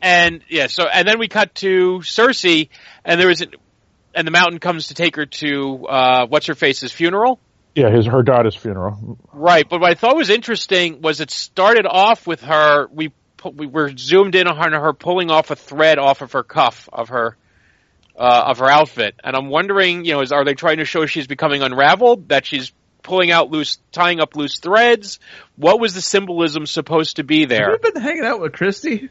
and 0.01 0.41
yeah, 0.49 0.67
so 0.67 0.87
and 0.87 1.07
then 1.07 1.19
we 1.19 1.27
cut 1.27 1.53
to 1.55 1.99
Cersei, 1.99 2.69
and 3.05 3.19
there 3.19 3.27
was, 3.27 3.41
an, 3.41 3.51
and 4.15 4.25
the 4.25 4.31
Mountain 4.31 4.59
comes 4.59 4.87
to 4.87 4.93
take 4.95 5.15
her 5.17 5.25
to 5.27 5.85
uh, 5.87 6.25
what's 6.27 6.47
her 6.47 6.55
face's 6.55 6.91
funeral. 6.91 7.39
Yeah, 7.79 7.89
his 7.95 8.07
her 8.07 8.23
daughter's 8.23 8.55
funeral. 8.55 9.17
Right, 9.31 9.67
but 9.67 9.79
what 9.79 9.89
I 9.89 9.93
thought 9.93 10.15
was 10.17 10.29
interesting 10.29 11.01
was 11.01 11.21
it 11.21 11.31
started 11.31 11.85
off 11.85 12.27
with 12.27 12.41
her. 12.41 12.87
We 12.91 13.13
we 13.53 13.67
were 13.67 13.95
zoomed 13.95 14.35
in 14.35 14.47
on 14.47 14.73
her 14.73 14.91
pulling 14.91 15.31
off 15.31 15.49
a 15.49 15.55
thread 15.55 15.97
off 15.97 16.21
of 16.21 16.33
her 16.33 16.43
cuff 16.43 16.89
of 16.91 17.09
her 17.09 17.37
uh, 18.17 18.43
of 18.47 18.59
her 18.59 18.69
outfit, 18.69 19.15
and 19.23 19.33
I'm 19.33 19.47
wondering, 19.47 20.03
you 20.03 20.13
know, 20.13 20.21
is 20.21 20.33
are 20.33 20.43
they 20.43 20.55
trying 20.55 20.77
to 20.77 20.85
show 20.85 21.05
she's 21.05 21.27
becoming 21.27 21.61
unraveled? 21.61 22.29
That 22.29 22.45
she's 22.45 22.73
pulling 23.01 23.31
out 23.31 23.49
loose, 23.49 23.77
tying 23.93 24.19
up 24.19 24.35
loose 24.35 24.59
threads? 24.59 25.19
What 25.55 25.79
was 25.79 25.93
the 25.93 26.01
symbolism 26.01 26.65
supposed 26.65 27.15
to 27.15 27.23
be 27.23 27.45
there? 27.45 27.71
Have 27.71 27.79
you 27.81 27.93
been 27.93 28.01
hanging 28.01 28.25
out 28.25 28.41
with 28.41 28.51
Christy? 28.51 29.09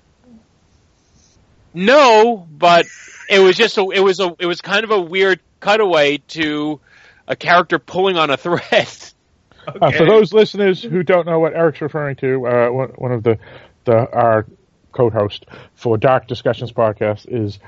No, 1.72 2.46
but 2.50 2.84
it 3.30 3.38
was 3.38 3.56
just 3.56 3.78
a, 3.78 3.88
it 3.94 4.00
was 4.00 4.20
a, 4.20 4.34
it 4.38 4.46
was 4.46 4.60
kind 4.60 4.84
of 4.84 4.90
a 4.90 5.00
weird 5.00 5.40
cutaway 5.60 6.18
to 6.18 6.80
a 7.28 7.36
character 7.36 7.78
pulling 7.78 8.16
on 8.16 8.30
a 8.30 8.36
thread. 8.36 8.88
Uh, 9.68 9.90
for 9.90 10.06
those 10.06 10.32
listeners 10.32 10.82
who 10.82 11.02
don't 11.02 11.26
know 11.26 11.38
what 11.38 11.52
Eric's 11.54 11.82
referring 11.82 12.16
to, 12.16 12.46
uh, 12.46 12.68
one, 12.70 12.88
one 12.96 13.12
of 13.12 13.22
the, 13.22 13.38
the 13.84 13.92
our 13.92 14.46
co-host 14.92 15.44
for 15.74 15.98
Dark 15.98 16.26
Discussions 16.26 16.72
podcast 16.72 17.26
is 17.28 17.58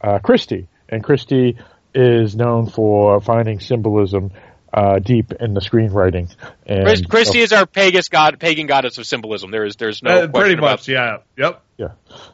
uh, 0.00 0.20
Christy, 0.20 0.68
and 0.88 1.02
Christy 1.02 1.58
is 1.92 2.36
known 2.36 2.70
for 2.70 3.20
finding 3.20 3.58
symbolism 3.58 4.30
uh, 4.72 5.00
deep 5.00 5.32
in 5.32 5.52
the 5.52 5.60
screenwriting. 5.60 6.32
And 6.64 6.84
Chris, 6.86 7.04
Christy 7.04 7.40
is 7.40 7.52
our 7.52 7.66
pagan 7.66 8.02
god, 8.08 8.38
pagan 8.38 8.68
goddess 8.68 8.98
of 8.98 9.06
symbolism. 9.06 9.50
There 9.50 9.64
is 9.64 9.74
there's 9.74 10.00
no 10.00 10.10
Uh, 10.12 10.14
pretty 10.28 10.54
question 10.54 10.58
about- 10.60 10.70
much, 10.70 10.88
yeah. 10.88 11.16
Yep. 11.36 11.62
Yeah, 11.76 11.88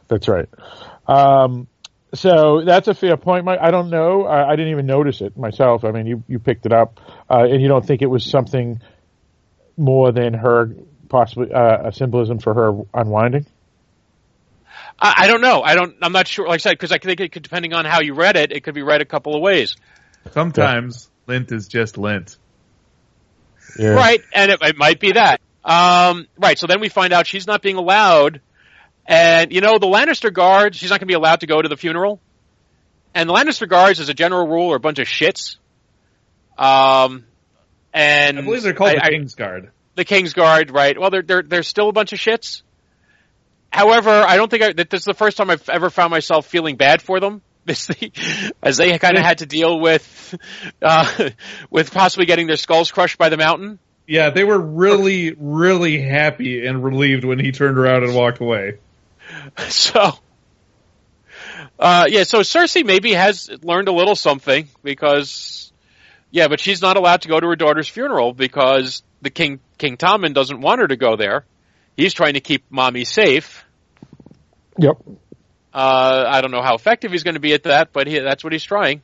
that's 0.07 0.27
right. 0.27 0.47
Um, 1.07 1.67
so 2.15 2.63
that's 2.65 2.87
a 2.87 2.93
fair 2.93 3.17
point. 3.17 3.47
I 3.47 3.71
don't 3.71 3.89
know. 3.89 4.25
I, 4.25 4.51
I 4.51 4.55
didn't 4.55 4.71
even 4.71 4.85
notice 4.85 5.21
it 5.21 5.37
myself. 5.37 5.83
I 5.83 5.91
mean, 5.91 6.07
you, 6.07 6.23
you 6.27 6.39
picked 6.39 6.65
it 6.65 6.73
up, 6.73 6.99
uh, 7.29 7.43
and 7.43 7.61
you 7.61 7.67
don't 7.67 7.85
think 7.85 8.01
it 8.01 8.09
was 8.09 8.23
something 8.23 8.81
more 9.77 10.11
than 10.11 10.33
her 10.33 10.71
possibly 11.09 11.53
uh, 11.53 11.89
a 11.89 11.91
symbolism 11.91 12.39
for 12.39 12.53
her 12.53 12.81
unwinding. 12.93 13.45
I, 14.99 15.13
I 15.17 15.27
don't 15.27 15.41
know. 15.41 15.61
I 15.61 15.75
don't. 15.75 15.95
I'm 16.01 16.11
not 16.11 16.27
sure. 16.27 16.47
Like 16.47 16.55
I 16.55 16.57
said, 16.57 16.71
because 16.71 16.91
I 16.91 16.97
think 16.97 17.19
it 17.19 17.31
could, 17.31 17.43
depending 17.43 17.73
on 17.73 17.85
how 17.85 18.01
you 18.01 18.13
read 18.13 18.35
it, 18.35 18.51
it 18.51 18.63
could 18.63 18.75
be 18.75 18.81
read 18.81 19.01
a 19.01 19.05
couple 19.05 19.35
of 19.35 19.41
ways. 19.41 19.75
Sometimes 20.31 21.09
lint 21.27 21.51
is 21.51 21.67
just 21.67 21.97
lint. 21.97 22.37
Yeah. 23.77 23.89
Right, 23.89 24.21
and 24.33 24.51
it, 24.51 24.59
it 24.61 24.77
might 24.77 24.99
be 24.99 25.13
that. 25.13 25.41
Um, 25.63 26.27
right. 26.37 26.57
So 26.57 26.67
then 26.67 26.79
we 26.79 26.89
find 26.89 27.11
out 27.11 27.27
she's 27.27 27.47
not 27.47 27.61
being 27.61 27.75
allowed, 27.75 28.41
and 29.05 29.51
you 29.51 29.61
know 29.61 29.77
the 29.77 29.87
Lannister 29.87 30.31
guards. 30.33 30.77
She's 30.77 30.89
not 30.89 30.99
going 30.99 31.07
to 31.07 31.11
be 31.11 31.13
allowed 31.15 31.41
to 31.41 31.47
go 31.47 31.61
to 31.61 31.69
the 31.69 31.77
funeral, 31.77 32.19
and 33.13 33.29
the 33.29 33.33
Lannister 33.33 33.67
guards, 33.67 33.99
as 33.99 34.09
a 34.09 34.13
general 34.13 34.47
rule, 34.47 34.71
are 34.73 34.77
a 34.77 34.79
bunch 34.79 34.99
of 34.99 35.07
shits. 35.07 35.57
Um, 36.57 37.25
and 37.93 38.39
I 38.39 38.41
believe 38.41 38.63
they're 38.63 38.73
called 38.73 38.91
I- 38.91 38.93
the 38.95 39.03
I- 39.05 39.09
King's 39.09 39.35
Guard. 39.35 39.71
the 39.95 40.05
King's 40.05 40.33
Guard, 40.33 40.71
right? 40.71 40.97
Well, 40.99 41.09
they're 41.09 41.21
they're 41.21 41.43
they're 41.43 41.63
still 41.63 41.89
a 41.89 41.93
bunch 41.93 42.13
of 42.13 42.19
shits. 42.19 42.61
However, 43.71 44.09
I 44.09 44.37
don't 44.37 44.49
think 44.49 44.63
I, 44.63 44.73
that 44.73 44.89
this 44.89 45.01
is 45.01 45.05
the 45.05 45.13
first 45.13 45.35
time 45.37 45.49
I've 45.49 45.67
ever 45.69 45.89
found 45.89 46.11
myself 46.11 46.45
feeling 46.47 46.77
bad 46.77 47.01
for 47.01 47.19
them, 47.19 47.41
This- 47.65 47.89
as 48.63 48.77
they 48.77 48.97
kind 48.99 49.17
of 49.17 49.23
had 49.23 49.39
to 49.39 49.45
deal 49.45 49.79
with 49.81 50.35
uh, 50.81 51.29
with 51.69 51.91
possibly 51.93 52.25
getting 52.25 52.47
their 52.47 52.57
skulls 52.57 52.91
crushed 52.91 53.17
by 53.17 53.29
the 53.29 53.37
mountain. 53.37 53.79
Yeah, 54.07 54.29
they 54.29 54.43
were 54.43 54.59
really, 54.59 55.35
really 55.37 55.99
happy 55.99 56.65
and 56.67 56.83
relieved 56.83 57.25
when 57.25 57.39
he 57.39 57.51
turned 57.51 57.77
around 57.79 58.03
and 58.03 58.13
walked 58.15 58.39
away. 58.39 58.77
So, 59.69 60.13
uh, 61.79 62.05
yeah, 62.07 62.23
so 62.23 62.39
Cersei 62.39 62.85
maybe 62.85 63.13
has 63.13 63.49
learned 63.61 63.87
a 63.87 63.91
little 63.91 64.15
something 64.15 64.67
because, 64.83 65.71
yeah, 66.31 66.47
but 66.47 66.59
she's 66.59 66.81
not 66.81 66.97
allowed 66.97 67.23
to 67.23 67.27
go 67.27 67.39
to 67.39 67.47
her 67.47 67.55
daughter's 67.55 67.87
funeral 67.87 68.33
because 68.33 69.03
the 69.21 69.29
king 69.29 69.59
King 69.77 69.97
Tommen 69.97 70.33
doesn't 70.33 70.61
want 70.61 70.81
her 70.81 70.87
to 70.87 70.95
go 70.95 71.15
there. 71.15 71.45
He's 71.97 72.13
trying 72.13 72.33
to 72.33 72.39
keep 72.39 72.63
mommy 72.69 73.05
safe. 73.05 73.65
Yep. 74.77 75.01
Uh, 75.73 76.25
I 76.27 76.41
don't 76.41 76.51
know 76.51 76.61
how 76.61 76.75
effective 76.75 77.11
he's 77.11 77.23
going 77.23 77.33
to 77.33 77.41
be 77.41 77.53
at 77.53 77.63
that, 77.63 77.91
but 77.91 78.07
he, 78.07 78.19
that's 78.19 78.43
what 78.43 78.53
he's 78.53 78.63
trying. 78.63 79.01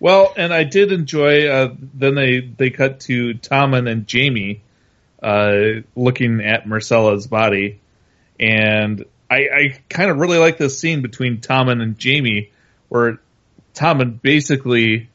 Well, 0.00 0.32
and 0.36 0.52
I 0.54 0.62
did 0.62 0.92
enjoy. 0.92 1.48
Uh, 1.48 1.74
then 1.94 2.14
they 2.14 2.40
they 2.40 2.70
cut 2.70 3.00
to 3.00 3.34
Tommen 3.34 3.90
and 3.90 4.08
Jaime 4.10 4.62
uh, 5.20 5.82
looking 5.96 6.40
at 6.40 6.66
Myrcella's 6.66 7.26
body, 7.26 7.80
and 8.38 9.04
I, 9.30 9.36
I 9.36 9.80
kind 9.88 10.10
of 10.10 10.18
really 10.18 10.38
like 10.38 10.58
this 10.58 10.78
scene 10.78 11.02
between 11.02 11.38
Tommen 11.40 11.82
and 11.82 12.02
Jaime, 12.02 12.50
where 12.88 13.20
Tommen 13.74 14.20
basically 14.20 15.10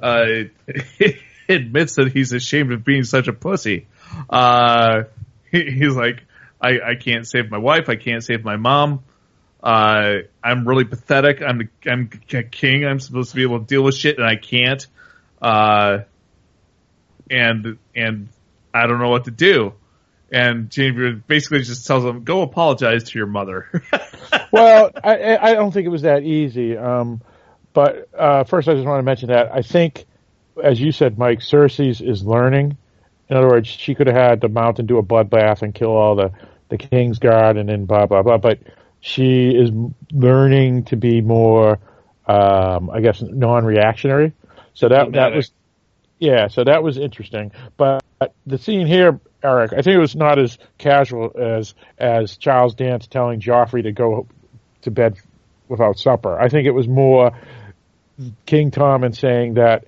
uh, 0.00 0.24
admits 1.48 1.96
that 1.96 2.12
he's 2.12 2.32
ashamed 2.32 2.72
of 2.72 2.84
being 2.84 3.04
such 3.04 3.28
a 3.28 3.32
pussy. 3.32 3.86
Uh, 4.28 5.04
he, 5.50 5.70
he's 5.70 5.94
like, 5.94 6.24
I, 6.60 6.80
I 6.90 6.94
can't 6.94 7.26
save 7.26 7.50
my 7.50 7.58
wife. 7.58 7.88
I 7.88 7.96
can't 7.96 8.22
save 8.22 8.44
my 8.44 8.56
mom. 8.56 9.02
Uh, 9.62 10.22
I'm 10.42 10.66
really 10.66 10.84
pathetic. 10.84 11.40
I'm 11.40 11.58
the, 11.58 11.68
I'm 11.90 12.10
a 12.32 12.42
king. 12.42 12.84
I'm 12.84 13.00
supposed 13.00 13.30
to 13.30 13.36
be 13.36 13.42
able 13.42 13.60
to 13.60 13.64
deal 13.64 13.82
with 13.82 13.94
shit, 13.94 14.18
and 14.18 14.26
I 14.26 14.36
can't. 14.36 14.86
Uh, 15.40 15.98
and 17.30 17.78
and 17.94 18.28
I 18.74 18.86
don't 18.86 18.98
know 18.98 19.08
what 19.08 19.24
to 19.24 19.30
do. 19.30 19.74
And 20.32 20.72
Jaime 20.74 21.22
basically 21.26 21.60
just 21.60 21.86
tells 21.86 22.04
him, 22.04 22.24
"Go 22.24 22.40
apologize 22.40 23.04
to 23.04 23.18
your 23.18 23.26
mother." 23.26 23.68
well, 24.52 24.90
I, 25.04 25.16
I 25.16 25.50
I 25.50 25.54
don't 25.54 25.72
think 25.72 25.84
it 25.84 25.90
was 25.90 26.02
that 26.02 26.22
easy. 26.22 26.76
Um, 26.76 27.20
but 27.74 28.08
uh, 28.18 28.44
first, 28.44 28.66
I 28.66 28.74
just 28.74 28.86
want 28.86 28.98
to 28.98 29.02
mention 29.02 29.28
that 29.28 29.52
I 29.52 29.60
think, 29.60 30.06
as 30.62 30.80
you 30.80 30.90
said, 30.90 31.18
Mike, 31.18 31.40
Cersei's 31.40 32.00
is 32.00 32.24
learning. 32.24 32.78
In 33.28 33.36
other 33.36 33.48
words, 33.48 33.68
she 33.68 33.94
could 33.94 34.06
have 34.06 34.16
had 34.16 34.40
the 34.40 34.48
mountain 34.48 34.86
do 34.86 34.96
a 34.96 35.02
bloodbath 35.02 35.60
and 35.60 35.74
kill 35.74 35.90
all 35.90 36.16
the 36.16 36.32
the 36.70 36.78
king's 36.78 37.18
guard, 37.18 37.58
and 37.58 37.68
then 37.68 37.84
blah 37.84 38.06
blah 38.06 38.22
blah. 38.22 38.38
But 38.38 38.60
she 39.00 39.50
is 39.50 39.70
learning 40.12 40.84
to 40.84 40.96
be 40.96 41.20
more, 41.20 41.78
um, 42.26 42.88
I 42.88 43.00
guess, 43.00 43.20
non-reactionary. 43.20 44.32
So 44.72 44.88
that 44.88 45.12
that 45.12 45.34
was, 45.34 45.50
yeah. 46.22 46.46
So 46.46 46.62
that 46.62 46.84
was 46.84 46.98
interesting. 46.98 47.50
But 47.76 48.02
the 48.46 48.56
scene 48.56 48.86
here, 48.86 49.20
Eric, 49.42 49.72
I 49.72 49.82
think 49.82 49.96
it 49.96 49.98
was 49.98 50.14
not 50.14 50.38
as 50.38 50.56
casual 50.78 51.32
as 51.36 51.74
as 51.98 52.36
Charles 52.36 52.76
Dance 52.76 53.08
telling 53.08 53.40
Joffrey 53.40 53.82
to 53.82 53.92
go 53.92 54.28
to 54.82 54.90
bed 54.92 55.16
without 55.68 55.98
supper. 55.98 56.38
I 56.40 56.48
think 56.48 56.68
it 56.68 56.70
was 56.70 56.86
more 56.86 57.32
King 58.46 58.70
Tommen 58.70 59.16
saying 59.16 59.54
that 59.54 59.86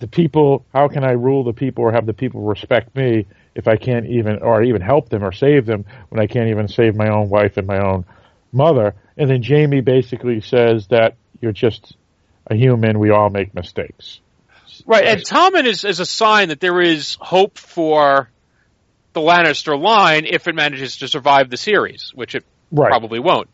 the 0.00 0.08
people, 0.08 0.66
how 0.74 0.88
can 0.88 1.04
I 1.04 1.12
rule 1.12 1.44
the 1.44 1.52
people 1.52 1.84
or 1.84 1.92
have 1.92 2.06
the 2.06 2.12
people 2.12 2.40
respect 2.40 2.94
me 2.96 3.26
if 3.54 3.68
I 3.68 3.76
can't 3.76 4.06
even, 4.06 4.40
or 4.40 4.62
even 4.62 4.82
help 4.82 5.08
them 5.08 5.24
or 5.24 5.32
save 5.32 5.64
them 5.64 5.84
when 6.08 6.20
I 6.20 6.26
can't 6.26 6.50
even 6.50 6.66
save 6.68 6.96
my 6.96 7.08
own 7.08 7.30
wife 7.30 7.56
and 7.56 7.68
my 7.68 7.78
own 7.78 8.04
mother? 8.52 8.94
And 9.16 9.30
then 9.30 9.42
Jaime 9.44 9.80
basically 9.80 10.40
says 10.40 10.88
that 10.88 11.14
you're 11.40 11.52
just 11.52 11.96
a 12.48 12.56
human. 12.56 12.98
We 12.98 13.10
all 13.10 13.30
make 13.30 13.54
mistakes. 13.54 14.20
Right. 14.84 15.04
And 15.04 15.22
Tommen 15.22 15.64
is, 15.64 15.84
is 15.84 16.00
a 16.00 16.06
sign 16.06 16.48
that 16.48 16.60
there 16.60 16.80
is 16.80 17.16
hope 17.20 17.58
for 17.58 18.30
the 19.12 19.20
Lannister 19.20 19.80
line 19.80 20.26
if 20.26 20.46
it 20.46 20.54
manages 20.54 20.98
to 20.98 21.08
survive 21.08 21.48
the 21.48 21.56
series, 21.56 22.12
which 22.14 22.34
it 22.34 22.44
right. 22.70 22.88
probably 22.88 23.18
won't. 23.18 23.48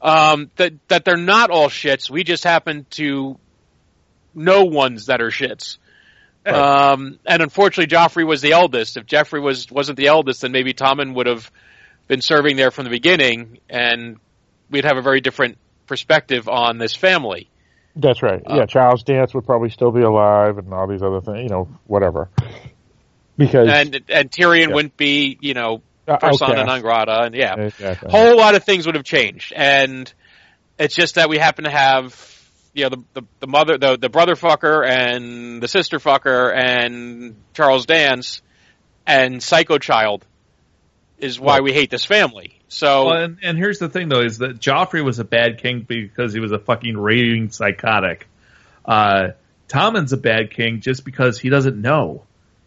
Um, 0.00 0.50
that 0.56 0.72
that 0.88 1.04
they're 1.04 1.16
not 1.16 1.50
all 1.50 1.68
shits. 1.68 2.10
We 2.10 2.24
just 2.24 2.42
happen 2.42 2.86
to 2.90 3.38
know 4.34 4.64
ones 4.64 5.06
that 5.06 5.20
are 5.20 5.30
shits. 5.30 5.78
Um, 6.44 7.20
and 7.24 7.42
unfortunately, 7.42 7.94
Joffrey 7.94 8.26
was 8.26 8.40
the 8.40 8.52
eldest. 8.52 8.96
If 8.96 9.06
Joffrey 9.06 9.40
was 9.40 9.70
wasn't 9.70 9.96
the 9.96 10.08
eldest, 10.08 10.40
then 10.40 10.50
maybe 10.50 10.74
Tommen 10.74 11.14
would 11.14 11.26
have 11.26 11.50
been 12.08 12.20
serving 12.20 12.56
there 12.56 12.70
from 12.70 12.84
the 12.84 12.90
beginning, 12.90 13.58
and 13.70 14.18
we'd 14.70 14.84
have 14.84 14.96
a 14.96 15.02
very 15.02 15.20
different 15.20 15.58
perspective 15.86 16.48
on 16.48 16.78
this 16.78 16.96
family. 16.96 17.48
That's 17.94 18.22
right. 18.22 18.42
Uh, 18.44 18.56
yeah, 18.56 18.66
Charles 18.66 19.02
Dance 19.02 19.34
would 19.34 19.44
probably 19.44 19.70
still 19.70 19.90
be 19.90 20.00
alive, 20.00 20.58
and 20.58 20.72
all 20.72 20.86
these 20.86 21.02
other 21.02 21.20
things. 21.20 21.42
You 21.42 21.48
know, 21.48 21.68
whatever. 21.86 22.30
Because 23.36 23.68
and 23.68 24.00
and 24.08 24.30
Tyrion 24.30 24.68
yeah. 24.68 24.74
wouldn't 24.74 24.96
be, 24.96 25.36
you 25.40 25.54
know, 25.54 25.82
uh, 26.08 26.16
persona 26.16 26.54
okay. 26.54 26.64
non 26.64 26.80
grata, 26.80 27.22
and 27.24 27.34
yeah, 27.34 27.54
exactly. 27.54 28.10
whole 28.10 28.36
lot 28.36 28.54
of 28.54 28.64
things 28.64 28.86
would 28.86 28.94
have 28.94 29.04
changed. 29.04 29.52
And 29.54 30.12
it's 30.78 30.94
just 30.94 31.16
that 31.16 31.28
we 31.28 31.38
happen 31.38 31.64
to 31.64 31.70
have, 31.70 32.14
you 32.72 32.84
know, 32.84 32.88
the 32.90 33.04
the, 33.14 33.22
the 33.40 33.46
mother, 33.46 33.78
the 33.78 33.98
the 33.98 34.08
brother 34.08 34.36
fucker, 34.36 34.86
and 34.86 35.62
the 35.62 35.68
sister 35.68 35.98
fucker, 35.98 36.54
and 36.54 37.36
Charles 37.52 37.86
Dance, 37.86 38.42
and 39.06 39.42
Psycho 39.42 39.78
Child 39.78 40.24
is 41.18 41.38
why 41.38 41.60
we 41.60 41.72
hate 41.72 41.90
this 41.90 42.04
family. 42.04 42.58
So, 42.72 43.06
well, 43.06 43.22
and, 43.22 43.38
and 43.42 43.58
here's 43.58 43.78
the 43.78 43.88
thing 43.88 44.08
though, 44.08 44.22
is 44.22 44.38
that 44.38 44.58
Joffrey 44.58 45.04
was 45.04 45.18
a 45.18 45.24
bad 45.24 45.62
king 45.62 45.84
because 45.86 46.32
he 46.32 46.40
was 46.40 46.52
a 46.52 46.58
fucking 46.58 46.96
raving 46.96 47.50
psychotic. 47.50 48.28
Uh, 48.84 49.28
Tommen's 49.68 50.12
a 50.12 50.16
bad 50.16 50.50
king 50.50 50.80
just 50.80 51.04
because 51.04 51.38
he 51.38 51.48
doesn't 51.48 51.80
know. 51.80 52.24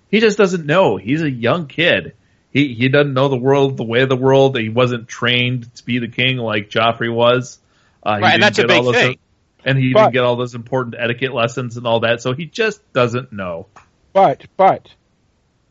He 0.09 0.19
just 0.19 0.37
doesn't 0.37 0.65
know. 0.65 0.97
He's 0.97 1.21
a 1.21 1.29
young 1.29 1.67
kid 1.67 2.13
he 2.55 2.73
he 2.73 2.87
doesn't 2.87 3.13
know 3.13 3.27
the 3.27 3.35
world, 3.35 3.75
the 3.75 3.83
way 3.83 4.01
of 4.01 4.07
the 4.07 4.15
world. 4.15 4.57
He 4.57 4.69
wasn't 4.69 5.09
trained 5.09 5.75
to 5.75 5.83
be 5.83 5.99
the 5.99 6.07
king 6.07 6.37
like 6.37 6.69
Joffrey 6.69 7.13
was. 7.13 7.59
Uh, 8.01 8.17
right, 8.21 8.35
and 8.35 8.41
that's 8.41 8.57
a 8.57 8.65
big 8.65 8.81
those, 8.81 8.95
thing. 8.95 9.17
And 9.65 9.77
he 9.77 9.91
but, 9.91 10.03
didn't 10.03 10.13
get 10.13 10.23
all 10.23 10.37
those 10.37 10.55
important 10.55 10.95
etiquette 10.97 11.33
lessons 11.33 11.75
and 11.75 11.85
all 11.85 11.99
that, 11.99 12.21
so 12.21 12.31
he 12.33 12.45
just 12.45 12.81
doesn't 12.93 13.33
know. 13.33 13.67
But 14.13 14.45
but 14.55 14.89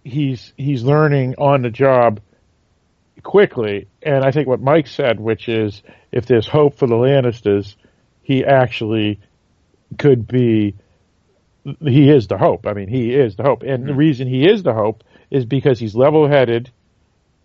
he's 0.04 0.52
he's 0.58 0.82
learning 0.82 1.36
on 1.38 1.62
the 1.62 1.70
job 1.70 2.20
quickly, 3.22 3.88
and 4.04 4.24
I 4.24 4.30
think 4.30 4.48
what 4.48 4.60
Mike 4.60 4.86
said, 4.86 5.18
which 5.18 5.48
is 5.48 5.82
if 6.12 6.26
there's 6.26 6.46
hope 6.46 6.78
for 6.78 6.86
the 6.86 6.94
Lannisters, 6.94 7.74
he 8.22 8.44
actually 8.44 9.20
could 9.98 10.26
be. 10.26 10.74
He 11.80 12.10
is 12.10 12.26
the 12.26 12.36
hope. 12.36 12.66
I 12.66 12.74
mean, 12.74 12.88
he 12.88 13.14
is 13.14 13.36
the 13.36 13.42
hope, 13.42 13.62
and 13.62 13.78
mm-hmm. 13.78 13.86
the 13.86 13.94
reason 13.94 14.28
he 14.28 14.46
is 14.46 14.62
the 14.62 14.74
hope 14.74 15.02
is 15.30 15.46
because 15.46 15.78
he's 15.78 15.94
level 15.94 16.28
headed 16.28 16.70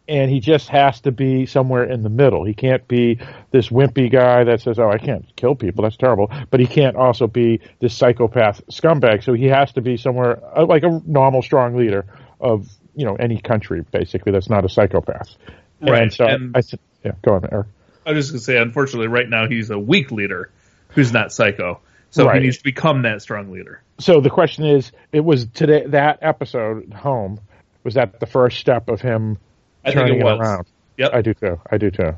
and 0.10 0.32
he 0.32 0.40
just 0.40 0.70
has 0.70 1.02
to 1.02 1.12
be 1.12 1.46
somewhere 1.46 1.84
in 1.84 2.02
the 2.02 2.10
middle. 2.10 2.44
He 2.44 2.56
can't 2.56 2.86
be 2.88 3.20
this 3.52 3.70
wimpy 3.70 4.12
guy 4.12 4.44
that 4.46 4.60
says, 4.60 4.80
"Oh, 4.80 4.90
I 4.90 4.98
can't 4.98 5.24
kill 5.36 5.54
people. 5.56 5.84
That's 5.84 5.98
terrible." 5.98 6.32
But 6.50 6.60
he 6.60 6.66
can't 6.66 6.96
also 6.96 7.28
be 7.28 7.62
this 7.80 7.94
psychopath 7.94 8.66
scumbag. 8.72 9.24
So 9.24 9.34
he 9.34 9.46
has 9.46 9.72
to 9.74 9.82
be 9.82 9.98
somewhere 9.98 10.42
uh, 10.58 10.66
like 10.66 10.84
a 10.84 11.00
normal, 11.06 11.44
strong 11.44 11.78
leader 11.78 12.06
of 12.42 12.68
you 12.96 13.06
know 13.06 13.16
any 13.16 13.40
country, 13.40 13.86
basically. 13.92 14.32
That's 14.32 14.50
not 14.50 14.66
a 14.66 14.70
psychopath. 14.70 15.36
Right. 15.82 16.04
And 16.04 16.14
so 16.14 16.26
and 16.26 16.56
I 16.56 16.62
said, 16.62 16.80
"Yeah, 17.04 17.12
go 17.22 17.36
on, 17.36 17.48
Eric." 17.52 17.68
I 18.06 18.12
was 18.12 18.26
just 18.26 18.32
gonna 18.32 18.42
say, 18.42 18.58
unfortunately, 18.58 19.08
right 19.08 19.30
now 19.30 19.48
he's 19.48 19.70
a 19.70 19.80
weak 19.80 20.12
leader 20.12 20.52
who's 20.90 21.12
not 21.12 21.32
psycho. 21.32 21.80
So 22.12 22.26
right. 22.26 22.38
he 22.38 22.48
needs 22.48 22.58
to 22.58 22.64
become 22.64 23.04
that 23.04 23.22
strong 23.22 23.52
leader. 23.52 23.84
So 24.00 24.20
the 24.20 24.32
question 24.32 24.66
is, 24.66 24.92
it 25.12 25.24
was 25.24 25.46
today 25.54 25.86
that 25.88 26.20
episode 26.22 26.92
home 26.92 27.40
was 27.84 27.94
that 27.94 28.20
the 28.20 28.26
first 28.26 28.58
step 28.58 28.90
of 28.90 29.02
him 29.02 29.38
I 29.86 29.92
turning 29.92 30.20
it, 30.20 30.26
it 30.26 30.40
around? 30.40 30.66
Yep. 30.98 31.12
I 31.14 31.22
do 31.22 31.34
too. 31.34 31.62
I 31.72 31.78
do 31.78 31.92
too. 31.92 32.16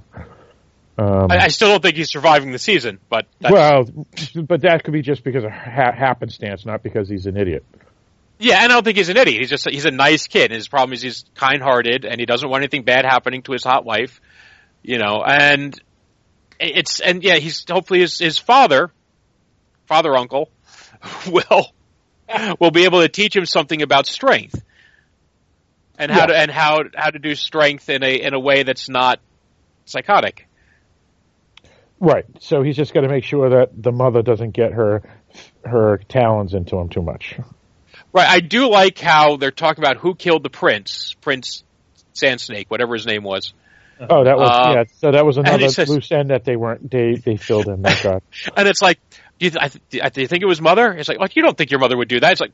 Um, 0.98 1.32
I, 1.32 1.38
I, 1.38 1.48
still 1.48 1.70
don't 1.70 1.82
think 1.82 1.96
he's 1.96 2.12
surviving 2.12 2.52
the 2.52 2.60
season, 2.60 3.00
but 3.10 3.26
well, 3.42 3.86
but 4.36 4.62
that 4.62 4.84
could 4.84 4.94
be 4.94 5.02
just 5.02 5.24
because 5.24 5.44
of 5.44 5.50
ha- 5.50 5.94
happenstance, 5.94 6.66
not 6.66 6.84
because 6.84 7.10
he's 7.10 7.26
an 7.26 7.38
idiot. 7.38 7.66
Yeah, 8.42 8.64
and 8.64 8.72
I 8.72 8.76
don't 8.76 8.84
think 8.84 8.98
he's 8.98 9.10
an 9.10 9.18
idiot. 9.18 9.40
He's 9.40 9.52
just 9.52 9.70
he's 9.70 9.86
a 9.86 9.92
nice 9.92 10.26
kid. 10.26 10.50
His 10.50 10.68
problem 10.68 10.94
is 10.94 11.02
he's 11.04 11.26
kind-hearted 11.36 12.06
and 12.06 12.20
he 12.20 12.26
doesn't 12.26 12.50
want 12.50 12.64
anything 12.64 12.84
bad 12.84 13.06
happening 13.06 13.44
to 13.44 13.52
his 13.52 13.64
hot 13.64 13.86
wife. 13.86 14.20
You 14.82 14.98
know, 14.98 15.24
and 15.24 15.80
it's 16.60 17.02
and 17.02 17.24
yeah, 17.24 17.36
he's 17.36 17.64
hopefully 17.70 18.00
his 18.00 18.18
his 18.18 18.40
father, 18.40 18.92
father 19.86 20.18
uncle, 20.18 20.50
will 21.28 21.68
will 22.60 22.72
be 22.72 22.86
able 22.86 23.02
to 23.02 23.10
teach 23.10 23.36
him 23.36 23.46
something 23.46 23.84
about 23.84 24.08
strength 24.08 24.60
and 26.00 26.12
how 26.12 26.22
yeah. 26.22 26.26
to 26.26 26.36
and 26.36 26.50
how 26.50 26.80
how 26.96 27.12
to 27.12 27.20
do 27.20 27.36
strength 27.36 27.90
in 27.90 28.04
a 28.04 28.16
in 28.16 28.34
a 28.34 28.40
way 28.40 28.64
that's 28.64 28.90
not 28.90 29.20
psychotic. 29.86 30.48
Right. 32.00 32.26
So 32.40 32.64
he's 32.64 32.76
just 32.76 32.92
got 32.96 33.02
to 33.02 33.08
make 33.08 33.24
sure 33.24 33.52
that 33.52 33.70
the 33.80 33.92
mother 33.92 34.24
doesn't 34.24 34.52
get 34.52 34.74
her 34.74 35.04
her 35.64 36.00
talons 36.10 36.56
into 36.56 36.76
him 36.78 36.90
too 36.90 37.04
much. 37.04 37.36
Right. 38.14 38.28
I 38.28 38.40
do 38.42 38.70
like 38.70 39.00
how 39.00 39.38
they're 39.38 39.52
talking 39.52 39.84
about 39.84 39.98
who 39.98 40.16
killed 40.16 40.44
the 40.44 40.50
prince, 40.50 41.16
Prince 41.22 41.64
Sandsnake, 42.14 42.68
whatever 42.68 42.94
his 42.94 43.06
name 43.06 43.24
was. 43.24 43.54
Oh, 44.10 44.24
that 44.24 44.38
was 44.38 44.50
uh, 44.50 44.74
yeah. 44.76 44.84
So 44.98 45.12
that 45.12 45.26
was 45.26 45.38
another 45.38 45.70
says, 45.70 45.88
loose 45.88 46.12
end 46.12 46.32
that 46.32 46.44
they 46.44 46.56
weren't 46.56 46.90
they 46.90 47.16
they 47.16 47.38
filled 47.38 47.68
in. 47.68 47.82
My 47.82 47.96
God. 48.02 48.24
and 48.58 48.68
it's 48.68 48.82
like, 48.82 49.00
do 49.38 49.46
you, 49.46 49.52
th- 49.52 50.14
do 50.14 50.22
you 50.22 50.28
think 50.28 50.42
it 50.42 50.48
was 50.48 50.60
mother? 50.60 50.92
It's 50.92 51.08
like, 51.08 51.20
like 51.20 51.36
you 51.36 51.44
don't 51.44 51.56
think 51.56 51.70
your 51.70 51.80
mother 51.80 51.96
would 51.96 52.08
do 52.08 52.20
that? 52.20 52.32
It's 52.32 52.42
like, 52.42 52.54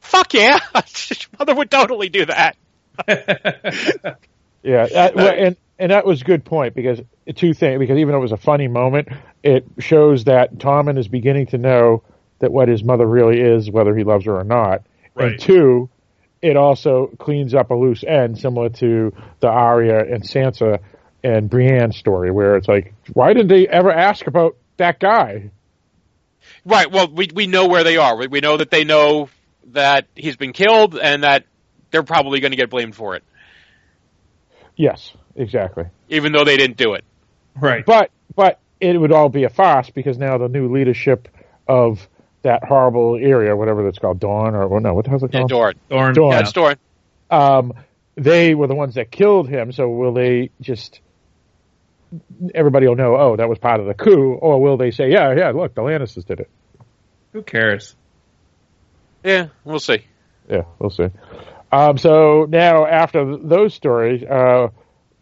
fuck 0.00 0.34
yeah, 0.34 0.58
mother 1.38 1.54
would 1.54 1.70
totally 1.70 2.10
do 2.10 2.26
that. 2.26 2.56
yeah, 3.08 4.86
that, 4.86 5.14
well, 5.14 5.34
and 5.34 5.56
and 5.78 5.92
that 5.92 6.04
was 6.04 6.20
a 6.20 6.24
good 6.24 6.44
point 6.44 6.74
because 6.74 7.00
two 7.34 7.54
things 7.54 7.78
because 7.78 7.98
even 7.98 8.12
though 8.12 8.18
it 8.18 8.22
was 8.22 8.32
a 8.32 8.36
funny 8.36 8.68
moment, 8.68 9.08
it 9.42 9.64
shows 9.78 10.24
that 10.24 10.56
Tommen 10.56 10.98
is 10.98 11.08
beginning 11.08 11.46
to 11.46 11.58
know 11.58 12.02
that 12.40 12.52
what 12.52 12.68
his 12.68 12.84
mother 12.84 13.06
really 13.06 13.40
is, 13.40 13.70
whether 13.70 13.96
he 13.96 14.04
loves 14.04 14.26
her 14.26 14.38
or 14.38 14.44
not. 14.44 14.82
Right. 15.14 15.32
And 15.32 15.40
two, 15.40 15.90
it 16.40 16.56
also 16.56 17.14
cleans 17.18 17.54
up 17.54 17.70
a 17.70 17.74
loose 17.74 18.04
end, 18.04 18.38
similar 18.38 18.70
to 18.70 19.12
the 19.40 19.48
Arya 19.48 20.00
and 20.00 20.22
Sansa 20.22 20.80
and 21.22 21.48
Brienne 21.48 21.92
story, 21.92 22.30
where 22.30 22.56
it's 22.56 22.68
like, 22.68 22.94
why 23.12 23.32
didn't 23.32 23.48
they 23.48 23.68
ever 23.68 23.92
ask 23.92 24.26
about 24.26 24.56
that 24.76 24.98
guy? 24.98 25.50
Right. 26.64 26.90
Well, 26.90 27.08
we 27.08 27.28
we 27.32 27.46
know 27.46 27.68
where 27.68 27.84
they 27.84 27.96
are. 27.96 28.16
We, 28.16 28.26
we 28.26 28.40
know 28.40 28.56
that 28.56 28.70
they 28.70 28.84
know 28.84 29.28
that 29.66 30.06
he's 30.16 30.36
been 30.36 30.52
killed 30.52 30.98
and 30.98 31.22
that 31.22 31.44
they're 31.90 32.02
probably 32.02 32.40
going 32.40 32.50
to 32.50 32.56
get 32.56 32.70
blamed 32.70 32.96
for 32.96 33.14
it. 33.14 33.22
Yes, 34.76 35.14
exactly. 35.36 35.84
Even 36.08 36.32
though 36.32 36.44
they 36.44 36.56
didn't 36.56 36.76
do 36.76 36.94
it. 36.94 37.04
Right. 37.60 37.84
But 37.84 38.10
but 38.34 38.58
it 38.80 38.98
would 38.98 39.12
all 39.12 39.28
be 39.28 39.44
a 39.44 39.48
farce 39.48 39.90
because 39.90 40.18
now 40.18 40.38
the 40.38 40.48
new 40.48 40.72
leadership 40.72 41.28
of 41.68 42.08
that 42.42 42.64
horrible 42.64 43.16
area, 43.16 43.56
whatever 43.56 43.84
that's 43.84 43.98
called, 43.98 44.20
Dawn 44.20 44.54
or 44.54 44.68
well, 44.68 44.80
no, 44.80 44.94
what 44.94 45.04
the 45.04 45.10
hell's 45.10 45.22
it 45.22 45.32
called? 45.32 45.50
Yeah, 45.50 45.56
Dorne. 45.56 45.74
Dorne. 45.88 46.14
Dorne. 46.14 46.32
Yeah, 46.32 46.40
it's 46.40 46.52
Dorne. 46.52 46.76
Um, 47.30 47.72
they 48.14 48.54
were 48.54 48.66
the 48.66 48.74
ones 48.74 48.94
that 48.96 49.10
killed 49.10 49.48
him. 49.48 49.72
So 49.72 49.88
will 49.88 50.12
they 50.12 50.50
just? 50.60 51.00
Everybody 52.54 52.86
will 52.86 52.96
know. 52.96 53.16
Oh, 53.16 53.36
that 53.36 53.48
was 53.48 53.58
part 53.58 53.80
of 53.80 53.86
the 53.86 53.94
coup. 53.94 54.34
Or 54.34 54.60
will 54.60 54.76
they 54.76 54.90
say, 54.90 55.10
yeah, 55.10 55.34
yeah, 55.34 55.50
look, 55.50 55.74
the 55.74 55.80
Lannisters 55.80 56.26
did 56.26 56.40
it? 56.40 56.50
Who 57.32 57.42
cares? 57.42 57.96
Yeah, 59.24 59.48
we'll 59.64 59.80
see. 59.80 60.04
Yeah, 60.48 60.64
we'll 60.78 60.90
see. 60.90 61.08
Um, 61.70 61.96
so 61.96 62.46
now, 62.48 62.86
after 62.86 63.38
those 63.38 63.72
stories, 63.72 64.22
uh, 64.22 64.68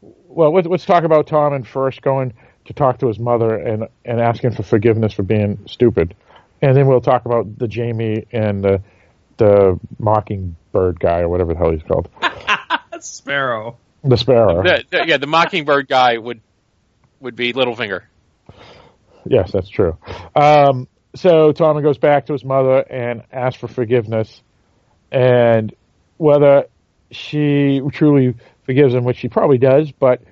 well, 0.00 0.52
let's, 0.52 0.66
let's, 0.66 0.84
talk 0.84 1.04
about 1.04 1.28
Tommen 1.28 1.64
first 1.64 2.02
going 2.02 2.34
to 2.64 2.72
talk 2.72 2.98
to 2.98 3.06
his 3.06 3.20
mother 3.20 3.54
and, 3.54 3.86
and 4.04 4.20
asking 4.20 4.52
for 4.52 4.64
forgiveness 4.64 5.12
for 5.12 5.22
being 5.22 5.60
stupid. 5.66 6.16
And 6.62 6.76
then 6.76 6.86
we'll 6.86 7.00
talk 7.00 7.24
about 7.24 7.58
the 7.58 7.68
Jaime 7.72 8.26
and 8.32 8.62
the 8.62 8.82
the 9.38 9.78
Mockingbird 9.98 11.00
guy 11.00 11.20
or 11.20 11.28
whatever 11.30 11.54
the 11.54 11.58
hell 11.58 11.70
he's 11.70 11.82
called, 11.82 12.10
Sparrow. 13.00 13.78
the 14.04 14.16
Sparrow. 14.18 14.62
The- 14.62 14.84
the- 14.90 15.04
yeah, 15.06 15.16
the 15.16 15.26
Mockingbird 15.26 15.88
guy 15.88 16.18
would 16.18 16.40
would 17.20 17.36
be 17.36 17.52
Littlefinger. 17.54 18.02
Yes, 19.26 19.50
that's 19.52 19.68
true. 19.68 19.96
Um, 20.34 20.88
so 21.14 21.52
Tommen 21.52 21.82
goes 21.82 21.98
back 21.98 22.26
to 22.26 22.32
his 22.34 22.44
mother 22.44 22.78
and 22.78 23.22
asks 23.32 23.58
for 23.60 23.68
forgiveness, 23.68 24.42
and 25.10 25.74
whether 26.18 26.64
she 27.10 27.80
truly 27.92 28.34
forgives 28.64 28.94
him, 28.94 29.04
which 29.04 29.16
she 29.18 29.28
probably 29.28 29.58
does, 29.58 29.90
but 29.92 30.22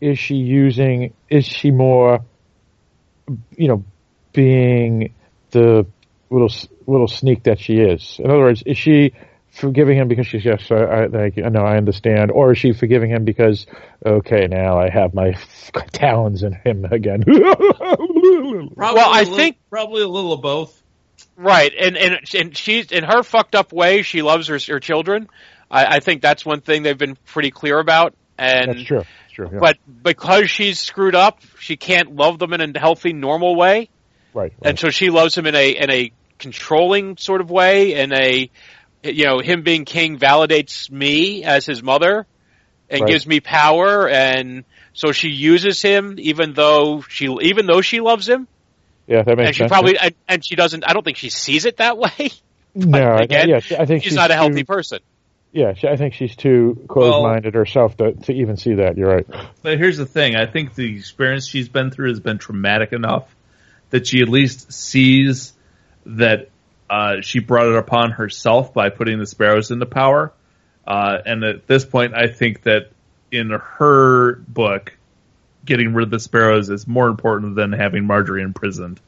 is 0.00 0.18
she 0.18 0.36
using? 0.36 1.12
Is 1.28 1.44
she 1.46 1.70
more, 1.70 2.20
you 3.56 3.68
know, 3.68 3.84
being 4.32 5.12
the 5.50 5.86
little 6.30 6.50
little 6.86 7.08
sneak 7.08 7.44
that 7.44 7.58
she 7.60 7.74
is? 7.74 8.16
In 8.18 8.30
other 8.30 8.38
words, 8.40 8.62
is 8.66 8.78
she 8.78 9.12
forgiving 9.50 9.96
him 9.98 10.08
because 10.08 10.26
she's 10.26 10.42
just, 10.44 10.70
uh, 10.70 10.76
I, 10.76 11.32
I 11.44 11.48
know 11.48 11.62
I 11.62 11.76
understand, 11.78 12.30
or 12.30 12.52
is 12.52 12.58
she 12.58 12.72
forgiving 12.72 13.10
him 13.10 13.24
because, 13.24 13.66
okay, 14.06 14.46
now 14.46 14.78
I 14.78 14.88
have 14.90 15.14
my 15.14 15.32
talons 15.92 16.42
in 16.42 16.52
him 16.52 16.84
again? 16.84 17.22
Probably 17.26 18.70
Well, 18.76 18.98
I 18.98 19.20
a 19.20 19.22
little- 19.22 19.36
think- 19.36 19.56
probably 19.70 20.02
a 20.02 20.08
little 20.08 20.32
of 20.32 20.42
both. 20.42 20.82
Right, 21.36 21.72
and 21.78 21.96
and 21.96 22.18
and 22.34 22.56
she's 22.56 22.90
in 22.92 23.04
her 23.04 23.22
fucked 23.22 23.54
up 23.54 23.72
way. 23.72 24.02
She 24.02 24.22
loves 24.22 24.48
her 24.48 24.58
her 24.68 24.80
children. 24.80 25.28
I, 25.70 25.96
I 25.96 26.00
think 26.00 26.20
that's 26.22 26.44
one 26.44 26.60
thing 26.60 26.82
they've 26.82 26.98
been 26.98 27.16
pretty 27.26 27.50
clear 27.50 27.78
about. 27.78 28.14
And 28.36 28.70
That's 28.72 28.84
true. 28.84 28.98
That's 28.98 29.32
true. 29.32 29.48
Yeah. 29.52 29.58
but 29.60 29.76
because 30.02 30.48
she's 30.50 30.78
screwed 30.80 31.14
up, 31.16 31.40
she 31.60 31.76
can't 31.76 32.14
love 32.16 32.38
them 32.38 32.52
in 32.52 32.60
a 32.76 32.78
healthy, 32.78 33.12
normal 33.12 33.56
way, 33.56 33.88
right. 34.38 34.52
and 34.62 34.78
so 34.78 34.90
she 34.90 35.10
loves 35.10 35.36
him 35.36 35.46
in 35.46 35.54
a 35.54 35.70
in 35.70 35.90
a 35.90 36.12
controlling 36.38 37.16
sort 37.16 37.40
of 37.40 37.50
way. 37.50 37.94
In 37.94 38.12
a 38.12 38.50
you 39.04 39.24
know, 39.26 39.38
him 39.40 39.62
being 39.62 39.84
king 39.84 40.18
validates 40.18 40.90
me 40.90 41.44
as 41.44 41.64
his 41.66 41.82
mother 41.82 42.26
and 42.90 43.02
Right. 43.02 43.10
gives 43.12 43.26
me 43.26 43.40
power, 43.40 44.08
and 44.08 44.64
so 44.92 45.12
she 45.12 45.28
uses 45.28 45.82
him 45.82 46.16
even 46.18 46.52
though 46.54 47.02
she 47.02 47.26
even 47.42 47.66
though 47.66 47.80
she 47.82 48.00
loves 48.00 48.28
him, 48.28 48.48
yeah, 49.06 49.22
that 49.22 49.36
makes 49.36 49.46
and 49.48 49.54
she 49.56 49.58
sense. 49.60 49.70
probably 49.70 49.98
and, 49.98 50.14
and 50.26 50.44
she 50.44 50.56
doesn't. 50.56 50.84
I 50.88 50.92
don't 50.94 51.04
think 51.04 51.16
she 51.18 51.30
sees 51.30 51.64
it 51.66 51.76
that 51.78 51.98
way. 52.04 52.30
no, 52.74 52.98
I- 52.98 53.22
again, 53.22 53.48
yeah, 53.48 53.60
I 53.78 53.84
think 53.86 54.04
She's 54.04 54.14
not 54.14 54.30
a 54.30 54.34
healthy 54.34 54.62
too, 54.62 54.64
person. 54.66 54.98
Yeah, 55.50 55.72
she, 55.72 55.88
I 55.88 55.96
think 55.96 56.12
she's 56.14 56.36
too 56.36 56.84
closed-minded 56.88 57.54
herself 57.54 57.96
to 57.98 58.12
to 58.12 58.32
even 58.32 58.56
see 58.58 58.74
that. 58.74 58.98
You're 58.98 59.08
right. 59.08 59.26
But 59.62 59.78
here's 59.78 59.96
the 59.96 60.04
thing: 60.06 60.36
I 60.36 60.44
think 60.46 60.74
the 60.74 60.94
experience 60.96 61.46
she's 61.48 61.68
been 61.70 61.90
through 61.90 62.10
has 62.10 62.20
been 62.20 62.36
traumatic 62.38 62.92
enough 62.92 63.34
that 63.90 64.06
she 64.06 64.20
at 64.20 64.28
least 64.28 64.72
sees 64.72 65.52
that 66.06 66.50
uh, 66.90 67.20
she 67.20 67.38
brought 67.40 67.66
it 67.66 67.76
upon 67.76 68.12
herself 68.12 68.72
by 68.72 68.90
putting 68.90 69.18
the 69.18 69.26
sparrows 69.26 69.70
into 69.70 69.86
power. 69.86 70.32
Uh, 70.86 71.18
and 71.26 71.44
at 71.44 71.66
this 71.66 71.84
point, 71.84 72.14
I 72.14 72.28
think 72.28 72.62
that 72.62 72.90
in 73.30 73.50
her 73.50 74.36
book, 74.36 74.96
getting 75.64 75.92
rid 75.92 76.04
of 76.04 76.10
the 76.10 76.20
sparrows 76.20 76.70
is 76.70 76.86
more 76.86 77.08
important 77.08 77.56
than 77.56 77.72
having 77.72 78.04
Margaery 78.04 78.42
imprisoned. 78.42 79.00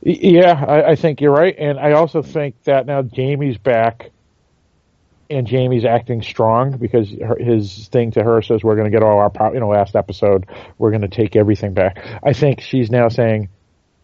Yeah, 0.00 0.52
I, 0.52 0.90
I 0.90 0.96
think 0.96 1.20
you're 1.20 1.32
right, 1.32 1.56
and 1.58 1.78
I 1.78 1.92
also 1.92 2.22
think 2.22 2.62
that 2.64 2.86
now 2.86 3.02
Jaime's 3.02 3.58
back, 3.58 4.10
and 5.34 5.48
Jaime's 5.48 5.84
acting 5.84 6.22
strong 6.22 6.76
because 6.76 7.10
her, 7.10 7.36
his 7.38 7.88
thing 7.88 8.12
to 8.12 8.22
her 8.22 8.40
says 8.42 8.62
we're 8.62 8.76
going 8.76 8.90
to 8.90 8.96
get 8.96 9.02
all 9.02 9.18
our 9.18 9.30
power. 9.30 9.54
You 9.54 9.60
know, 9.60 9.68
last 9.68 9.96
episode 9.96 10.46
we're 10.78 10.90
going 10.90 11.02
to 11.02 11.08
take 11.08 11.36
everything 11.36 11.74
back. 11.74 11.98
I 12.22 12.32
think 12.32 12.60
she's 12.60 12.90
now 12.90 13.08
saying, 13.08 13.48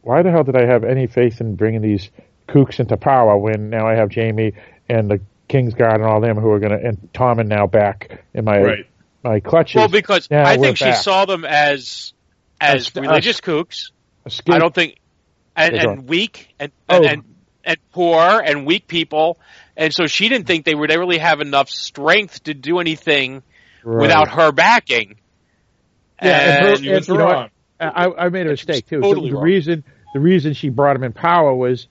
"Why 0.02 0.22
the 0.22 0.30
hell 0.30 0.44
did 0.44 0.56
I 0.56 0.66
have 0.66 0.84
any 0.84 1.06
faith 1.06 1.40
in 1.40 1.56
bringing 1.56 1.82
these 1.82 2.10
kooks 2.48 2.80
into 2.80 2.96
power 2.96 3.36
when 3.38 3.70
now 3.70 3.86
I 3.86 3.94
have 3.94 4.12
Jaime 4.12 4.52
and 4.88 5.10
the 5.10 5.20
Kingsguard 5.48 5.94
and 5.96 6.04
all 6.04 6.20
them 6.20 6.36
who 6.36 6.50
are 6.50 6.58
going 6.58 6.78
to 6.78 6.86
and 6.86 7.08
Tommen 7.12 7.46
now 7.48 7.66
back 7.66 8.22
in 8.34 8.44
my 8.44 8.58
Right. 8.60 8.86
my 9.22 9.40
clutches." 9.40 9.76
Well, 9.76 9.88
because 9.88 10.30
Now 10.30 10.44
I 10.46 10.56
think 10.58 10.76
she 10.76 10.84
back. 10.86 10.96
saw 11.02 11.24
them 11.26 11.44
as 11.44 12.12
as 12.60 12.88
As- 12.88 12.94
religious 12.96 13.40
kooks. 13.40 13.90
Escape- 14.26 14.54
I 14.54 14.58
don't 14.58 14.74
think 14.74 14.96
and, 15.56 15.74
and 15.74 16.08
weak 16.08 16.54
and 16.60 16.70
Oh. 16.88 16.96
and, 16.96 17.06
and 17.06 17.24
and 17.64 17.76
poor 17.92 18.18
and 18.42 18.64
weak 18.66 18.86
people, 18.86 19.38
and 19.80 19.92
so 19.92 20.06
she 20.06 20.28
didn't 20.28 20.46
think 20.46 20.64
they 20.64 20.74
would 20.74 20.90
really 20.90 21.18
have 21.18 21.40
enough 21.40 21.68
strength 21.70 22.44
to 22.44 22.54
do 22.54 22.78
anything 22.78 23.42
Right. 23.82 24.02
without 24.02 24.28
her 24.28 24.52
backing. 24.52 25.16
Yeah, 26.22 26.28
and 26.38 26.64
her- 26.64 26.70
And- 26.74 26.78
She 26.84 26.90
was 26.92 27.08
you 27.08 27.16
know 27.16 27.24
what? 27.24 27.50
I, 27.80 28.26
I 28.26 28.28
made 28.28 28.46
a 28.46 28.50
mistake 28.50 28.86
too. 28.86 29.00
totally 29.00 29.30
the, 29.30 29.32
the 29.32 29.34
wrong. 29.36 29.44
reason 29.44 29.84
the 30.12 30.20
reason 30.20 30.52
she 30.52 30.68
brought 30.68 30.94
him 30.96 31.02
in 31.02 31.12
power 31.14 31.54
was 31.54 31.88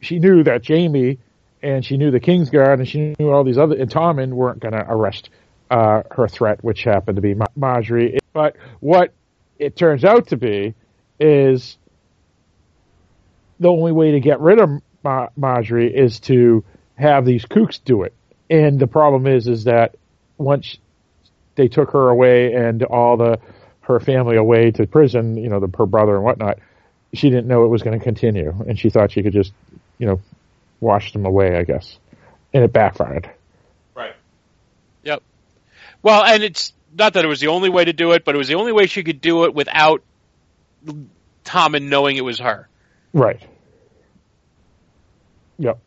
she 0.00 0.18
knew 0.18 0.42
that 0.42 0.66
Jaime 0.66 1.18
and 1.62 1.84
she 1.84 1.96
knew 1.96 2.10
the 2.10 2.18
Kingsguard 2.18 2.74
and 2.80 2.88
she 2.88 3.14
knew 3.18 3.30
all 3.30 3.44
these 3.44 3.56
other 3.58 3.76
and 3.76 3.88
Tommen 3.88 4.32
weren't 4.32 4.58
going 4.58 4.72
to 4.74 4.84
arrest 4.88 5.30
uh, 5.70 6.02
her 6.10 6.26
threat, 6.26 6.64
which 6.64 6.82
happened 6.82 7.16
to 7.16 7.22
be 7.22 7.34
Ma- 7.34 7.44
Margaery. 7.56 8.18
But 8.32 8.56
what 8.80 9.12
it 9.60 9.76
turns 9.76 10.04
out 10.04 10.28
to 10.28 10.36
be 10.36 10.74
is 11.20 11.78
the 13.60 13.68
only 13.68 13.92
way 13.92 14.12
to 14.12 14.20
get 14.20 14.40
rid 14.40 14.60
of 14.60 14.70
Ma- 15.04 15.28
Margaery 15.38 15.92
is 15.92 16.18
to 16.20 16.64
have 16.98 17.24
these 17.24 17.44
kooks 17.44 17.80
do 17.82 18.02
it. 18.02 18.12
And 18.50 18.78
the 18.78 18.86
problem 18.86 19.26
is, 19.26 19.46
is 19.46 19.64
that 19.64 19.96
once 20.36 20.78
they 21.54 21.68
took 21.68 21.90
her 21.92 22.08
away 22.08 22.54
and 22.54 22.82
all 22.82 23.16
the 23.16 23.38
her 23.82 24.00
family 24.00 24.36
away 24.36 24.70
to 24.70 24.86
prison, 24.86 25.36
you 25.36 25.48
know, 25.48 25.60
the, 25.60 25.76
her 25.78 25.86
brother 25.86 26.14
and 26.14 26.24
whatnot, 26.24 26.58
she 27.14 27.30
didn't 27.30 27.46
know 27.46 27.64
it 27.64 27.68
was 27.68 27.82
going 27.82 27.98
to 27.98 28.04
continue, 28.04 28.54
and 28.68 28.78
she 28.78 28.90
thought 28.90 29.12
she 29.12 29.22
could 29.22 29.32
just, 29.32 29.52
you 29.98 30.06
know, 30.06 30.20
wash 30.80 31.12
them 31.12 31.24
away, 31.24 31.56
I 31.56 31.62
guess, 31.64 31.98
and 32.52 32.62
it 32.62 32.72
backfired. 32.72 33.30
Right. 33.94 34.14
Yep. 35.04 35.22
Well, 36.02 36.22
and 36.22 36.42
it's 36.42 36.74
not 36.94 37.14
that 37.14 37.24
it 37.24 37.28
was 37.28 37.40
the 37.40 37.48
only 37.48 37.70
way 37.70 37.86
to 37.86 37.94
do 37.94 38.12
it, 38.12 38.24
but 38.24 38.34
it 38.34 38.38
was 38.38 38.48
the 38.48 38.56
only 38.56 38.72
way 38.72 38.86
she 38.86 39.02
could 39.02 39.22
do 39.22 39.44
it 39.44 39.54
without 39.54 40.02
Tommen 41.44 41.88
knowing 41.88 42.16
it 42.16 42.24
was 42.24 42.38
her. 42.40 42.68
Right. 43.14 43.40
Yep. 45.58 45.78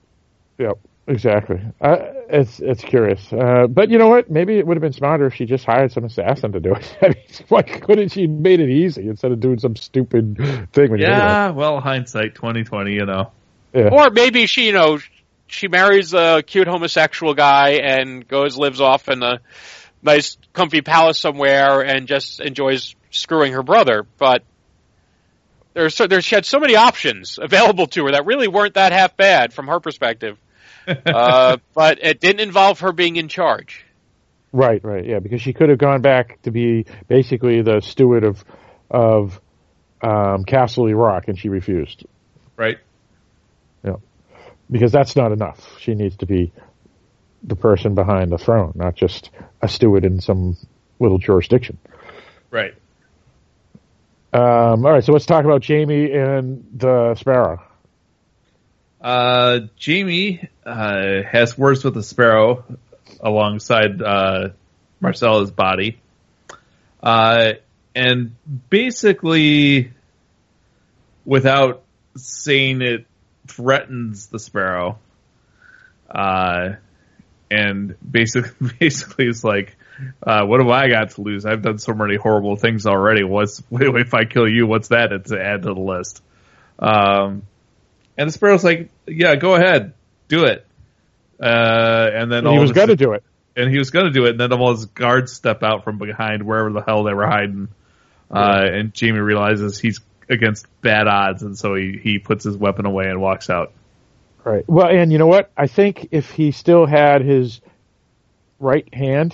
Yep. 0.57 0.79
Exactly. 1.07 1.59
Uh, 1.81 1.97
it's 2.29 2.59
it's 2.59 2.83
curious, 2.83 3.33
uh, 3.33 3.67
but 3.67 3.89
you 3.89 3.97
know 3.97 4.07
what? 4.07 4.29
Maybe 4.29 4.57
it 4.57 4.67
would 4.67 4.77
have 4.77 4.81
been 4.81 4.93
smarter 4.93 5.25
if 5.25 5.33
she 5.33 5.45
just 5.45 5.65
hired 5.65 5.91
some 5.91 6.05
assassin 6.05 6.51
to 6.51 6.59
do 6.59 6.73
it. 6.75 6.97
I 7.01 7.07
mean, 7.07 7.25
why 7.49 7.63
couldn't 7.63 8.09
she 8.09 8.27
made 8.27 8.59
it 8.59 8.69
easy 8.69 9.07
instead 9.07 9.31
of 9.31 9.39
doing 9.39 9.59
some 9.59 9.75
stupid 9.75 10.37
thing? 10.37 10.91
When 10.91 10.99
you 10.99 11.07
think 11.07 11.17
about 11.17 11.49
Yeah, 11.49 11.49
well, 11.51 11.79
hindsight, 11.79 12.35
twenty 12.35 12.63
twenty. 12.63 12.93
You 12.93 13.05
know. 13.05 13.31
Yeah. 13.73 13.89
Or 13.91 14.09
maybe 14.09 14.45
she, 14.45 14.67
you 14.67 14.73
know, 14.73 14.99
she 15.47 15.67
marries 15.67 16.13
a 16.13 16.43
cute 16.45 16.67
homosexual 16.67 17.33
guy 17.33 17.79
and 17.83 18.27
goes 18.27 18.57
lives 18.57 18.81
off 18.81 19.07
in 19.09 19.23
a 19.23 19.39
nice, 20.01 20.37
comfy 20.53 20.81
palace 20.81 21.19
somewhere 21.19 21.81
and 21.81 22.07
just 22.07 22.39
enjoys 22.39 22.95
screwing 23.11 23.53
her 23.53 23.63
brother. 23.63 24.05
But 24.17 24.43
there's 25.73 25.95
so, 25.95 26.07
there's 26.07 26.25
she 26.25 26.35
had 26.35 26.45
so 26.45 26.59
many 26.59 26.75
options 26.75 27.39
available 27.41 27.87
to 27.87 28.05
her 28.05 28.11
that 28.11 28.25
really 28.25 28.47
weren't 28.47 28.75
that 28.75 28.91
half 28.91 29.15
bad 29.15 29.53
from 29.53 29.67
her 29.67 29.79
perspective. 29.79 30.37
Uh, 30.87 31.57
but 31.73 31.99
it 32.01 32.19
didn't 32.19 32.39
involve 32.39 32.79
her 32.79 32.91
being 32.91 33.15
in 33.15 33.27
charge. 33.27 33.85
Right, 34.53 34.83
right, 34.83 35.05
yeah, 35.05 35.19
because 35.19 35.41
she 35.41 35.53
could 35.53 35.69
have 35.69 35.77
gone 35.77 36.01
back 36.01 36.41
to 36.41 36.51
be 36.51 36.85
basically 37.07 37.61
the 37.61 37.79
steward 37.81 38.23
of 38.23 38.43
of 38.89 39.39
um, 40.01 40.43
Casterly 40.43 40.97
Rock, 40.97 41.27
and 41.27 41.39
she 41.39 41.47
refused. 41.49 42.05
Right. 42.57 42.77
Yeah, 43.83 43.97
because 44.69 44.91
that's 44.91 45.15
not 45.15 45.31
enough. 45.31 45.79
She 45.79 45.95
needs 45.95 46.17
to 46.17 46.25
be 46.25 46.51
the 47.43 47.55
person 47.55 47.95
behind 47.95 48.31
the 48.31 48.37
throne, 48.37 48.73
not 48.75 48.95
just 48.95 49.29
a 49.61 49.67
steward 49.67 50.03
in 50.05 50.19
some 50.19 50.57
little 50.99 51.17
jurisdiction. 51.17 51.77
Right. 52.49 52.73
Um, 54.33 54.85
all 54.85 54.91
right, 54.93 55.03
so 55.03 55.11
let's 55.11 55.25
talk 55.25 55.43
about 55.43 55.65
Jaime 55.65 56.11
and 56.11 56.65
the 56.75 57.15
Sparrow. 57.15 57.61
Uh, 59.01 59.61
Jaime 59.83 60.47
uh, 60.63 61.23
has 61.23 61.57
words 61.57 61.83
with 61.83 61.95
the 61.95 62.03
sparrow 62.03 62.63
alongside 63.19 64.01
uh, 64.01 64.49
Myrcella's 65.01 65.49
body, 65.49 65.99
uh, 67.01 67.53
and 67.95 68.35
basically, 68.69 69.91
without 71.25 71.83
saying 72.15 72.81
it, 72.81 73.07
threatens 73.47 74.27
the 74.27 74.39
sparrow. 74.39 74.99
Uh, 76.09 76.73
and 77.49 77.95
basically, 78.09 78.71
basically, 78.79 79.27
it's 79.27 79.43
like, 79.43 79.75
uh, 80.21 80.45
what 80.45 80.59
have 80.59 80.69
I 80.69 80.89
got 80.89 81.11
to 81.11 81.21
lose? 81.21 81.45
I've 81.45 81.61
done 81.61 81.79
so 81.79 81.93
many 81.93 82.17
horrible 82.17 82.55
things 82.55 82.85
already. 82.85 83.23
What's 83.23 83.63
if 83.71 84.13
I 84.13 84.25
kill 84.25 84.47
you? 84.47 84.67
What's 84.67 84.89
that 84.89 85.11
it's 85.11 85.31
to 85.31 85.41
add 85.41 85.63
to 85.63 85.73
the 85.73 85.79
list? 85.79 86.21
Um, 86.79 87.43
and 88.21 88.27
the 88.29 88.31
sparrow's 88.33 88.63
like, 88.63 88.89
yeah, 89.07 89.35
go 89.35 89.55
ahead, 89.55 89.93
do 90.27 90.45
it. 90.45 90.65
Uh, 91.41 92.09
and 92.13 92.31
then 92.31 92.39
And 92.39 92.47
all 92.47 92.53
he 92.53 92.59
was 92.59 92.71
going 92.71 92.89
to 92.89 92.95
do 92.95 93.13
it. 93.13 93.23
and 93.55 93.69
he 93.71 93.77
was 93.79 93.89
going 93.89 94.05
to 94.05 94.11
do 94.11 94.25
it, 94.25 94.31
and 94.31 94.39
then 94.39 94.53
all 94.53 94.71
his 94.71 94.85
guards 94.85 95.33
step 95.33 95.63
out 95.63 95.83
from 95.83 95.97
behind 95.97 96.43
wherever 96.43 96.71
the 96.71 96.81
hell 96.81 97.03
they 97.03 97.13
were 97.13 97.25
hiding. 97.27 97.67
Uh, 98.29 98.63
and 98.71 98.93
Jaime 98.97 99.19
realizes 99.19 99.79
he's 99.79 99.99
against 100.29 100.65
bad 100.81 101.07
odds, 101.07 101.43
and 101.43 101.57
so 101.57 101.75
he 101.75 101.99
he 102.01 102.19
puts 102.19 102.45
his 102.45 102.55
weapon 102.55 102.85
away 102.85 103.05
and 103.05 103.19
walks 103.19 103.49
out. 103.49 103.73
Right. 104.43 104.63
Well, 104.67 104.87
and 104.87 105.11
you 105.11 105.17
know 105.17 105.27
what? 105.27 105.51
I 105.57 105.67
think 105.67 106.07
if 106.11 106.31
he 106.31 106.51
still 106.51 106.85
had 106.85 107.21
his 107.23 107.59
right 108.59 108.87
hand, 108.93 109.33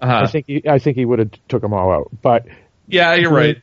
Uh-huh. 0.00 0.22
I 0.24 0.26
think 0.28 0.46
he, 0.46 0.62
I 0.68 0.78
think 0.78 0.96
he 0.96 1.04
would 1.04 1.18
have 1.18 1.30
took 1.48 1.60
them 1.62 1.74
all 1.74 1.92
out. 1.92 2.08
But 2.22 2.46
yeah, 2.88 3.14
you're 3.14 3.30
right. 3.32 3.60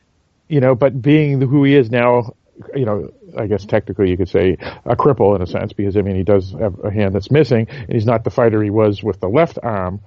you 0.48 0.60
know, 0.60 0.74
but 0.74 1.00
being 1.02 1.40
who 1.40 1.64
he 1.64 1.74
is 1.74 1.90
now, 1.90 2.34
you 2.74 2.84
know, 2.84 3.10
I 3.36 3.46
guess 3.46 3.64
technically 3.64 4.10
you 4.10 4.16
could 4.16 4.28
say 4.28 4.56
a 4.84 4.96
cripple 4.96 5.36
in 5.36 5.42
a 5.42 5.46
sense 5.46 5.72
because 5.72 5.96
I 5.96 6.02
mean 6.02 6.16
he 6.16 6.22
does 6.22 6.52
have 6.52 6.78
a 6.84 6.90
hand 6.90 7.14
that's 7.14 7.30
missing 7.30 7.66
and 7.68 7.92
he's 7.92 8.06
not 8.06 8.24
the 8.24 8.30
fighter 8.30 8.62
he 8.62 8.70
was 8.70 9.02
with 9.02 9.20
the 9.20 9.28
left 9.28 9.58
arm. 9.62 10.00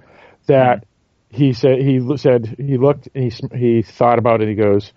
That 0.46 0.84
mm-hmm. 1.32 1.36
he 1.36 1.52
said 1.52 1.78
he 1.78 2.16
said 2.16 2.54
he 2.58 2.76
looked 2.78 3.08
and 3.14 3.32
he 3.32 3.58
he 3.58 3.82
thought 3.82 4.18
about 4.18 4.42
it. 4.42 4.48
He 4.48 4.54
goes, 4.54 4.92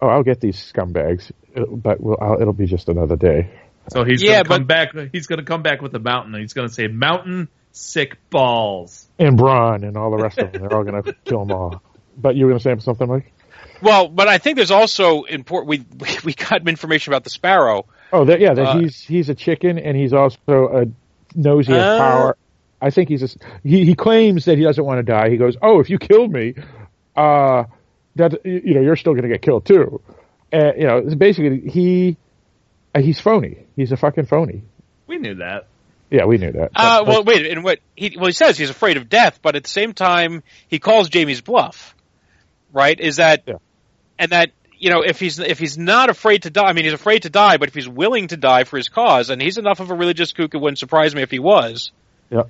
"Oh, 0.00 0.08
I'll 0.08 0.22
get 0.22 0.40
these 0.40 0.56
scumbags, 0.72 1.30
but 1.54 2.00
we'll, 2.00 2.18
I'll, 2.20 2.40
it'll 2.40 2.52
be 2.52 2.66
just 2.66 2.88
another 2.88 3.16
day." 3.16 3.50
So 3.88 4.04
he's 4.04 4.22
Yeah, 4.22 4.42
gonna 4.42 4.60
come 4.60 4.66
back. 4.66 4.94
He's 5.12 5.26
gonna 5.26 5.44
come 5.44 5.62
back 5.62 5.82
with 5.82 5.94
a 5.94 5.98
mountain. 5.98 6.34
and 6.34 6.42
He's 6.42 6.54
gonna 6.54 6.68
say, 6.68 6.86
"Mountain 6.86 7.48
sick 7.72 8.18
balls." 8.30 9.08
And 9.18 9.38
Bronn 9.38 9.86
and 9.86 9.96
all 9.96 10.10
the 10.10 10.22
rest 10.22 10.38
of 10.38 10.52
them, 10.52 10.62
they're 10.62 10.76
all 10.76 10.84
going 10.84 11.02
to 11.02 11.14
kill 11.24 11.44
them 11.44 11.52
all. 11.52 11.82
But 12.16 12.36
you 12.36 12.46
were 12.46 12.52
going 12.52 12.60
to 12.60 12.62
say 12.62 12.84
something, 12.84 13.08
Mike? 13.08 13.32
Well, 13.84 14.08
but 14.08 14.26
I 14.28 14.38
think 14.38 14.56
there's 14.56 14.70
also 14.70 15.22
important. 15.24 15.68
We 15.68 15.84
we- 15.98 16.18
we 16.24 16.34
got 16.34 16.66
information 16.68 17.12
about 17.12 17.22
the 17.24 17.30
sparrow. 17.30 17.86
Oh, 18.12 18.24
that, 18.24 18.40
yeah, 18.40 18.54
that 18.54 18.66
Uh, 18.66 18.78
he's 18.80 19.00
he's 19.00 19.28
a 19.28 19.34
chicken, 19.34 19.78
and 19.78 19.96
he's 19.96 20.12
also 20.12 20.38
a 20.48 20.86
nosy 21.38 21.72
he 21.72 21.78
has 21.78 21.84
Uh. 21.86 21.98
power. 21.98 22.36
I 22.80 22.90
think 22.90 23.08
he's 23.08 23.22
a, 23.22 23.28
he 23.62 23.84
he 23.84 23.94
claims 23.94 24.44
that 24.46 24.58
he 24.58 24.64
doesn't 24.64 24.84
want 24.84 24.98
to 24.98 25.02
die. 25.04 25.30
He 25.30 25.36
goes, 25.36 25.56
"Oh, 25.62 25.80
if 25.80 25.88
you 25.90 25.98
killed 25.98 26.32
me, 26.32 26.54
uh, 27.16 27.64
that 28.16 28.44
you 28.44 28.74
know 28.74 28.80
you're 28.80 28.96
still 28.96 29.12
going 29.12 29.22
to 29.24 29.28
get 29.28 29.42
killed 29.42 29.64
too." 29.66 30.00
Uh, 30.52 30.72
you 30.76 30.86
know, 30.86 30.98
it's 30.98 31.14
basically 31.14 31.60
he 31.70 32.16
uh, 32.94 33.00
he's 33.00 33.20
phony. 33.20 33.66
He's 33.76 33.92
a 33.92 33.96
fucking 33.96 34.26
phony. 34.26 34.62
We 35.06 35.18
knew 35.18 35.34
that. 35.36 35.66
Yeah, 36.10 36.26
we 36.26 36.38
knew 36.38 36.52
that. 36.52 36.70
Uh, 36.76 36.98
But- 37.00 37.06
well, 37.08 37.24
wait, 37.24 37.46
and 37.46 37.64
what 37.64 37.80
he 37.96 38.14
well 38.16 38.26
he 38.26 38.32
says 38.32 38.56
he's 38.58 38.70
afraid 38.70 38.96
of 38.96 39.08
death, 39.08 39.40
but 39.42 39.56
at 39.56 39.64
the 39.64 39.70
same 39.70 39.92
time 39.94 40.42
he 40.68 40.78
calls 40.78 41.08
Jaime's 41.12 41.40
bluff. 41.40 41.94
Right? 42.72 42.98
Is 43.00 43.16
that 43.16 43.44
Yeah. 43.46 43.54
And 44.18 44.32
that 44.32 44.50
you 44.78 44.90
know 44.90 45.02
if 45.02 45.20
he's 45.20 45.38
if 45.38 45.58
he's 45.58 45.78
not 45.78 46.10
afraid 46.10 46.42
to 46.42 46.50
die, 46.50 46.64
I 46.64 46.72
mean 46.72 46.84
he's 46.84 46.94
afraid 46.94 47.22
to 47.22 47.30
die, 47.30 47.56
but 47.56 47.68
if 47.68 47.74
he's 47.74 47.88
willing 47.88 48.28
to 48.28 48.36
die 48.36 48.64
for 48.64 48.76
his 48.76 48.88
cause, 48.88 49.30
and 49.30 49.40
he's 49.40 49.58
enough 49.58 49.80
of 49.80 49.90
a 49.90 49.94
religious 49.94 50.32
kook, 50.32 50.54
it 50.54 50.58
wouldn't 50.58 50.78
surprise 50.78 51.14
me 51.14 51.22
if 51.22 51.30
he 51.30 51.38
was. 51.38 51.92
yeah, 52.30 52.44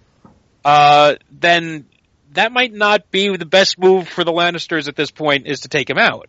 Uh, 0.65 1.15
then 1.31 1.87
that 2.33 2.53
might 2.53 2.73
not 2.73 3.11
be 3.11 3.37
the 3.37 3.47
best 3.47 3.79
move 3.79 4.09
for 4.09 4.25
the 4.25 4.33
Lannisters 4.33 4.89
at 4.89 4.97
this 4.97 5.11
point 5.11 5.47
is 5.47 5.61
to 5.61 5.69
take 5.69 5.89
him 5.89 5.99
out. 5.99 6.29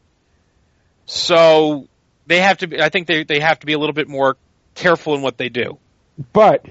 So 1.05 1.87
they 2.27 2.39
have 2.39 2.57
to 2.59 2.67
be. 2.67 2.81
I 2.81 2.89
think 2.89 3.07
they 3.07 3.23
they 3.23 3.39
have 3.39 3.59
to 3.59 3.65
be 3.65 3.73
a 3.73 3.79
little 3.79 3.93
bit 3.93 4.07
more 4.07 4.37
careful 4.73 5.15
in 5.15 5.21
what 5.21 5.37
they 5.37 5.49
do. 5.49 5.77
but 6.33 6.65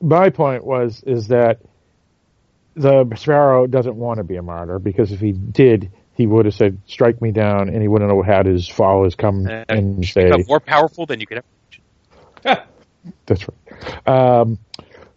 my 0.00 0.30
point 0.30 0.64
was 0.64 1.02
is 1.06 1.28
that 1.28 1.60
the 2.74 3.08
sparrow 3.16 3.66
doesn't 3.66 3.96
want 3.96 4.18
to 4.18 4.24
be 4.24 4.36
a 4.36 4.42
martyr 4.42 4.78
because 4.78 5.10
if 5.10 5.20
he 5.20 5.32
did, 5.32 5.90
he 6.16 6.26
would 6.26 6.46
have 6.46 6.54
said, 6.54 6.78
"Strike 6.86 7.20
me 7.20 7.30
down," 7.30 7.68
and 7.68 7.80
he 7.82 7.88
wouldn't 7.88 8.10
have 8.10 8.24
had 8.24 8.46
his 8.46 8.68
followers 8.68 9.14
come 9.14 9.46
and 9.68 10.04
say, 10.04 10.30
more 10.48 10.60
powerful 10.60 11.06
than 11.06 11.20
you 11.20 11.26
could 11.26 11.42
ever. 12.44 12.62
"That's 13.26 13.46
right." 13.48 14.08
Um, 14.08 14.58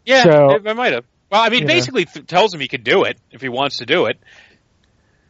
Yeah, 0.06 0.24
So- 0.24 0.60
I 0.66 0.74
might 0.74 0.94
have. 0.94 1.06
Well, 1.32 1.42
I 1.42 1.50
mean, 1.50 1.68
basically 1.68 2.06
th- 2.06 2.26
tells 2.26 2.52
him 2.54 2.60
he 2.60 2.68
can 2.68 2.82
do 2.82 3.04
it 3.04 3.20
if 3.32 3.40
he 3.42 3.50
wants 3.50 3.78
to 3.78 3.86
do 3.86 4.08
it. 4.08 4.18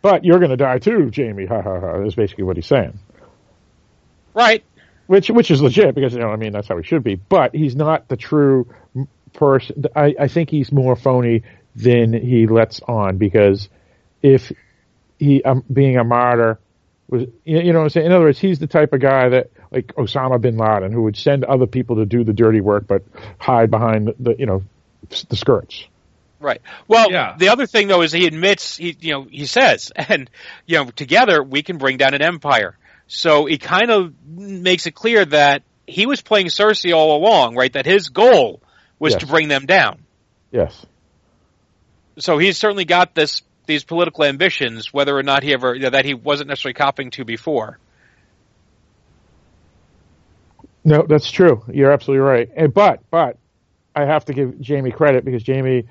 but 0.01 0.23
you're 0.23 0.39
going 0.39 0.51
to 0.51 0.55
die 0.57 0.79
too, 0.79 1.11
Jaime. 1.13 1.45
Ha 1.45 1.61
ha 1.61 1.79
ha. 1.81 2.01
Is 2.05 2.15
basically 2.15 2.45
what 2.45 2.55
he's 2.55 2.67
saying. 2.67 2.97
Right. 4.33 4.63
Which 5.07 5.29
which 5.29 5.51
is 5.51 5.61
legit 5.61 5.95
because 5.95 6.13
you 6.13 6.19
know 6.19 6.29
I 6.29 6.35
mean 6.37 6.53
that's 6.53 6.67
how 6.69 6.77
he 6.77 6.83
should 6.83 7.03
be. 7.03 7.15
But 7.15 7.53
he's 7.53 7.75
not 7.75 8.07
the 8.07 8.15
true 8.15 8.67
person. 9.33 9.83
I, 9.95 10.15
I 10.19 10.27
think 10.29 10.49
he's 10.49 10.71
more 10.71 10.95
phony 10.95 11.43
than 11.75 12.13
he 12.13 12.47
lets 12.47 12.79
on 12.81 13.17
because 13.17 13.67
if 14.21 14.51
he 15.19 15.43
um, 15.43 15.63
being 15.71 15.97
a 15.97 16.03
martyr 16.03 16.59
was 17.09 17.23
you 17.43 17.59
you 17.59 17.73
know 17.73 17.79
what 17.79 17.83
I'm 17.85 17.89
saying. 17.89 18.05
In 18.07 18.11
other 18.13 18.25
words, 18.25 18.39
he's 18.39 18.57
the 18.59 18.67
type 18.67 18.93
of 18.93 19.01
guy 19.01 19.29
that 19.29 19.51
like 19.71 19.87
Osama 19.95 20.39
bin 20.41 20.57
Laden 20.57 20.91
who 20.91 21.03
would 21.03 21.17
send 21.17 21.43
other 21.43 21.67
people 21.67 21.97
to 21.97 22.05
do 22.05 22.23
the 22.23 22.33
dirty 22.33 22.61
work 22.61 22.87
but 22.87 23.03
hide 23.37 23.69
behind 23.69 24.07
the, 24.07 24.15
the 24.19 24.35
you 24.39 24.45
know 24.45 24.63
the 25.29 25.35
skirts. 25.35 25.85
Right. 26.39 26.61
Well, 26.87 27.11
Yeah. 27.11 27.35
the 27.37 27.49
other 27.49 27.65
thing 27.65 27.87
though 27.89 28.01
is 28.01 28.11
he 28.13 28.25
admits 28.25 28.77
he 28.77 28.95
you 28.99 29.11
know 29.13 29.23
he 29.29 29.45
says 29.45 29.91
and 29.95 30.29
you 30.65 30.77
know 30.77 30.89
together 30.89 31.43
we 31.43 31.61
can 31.63 31.77
bring 31.77 31.97
down 31.97 32.13
an 32.13 32.21
empire. 32.21 32.77
So 33.07 33.45
he 33.45 33.57
kind 33.57 33.89
of 33.91 34.13
makes 34.27 34.85
it 34.85 34.91
clear 34.95 35.25
that 35.25 35.63
he 35.87 36.05
was 36.05 36.21
playing 36.21 36.47
Cersei 36.47 36.95
all 36.95 37.17
along, 37.17 37.55
right? 37.55 37.73
That 37.73 37.87
his 37.87 38.09
goal 38.09 38.61
was 38.99 39.13
Yes. 39.13 39.21
to 39.21 39.27
bring 39.27 39.47
them 39.47 39.65
down. 39.65 39.99
Yes. 40.51 40.85
So 42.19 42.37
he's 42.37 42.57
certainly 42.57 42.85
got 42.85 43.15
this 43.15 43.41
these 43.69 43.85
political 43.85 44.25
ambitions, 44.25 44.91
whether 44.91 45.17
or 45.17 45.23
not 45.23 45.43
he 45.43 45.53
ever 45.53 45.73
you 45.75 45.83
know, 45.83 45.91
that 45.91 46.03
he 46.03 46.13
wasn't 46.13 46.49
necessarily 46.49 46.73
copying 46.73 47.11
to 47.11 47.23
before. 47.23 47.77
No, 50.83 51.05
that's 51.07 51.29
true. 51.29 51.63
You're 51.71 51.91
absolutely 51.91 52.25
right. 52.25 52.49
And, 52.55 52.73
but 52.73 53.01
but 53.11 53.37
I 53.95 54.05
have 54.05 54.25
to 54.25 54.33
give 54.33 54.55
Jaime 54.65 54.91
credit 54.91 55.23
because 55.23 55.45
Jaime 55.45 55.83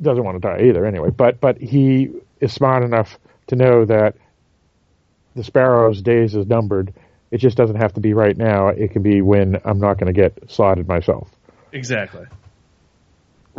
doesn't 0.00 0.24
want 0.24 0.40
to 0.40 0.48
die 0.48 0.68
either 0.68 0.86
anyway. 0.86 1.10
But 1.10 1.40
but 1.40 1.58
he 1.58 2.10
is 2.40 2.52
smart 2.52 2.84
enough 2.84 3.18
to 3.48 3.56
know 3.56 3.84
that 3.84 4.14
the 5.34 5.42
sparrow's 5.42 6.00
days 6.02 6.34
is 6.34 6.46
numbered. 6.46 6.94
It 7.30 7.38
just 7.38 7.56
doesn't 7.56 7.76
have 7.76 7.94
to 7.94 8.00
be 8.00 8.14
right 8.14 8.36
now. 8.36 8.68
It 8.68 8.92
can 8.92 9.02
be 9.02 9.22
when 9.22 9.60
I'm 9.64 9.80
not 9.80 9.98
going 9.98 10.12
to 10.12 10.18
get 10.18 10.50
slaughtered 10.50 10.88
myself. 10.88 11.28
Exactly. 11.72 12.26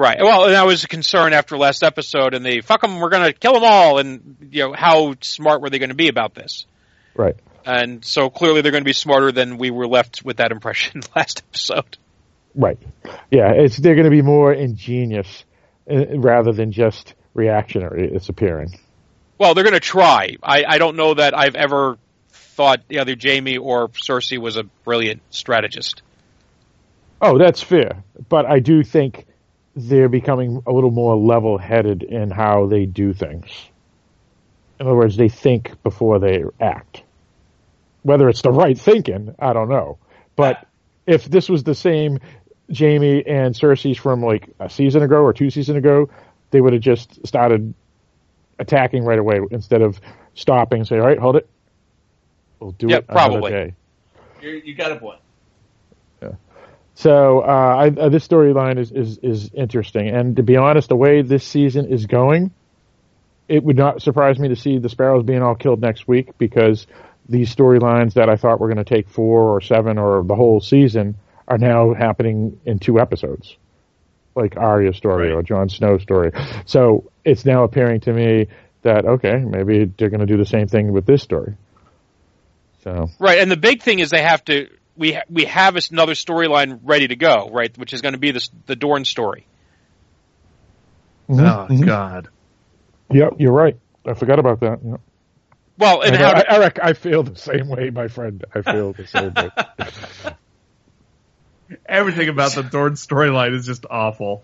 Right. 0.01 0.17
Well, 0.19 0.45
and 0.45 0.55
that 0.55 0.65
was 0.65 0.83
a 0.83 0.87
concern 0.87 1.31
after 1.31 1.59
last 1.59 1.83
episode, 1.83 2.33
and 2.33 2.43
they 2.43 2.61
fuck 2.61 2.81
them. 2.81 2.99
We're 2.99 3.09
going 3.09 3.31
to 3.31 3.37
kill 3.37 3.53
them 3.53 3.63
all, 3.63 3.99
and 3.99 4.35
you 4.49 4.63
know 4.63 4.73
how 4.73 5.13
smart 5.21 5.61
were 5.61 5.69
they 5.69 5.77
going 5.77 5.89
to 5.89 5.95
be 5.95 6.07
about 6.07 6.33
this? 6.33 6.65
Right. 7.13 7.35
And 7.67 8.03
so 8.03 8.31
clearly 8.31 8.61
they're 8.61 8.71
going 8.71 8.83
to 8.83 8.89
be 8.89 8.93
smarter 8.93 9.31
than 9.31 9.59
we 9.59 9.69
were 9.69 9.87
left 9.87 10.25
with 10.25 10.37
that 10.37 10.51
impression 10.51 11.03
last 11.15 11.43
episode. 11.47 11.99
Right. 12.55 12.79
Yeah. 13.29 13.51
It's 13.51 13.77
they're 13.77 13.93
going 13.93 14.05
to 14.05 14.09
be 14.09 14.23
more 14.23 14.51
ingenious 14.51 15.45
uh, 15.87 16.17
rather 16.17 16.51
than 16.51 16.71
just 16.71 17.13
reactionary. 17.35 18.11
It's 18.11 18.27
appearing. 18.27 18.79
Well, 19.37 19.53
they're 19.53 19.63
going 19.63 19.75
to 19.75 19.79
try. 19.79 20.35
I, 20.41 20.63
I 20.67 20.77
don't 20.79 20.95
know 20.95 21.13
that 21.13 21.37
I've 21.37 21.53
ever 21.53 21.99
thought 22.29 22.81
either 22.89 23.15
Jaime 23.21 23.57
or 23.57 23.89
Cersei 23.89 24.39
was 24.39 24.57
a 24.57 24.63
brilliant 24.63 25.21
strategist. 25.29 26.01
Oh, 27.21 27.37
that's 27.37 27.61
fair. 27.61 28.03
But 28.29 28.47
I 28.47 28.57
do 28.57 28.81
think 28.81 29.27
they're 29.75 30.09
becoming 30.09 30.61
a 30.65 30.71
little 30.71 30.91
more 30.91 31.15
level 31.15 31.57
headed 31.57 32.03
in 32.03 32.29
how 32.29 32.67
they 32.67 32.85
do 32.85 33.13
things. 33.13 33.49
In 34.79 34.87
other 34.87 34.95
words, 34.95 35.15
they 35.15 35.29
think 35.29 35.81
before 35.83 36.19
they 36.19 36.43
act. 36.59 37.03
Whether 38.03 38.29
it's 38.29 38.41
the 38.41 38.51
right 38.51 38.77
thinking, 38.77 39.35
I 39.39 39.53
don't 39.53 39.69
know. 39.69 39.99
But 40.35 40.65
if 41.05 41.25
this 41.25 41.47
was 41.47 41.63
the 41.63 41.75
same 41.75 42.19
Jaime 42.75 43.23
and 43.25 43.53
Cersei's 43.53 43.97
from 43.97 44.23
like 44.23 44.49
a 44.59 44.69
season 44.69 45.03
ago 45.03 45.17
or 45.17 45.33
two 45.33 45.49
seasons 45.49 45.77
ago, 45.77 46.09
they 46.49 46.59
would 46.61 46.73
have 46.73 46.81
just 46.81 47.25
started 47.27 47.73
attacking 48.59 49.03
right 49.03 49.19
away 49.19 49.39
instead 49.51 49.81
of 49.81 49.99
stopping 50.33 50.79
and 50.79 50.87
say, 50.87 50.97
all 50.97 51.05
right, 51.05 51.19
hold 51.19 51.35
it. 51.35 51.47
We'll 52.59 52.71
do 52.71 52.87
Yeah, 52.89 52.97
it 52.97 53.05
another 53.09 53.29
probably. 53.29 53.51
day. 53.51 53.73
You're, 54.41 54.55
you 54.55 54.75
got 54.75 54.91
a 54.91 54.95
point. 54.97 55.19
So 57.01 57.39
uh, 57.39 57.43
I, 57.45 57.87
uh, 57.87 58.09
this 58.09 58.27
storyline 58.27 58.77
is, 58.77 58.91
is 58.91 59.17
is 59.23 59.49
interesting, 59.55 60.07
and 60.09 60.35
to 60.35 60.43
be 60.43 60.55
honest, 60.55 60.87
the 60.87 60.95
way 60.95 61.23
this 61.23 61.43
season 61.43 61.91
is 61.91 62.05
going, 62.05 62.51
it 63.47 63.63
would 63.63 63.75
not 63.75 64.03
surprise 64.03 64.37
me 64.37 64.49
to 64.49 64.55
see 64.55 64.77
the 64.77 64.87
Sparrows 64.87 65.23
being 65.23 65.41
all 65.41 65.55
killed 65.55 65.81
next 65.81 66.07
week 66.07 66.37
because 66.37 66.85
these 67.27 67.55
storylines 67.55 68.13
that 68.13 68.29
I 68.29 68.35
thought 68.35 68.59
were 68.59 68.67
going 68.67 68.85
to 68.85 68.95
take 68.95 69.09
four 69.09 69.49
or 69.49 69.61
seven 69.61 69.97
or 69.97 70.23
the 70.23 70.35
whole 70.35 70.59
season 70.61 71.15
are 71.47 71.57
now 71.57 71.95
happening 71.95 72.59
in 72.65 72.77
two 72.77 72.99
episodes, 72.99 73.57
like 74.35 74.55
Arya's 74.55 74.95
story 74.95 75.29
Right. 75.29 75.33
or 75.35 75.41
Jon 75.41 75.69
Snow's 75.69 76.03
story. 76.03 76.31
So 76.65 77.09
it's 77.25 77.45
now 77.45 77.63
appearing 77.63 78.01
to 78.01 78.13
me 78.13 78.45
that 78.83 79.05
okay, 79.05 79.37
maybe 79.37 79.85
they're 79.97 80.09
going 80.11 80.19
to 80.19 80.27
do 80.27 80.37
the 80.37 80.45
same 80.45 80.67
thing 80.67 80.91
with 80.91 81.07
this 81.07 81.23
story. 81.23 81.55
So 82.83 83.07
Right, 83.19 83.39
and 83.39 83.49
the 83.49 83.57
big 83.57 83.81
thing 83.81 83.97
is 83.97 84.11
they 84.11 84.21
have 84.21 84.45
to. 84.45 84.69
We 85.01 85.13
ha- 85.13 85.23
we 85.31 85.45
have 85.45 85.75
another 85.89 86.13
storyline 86.13 86.79
ready 86.83 87.07
to 87.07 87.15
go, 87.15 87.49
right? 87.51 87.75
Which 87.75 87.91
is 87.91 88.03
going 88.03 88.13
to 88.13 88.19
be 88.19 88.29
the 88.29 88.47
the 88.67 88.75
Dorne 88.75 89.03
story. 89.03 89.47
Oh 91.27 91.33
Mhm. 91.35 91.87
God. 91.87 92.27
Yep, 93.09 93.33
you're 93.39 93.51
right. 93.51 93.75
I 94.05 94.13
forgot 94.13 94.37
about 94.37 94.59
that. 94.59 94.77
Yep. 94.85 95.01
Well, 95.79 96.01
and 96.01 96.15
I 96.15 96.19
how 96.19 96.31
know, 96.33 96.39
to, 96.41 96.53
Eric, 96.53 96.79
I 96.83 96.93
feel 96.93 97.23
the 97.23 97.35
same 97.35 97.67
way, 97.67 97.89
my 97.89 98.09
friend. 98.09 98.45
I 98.53 98.61
feel 98.61 98.93
the 98.93 99.07
same 99.07 99.33
way. 99.33 99.49
Everything 101.87 102.29
about 102.29 102.51
the 102.51 102.61
Dorne 102.61 102.93
storyline 102.93 103.55
is 103.55 103.65
just 103.65 103.87
awful. 103.89 104.43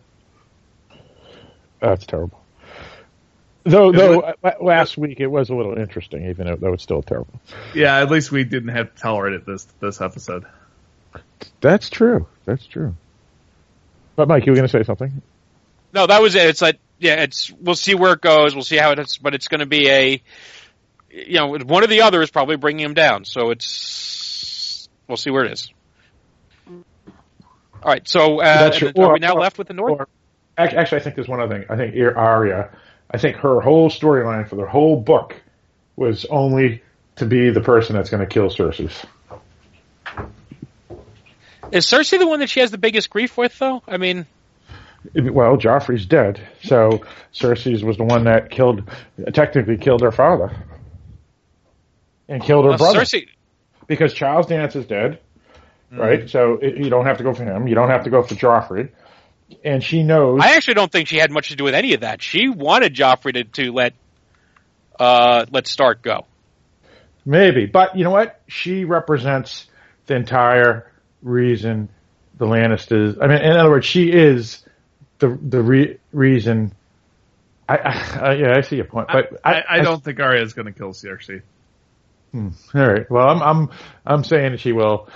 That's 1.79 2.07
terrible. 2.07 2.41
Though, 3.67 3.91
though 3.91 4.19
uh, 4.21 4.53
last 4.61 4.97
week 4.97 5.19
it 5.19 5.27
was 5.27 5.49
a 5.49 5.55
little 5.55 5.77
interesting, 5.77 6.29
even 6.29 6.47
though, 6.47 6.55
though 6.55 6.73
it's 6.73 6.83
still 6.83 7.01
terrible. 7.01 7.39
Yeah, 7.75 7.99
at 7.99 8.09
least 8.09 8.31
we 8.31 8.43
didn't 8.43 8.69
have 8.69 8.93
to 8.95 9.01
tolerate 9.01 9.33
it 9.33 9.45
this 9.45 9.65
this 9.79 9.99
episode. 10.01 10.45
That's 11.61 11.89
true. 11.89 12.27
That's 12.45 12.65
true. 12.65 12.95
But 14.15 14.27
Mike, 14.27 14.45
you 14.45 14.51
were 14.51 14.55
going 14.55 14.67
to 14.67 14.71
say 14.71 14.83
something? 14.83 15.21
No, 15.93 16.07
that 16.07 16.21
was 16.21 16.35
it. 16.35 16.45
It's 16.47 16.61
like 16.61 16.79
yeah, 16.99 17.21
it's 17.23 17.51
we'll 17.51 17.75
see 17.75 17.93
where 17.95 18.13
it 18.13 18.21
goes. 18.21 18.55
We'll 18.55 18.63
see 18.63 18.77
how 18.77 18.91
it 18.91 18.99
is, 18.99 19.17
but 19.17 19.35
it's 19.35 19.47
going 19.47 19.59
to 19.59 19.65
be 19.67 19.89
a 19.89 20.21
you 21.09 21.33
know 21.39 21.47
one 21.57 21.83
or 21.83 21.87
the 21.87 22.01
other 22.01 22.21
is 22.21 22.31
probably 22.31 22.55
bringing 22.57 22.85
him 22.85 22.93
down. 22.93 23.25
So 23.25 23.51
it's 23.51 24.87
we'll 25.07 25.17
see 25.17 25.29
where 25.31 25.45
it 25.45 25.51
is. 25.51 25.71
All 26.67 27.93
right, 27.93 28.07
so 28.07 28.39
uh, 28.41 28.43
That's 28.43 28.77
true. 28.77 28.89
are 28.97 29.05
Or- 29.05 29.13
we 29.13 29.19
now 29.19 29.33
or- 29.35 29.41
left 29.41 29.57
with 29.57 29.67
the 29.67 29.73
North? 29.73 29.99
Or, 29.99 30.07
actually, 30.57 30.77
actually, 30.79 30.99
I 30.99 31.03
think 31.03 31.15
there's 31.15 31.27
one 31.27 31.39
other 31.39 31.59
thing. 31.59 31.65
I 31.69 31.75
think 31.77 31.95
Arya, 31.95 32.71
I 33.09 33.17
think 33.17 33.37
her 33.37 33.61
whole 33.61 33.89
storyline 33.89 34.47
for 34.47 34.55
the 34.55 34.65
whole 34.65 34.99
book 34.99 35.35
was 35.95 36.25
only 36.25 36.83
to 37.15 37.25
be 37.25 37.49
the 37.49 37.61
person 37.61 37.95
that's 37.95 38.09
going 38.09 38.21
to 38.21 38.31
kill 38.31 38.49
Cersei. 38.49 38.91
Is 41.71 41.85
Cersei 41.85 42.19
the 42.19 42.27
one 42.27 42.39
that 42.39 42.49
she 42.49 42.59
has 42.59 42.71
the 42.71 42.77
biggest 42.77 43.09
grief 43.09 43.37
with, 43.37 43.57
though? 43.59 43.81
I 43.87 43.97
mean, 43.97 44.25
Well, 45.13 45.57
Joffrey's 45.57 46.05
dead, 46.05 46.41
so 46.63 47.01
Cersei's 47.33 47.83
was 47.83 47.97
the 47.97 48.03
one 48.03 48.25
that 48.25 48.49
killed, 48.49 48.89
technically 49.33 49.77
killed 49.77 50.01
her 50.01 50.11
father, 50.11 50.55
and 52.29 52.41
killed 52.41 52.65
her 52.65 52.77
brother 52.77 53.01
Cersei. 53.01 53.27
because 53.87 54.13
Charles 54.13 54.47
Dance 54.47 54.75
is 54.75 54.85
dead, 54.85 55.19
mm. 55.91 55.97
right? 55.97 56.29
So 56.29 56.53
it, 56.61 56.77
you 56.77 56.89
don't 56.89 57.05
have 57.05 57.17
to 57.17 57.23
go 57.23 57.33
for 57.33 57.43
him. 57.43 57.67
You 57.67 57.75
don't 57.75 57.89
have 57.89 58.03
to 58.03 58.09
go 58.09 58.21
for 58.21 58.35
Joffrey, 58.35 58.89
and 59.63 59.83
she 59.83 60.03
knows. 60.03 60.41
I 60.41 60.55
actually 60.55 60.75
don't 60.75 60.91
think 60.91 61.07
she 61.07 61.17
had 61.17 61.31
much 61.31 61.49
to 61.49 61.55
do 61.55 61.63
with 61.63 61.75
any 61.75 61.93
of 61.93 62.01
that. 62.01 62.21
She 62.21 62.49
wanted 62.49 62.93
Joffrey 62.93 63.33
to, 63.33 63.43
to 63.43 63.71
let 63.71 63.93
uh, 64.99 65.45
let 65.51 65.67
Stark 65.67 66.01
go. 66.01 66.25
Maybe, 67.25 67.65
but 67.65 67.97
you 67.97 68.03
know 68.03 68.11
what? 68.11 68.41
She 68.47 68.85
represents 68.85 69.67
the 70.05 70.15
entire 70.15 70.91
reason 71.21 71.89
the 72.37 72.45
Lannisters. 72.45 73.17
I 73.21 73.27
mean, 73.27 73.39
in 73.39 73.51
other 73.57 73.69
words, 73.69 73.85
she 73.85 74.11
is 74.11 74.63
the 75.19 75.37
the 75.41 75.61
re- 75.61 75.99
reason. 76.11 76.73
I, 77.69 77.75
I, 77.75 78.33
yeah, 78.35 78.53
I 78.55 78.61
see 78.61 78.77
your 78.77 78.85
point, 78.85 79.09
but 79.11 79.41
I, 79.43 79.61
I 79.69 79.79
don't 79.81 80.01
think 80.01 80.21
Arya 80.21 80.41
is 80.41 80.53
going 80.53 80.67
to 80.67 80.71
kill 80.71 80.93
Cersei. 80.93 81.41
All 82.33 82.51
right. 82.73 83.09
Well, 83.09 83.27
I'm 83.27 83.41
I'm 83.41 83.69
I'm 84.05 84.23
saying 84.23 84.57
she 84.57 84.71
will. 84.71 85.09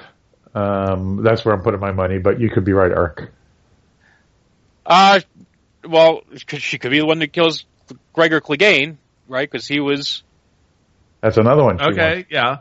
Um, 0.54 1.24
that's 1.24 1.46
where 1.46 1.56
I'm 1.56 1.62
putting 1.62 1.80
my 1.80 1.92
money, 1.92 2.18
but 2.18 2.42
you 2.42 2.50
could 2.50 2.66
be 2.66 2.74
right, 2.74 2.92
Ark. 2.92 3.32
Uh, 4.86 5.20
well, 5.88 6.22
'cause 6.48 6.62
she 6.62 6.78
could 6.78 6.92
be 6.92 7.00
the 7.00 7.06
one 7.06 7.20
that 7.20 7.34
kills 7.34 7.66
Gregor 8.14 8.42
Clegane, 8.42 8.98
right? 9.28 9.50
Because 9.50 9.68
he 9.68 9.80
was 9.80 10.24
That's 11.22 11.38
another 11.38 11.64
one. 11.64 11.78
she 11.78 11.86
Okay, 11.86 12.14
wants. 12.16 12.30
yeah, 12.32 12.58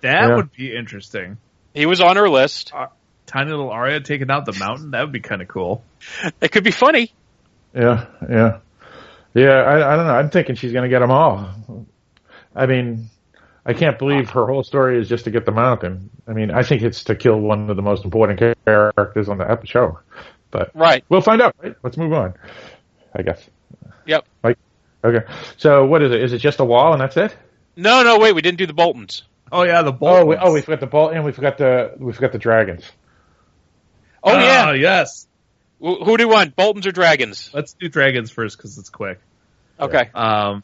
that 0.00 0.28
Yeah. 0.28 0.36
would 0.36 0.52
be 0.52 0.74
interesting. 0.74 1.38
he 1.74 1.84
was 1.86 2.00
on 2.00 2.16
her 2.16 2.28
list. 2.28 2.72
Tiny 3.26 3.50
little 3.50 3.70
Arya 3.70 4.00
taking 4.00 4.30
out 4.30 4.46
the 4.46 4.56
mountain. 4.58 4.92
That 4.92 5.02
would 5.02 5.12
be 5.12 5.20
kind 5.20 5.42
of 5.42 5.48
cool. 5.48 5.82
It 6.40 6.52
could 6.52 6.64
be 6.64 6.70
funny. 6.70 7.12
Yeah, 7.74 8.06
yeah, 8.30 8.58
yeah. 9.34 9.50
I, 9.50 9.92
I 9.92 9.96
don't 9.96 10.06
know. 10.06 10.14
I'm 10.14 10.30
thinking 10.30 10.54
she's 10.54 10.72
going 10.72 10.84
to 10.84 10.88
get 10.88 11.00
them 11.00 11.10
all. 11.10 11.50
I 12.54 12.64
mean, 12.66 13.10
I 13.66 13.74
can't 13.74 13.98
believe 13.98 14.30
her 14.30 14.46
whole 14.46 14.62
story 14.62 14.98
is 15.00 15.08
just 15.08 15.24
to 15.24 15.30
get 15.30 15.44
the 15.44 15.52
mountain. 15.52 16.08
I 16.26 16.32
mean, 16.32 16.50
I 16.52 16.62
think 16.62 16.82
it's 16.82 17.04
to 17.04 17.14
kill 17.16 17.38
one 17.38 17.68
of 17.68 17.76
the 17.76 17.82
most 17.82 18.04
important 18.04 18.40
characters 18.64 19.28
on 19.28 19.38
the 19.38 19.60
show. 19.64 19.98
But 20.50 20.70
Right. 20.74 21.04
we'll 21.08 21.20
find 21.20 21.42
out. 21.42 21.54
Right? 21.62 21.74
Let's 21.82 21.96
move 21.96 22.12
on. 22.12 22.34
I 23.14 23.22
guess. 23.22 23.42
Yep. 24.06 24.24
Like, 24.44 24.58
okay. 25.04 25.26
So 25.56 25.84
what 25.86 26.02
is 26.02 26.12
it? 26.12 26.22
Is 26.22 26.32
it 26.32 26.38
just 26.38 26.60
a 26.60 26.64
wall 26.64 26.92
and 26.92 27.00
that's 27.00 27.16
it? 27.16 27.36
No, 27.76 28.02
no, 28.02 28.18
wait, 28.18 28.34
we 28.34 28.42
didn't 28.42 28.58
do 28.58 28.66
the 28.66 28.72
Boltons. 28.72 29.22
Oh 29.52 29.62
yeah, 29.64 29.82
the 29.82 29.90
Oh, 29.90 29.92
Boltons. 29.92 30.28
we, 30.28 30.36
oh, 30.36 30.52
we 30.52 30.60
forgot 30.62 30.80
the 30.80 30.86
ball, 30.86 31.08
and 31.10 31.24
we 31.24 31.32
forgot 31.32 31.58
the 31.58 31.92
we 31.98 32.12
forgot 32.12 32.32
the 32.32 32.38
dragons. 32.38 32.84
Oh 34.22 34.32
Ah, 34.34 34.70
yeah. 34.70 34.72
yes. 34.72 35.26
Wh- 35.78 36.02
Who 36.04 36.16
do 36.16 36.22
you 36.24 36.28
want, 36.28 36.56
Boltons 36.56 36.86
or 36.86 36.92
Dragons? 36.92 37.50
Let's 37.52 37.74
do 37.74 37.88
dragons 37.88 38.30
first 38.30 38.56
because 38.56 38.76
it's 38.78 38.88
quick. 38.90 39.20
Okay. 39.78 40.08
Um, 40.14 40.62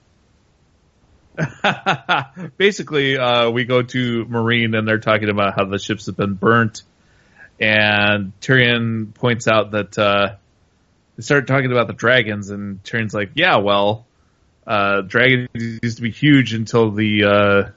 basically, 2.56 3.16
uh, 3.18 3.50
we 3.50 3.64
go 3.64 3.82
to 3.82 4.24
Meereen 4.26 4.76
and 4.76 4.86
they're 4.86 4.98
talking 4.98 5.28
about 5.28 5.54
how 5.56 5.64
the 5.64 5.78
ships 5.78 6.06
have 6.06 6.16
been 6.16 6.34
burnt, 6.34 6.82
and 7.62 8.32
Tyrion 8.40 9.14
points 9.14 9.46
out 9.46 9.70
that 9.70 9.96
uh, 9.96 10.34
they 11.16 11.22
start 11.22 11.46
talking 11.46 11.70
about 11.70 11.86
the 11.86 11.92
dragons, 11.92 12.50
and 12.50 12.82
Tyrion's 12.82 13.14
like, 13.14 13.30
"Yeah, 13.34 13.58
well, 13.58 14.04
uh, 14.66 15.02
dragons 15.02 15.48
used 15.54 15.96
to 15.96 16.02
be 16.02 16.10
huge 16.10 16.54
until 16.54 16.90
the 16.90 17.24
uh, 17.24 17.70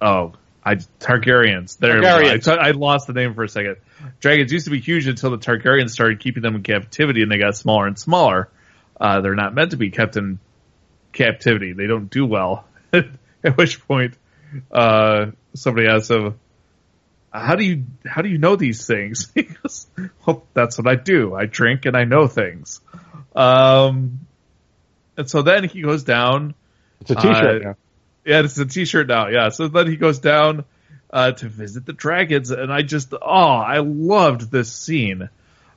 oh, 0.00 0.32
I 0.64 0.76
Targaryens. 1.00 1.78
There. 1.78 1.98
I, 1.98 2.22
Targaryens. 2.22 2.44
t- 2.44 2.50
I 2.52 2.70
lost 2.70 3.08
the 3.08 3.12
name 3.12 3.34
for 3.34 3.42
a 3.42 3.48
second. 3.48 3.76
Dragons 4.20 4.52
used 4.52 4.66
to 4.66 4.70
be 4.70 4.80
huge 4.80 5.08
until 5.08 5.30
the 5.30 5.38
Targaryens 5.38 5.90
started 5.90 6.20
keeping 6.20 6.44
them 6.44 6.54
in 6.54 6.62
captivity, 6.62 7.22
and 7.22 7.30
they 7.30 7.38
got 7.38 7.56
smaller 7.56 7.88
and 7.88 7.98
smaller. 7.98 8.48
Uh, 9.00 9.20
they're 9.20 9.34
not 9.34 9.52
meant 9.52 9.72
to 9.72 9.76
be 9.76 9.90
kept 9.90 10.16
in 10.16 10.38
captivity. 11.12 11.72
They 11.72 11.88
don't 11.88 12.08
do 12.08 12.24
well. 12.24 12.66
At 12.92 13.56
which 13.56 13.84
point, 13.88 14.16
uh, 14.70 15.32
somebody 15.54 15.88
asks 15.88 16.08
him, 16.08 16.38
"How 17.32 17.56
do 17.56 17.64
you 17.64 17.84
how 18.06 18.22
do 18.22 18.28
you 18.28 18.38
know 18.38 18.56
these 18.56 18.86
things?" 18.86 19.30
He 19.34 19.42
goes, 19.42 19.86
"Well, 20.26 20.44
that's 20.54 20.78
what 20.78 20.86
I 20.86 20.96
do. 20.96 21.34
I 21.34 21.46
drink 21.46 21.86
and 21.86 21.96
I 21.96 22.04
know 22.04 22.26
things." 22.26 22.80
Um, 23.34 24.20
and 25.16 25.28
so 25.28 25.42
then 25.42 25.64
he 25.64 25.82
goes 25.82 26.04
down. 26.04 26.54
It's 27.00 27.10
a 27.10 27.14
T-shirt 27.14 27.62
Uh, 27.62 27.68
now. 27.68 27.76
Yeah, 28.24 28.40
it's 28.44 28.58
a 28.58 28.66
T-shirt 28.66 29.08
now. 29.08 29.28
Yeah, 29.28 29.48
so 29.48 29.68
then 29.68 29.88
he 29.88 29.96
goes 29.96 30.18
down 30.20 30.64
uh, 31.10 31.32
to 31.32 31.48
visit 31.48 31.84
the 31.86 31.92
dragons, 31.92 32.50
and 32.50 32.72
I 32.72 32.82
just 32.82 33.12
oh, 33.14 33.18
I 33.20 33.78
loved 33.78 34.50
this 34.50 34.72
scene. 34.72 35.28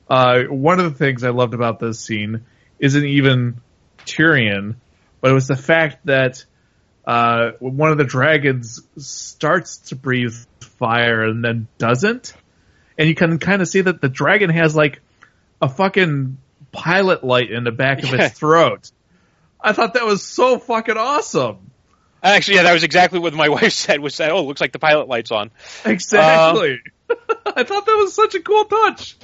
Uh, 0.08 0.44
one 0.44 0.78
of 0.78 0.84
the 0.92 0.96
things 0.98 1.24
I 1.24 1.30
loved 1.30 1.54
about 1.54 1.80
this 1.80 1.98
scene 1.98 2.44
isn't 2.78 3.04
even 3.04 3.60
Tyrion, 4.04 4.76
but 5.20 5.30
it 5.30 5.34
was 5.34 5.48
the 5.48 5.56
fact 5.56 6.06
that 6.06 6.44
uh, 7.06 7.52
one 7.60 7.90
of 7.92 7.98
the 7.98 8.04
dragons 8.04 8.80
starts 8.98 9.78
to 9.78 9.96
breathe 9.96 10.34
fire 10.60 11.22
and 11.24 11.44
then 11.44 11.68
doesn't, 11.78 12.34
and 12.98 13.08
you 13.08 13.14
can 13.14 13.38
kind 13.38 13.62
of 13.62 13.68
see 13.68 13.80
that 13.82 14.00
the 14.00 14.08
dragon 14.08 14.50
has 14.50 14.74
like 14.74 15.00
a 15.62 15.68
fucking 15.68 16.38
pilot 16.72 17.24
light 17.24 17.50
in 17.50 17.64
the 17.64 17.70
back 17.72 18.02
of 18.02 18.10
Yeah. 18.10 18.26
its 18.26 18.38
throat. 18.38 18.90
I 19.60 19.72
thought 19.72 19.94
that 19.94 20.04
was 20.04 20.22
so 20.22 20.58
fucking 20.58 20.96
awesome. 20.96 21.58
Actually, 22.22 22.56
yeah, 22.56 22.62
that 22.64 22.72
was 22.72 22.82
exactly 22.82 23.18
what 23.18 23.32
my 23.34 23.48
wife 23.50 23.72
said. 23.72 24.00
Was 24.00 24.16
that? 24.18 24.30
Oh, 24.32 24.40
it 24.40 24.42
looks 24.42 24.60
like 24.60 24.72
the 24.72 24.78
pilot 24.78 25.08
light's 25.08 25.30
on. 25.30 25.50
Exactly. 25.84 26.80
I 27.10 27.62
thought 27.62 27.86
that 27.86 27.96
was 28.02 28.14
such 28.14 28.34
a 28.34 28.40
cool 28.40 28.64
touch. 28.64 29.16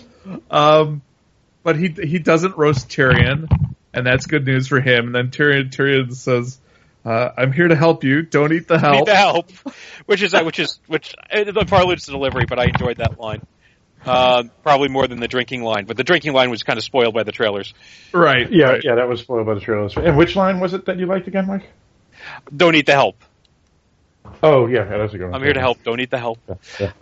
Um, 0.51 1.03
but 1.65 1.77
he 1.77 1.89
he 1.89 2.19
doesn't 2.21 2.57
roast 2.57 2.89
Tyrion, 2.89 3.49
and 3.93 4.07
that's 4.07 4.27
good 4.27 4.47
news 4.47 4.69
for 4.69 4.81
him. 4.81 5.07
And 5.07 5.15
then 5.15 5.31
Tyrion 5.31 5.71
Tyrion 5.71 6.15
says, 6.15 6.59
uh, 7.05 7.31
"I'm 7.37 7.53
here 7.53 7.69
to 7.69 7.77
help 7.77 8.05
you. 8.05 8.23
Don't 8.23 8.53
eat 8.53 8.69
the 8.69 8.79
help." 8.79 8.95
Need 8.95 9.07
the 9.07 9.17
help, 9.17 9.51
which 10.07 10.23
is 10.23 10.35
which 10.35 10.59
is 10.59 10.81
which. 10.87 11.15
It 11.31 11.55
probably 11.69 11.95
the 11.95 12.11
delivery, 12.11 12.45
but 12.49 12.59
I 12.59 12.65
enjoyed 12.65 12.99
that 12.99 13.19
line. 13.19 13.47
Uh, 14.05 14.45
probably 14.65 14.89
more 14.89 15.07
than 15.07 15.21
the 15.21 15.29
drinking 15.29 15.63
line, 15.63 15.85
but 15.85 15.97
the 15.97 16.03
drinking 16.03 16.33
line 16.33 16.51
was 16.51 16.65
kind 16.65 16.77
of 16.77 16.85
spoiled 16.85 17.15
by 17.15 17.23
the 17.23 17.31
trailers. 17.31 17.73
Right. 18.13 18.51
Yeah, 18.51 18.65
right. 18.65 18.81
yeah, 18.83 18.97
that 18.97 19.09
was 19.09 19.21
spoiled 19.21 19.47
by 19.47 19.55
the 19.55 19.61
trailers. 19.61 19.97
And 19.97 20.17
which 20.17 20.35
line 20.35 20.59
was 20.59 20.75
it 20.75 20.87
that 20.87 20.99
you 20.99 21.07
liked 21.07 21.29
again, 21.29 21.47
Mike? 21.47 21.69
Don't 22.55 22.75
eat 22.75 22.87
the 22.87 22.95
help. 22.95 23.23
Oh, 24.43 24.67
yeah, 24.67 24.91
yeah 24.91 24.99
that's 24.99 25.15
a 25.15 25.19
good 25.19 25.27
one. 25.27 25.35
I'm 25.35 25.43
here 25.43 25.53
to 25.53 25.61
help. 25.61 25.83
Don't 25.85 26.01
eat 26.01 26.11
the 26.11 26.19
help. 26.19 26.41
Yeah. 26.81 26.93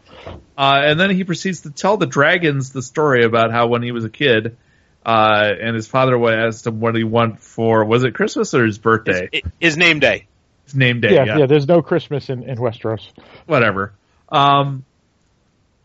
Uh, 0.57 0.83
and 0.85 1.01
then 1.01 1.11
he 1.11 1.25
proceeds 1.25 1.63
to 1.63 1.71
tell 1.71 1.97
the 1.97 2.07
dragons 2.07 2.71
the 2.71 2.83
story 2.83 3.25
about 3.25 3.51
how 3.51 3.69
when 3.69 3.83
he 3.83 3.93
was 3.93 4.05
a 4.05 4.11
kid, 4.11 4.59
uh, 5.05 5.51
and 5.61 5.75
his 5.75 5.87
father 5.87 6.17
asked 6.31 6.67
him 6.67 6.81
what 6.81 6.95
he 6.95 7.05
want 7.05 7.41
for 7.41 7.85
was 7.85 8.05
it 8.05 8.15
Christmas 8.15 8.53
or 8.55 8.65
his 8.67 8.79
birthday? 8.79 9.29
It- 9.33 9.45
His 9.59 9.77
name 9.77 9.99
day. 10.01 10.27
His 10.67 10.75
name 10.75 11.01
day. 11.01 11.15
Yeah, 11.15 11.39
yeah, 11.39 11.47
There's 11.47 11.67
no 11.67 11.83
Christmas 11.83 12.29
in, 12.31 12.43
in 12.49 12.57
Westeros. 12.59 13.09
whatever. 13.47 13.93
Um, 14.29 14.85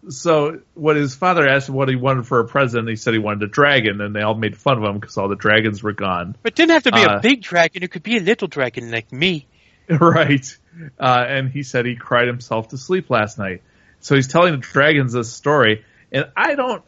so 0.09 0.59
what 0.75 0.95
his 0.95 1.15
father 1.15 1.47
asked 1.47 1.67
him 1.69 1.75
what 1.75 1.89
he 1.89 1.95
wanted 1.95 2.27
for 2.27 2.39
a 2.39 2.45
present, 2.47 2.87
he 2.87 2.95
said 2.95 3.13
he 3.13 3.19
wanted 3.19 3.43
a 3.43 3.47
dragon, 3.47 4.01
and 4.01 4.15
they 4.15 4.21
all 4.21 4.35
made 4.35 4.55
fun 4.55 4.77
of 4.77 4.83
him 4.83 4.99
because 4.99 5.17
all 5.17 5.27
the 5.29 5.35
dragons 5.35 5.81
were 5.81 5.93
gone. 5.93 6.35
But 6.43 6.51
it 6.53 6.55
didn't 6.55 6.71
have 6.73 6.83
to 6.83 6.91
be 6.91 7.03
Uh, 7.03 7.17
a 7.17 7.19
big 7.21 7.41
dragon. 7.41 7.81
It 7.81 7.89
could 7.91 8.03
be 8.03 8.17
a 8.17 8.21
little 8.21 8.47
dragon 8.47 8.91
like 8.91 9.11
me. 9.11 9.47
right. 9.89 10.57
Uh, 10.99 11.25
and 11.27 11.49
he 11.49 11.63
said 11.63 11.85
he 11.87 11.95
cried 11.95 12.27
himself 12.27 12.67
to 12.69 12.77
sleep 12.77 13.09
last 13.09 13.39
night. 13.39 13.63
So 14.01 14.13
he's 14.13 14.27
telling 14.27 14.51
the 14.51 14.57
dragons 14.59 15.13
this 15.13 15.33
story, 15.33 15.83
and 16.11 16.25
I 16.37 16.53
don't. 16.53 16.83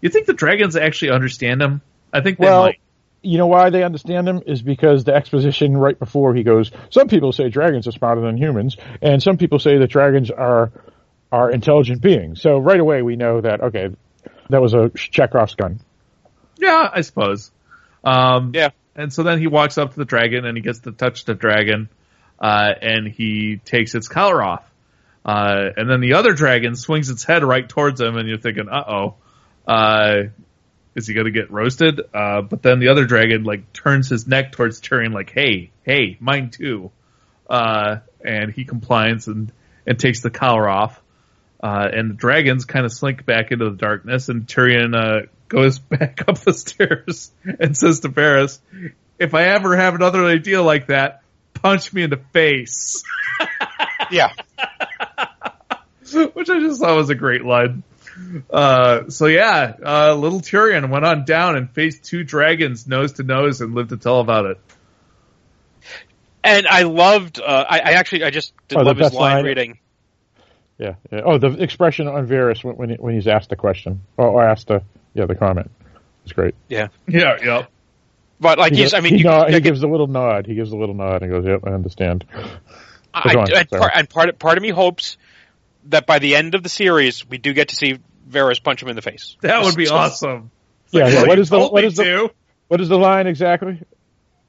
You 0.00 0.08
think 0.08 0.26
the 0.26 0.32
dragons 0.34 0.76
actually 0.76 1.10
understand 1.10 1.60
him? 1.62 1.82
I 2.12 2.20
think 2.20 2.38
they 2.38 2.46
Well, 2.46 2.62
might. 2.64 2.80
you 3.22 3.38
know 3.38 3.46
why 3.46 3.70
they 3.70 3.82
understand 3.82 4.28
him 4.28 4.42
is 4.46 4.62
because 4.62 5.04
the 5.04 5.14
exposition 5.14 5.76
right 5.76 5.98
before 5.98 6.34
he 6.34 6.42
goes. 6.42 6.70
Some 6.90 7.08
people 7.08 7.32
say 7.32 7.48
dragons 7.48 7.86
are 7.86 7.92
smarter 7.92 8.20
than 8.22 8.36
humans, 8.36 8.76
and 9.02 9.22
some 9.22 9.36
people 9.36 9.58
say 9.58 9.78
that 9.78 9.88
dragons 9.90 10.30
are 10.30 10.72
are 11.32 11.50
intelligent 11.50 12.00
beings. 12.02 12.40
So 12.42 12.58
right 12.58 12.80
away 12.80 13.02
we 13.02 13.16
know 13.16 13.40
that 13.40 13.60
okay, 13.60 13.90
that 14.48 14.60
was 14.60 14.74
a 14.74 14.90
Chekhov's 14.90 15.54
gun. 15.54 15.80
Yeah, 16.58 16.88
I 16.92 17.02
suppose. 17.02 17.50
Um, 18.02 18.52
Yeah. 18.54 18.70
and 18.96 19.12
so 19.12 19.22
then 19.22 19.38
he 19.38 19.46
walks 19.46 19.78
up 19.78 19.92
to 19.92 19.96
the 19.96 20.04
dragon 20.04 20.44
and 20.44 20.56
he 20.56 20.62
gets 20.62 20.80
to 20.80 20.92
touch 20.92 21.24
the 21.24 21.34
dragon, 21.34 21.88
uh, 22.40 22.72
and 22.82 23.06
he 23.06 23.60
takes 23.64 23.94
its 23.94 24.08
collar 24.08 24.42
off. 24.42 24.64
Uh, 25.24 25.68
and 25.76 25.88
then 25.88 26.00
the 26.00 26.14
other 26.14 26.32
dragon 26.32 26.74
swings 26.74 27.10
its 27.10 27.24
head 27.24 27.44
right 27.44 27.68
towards 27.68 28.00
him, 28.00 28.16
and 28.16 28.26
you're 28.28 28.38
thinking, 28.38 28.68
uh-oh, 28.70 29.14
uh, 29.66 30.24
is 30.94 31.06
he 31.06 31.14
gonna 31.14 31.30
get 31.30 31.50
roasted? 31.50 32.00
Uh, 32.12 32.42
but 32.42 32.62
then 32.62 32.80
the 32.80 32.88
other 32.88 33.04
dragon, 33.04 33.44
like, 33.44 33.72
turns 33.72 34.08
his 34.08 34.26
neck 34.26 34.52
towards 34.52 34.80
Tyrion, 34.80 35.12
like, 35.12 35.30
hey, 35.30 35.70
hey, 35.82 36.16
mine 36.20 36.50
too. 36.50 36.90
Uh, 37.48 37.96
and 38.24 38.52
he 38.52 38.64
complies 38.64 39.26
and, 39.26 39.52
and 39.86 39.98
takes 39.98 40.20
the 40.20 40.30
collar 40.30 40.68
off. 40.68 41.00
Uh, 41.62 41.88
and 41.92 42.10
the 42.10 42.14
dragons 42.14 42.64
kind 42.64 42.86
of 42.86 42.92
slink 42.92 43.26
back 43.26 43.50
into 43.50 43.70
the 43.70 43.76
darkness, 43.76 44.28
and 44.28 44.46
Tyrion, 44.46 44.94
uh, 44.94 45.26
goes 45.50 45.78
back 45.78 46.26
up 46.26 46.38
the 46.38 46.54
stairs 46.54 47.30
and 47.44 47.76
says 47.76 48.00
to 48.00 48.08
Varys, 48.08 48.58
if 49.18 49.34
I 49.34 49.48
ever 49.48 49.76
have 49.76 49.94
another 49.94 50.24
idea 50.24 50.62
like 50.62 50.86
that, 50.86 51.20
punch 51.52 51.92
me 51.92 52.04
in 52.04 52.10
the 52.10 52.20
face. 52.32 53.04
Yeah. 54.10 54.32
Which 56.32 56.50
I 56.50 56.58
just 56.58 56.80
thought 56.80 56.96
was 56.96 57.10
a 57.10 57.14
great 57.14 57.44
line. 57.44 57.84
Uh, 58.50 59.08
so 59.10 59.26
yeah, 59.26 59.74
uh, 59.84 60.14
little 60.14 60.40
Tyrion 60.40 60.90
went 60.90 61.04
on 61.04 61.24
down 61.24 61.56
and 61.56 61.70
faced 61.70 62.04
two 62.04 62.22
dragons 62.24 62.86
nose 62.86 63.12
to 63.14 63.22
nose 63.22 63.60
and 63.60 63.74
lived 63.74 63.90
to 63.90 63.96
tell 63.96 64.20
about 64.20 64.46
it. 64.46 64.58
And 66.42 66.66
I 66.66 66.82
loved. 66.84 67.40
Uh, 67.40 67.64
I, 67.68 67.78
I 67.80 67.90
actually 67.92 68.24
I 68.24 68.30
just 68.30 68.52
did 68.68 68.78
Oh, 68.78 68.82
love 68.82 68.96
his 68.96 69.12
line 69.12 69.36
line? 69.36 69.44
reading. 69.44 69.78
Yeah, 70.78 70.94
yeah. 71.12 71.20
Oh, 71.24 71.38
the 71.38 71.62
expression 71.62 72.08
on 72.08 72.26
Varys 72.26 72.64
when 72.64 72.76
when, 72.76 72.90
he, 72.90 72.96
when 72.96 73.14
he's 73.14 73.26
asked 73.26 73.50
the 73.50 73.56
question 73.56 74.00
or, 74.16 74.26
or 74.28 74.44
asked 74.44 74.68
the 74.68 74.82
yeah 75.14 75.26
the 75.26 75.34
comment. 75.34 75.70
It's 76.24 76.32
great. 76.32 76.54
Yeah. 76.68 76.88
Yeah, 77.06 77.36
yeah. 77.42 77.66
But 78.40 78.58
like 78.58 78.72
He, 78.72 78.82
he's. 78.82 78.94
I 78.94 79.00
mean, 79.00 79.12
he, 79.14 79.18
you, 79.18 79.24
nod- 79.24 79.48
he 79.48 79.54
get- 79.54 79.64
gives 79.64 79.82
a 79.82 79.86
little 79.88 80.06
nod. 80.06 80.46
He 80.46 80.54
gives 80.54 80.72
a 80.72 80.76
little 80.76 80.94
nod 80.94 81.22
and 81.22 81.30
goes, 81.30 81.44
"Yep, 81.44 81.60
I 81.66 81.70
understand." 81.70 82.24
I, 83.12 83.34
on, 83.34 83.52
and, 83.52 83.68
part, 83.68 83.92
and 83.94 84.08
part 84.08 84.38
part 84.38 84.56
of 84.56 84.62
me 84.62 84.70
hopes 84.70 85.18
that 85.86 86.06
by 86.06 86.20
the 86.20 86.36
end 86.36 86.54
of 86.54 86.62
the 86.62 86.68
series 86.68 87.26
we 87.28 87.36
do 87.38 87.52
get 87.52 87.68
to 87.68 87.76
see 87.76 87.98
Varys 88.30 88.62
punch 88.62 88.82
him 88.82 88.88
in 88.88 88.96
the 88.96 89.02
face. 89.02 89.36
That 89.42 89.62
would 89.64 89.76
be 89.76 89.84
Just- 89.84 89.94
awesome. 89.94 90.50
Yeah, 90.92 91.06
yeah. 91.08 91.14
Well, 91.22 91.26
What 91.28 91.36
you 91.38 91.42
is 91.42 91.50
the 91.50 91.56
told 91.58 91.72
what 91.72 91.82
me 91.82 91.88
is 91.88 91.96
the 91.96 92.04
to. 92.04 92.30
what 92.68 92.80
is 92.80 92.88
the 92.88 92.98
line 92.98 93.26
exactly? 93.28 93.80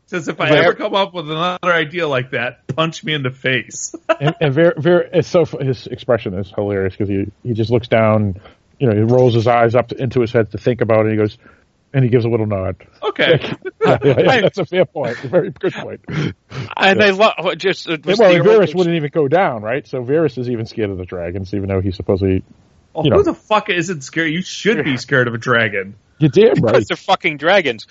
Says 0.07 0.27
if 0.27 0.41
I 0.41 0.49
Right. 0.49 0.57
ever 0.59 0.73
come 0.73 0.93
up 0.95 1.13
with 1.13 1.29
another 1.29 1.71
idea 1.71 2.07
like 2.07 2.31
that, 2.31 2.67
punch 2.67 3.03
me 3.03 3.13
in 3.13 3.23
the 3.23 3.29
face. 3.31 3.93
and, 4.19 4.35
and 4.41 4.53
very, 4.53 4.73
very, 4.77 5.09
it's 5.13 5.27
so 5.27 5.45
his 5.45 5.87
expression 5.87 6.33
is 6.33 6.51
hilarious 6.53 6.93
because 6.95 7.09
he 7.09 7.31
he 7.47 7.53
just 7.53 7.69
looks 7.71 7.87
down, 7.87 8.41
you 8.79 8.87
know, 8.89 8.95
he 8.95 9.01
rolls 9.03 9.35
his 9.35 9.47
eyes 9.47 9.75
up 9.75 9.89
to, 9.89 10.01
into 10.01 10.19
his 10.21 10.31
head 10.31 10.51
to 10.51 10.57
think 10.57 10.81
about 10.81 11.01
it. 11.05 11.09
And 11.09 11.11
he 11.11 11.17
goes, 11.17 11.37
and 11.93 12.03
he 12.03 12.09
gives 12.09 12.25
a 12.25 12.29
little 12.29 12.47
nod. 12.47 12.75
Okay. 13.03 13.53
Yeah, 13.83 13.97
yeah, 14.03 14.19
yeah, 14.19 14.41
that's 14.41 14.59
a 14.59 14.65
fair 14.65 14.85
point. 14.85 15.23
A 15.23 15.27
very 15.27 15.49
good 15.49 15.73
point. 15.73 16.01
And 16.07 17.01
I 17.01 17.09
love 17.09 17.57
just 17.57 17.89
it 17.89 18.05
well, 18.05 18.15
the 18.15 18.23
Varys 18.39 18.75
wouldn't 18.75 18.95
even 18.95 19.09
go 19.11 19.27
down, 19.27 19.63
right? 19.63 19.87
So 19.87 20.03
Varys 20.03 20.37
is 20.37 20.49
even 20.51 20.67
scared 20.67 20.91
of 20.91 20.97
the 20.99 21.05
dragons, 21.05 21.51
even 21.55 21.67
though 21.67 21.81
he's 21.81 21.95
supposedly. 21.95 22.43
Well, 22.93 23.05
You 23.05 23.11
who 23.11 23.17
know. 23.17 23.23
the 23.23 23.33
fuck 23.33 23.69
isn't 23.69 24.01
scared? 24.01 24.31
You 24.31 24.41
should 24.41 24.83
be 24.83 24.97
scared 24.97 25.27
of 25.27 25.33
a 25.33 25.37
dragon. 25.37 25.95
You 26.19 26.29
did, 26.29 26.61
right. 26.61 26.73
because 26.73 26.85
they're 26.87 26.97
fucking 26.97 27.37
dragons. 27.37 27.87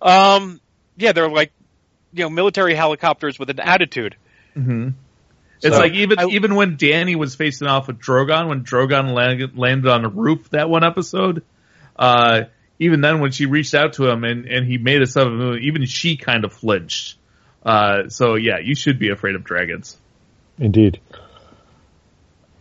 Um, 0.00 0.60
yeah, 0.96 1.12
they're 1.12 1.28
like 1.28 1.52
you 2.12 2.24
know 2.24 2.30
military 2.30 2.74
helicopters 2.74 3.38
with 3.38 3.50
an 3.50 3.60
attitude. 3.60 4.16
Mm-hmm. 4.56 4.90
It's 5.62 5.74
So, 5.74 5.80
like 5.82 5.92
even 5.94 6.18
I- 6.18 6.26
even 6.28 6.54
when 6.54 6.76
Dany 6.76 7.16
was 7.16 7.34
facing 7.34 7.66
off 7.68 7.86
with 7.88 7.98
Drogon, 7.98 8.48
when 8.48 8.62
Drogon 8.64 9.12
landed, 9.14 9.56
landed 9.58 9.90
on 9.90 10.02
the 10.02 10.08
roof 10.08 10.50
that 10.50 10.68
one 10.70 10.84
episode, 10.84 11.42
uh, 11.98 12.42
even 12.78 13.00
then 13.00 13.20
when 13.20 13.32
she 13.32 13.46
reached 13.46 13.74
out 13.74 13.94
to 13.94 14.06
him 14.08 14.22
and, 14.24 14.46
and 14.46 14.66
he 14.66 14.76
made 14.78 15.00
a 15.02 15.06
sudden 15.06 15.36
move, 15.36 15.58
even 15.62 15.84
she 15.86 16.16
kind 16.16 16.44
of 16.44 16.52
flinched. 16.52 17.16
Uh, 17.64 18.08
so 18.08 18.34
yeah, 18.36 18.58
you 18.62 18.74
should 18.74 18.98
be 18.98 19.08
afraid 19.10 19.34
of 19.34 19.44
dragons. 19.44 19.96
Indeed. 20.58 21.00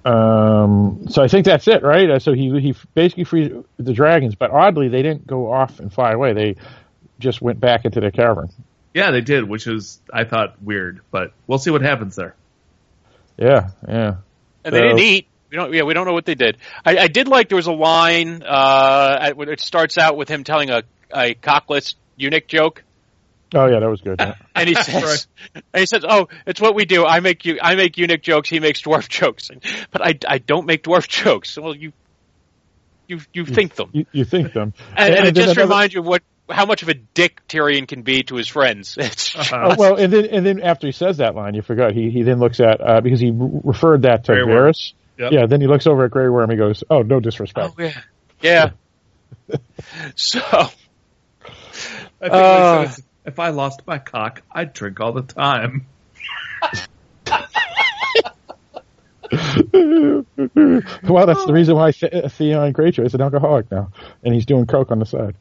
Um, 0.06 1.08
so 1.10 1.24
I 1.24 1.28
think 1.28 1.46
that's 1.46 1.68
it, 1.68 1.82
right? 1.82 2.10
Uh, 2.10 2.20
So 2.20 2.34
he 2.34 2.50
he 2.60 2.76
basically 2.94 3.24
frees 3.24 3.52
the 3.78 3.94
dragons, 3.94 4.36
but 4.36 4.52
oddly 4.52 4.88
they 4.88 5.02
didn't 5.02 5.26
go 5.26 5.52
off 5.52 5.80
and 5.80 5.92
fly 5.92 6.12
away. 6.12 6.34
They 6.34 6.56
just 7.20 7.42
went 7.42 7.60
back 7.60 7.86
into 7.86 8.00
their 8.00 8.12
cavern. 8.12 8.50
Yeah, 8.94 9.12
they 9.12 9.22
did, 9.22 9.50
which 9.50 9.68
is 9.68 10.00
I 10.14 10.24
thought 10.24 10.62
weird, 10.62 11.02
but 11.12 11.34
we'll 11.48 11.58
see 11.58 11.72
what 11.72 11.82
happens 11.82 12.16
there. 12.16 12.36
Yeah, 13.38 13.70
yeah. 13.88 14.16
And 14.64 14.74
they 14.74 14.82
didn't 14.82 15.00
eat. 15.00 15.28
We 15.50 15.58
don't. 15.58 15.74
Yeah, 15.74 15.84
we 15.84 15.94
don't 15.94 16.06
know 16.06 16.14
what 16.14 16.26
they 16.26 16.36
did. 16.36 16.58
I, 16.86 16.98
I 16.98 17.08
did 17.08 17.28
like 17.28 17.50
there 17.50 17.56
was 17.56 17.68
a 17.68 17.74
line. 17.74 18.44
Uh, 18.44 19.34
it 19.38 19.60
starts 19.60 19.98
out 19.98 20.18
with 20.18 20.30
him 20.30 20.44
telling 20.44 20.70
a, 20.70 20.84
a 21.12 21.34
cockless 21.34 21.96
eunuch 22.16 22.48
joke, 22.48 22.84
Oh 23.56 23.66
yeah, 23.68 23.80
that 23.80 23.90
was 23.90 24.02
good. 24.02 24.18
yeah. 24.20 24.36
and 24.56 24.68
he 24.70 24.76
says, 24.76 25.28
and 25.56 25.64
he 25.74 25.86
says, 25.86 26.04
"Oh, 26.08 26.28
it's 26.46 26.60
what 26.62 26.76
we 26.76 26.86
do. 26.86 27.06
I 27.06 27.22
make 27.22 27.46
you. 27.46 27.58
I 27.62 27.76
make 27.76 27.98
eunuch 27.98 28.22
jokes. 28.22 28.50
He 28.50 28.60
makes 28.60 28.82
dwarf 28.82 29.08
jokes. 29.22 29.50
But 29.92 30.06
I, 30.06 30.20
I 30.28 30.38
don't 30.40 30.66
make 30.66 30.84
dwarf 30.84 31.08
jokes. 31.08 31.58
Well, 31.58 31.76
you, 31.76 31.94
you, 33.08 33.20
you 33.34 33.46
think 33.46 33.76
them, 33.76 33.90
You, 33.94 34.06
you 34.12 34.26
think 34.26 34.54
them, 34.54 34.74
and, 34.96 35.14
and 35.14 35.28
it 35.28 35.36
just 35.36 35.48
another- 35.52 35.62
reminds 35.62 35.94
you 35.94 36.02
of 36.02 36.06
what 36.06 36.22
how 36.50 36.66
much 36.68 36.84
of 36.84 36.90
a 36.90 36.94
dick 36.94 37.42
Tyrion 37.48 37.88
can 37.88 38.04
be 38.04 38.22
to 38.24 38.36
his 38.36 38.48
friends. 38.48 38.98
It's 39.00 39.30
just- 39.30 39.52
Uh, 39.54 39.70
Oh, 39.72 39.76
well, 39.80 39.96
and 39.96 40.12
then 40.14 40.26
and 40.26 40.46
then 40.46 40.62
after 40.62 40.86
he 40.88 40.92
says 40.92 41.18
that 41.18 41.34
line, 41.34 41.56
you 41.56 41.62
forgot 41.62 41.94
he 41.94 42.10
he 42.12 42.24
then 42.24 42.40
looks 42.40 42.60
at 42.60 42.82
uh, 42.82 43.02
because 43.02 43.20
he 43.20 43.32
re- 43.32 43.62
referred 43.64 44.02
that 44.04 44.26
to 44.26 44.34
Grey 44.34 44.44
Varys. 44.54 44.94
Yep. 45.18 45.32
Yeah, 45.32 45.46
then 45.48 45.62
he 45.62 45.68
looks 45.68 45.88
over 45.88 46.04
at 46.06 46.12
Grey 46.12 46.28
Worm. 46.28 46.50
He 46.50 46.58
goes, 46.58 46.84
"Oh, 46.90 47.02
no 47.04 47.20
disrespect." 47.22 47.70
oh 47.80 47.82
yeah, 47.82 48.02
yeah. 48.42 48.70
so 50.16 50.40
I 50.42 50.70
think 52.20 52.22
what 52.22 52.32
Uh. 52.34 52.88
He 53.26 53.30
said 53.30 53.32
is, 53.32 53.34
if 53.34 53.40
I 53.40 53.50
lost 53.50 53.82
my 53.88 53.98
cock, 54.00 54.42
I'd 54.52 54.74
drink 54.74 55.00
all 55.00 55.14
the 55.14 55.22
time. 55.24 55.86
well, 61.04 61.26
that's 61.26 61.46
the 61.46 61.52
reason 61.54 61.76
why 61.76 61.92
the- 61.92 62.30
Theon 62.30 62.74
Greyjoy 62.74 63.06
is 63.06 63.14
an 63.14 63.22
alcoholic 63.22 63.70
now, 63.72 63.92
and 64.24 64.34
he's 64.34 64.46
doing 64.46 64.66
coke 64.66 64.92
on 64.92 65.00
the 65.00 65.06
side. 65.06 65.36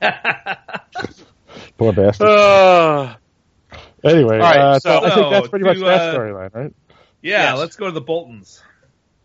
Poor 1.78 1.92
bastard. 1.92 2.28
uh, 2.28 3.14
Anyway, 4.02 4.36
All 4.36 4.40
right, 4.40 4.58
uh, 4.58 4.78
so- 4.78 4.88
so 5.00 5.04
I 5.06 5.14
think 5.14 5.30
that's 5.30 5.48
pretty 5.48 5.64
much 5.66 5.78
that 5.78 6.14
uh, 6.14 6.14
storyline, 6.18 6.54
right? 6.54 6.72
Yeah, 7.22 7.50
Yes. 7.50 7.58
let's 7.58 7.76
go 7.76 7.84
to 7.86 7.92
the 7.92 8.00
Boltons. 8.00 8.62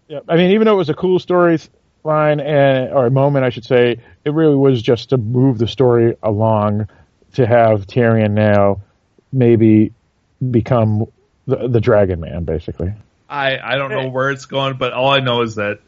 Yeah, 0.09 0.19
I 0.27 0.35
mean, 0.35 0.51
even 0.51 0.65
though 0.65 0.73
it 0.73 0.77
was 0.77 0.89
a 0.89 0.93
cool 0.93 1.17
storyline 1.17 1.69
and 2.45 2.91
or 2.93 3.05
a 3.05 3.11
moment, 3.11 3.45
I 3.45 3.49
should 3.51 3.63
say, 3.63 4.01
it 4.25 4.33
really 4.33 4.55
was 4.55 4.81
just 4.81 5.09
to 5.11 5.17
move 5.17 5.57
the 5.59 5.67
story 5.67 6.17
along 6.21 6.89
to 7.35 7.45
have 7.45 7.87
Tyrion 7.87 8.31
now 8.31 8.81
maybe 9.31 9.93
become 10.51 11.05
the, 11.45 11.67
the 11.67 11.81
Dragon 11.81 12.19
Man, 12.19 12.43
basically. 12.43 12.93
I, 13.29 13.57
I 13.57 13.75
don't 13.75 13.91
know 13.91 14.09
where 14.09 14.29
it's 14.31 14.45
going, 14.45 14.77
but 14.77 14.93
all 14.93 15.09
I 15.09 15.19
know 15.19 15.41
is 15.41 15.55
that 15.55 15.79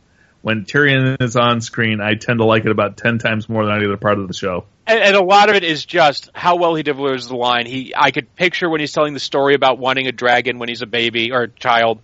when 0.42 0.66
Tyrion 0.66 1.22
is 1.22 1.36
on 1.36 1.62
screen, 1.62 2.00
I 2.02 2.16
tend 2.16 2.40
to 2.40 2.46
like 2.46 2.66
it 2.66 2.72
about 2.72 2.98
ten 2.98 3.20
times 3.20 3.50
more 3.50 3.66
than 3.66 3.76
any 3.76 3.86
other 3.86 3.98
part 3.98 4.18
of 4.18 4.28
the 4.28 4.34
show. 4.34 4.66
and, 4.86 5.00
and 5.00 5.16
a 5.16 5.24
lot 5.24 5.50
of 5.50 5.56
it 5.56 5.64
is 5.64 5.86
just 5.86 6.30
how 6.34 6.56
well 6.56 6.76
he 6.76 6.84
delivers 6.84 7.28
the 7.28 7.36
line. 7.36 7.66
He, 7.66 7.94
I 7.96 8.12
could 8.12 8.34
picture 8.36 8.70
when 8.70 8.80
he's 8.80 8.92
telling 8.92 9.14
the 9.14 9.20
story 9.20 9.56
about 9.56 9.78
wanting 9.78 10.08
a 10.08 10.12
dragon 10.12 10.60
when 10.60 10.70
he's 10.70 10.82
a 10.82 10.88
baby 10.88 11.32
or 11.32 11.44
a 11.44 11.48
child. 11.48 12.02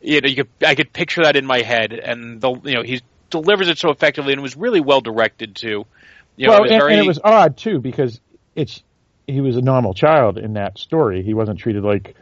You 0.00 0.20
know, 0.20 0.28
you 0.28 0.36
could, 0.36 0.48
I 0.66 0.74
could 0.74 0.92
picture 0.92 1.22
that 1.22 1.36
in 1.36 1.46
my 1.46 1.62
head, 1.62 1.92
and 1.92 2.40
the, 2.40 2.52
you 2.64 2.74
know, 2.74 2.82
he 2.82 3.00
delivers 3.30 3.68
it 3.68 3.78
so 3.78 3.90
effectively, 3.90 4.32
and 4.32 4.40
it 4.40 4.42
was 4.42 4.56
really 4.56 4.80
well 4.80 5.00
directed 5.00 5.56
too. 5.56 5.86
You 6.36 6.46
know, 6.46 6.52
well, 6.52 6.58
it 6.58 6.62
was 6.62 6.70
and, 6.72 6.80
very, 6.80 6.92
and 6.94 7.02
it 7.02 7.06
was 7.06 7.20
odd 7.22 7.56
too 7.56 7.78
because 7.78 8.20
it's 8.54 8.82
he 9.26 9.40
was 9.40 9.56
a 9.56 9.62
normal 9.62 9.94
child 9.94 10.38
in 10.38 10.54
that 10.54 10.78
story. 10.78 11.22
He 11.22 11.34
wasn't 11.34 11.58
treated 11.58 11.82
like 11.82 12.14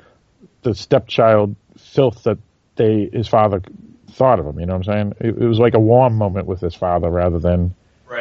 the 0.63 0.75
stepchild 0.75 1.57
filth 1.77 2.23
that 2.25 2.39
they 2.77 3.11
his 3.13 3.29
father 3.29 3.63
thought 4.13 4.39
of 4.39 4.47
him. 4.47 4.61
You 4.61 4.67
know 4.67 4.77
what 4.77 4.89
I'm 4.89 4.95
saying? 4.95 5.15
It, 5.21 5.43
it 5.43 5.47
was 5.47 5.59
like 5.59 5.75
a 5.75 5.81
warm 5.81 6.17
moment 6.17 6.47
with 6.47 6.61
his 6.61 6.75
father 6.75 7.11
rather 7.11 7.39
than 7.39 7.75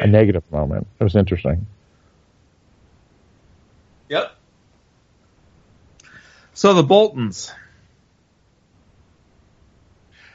a 0.04 0.08
negative 0.08 0.50
moment. 0.52 0.88
It 1.00 1.04
was 1.04 1.16
interesting. 1.16 1.68
Yep. 4.10 4.36
So 6.54 6.74
the 6.74 6.84
Boltons. 6.84 7.52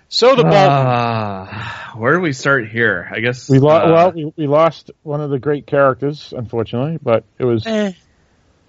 So 0.09 0.37
the 0.37 0.45
ball. 0.45 0.53
Ah, 0.55 1.95
where 1.97 2.15
do 2.15 2.20
we 2.20 2.33
start 2.33 2.69
here? 2.69 3.09
I 3.12 3.20
guess 3.20 3.49
We 3.51 3.59
lost. 3.59 3.87
uh, 3.87 3.93
well, 3.93 4.12
we, 4.12 4.33
we 4.37 4.47
lost 4.47 4.91
one 5.03 5.20
of 5.20 5.31
the 5.31 5.39
great 5.39 5.66
characters, 5.66 6.33
unfortunately, 6.37 6.99
but 7.03 7.24
it 7.39 7.45
was 7.45 7.66
eh. 7.66 7.93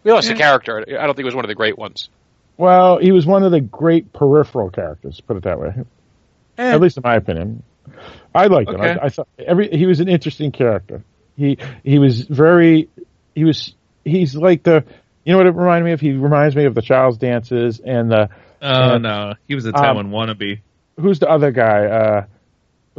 we 0.04 0.12
lost 0.12 0.30
a 0.30 0.36
character. 0.36 0.84
I 0.88 1.06
don't 1.06 1.16
think 1.16 1.20
it 1.20 1.26
was 1.26 1.36
one 1.36 1.46
of 1.46 1.50
the 1.50 1.56
great 1.56 1.78
ones. 1.78 2.10
well, 2.58 2.98
he 2.98 3.12
was 3.12 3.26
one 3.26 3.44
of 3.44 3.52
the 3.52 3.62
great 3.62 4.14
peripheral 4.14 4.72
characters. 4.72 5.22
Put 5.22 5.38
it 5.38 5.44
that 5.44 5.60
way. 5.60 5.74
Eh. 6.58 6.72
At 6.74 6.82
least 6.82 6.98
in 6.98 7.04
my 7.06 7.16
opinion, 7.16 7.62
I 8.34 8.48
liked 8.48 8.72
him. 8.72 8.82
I, 8.82 8.98
I 9.04 9.10
thought 9.10 9.28
every 9.38 9.70
he 9.70 9.86
was 9.86 10.00
an 10.00 10.10
interesting 10.10 10.52
character. 10.52 11.04
He 11.36 11.60
he 11.84 12.00
was 12.00 12.22
very 12.22 12.90
he 13.36 13.44
was 13.46 13.76
he's 14.04 14.36
like 14.36 14.64
the 14.64 14.84
you 15.24 15.34
know 15.34 15.38
what 15.38 15.46
it 15.46 15.52
reminded 15.54 15.86
me 15.86 15.92
of. 15.92 16.02
He 16.02 16.14
reminds 16.14 16.56
me 16.56 16.66
of 16.66 16.74
the 16.74 16.82
Charles 16.82 17.20
Dances 17.20 17.80
and 17.80 18.10
the 18.10 18.30
Oh 18.60 18.94
Yeah. 18.94 18.98
no, 18.98 19.34
he 19.48 19.54
was 19.54 19.68
a 19.68 19.78
Um, 19.78 20.10
wannabe. 20.10 20.62
Who's 21.00 21.20
the 21.20 21.30
other 21.30 21.52
guy? 21.52 21.86
Uh, 21.86 22.26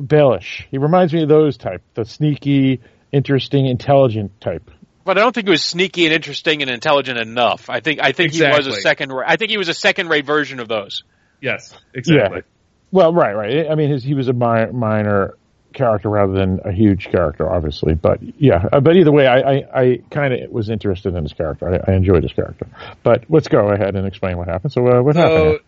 Baelish. 0.00 0.64
He 0.70 0.78
reminds 0.78 1.12
me 1.12 1.22
of 1.22 1.28
those 1.28 1.56
type, 1.56 1.82
the 1.94 2.04
sneaky, 2.04 2.80
interesting, 3.10 3.66
intelligent 3.66 4.40
type. 4.40 4.70
but 5.04 5.18
I 5.18 5.22
don't 5.22 5.34
think 5.34 5.46
he 5.46 5.50
was 5.50 5.64
sneaky 5.64 6.04
and 6.06 6.14
interesting 6.14 6.62
and 6.62 6.70
intelligent 6.70 7.18
enough. 7.18 7.68
I 7.68 7.80
think 7.80 8.00
I 8.02 8.12
think 8.12 8.32
he 8.32 8.42
was 8.42 8.66
a 8.66 8.72
second. 8.72 9.12
I 9.26 9.36
think 9.36 9.50
he 9.50 9.58
was 9.58 9.68
a 9.68 9.74
second 9.74 10.08
rate 10.08 10.26
version 10.26 10.60
of 10.60 10.68
those. 10.68 11.02
Yes, 11.40 11.74
exactly. 11.94 12.42
Well, 12.90 13.12
right, 13.12 13.34
right. 13.34 13.70
I 13.70 13.74
mean, 13.74 13.90
his, 13.90 14.02
he 14.02 14.14
was 14.14 14.28
a 14.28 14.32
mi- 14.32 14.72
minor 14.72 15.36
character 15.74 16.08
rather 16.08 16.32
than 16.32 16.60
a 16.64 16.72
huge 16.72 17.08
character, 17.10 17.50
obviously. 17.50 17.94
But 17.94 18.20
yeah, 18.40 18.64
uh, 18.72 18.80
but 18.80 18.96
either 18.96 19.12
way, 19.12 19.26
I, 19.26 19.38
I, 19.40 19.80
I 19.82 20.02
kind 20.10 20.32
of 20.32 20.50
was 20.50 20.70
interested 20.70 21.14
in 21.14 21.22
his 21.22 21.32
character. 21.32 21.68
I, 21.86 21.92
I 21.92 21.94
enjoyed 21.94 22.22
his 22.22 22.32
character. 22.32 22.66
But 23.02 23.24
let's 23.28 23.48
go 23.48 23.68
ahead 23.68 23.94
and 23.94 24.06
explain 24.06 24.38
what 24.38 24.48
happened. 24.48 24.72
So, 24.72 24.86
uh, 24.86 25.02
what 25.02 25.16
happened? 25.16 25.36
So, 25.38 25.50
here? 25.50 25.58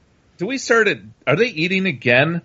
Do 0.40 0.46
we 0.46 0.56
start 0.56 0.88
at? 0.88 0.96
Are 1.26 1.36
they 1.36 1.48
eating 1.48 1.84
again? 1.84 2.40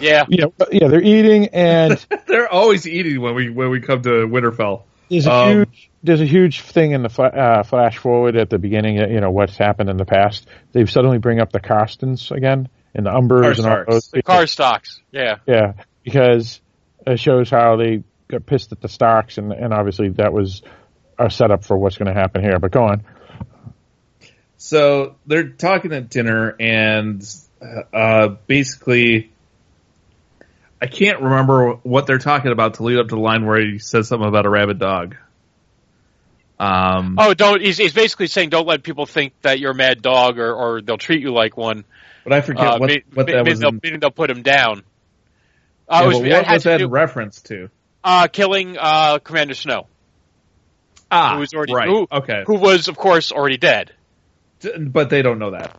Yeah, 0.00 0.24
Yeah, 0.28 0.46
yeah, 0.72 0.88
they're 0.88 1.00
eating, 1.00 1.46
and 1.52 2.04
They're 2.26 2.52
always 2.52 2.86
eating 2.88 3.20
when 3.20 3.36
we 3.36 3.48
when 3.48 3.70
we 3.70 3.80
come 3.80 4.02
to 4.02 4.26
Winterfell. 4.26 4.82
there's 5.08 5.28
a 5.28 5.32
Um, 5.32 5.50
huge 5.52 5.90
there's 6.02 6.20
a 6.20 6.24
huge 6.26 6.62
thing 6.62 6.90
in 6.90 7.04
the 7.04 7.08
fla- 7.08 7.28
uh, 7.28 7.62
flash 7.62 7.96
forward 7.98 8.34
at 8.36 8.50
the 8.50 8.58
beginning. 8.58 9.00
uh, 9.00 9.06
You 9.06 9.20
know 9.20 9.30
what's 9.30 9.56
happened 9.56 9.88
in 9.88 9.96
the 9.98 10.04
past. 10.04 10.48
They 10.72 10.84
suddenly 10.86 11.18
bring 11.18 11.38
up 11.38 11.52
the 11.52 11.60
Karstarks 11.60 12.32
again 12.32 12.68
and 12.92 13.06
the 13.06 13.10
Umbers 13.10 13.58
and 13.58 13.66
all 13.68 13.84
those. 13.88 14.08
the 14.08 14.24
car 14.24 14.48
stocks. 14.48 15.00
Yeah, 15.12 15.36
Yeah, 15.46 15.74
because 16.02 16.60
it 17.06 17.20
shows 17.20 17.50
how 17.50 17.76
they 17.76 18.02
got 18.26 18.46
pissed 18.46 18.72
at 18.72 18.80
the 18.80 18.88
stocks, 18.88 19.38
and, 19.38 19.52
and 19.52 19.72
obviously 19.72 20.08
that 20.08 20.32
was 20.32 20.62
a 21.20 21.30
setup 21.30 21.64
for 21.64 21.78
what's 21.78 21.96
going 21.98 22.12
to 22.12 22.20
happen 22.20 22.42
here. 22.42 22.58
But 22.58 22.72
go 22.72 22.82
on. 22.82 23.04
So 24.58 25.16
they're 25.26 25.48
talking 25.50 25.92
at 25.92 26.08
dinner, 26.08 26.54
and 26.58 27.22
uh, 27.92 28.28
basically, 28.46 29.30
I 30.80 30.86
can't 30.86 31.20
remember 31.20 31.72
what 31.82 32.06
they're 32.06 32.18
talking 32.18 32.52
about 32.52 32.74
to 32.74 32.82
lead 32.84 32.98
up 32.98 33.08
to 33.08 33.14
the 33.16 33.20
line 33.20 33.44
where 33.46 33.60
he 33.60 33.78
says 33.78 34.08
something 34.08 34.26
about 34.28 34.46
a 34.46 34.50
rabid 34.50 34.78
dog. 34.78 35.16
Um, 36.58 37.16
Oh, 37.18 37.34
don't. 37.34 37.60
He's, 37.60 37.76
he's 37.76 37.92
basically 37.92 38.28
saying 38.28 38.48
don't 38.48 38.66
let 38.66 38.82
people 38.82 39.04
think 39.04 39.34
that 39.42 39.58
you're 39.60 39.72
a 39.72 39.74
mad 39.74 40.00
dog 40.00 40.38
or, 40.38 40.54
or 40.54 40.80
they'll 40.80 40.96
treat 40.96 41.20
you 41.20 41.32
like 41.32 41.56
one. 41.56 41.84
but 42.24 42.32
I 42.32 42.40
forget 42.40 42.66
Uh, 42.66 42.78
what, 42.78 42.86
may- 42.88 43.02
what 43.12 43.26
that 43.26 43.36
maybe 43.36 43.50
was. 43.50 43.60
they'll, 43.60 43.78
in- 43.82 44.00
they'll 44.00 44.10
put 44.10 44.30
him 44.30 44.42
down. 44.42 44.82
Uh, 45.88 45.98
yeah, 46.00 46.06
was, 46.06 46.16
what 46.16 46.48
was 46.50 46.62
that 46.64 46.78
do- 46.78 46.84
in 46.86 46.90
reference 46.90 47.42
to? 47.42 47.68
uh, 48.02 48.28
killing 48.28 48.76
uh, 48.78 49.18
Commander 49.18 49.54
Snow, 49.54 49.86
Ah, 51.10 51.34
who 51.34 51.40
was 51.40 51.52
already 51.52 51.74
right. 51.74 51.88
who, 51.88 52.06
okay, 52.10 52.42
who 52.46 52.54
was 52.56 52.88
of 52.88 52.96
course 52.96 53.32
already 53.32 53.56
dead. 53.58 53.92
But 54.60 55.10
they 55.10 55.22
don't 55.22 55.38
know 55.38 55.50
that. 55.52 55.70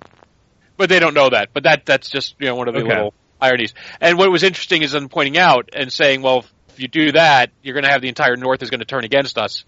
But 0.78 0.90
they 0.90 1.00
don't 1.00 1.14
know 1.14 1.30
that. 1.30 1.50
But 1.54 1.64
that 1.64 1.86
that's 1.86 2.10
just 2.10 2.36
you 2.40 2.48
know 2.48 2.56
one 2.56 2.68
of 2.68 2.74
the 2.76 2.82
Okay. 2.82 2.90
little 2.90 3.14
ironies. 3.42 3.74
And 4.00 4.18
what 4.18 4.32
was 4.32 4.44
interesting 4.44 4.84
is 4.84 4.92
them 4.92 5.10
pointing 5.10 5.38
out 5.38 5.70
and 5.74 5.92
saying, 5.92 6.22
well, 6.22 6.46
if 6.70 6.80
you 6.80 6.88
do 6.88 7.12
that, 7.14 7.52
you're 7.62 7.74
going 7.74 7.84
to 7.84 7.90
have 7.90 8.02
the 8.02 8.08
entire 8.10 8.36
North 8.36 8.62
is 8.62 8.70
going 8.70 8.80
to 8.80 8.86
turn 8.86 9.04
against 9.04 9.38
us. 9.38 9.66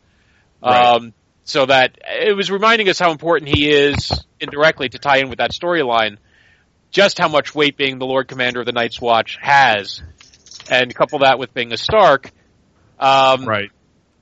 Right. 0.62 0.96
Um, 0.96 1.14
so 1.44 1.66
that 1.66 1.98
it 2.08 2.36
was 2.36 2.52
reminding 2.52 2.90
us 2.90 3.00
how 3.00 3.12
important 3.12 3.56
he 3.56 3.70
is 3.70 4.12
indirectly 4.40 4.90
to 4.90 5.00
tie 5.00 5.18
in 5.18 5.30
with 5.30 5.40
that 5.40 5.52
storyline. 5.52 6.18
Just 6.92 7.20
how 7.20 7.28
much 7.28 7.54
weight 7.56 7.78
being 7.78 8.00
the 8.00 8.06
Lord 8.06 8.28
Commander 8.28 8.60
of 8.60 8.66
the 8.66 8.72
Night's 8.72 9.00
Watch 9.00 9.38
has, 9.42 10.02
and 10.70 10.94
couple 10.94 11.20
that 11.20 11.38
with 11.38 11.54
being 11.54 11.72
a 11.72 11.78
Stark, 11.78 12.32
um, 13.00 13.46
Right. 13.46 13.70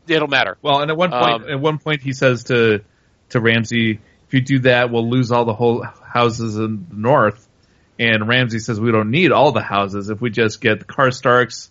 it'll 0.08 0.28
matter. 0.28 0.58
Well, 0.62 0.82
and 0.82 0.92
at 0.92 0.98
one 0.98 1.12
point, 1.12 1.44
Um, 1.44 1.50
at 1.50 1.60
one 1.60 1.80
point, 1.80 2.02
he 2.02 2.12
says 2.14 2.46
to 2.46 2.84
to 3.30 3.40
Ramsay, 3.42 4.00
"If 4.28 4.34
you 4.34 4.42
do 4.42 4.60
that, 4.60 4.92
we'll 4.92 5.10
lose 5.10 5.32
all 5.32 5.46
the 5.46 5.54
whole 5.54 5.84
houses 5.84 6.58
in 6.58 6.88
the 6.90 6.96
north." 6.96 7.48
And 8.00 8.28
Ramsay 8.28 8.60
says, 8.60 8.80
"We 8.80 8.92
don't 8.92 9.12
need 9.12 9.32
all 9.32 9.52
the 9.52 9.62
houses 9.62 10.10
if 10.10 10.22
we 10.22 10.30
just 10.30 10.62
get 10.62 10.80
the 10.80 10.86
Karstarks." 10.86 11.70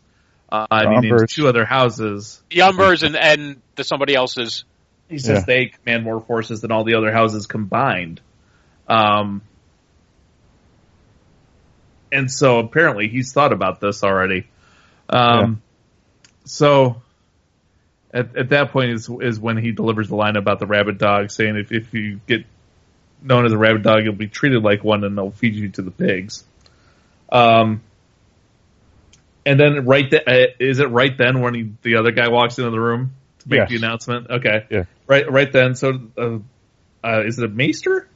Uh, 0.50 0.66
and 0.70 1.04
he 1.04 1.12
two 1.28 1.48
other 1.48 1.64
houses. 1.64 2.42
The 2.50 2.60
Umbers 2.60 3.02
and 3.02 3.16
and 3.16 3.60
the 3.74 3.84
somebody 3.84 4.14
else's. 4.14 4.64
He 5.08 5.18
says 5.18 5.38
Yeah. 5.40 5.44
they 5.46 5.66
command 5.66 6.04
more 6.04 6.20
forces 6.20 6.60
than 6.60 6.72
all 6.72 6.84
the 6.84 6.94
other 6.94 7.12
houses 7.12 7.46
combined. 7.46 8.20
Um, 8.88 9.42
and 12.10 12.30
so 12.30 12.58
apparently 12.58 13.08
he's 13.08 13.32
thought 13.32 13.52
about 13.52 13.80
this 13.80 14.02
already. 14.02 14.48
Um, 15.08 15.62
so 16.44 17.02
at, 18.12 18.36
at 18.36 18.48
that 18.50 18.70
point 18.72 18.90
is 18.92 19.08
is 19.20 19.38
when 19.40 19.56
he 19.56 19.72
delivers 19.72 20.08
the 20.08 20.16
line 20.16 20.36
about 20.36 20.58
the 20.58 20.66
rabid 20.66 20.98
dog, 20.98 21.30
saying 21.30 21.56
if 21.56 21.72
if 21.72 21.92
you 21.94 22.20
get 22.26 22.44
known 23.22 23.46
as 23.46 23.52
a 23.52 23.58
rabid 23.58 23.82
dog, 23.82 24.04
you'll 24.04 24.14
be 24.14 24.28
treated 24.28 24.62
like 24.62 24.84
one, 24.84 25.04
and 25.04 25.16
they'll 25.16 25.30
feed 25.30 25.54
you 25.54 25.68
to 25.70 25.82
the 25.82 25.90
pigs. 25.90 26.44
Um, 27.30 27.82
and 29.44 29.58
then 29.60 29.84
right 29.86 30.08
th- 30.10 30.22
uh, 30.26 30.52
is 30.58 30.80
it 30.80 30.90
right 30.90 31.16
then 31.16 31.40
when 31.40 31.54
he, 31.54 31.70
the 31.82 31.96
other 31.96 32.10
guy 32.10 32.28
walks 32.28 32.58
into 32.58 32.70
the 32.70 32.80
room 32.80 33.12
to 33.40 33.48
make 33.48 33.58
Yes. 33.60 33.68
the 33.70 33.76
announcement? 33.76 34.30
Okay, 34.30 34.66
Yeah. 34.70 34.84
right 35.06 35.30
right 35.30 35.52
then. 35.52 35.74
So 35.74 35.92
uh, 36.18 36.38
uh, 37.04 37.22
is 37.24 37.38
it 37.38 37.44
a 37.44 37.48
maester? 37.48 38.08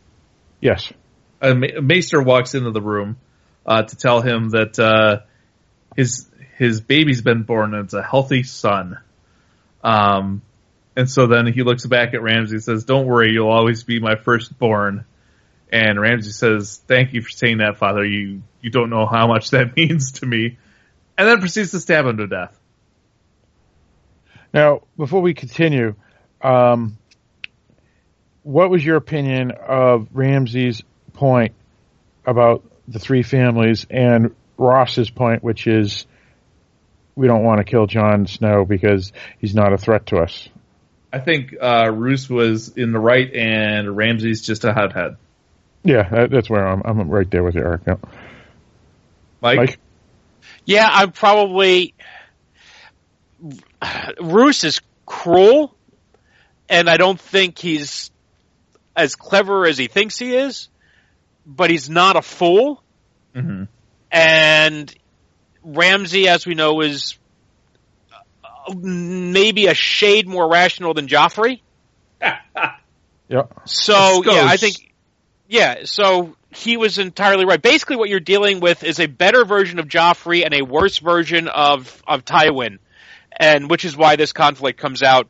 Yes. 0.61 0.93
a 1.41 1.55
Ma- 1.55 1.81
Maester 1.83 2.21
walks 2.23 2.55
into 2.55 2.71
the 2.71 2.83
room 2.83 3.17
uh, 3.65 3.83
to 3.83 3.97
tell 3.97 4.21
him 4.21 4.51
that 4.51 4.79
uh, 4.79 5.21
his 5.97 6.29
his 6.59 6.81
baby's 6.81 7.23
been 7.23 7.43
born 7.45 7.75
and 7.75 7.85
it's 7.85 7.95
a 7.95 8.03
healthy 8.03 8.43
son. 8.43 8.99
Um, 9.82 10.43
and 10.97 11.11
so 11.11 11.27
then 11.27 11.47
he 11.47 11.62
looks 11.62 11.86
back 11.86 12.15
at 12.15 12.23
Ramsay 12.23 12.57
and 12.57 12.65
says, 12.65 12.85
"Don't 12.85 13.07
worry, 13.07 13.32
you'll 13.32 13.51
always 13.51 13.85
be 13.85 14.01
my 14.01 14.16
firstborn." 14.16 15.05
And 15.73 16.01
Ramsay 16.01 16.32
says, 16.32 16.82
"Thank 16.86 17.12
you 17.12 17.23
for 17.23 17.31
saying 17.31 17.59
that, 17.59 17.77
Father. 17.77 18.05
You 18.05 18.43
you 18.61 18.70
don't 18.70 18.90
know 18.90 19.07
how 19.07 19.27
much 19.27 19.51
that 19.51 19.77
means 19.77 20.12
to 20.12 20.27
me." 20.27 20.59
And 21.16 21.28
then 21.28 21.39
proceeds 21.39 21.70
to 21.73 21.81
stab 21.81 22.07
him 22.07 22.16
to 22.16 22.27
death. 22.27 22.59
Now, 24.52 24.82
before 24.97 25.20
we 25.20 25.35
continue, 25.35 25.94
um, 26.43 26.98
what 28.43 28.70
was 28.70 28.85
your 28.85 28.97
opinion 28.97 29.52
of 29.52 30.09
Ramsay's 30.12 30.82
point 31.12 31.55
about 32.27 32.65
the 32.89 32.98
three 32.98 33.23
families 33.23 33.86
and 33.89 34.35
Roose's 34.57 35.11
point, 35.11 35.44
which 35.44 35.66
is 35.66 36.07
we 37.20 37.26
don't 37.26 37.44
want 37.44 37.59
to 37.59 37.64
kill 37.64 37.86
Jon 37.86 38.26
Snow 38.26 38.64
because 38.64 39.12
he's 39.38 39.55
not 39.55 39.74
a 39.74 39.76
threat 39.76 40.06
to 40.06 40.16
us? 40.16 40.48
I 41.12 41.18
think 41.18 41.55
uh, 41.60 41.90
Roose 41.92 42.30
was 42.30 42.68
in 42.68 42.92
the 42.92 42.98
right, 42.98 43.30
and 43.34 43.94
Ramsay's 43.94 44.40
just 44.40 44.64
a 44.64 44.72
hothead. 44.72 45.18
Yeah, 45.84 46.09
that, 46.09 46.30
that's 46.30 46.48
where 46.48 46.66
I'm. 46.66 46.80
I'm 46.82 47.10
right 47.10 47.30
there 47.30 47.42
with 47.42 47.56
you, 47.56 47.60
Eric. 47.60 47.82
Yeah. 47.86 47.97
Mike, 49.42 49.56
Mike? 49.59 49.78
Yeah, 50.64 50.88
I'm 50.90 51.12
probably. 51.12 51.92
Roose 54.18 54.64
is 54.64 54.80
cruel, 55.05 55.76
and 56.70 56.88
I 56.88 56.97
don't 56.97 57.20
think 57.20 57.59
he's 57.59 58.10
as 58.97 59.14
clever 59.14 59.66
as 59.66 59.76
he 59.76 59.88
thinks 59.88 60.18
he 60.18 60.34
is, 60.34 60.70
but 61.44 61.68
he's 61.68 61.90
not 61.90 62.16
a 62.16 62.22
fool. 62.22 62.82
Mhm. 63.34 63.68
And 64.10 64.94
Ramsay, 65.62 66.28
as 66.28 66.47
we 66.47 66.55
know, 66.55 66.81
is 66.81 67.19
uh, 68.12 68.74
maybe 68.74 69.66
a 69.66 69.74
shade 69.74 70.27
more 70.28 70.49
rational 70.51 70.95
than 70.95 71.07
Joffrey. 71.07 71.61
Yeah. 73.31 73.45
So 73.65 74.24
yeah, 74.24 74.45
I 74.45 74.57
think 74.57 74.93
yeah. 75.47 75.85
So 75.85 76.37
he 76.53 76.77
was 76.77 76.99
entirely 76.99 77.45
right. 77.45 77.62
Basically, 77.62 77.95
what 77.95 78.09
you're 78.09 78.19
dealing 78.19 78.59
with 78.59 78.82
is 78.82 78.99
a 78.99 79.07
better 79.07 79.45
version 79.45 79.78
of 79.78 79.87
Joffrey 79.87 80.45
and 80.45 80.53
a 80.53 80.62
worse 80.62 80.99
version 80.99 81.47
of 81.47 82.03
of 82.09 82.24
Tywin, 82.24 82.78
and 83.31 83.70
which 83.70 83.85
is 83.85 83.97
why 83.97 84.16
this 84.16 84.32
conflict 84.32 84.81
comes 84.81 85.05
out 85.05 85.28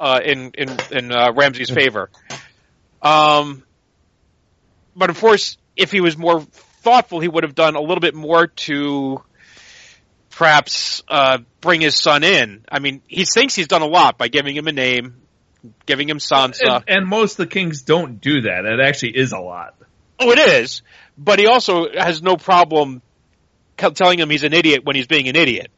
uh, 0.00 0.20
in 0.24 0.52
in 0.56 0.78
in 0.90 1.12
uh, 1.12 1.32
Ramsay's 1.34 1.68
favor. 1.68 2.08
Um, 3.02 3.64
but 4.96 5.10
of 5.10 5.20
course, 5.20 5.58
if 5.76 5.92
he 5.92 6.00
was 6.00 6.16
more 6.16 6.46
thoughtful, 6.82 7.20
he 7.20 7.28
would 7.28 7.44
have 7.44 7.54
done 7.54 7.74
a 7.76 7.80
little 7.80 8.00
bit 8.00 8.14
more 8.14 8.46
to 8.48 9.22
perhaps 10.30 11.02
uh, 11.08 11.38
bring 11.60 11.80
his 11.80 11.96
son 11.96 12.24
in. 12.24 12.64
I 12.70 12.78
mean, 12.78 13.02
he 13.06 13.24
thinks 13.24 13.54
he's 13.54 13.68
done 13.68 13.82
a 13.82 13.86
lot 13.86 14.18
by 14.18 14.28
giving 14.28 14.56
him 14.56 14.66
a 14.66 14.72
name, 14.72 15.16
giving 15.86 16.08
him 16.08 16.18
Sansa. 16.18 16.60
and, 16.62 16.84
and 16.88 17.06
most 17.06 17.32
of 17.38 17.48
the 17.48 17.52
kings 17.52 17.82
don't 17.82 18.20
do 18.20 18.42
that. 18.42 18.64
It 18.64 18.80
actually 18.84 19.16
is 19.16 19.32
a 19.32 19.38
lot. 19.38 19.74
Oh, 20.18 20.30
it 20.30 20.38
is. 20.38 20.82
But 21.18 21.38
he 21.38 21.46
also 21.46 21.88
has 21.92 22.22
no 22.22 22.36
problem 22.36 23.02
telling 23.76 24.18
him 24.18 24.30
he's 24.30 24.44
an 24.44 24.52
idiot 24.52 24.84
when 24.84 24.96
he's 24.96 25.06
being 25.06 25.28
an 25.28 25.36
idiot. 25.36 25.70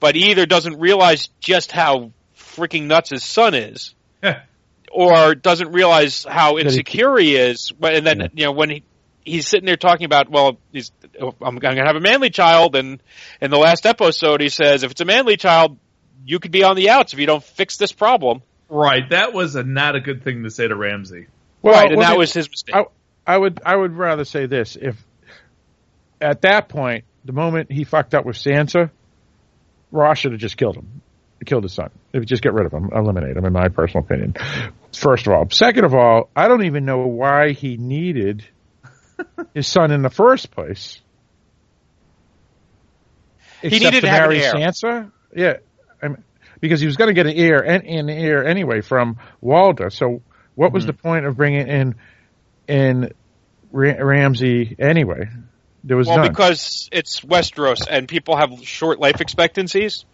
But 0.00 0.14
he 0.14 0.30
either 0.30 0.46
doesn't 0.46 0.78
realize 0.80 1.28
just 1.40 1.70
how 1.70 2.12
freaking 2.36 2.84
nuts 2.84 3.10
his 3.10 3.22
son 3.24 3.54
is, 3.54 3.94
or 4.92 5.34
doesn't 5.34 5.72
realize 5.72 6.24
how 6.28 6.58
insecure 6.58 7.16
he 7.18 7.36
is. 7.36 7.72
But- 7.78 7.94
And 7.94 8.06
then, 8.06 8.30
you 8.34 8.44
know, 8.46 8.52
when 8.52 8.70
he, 8.70 8.82
he's 9.24 9.46
sitting 9.46 9.66
there 9.66 9.76
talking 9.76 10.04
about, 10.04 10.30
well, 10.30 10.58
he's, 10.72 10.92
oh, 11.20 11.34
I'm 11.40 11.56
going 11.56 11.76
to 11.76 11.84
have 11.84 11.96
a 11.96 12.00
manly 12.00 12.30
child. 12.30 12.76
And 12.76 13.02
in 13.40 13.50
the 13.50 13.58
last 13.58 13.86
episode, 13.86 14.40
he 14.40 14.48
says, 14.48 14.82
if 14.82 14.90
it's 14.90 15.00
a 15.00 15.04
manly 15.04 15.36
child, 15.36 15.78
you 16.24 16.38
could 16.38 16.52
be 16.52 16.64
on 16.64 16.76
the 16.76 16.90
outs 16.90 17.12
if 17.12 17.18
you 17.18 17.26
don't 17.26 17.42
fix 17.42 17.76
this 17.76 17.92
problem. 17.92 18.42
Right. 18.68 19.08
That 19.10 19.32
was 19.32 19.54
a, 19.54 19.62
not 19.62 19.96
a 19.96 20.00
good 20.00 20.24
thing 20.24 20.44
to 20.44 20.50
say 20.50 20.66
to 20.66 20.76
Ramsay. 20.76 21.26
Well, 21.60 21.74
right. 21.74 21.88
And 21.90 21.98
well, 21.98 22.08
that 22.08 22.14
the- 22.14 22.18
was 22.18 22.32
his 22.32 22.48
mistake. 22.48 22.74
I, 22.74 22.84
I 23.24 23.38
would 23.38 23.60
I 23.64 23.76
would 23.76 23.92
rather 23.96 24.24
say 24.24 24.46
this: 24.46 24.76
if 24.80 24.96
at 26.20 26.40
that 26.42 26.68
point, 26.68 27.04
the 27.24 27.32
moment 27.32 27.70
he 27.70 27.84
fucked 27.84 28.14
up 28.14 28.24
with 28.24 28.36
Sansa, 28.36 28.90
Roose 29.92 30.18
should 30.18 30.32
have 30.32 30.40
just 30.40 30.56
killed 30.56 30.76
him. 30.76 31.02
killed 31.44 31.62
his 31.62 31.72
son. 31.72 31.90
If 32.12 32.20
you 32.20 32.26
just 32.26 32.42
get 32.42 32.52
rid 32.52 32.66
of 32.66 32.72
him, 32.72 32.90
eliminate 32.92 33.36
him, 33.36 33.44
in 33.44 33.52
my 33.52 33.68
personal 33.68 34.04
opinion. 34.04 34.34
First 34.92 35.26
of 35.26 35.34
all. 35.34 35.48
Second 35.50 35.84
of 35.84 35.94
all, 35.94 36.30
I 36.34 36.48
don't 36.48 36.64
even 36.64 36.84
know 36.84 37.06
why 37.06 37.52
he 37.52 37.76
needed 37.76 38.44
his 39.54 39.66
son 39.66 39.90
in 39.90 40.02
the 40.02 40.10
first 40.10 40.50
place. 40.50 41.00
Except 43.62 43.82
needed 43.82 44.00
to 44.00 44.00
to 44.02 44.08
have 44.08 44.30
an 44.30 44.38
marry. 44.38 44.62
Sansa. 44.62 45.12
Yeah, 45.34 45.54
I 46.02 46.08
mean, 46.08 46.24
because 46.60 46.80
he 46.80 46.86
was 46.86 46.96
going 46.96 47.08
to 47.08 47.14
get 47.14 47.26
an 47.26 47.36
heir 47.36 47.60
and 47.64 47.84
an 47.86 48.08
heir 48.10 48.44
anyway 48.44 48.80
from 48.80 49.18
Walda. 49.42 49.92
So, 49.92 50.22
what 50.54 50.72
was 50.72 50.84
Mhm. 50.84 50.88
the 50.88 50.92
point 50.94 51.26
of 51.26 51.36
bringing 51.36 51.68
in 51.68 51.94
in 52.66 53.12
Ra- 53.70 53.94
Ramsay 53.98 54.76
anyway? 54.78 55.28
There 55.84 55.96
was 55.96 56.08
Well, 56.08 56.18
none. 56.18 56.28
because 56.28 56.88
it's 56.92 57.20
Westeros 57.20 57.86
and 57.88 58.08
people 58.08 58.36
have 58.36 58.64
short 58.64 58.98
life 59.00 59.20
expectancies, 59.20 60.04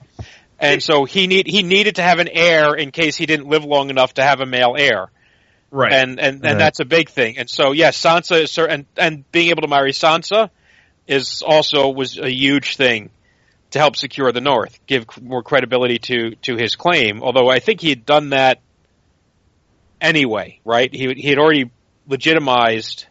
and 0.59 0.83
so 0.83 1.05
he 1.05 1.27
need 1.27 1.47
he 1.47 1.63
needed 1.63 1.97
to 1.97 2.03
have 2.03 2.19
an 2.19 2.29
heir 2.29 2.75
in 2.75 2.91
case 2.91 3.17
he 3.17 3.27
didn't 3.27 3.49
live 3.49 3.65
long 3.65 3.91
enough 3.91 4.15
to 4.15 4.23
have 4.23 4.41
a 4.41 4.47
male 4.47 4.75
heir, 4.79 5.11
Right. 5.71 5.93
and 5.93 6.19
and, 6.19 6.37
and 6.37 6.43
Right. 6.45 6.59
that's 6.59 6.81
a 6.81 6.85
big 6.85 7.11
thing. 7.11 7.39
And 7.39 7.49
so 7.51 7.73
yes, 7.73 8.01
Sansa 8.03 8.43
is 8.43 8.51
cer- 8.53 8.67
and 8.67 8.87
and 8.97 9.31
being 9.33 9.51
able 9.51 9.63
to 9.63 9.69
marry 9.69 9.93
Sansa 9.93 10.51
is 11.07 11.43
also 11.47 11.91
was 11.91 12.19
a 12.19 12.31
huge 12.31 12.77
thing 12.77 13.11
to 13.73 13.79
help 13.79 13.97
secure 13.97 14.33
the 14.33 14.41
North, 14.41 14.79
give 14.87 15.05
more 15.23 15.43
credibility 15.43 15.99
to 15.99 16.35
to 16.43 16.57
his 16.57 16.75
claim. 16.77 17.23
Although 17.23 17.49
I 17.51 17.59
think 17.59 17.81
he 17.81 17.91
had 17.91 18.07
done 18.07 18.31
that 18.31 18.61
anyway, 20.01 20.61
right? 20.65 20.93
He 20.93 21.13
he 21.15 21.29
had 21.29 21.39
already 21.39 21.71
legitimized 22.07 23.07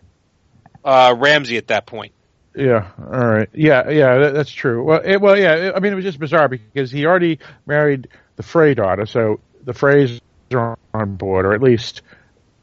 uh, 0.84 1.14
Ramsay 1.18 1.58
at 1.58 1.68
that 1.68 1.86
point. 1.86 2.14
Yeah. 2.56 2.88
All 3.00 3.28
right. 3.28 3.50
Yeah. 3.54 3.90
Yeah. 3.90 4.18
That, 4.18 4.34
that's 4.34 4.52
true. 4.52 4.84
Well. 4.84 5.02
It, 5.04 5.22
well. 5.22 5.38
Yeah. 5.38 5.56
It, 5.56 5.74
I 5.76 5.80
mean, 5.80 5.94
it 5.94 5.96
was 5.96 6.06
just 6.06 6.20
bizarre 6.20 6.48
because 6.48 6.90
he 6.90 7.06
already 7.06 7.40
married 7.68 8.08
the 8.36 8.44
Frey 8.44 8.74
daughter, 8.74 9.06
so 9.06 9.40
the 9.64 9.74
Freys 9.74 10.20
are 10.54 10.78
on 10.94 11.16
board, 11.18 11.46
or 11.46 11.54
at 11.54 11.62
least 11.62 12.02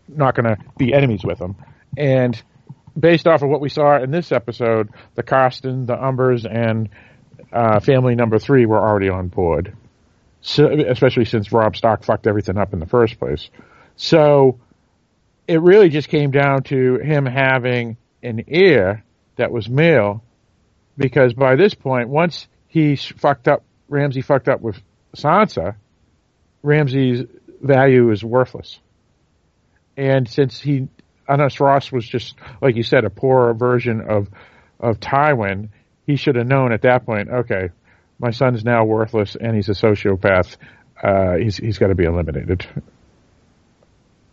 not 0.09 0.35
going 0.35 0.57
to 0.57 0.63
be 0.77 0.93
enemies 0.93 1.23
with 1.25 1.39
them. 1.39 1.57
And 1.97 2.41
based 2.99 3.27
off 3.27 3.43
of 3.43 3.49
what 3.49 3.61
we 3.61 3.69
saw 3.69 4.03
in 4.03 4.11
this 4.11 4.33
episode, 4.33 4.91
the 5.15 5.23
Carsten, 5.23 5.87
the 5.87 5.95
Umbers, 5.95 6.45
and 6.45 6.89
uh, 7.53 7.81
family 7.81 8.15
number 8.15 8.39
three 8.39 8.67
were 8.67 8.79
already 8.79 9.09
on 9.09 9.29
board. 9.29 9.77
So, 10.41 10.69
especially 10.89 11.25
since 11.25 11.53
Robb 11.53 11.77
Stark 11.77 12.05
fucked 12.05 12.27
everything 12.27 12.59
up 12.59 12.73
in 12.73 12.81
the 12.81 12.87
first 12.87 13.19
place. 13.19 13.49
So 13.97 14.59
it 15.49 15.61
really 15.61 15.89
just 15.89 16.09
came 16.09 16.31
down 16.31 16.65
to 16.65 16.99
him 16.99 17.27
having 17.27 17.97
an 18.23 18.45
heir 18.49 19.05
that 19.37 19.51
was 19.51 19.69
male, 19.69 20.23
because 20.97 21.33
by 21.35 21.57
this 21.57 21.75
point, 21.75 22.09
once 22.09 22.47
he 22.69 22.97
fucked 22.97 23.49
up, 23.49 23.65
Ramsay 23.89 24.23
fucked 24.23 24.49
up 24.49 24.61
with 24.61 24.77
Sansa, 25.17 25.77
Ramsay's 26.63 27.27
value 27.61 28.11
is 28.11 28.23
worthless. 28.25 28.79
And 29.97 30.29
since 30.29 30.61
he, 30.61 30.89
unless 31.29 31.61
Roose 31.61 31.93
was 31.93 32.07
just, 32.07 32.35
like 32.61 32.77
you 32.77 32.83
said, 32.83 33.05
a 33.05 33.11
poorer 33.11 33.55
version 33.55 34.01
of, 34.01 34.29
of 34.81 34.99
Tywin, 35.01 35.69
he 36.07 36.17
should 36.17 36.37
have 36.37 36.47
known 36.47 36.73
at 36.73 36.83
that 36.83 37.07
point, 37.07 37.29
okay, 37.31 37.71
my 38.19 38.31
son's 38.31 38.65
now 38.65 38.85
worthless 38.85 39.37
and 39.41 39.55
he's 39.55 39.69
a 39.69 39.73
sociopath. 39.73 40.57
Uh, 41.03 41.37
he's, 41.37 41.57
he's 41.57 41.79
got 41.79 41.89
to 41.89 41.95
be 41.95 42.05
eliminated. 42.05 42.67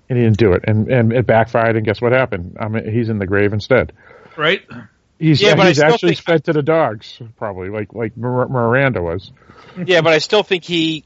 And 0.09 0.17
he 0.17 0.23
didn't 0.25 0.37
do 0.37 0.53
it. 0.53 0.63
And, 0.67 0.89
and 0.91 1.13
it 1.13 1.25
backfired 1.25 1.75
and 1.77 1.85
guess 1.85 2.01
what 2.01 2.11
happened? 2.11 2.57
I 2.59 2.67
mean, 2.67 2.91
he's 2.91 3.09
in 3.09 3.17
the 3.17 3.25
grave 3.25 3.53
instead. 3.53 3.93
right. 4.37 4.61
He's, 5.19 5.39
Yeah, 5.39 5.53
but 5.55 5.67
he's 5.67 5.77
still 5.77 5.93
actually 5.93 6.15
think- 6.15 6.25
fed 6.25 6.43
to 6.45 6.53
the 6.53 6.63
dogs, 6.63 7.21
probably 7.37 7.69
like 7.69 7.93
like 7.93 8.15
Myranda 8.15 9.01
was. 9.03 9.31
yeah, 9.85 10.01
but 10.01 10.13
I 10.13 10.17
still 10.17 10.41
think 10.41 10.63
he. 10.63 11.05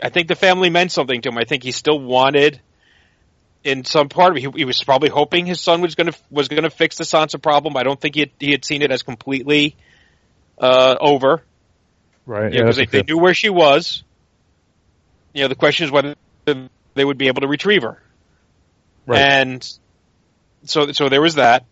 I 0.00 0.08
think 0.10 0.28
the 0.28 0.36
family 0.36 0.70
meant 0.70 0.92
something 0.92 1.20
to 1.22 1.30
him. 1.30 1.36
I 1.38 1.42
think 1.42 1.64
he 1.64 1.72
still 1.72 1.98
wanted, 1.98 2.60
in 3.64 3.84
some 3.84 4.10
part 4.10 4.32
of 4.32 4.36
it, 4.36 4.40
he, 4.40 4.50
he 4.58 4.64
was 4.64 4.82
probably 4.84 5.08
hoping 5.08 5.46
his 5.46 5.60
son 5.60 5.80
was 5.80 5.94
going 5.94 6.12
to 6.12 6.18
was 6.30 6.48
going 6.48 6.62
to 6.62 6.70
fix 6.70 6.98
the 6.98 7.04
Sansa 7.04 7.42
problem. 7.42 7.76
I 7.76 7.82
don't 7.82 8.00
think 8.00 8.14
he 8.14 8.20
had, 8.20 8.30
he 8.38 8.50
had 8.52 8.64
seen 8.64 8.82
it 8.82 8.92
as 8.92 9.02
completely 9.02 9.74
uh, 10.58 10.96
over. 11.00 11.42
Right? 12.26 12.52
Yeah, 12.52 12.60
because 12.60 12.76
that's 12.76 12.90
they, 12.90 13.00
they 13.00 13.12
knew 13.12 13.18
where 13.18 13.34
she 13.34 13.48
was. 13.48 14.04
You 15.32 15.42
know, 15.42 15.48
the 15.48 15.56
question 15.56 15.86
is 15.86 15.90
whether 15.90 16.14
they 16.44 17.04
would 17.04 17.18
be 17.18 17.26
able 17.28 17.40
to 17.40 17.48
retrieve 17.48 17.82
her. 17.82 18.00
Right. 19.06 19.20
And 19.20 19.78
so, 20.64 20.92
so 20.92 21.08
there 21.08 21.20
was 21.20 21.34
that. 21.34 21.64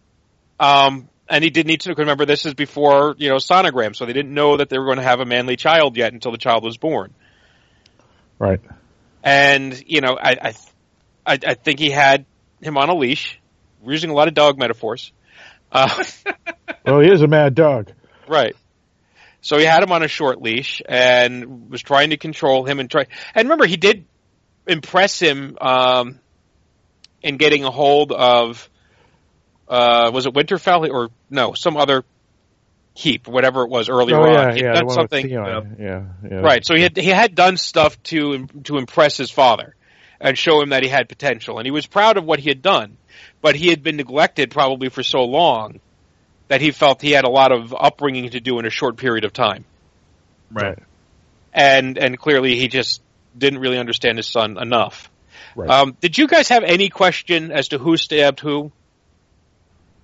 Um, 0.58 1.08
and 1.28 1.44
he 1.44 1.50
did 1.50 1.66
need 1.66 1.82
to 1.82 1.94
remember 1.94 2.26
this 2.26 2.44
is 2.44 2.54
before 2.54 3.14
you 3.18 3.28
know 3.28 3.36
sonogram, 3.36 3.96
so 3.96 4.04
they 4.04 4.12
didn't 4.12 4.34
know 4.34 4.56
that 4.56 4.68
they 4.68 4.78
were 4.78 4.86
going 4.86 4.98
to 4.98 5.04
have 5.04 5.20
a 5.20 5.24
manly 5.24 5.56
child 5.56 5.96
yet 5.96 6.12
until 6.12 6.32
the 6.32 6.38
child 6.38 6.64
was 6.64 6.76
born. 6.76 7.14
right. 8.38 8.60
And 9.22 9.82
you 9.86 10.00
know, 10.00 10.18
I 10.20 10.36
I, 10.42 10.54
I, 11.26 11.38
I 11.46 11.54
think 11.54 11.78
he 11.78 11.90
had 11.90 12.26
him 12.60 12.76
on 12.76 12.88
a 12.88 12.94
leash. 12.94 13.40
We're 13.80 13.92
using 13.92 14.10
a 14.10 14.14
lot 14.14 14.28
of 14.28 14.34
dog 14.34 14.58
metaphors. 14.58 15.12
Uh, 15.70 16.04
Well, 16.84 17.00
he 17.00 17.10
is 17.10 17.22
a 17.22 17.28
mad 17.28 17.54
dog. 17.54 17.92
Right. 18.28 18.56
So 19.40 19.58
he 19.58 19.64
had 19.64 19.82
him 19.82 19.92
on 19.92 20.02
a 20.02 20.08
short 20.08 20.40
leash 20.40 20.82
and 20.86 21.70
was 21.70 21.82
trying 21.82 22.10
to 22.10 22.16
control 22.16 22.64
him 22.64 22.80
and 22.80 22.90
try. 22.90 23.06
And 23.34 23.46
remember, 23.46 23.66
he 23.66 23.76
did 23.76 24.04
impress 24.66 25.18
him 25.18 25.56
um, 25.60 26.20
in 27.22 27.36
getting 27.36 27.64
a 27.64 27.70
hold 27.70 28.12
of. 28.12 28.68
Uh, 29.68 30.10
was 30.12 30.26
it 30.26 30.34
Winterfell 30.34 30.90
or 30.90 31.08
no 31.30 31.54
some 31.54 31.76
other 31.76 32.04
keep, 32.94 33.26
whatever 33.26 33.62
it 33.62 33.70
was 33.70 33.88
earlier 33.88 34.16
oh 34.16 34.36
on? 34.36 34.54
He'd 34.54 34.64
yeah, 34.64 34.72
done 34.72 34.90
something, 34.90 35.24
with 35.24 35.80
Yeah, 35.80 36.04
yeah. 36.28 36.36
right? 36.40 36.64
So 36.64 36.74
he 36.74 36.82
had 36.82 36.96
he 36.96 37.08
had 37.08 37.34
done 37.34 37.56
stuff 37.56 38.00
to 38.04 38.46
to 38.64 38.76
impress 38.76 39.16
his 39.16 39.30
father 39.30 39.74
and 40.22 40.38
show 40.38 40.62
him 40.62 40.70
that 40.70 40.82
he 40.82 40.88
had 40.88 41.08
potential, 41.08 41.58
and 41.58 41.66
he 41.66 41.70
was 41.70 41.86
proud 41.86 42.16
of 42.16 42.24
what 42.24 42.38
he 42.38 42.48
had 42.48 42.62
done. 42.62 42.96
But 43.42 43.56
he 43.56 43.68
had 43.68 43.82
been 43.82 43.96
neglected 43.96 44.50
probably 44.50 44.88
for 44.88 45.02
so 45.02 45.24
long 45.24 45.80
that 46.48 46.60
he 46.60 46.70
felt 46.70 47.02
he 47.02 47.10
had 47.10 47.24
a 47.24 47.30
lot 47.30 47.52
of 47.52 47.74
upbringing 47.78 48.30
to 48.30 48.40
do 48.40 48.58
in 48.58 48.66
a 48.66 48.70
short 48.70 48.96
period 48.96 49.24
of 49.24 49.32
time 49.32 49.64
Right. 50.50 50.78
and 51.52 51.98
and 51.98 52.18
clearly 52.18 52.56
he 52.56 52.68
just 52.68 53.02
didn't 53.36 53.60
really 53.60 53.78
understand 53.78 54.18
his 54.18 54.26
son 54.26 54.58
enough. 54.60 55.10
Right. 55.56 55.68
Um, 55.68 55.96
did 56.00 56.16
you 56.18 56.26
guys 56.28 56.48
have 56.48 56.62
any 56.62 56.88
question 56.88 57.50
as 57.52 57.68
to 57.68 57.78
who 57.78 57.96
stabbed 57.96 58.40
who? 58.40 58.70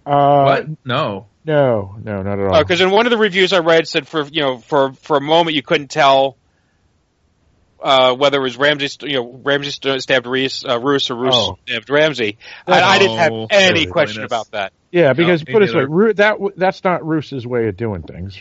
Uh, 0.05 0.43
what? 0.45 0.67
No. 0.85 1.27
No, 1.45 1.97
no, 2.03 2.23
not 2.23 2.39
at 2.39 2.47
all. 2.47 2.59
Because 2.59 2.81
in 2.81 2.91
one 2.91 3.07
of 3.07 3.11
the 3.11 3.17
reviews 3.19 3.53
I 3.53 3.59
read 3.61 3.87
said 3.87 4.07
for 4.07 4.25
you 4.25 4.43
know 4.43 4.59
for 4.59 4.93
for 4.93 5.17
a 5.17 5.21
moment 5.21 5.57
you 5.57 5.63
couldn't 5.63 5.89
tell 5.89 6.37
uh, 7.83 8.15
whether 8.15 8.39
it 8.39 8.43
was 8.43 8.57
Ramsay 8.57 9.09
you 9.09 9.15
know 9.15 9.41
Ramsay 9.45 9.99
stabbed 10.01 10.27
Reese, 10.27 10.65
uh, 10.65 10.79
Roose 10.81 11.11
or 11.11 11.17
Roose 11.17 11.35
Oh. 11.35 11.59
stabbed 11.67 11.91
Ramsay. 11.91 12.39
I, 12.67 12.81
I 12.83 12.99
didn't 12.99 13.17
have 13.19 13.33
any 13.51 13.81
really? 13.81 13.87
question 13.87 14.25
about 14.25 14.51
that. 14.53 14.73
yeah, 14.91 15.13
because 15.13 15.47
me 15.47 15.53
put 15.53 15.63
it 15.63 15.67
this 15.67 15.75
way, 15.75 15.83
neither. 15.83 15.93
Ru- 15.95 16.15
that 16.15 16.37
that's 16.57 16.83
not 16.85 17.07
Roose's 17.07 17.47
way 17.47 17.69
of 17.69 17.77
doing 17.77 18.03
things. 18.03 18.39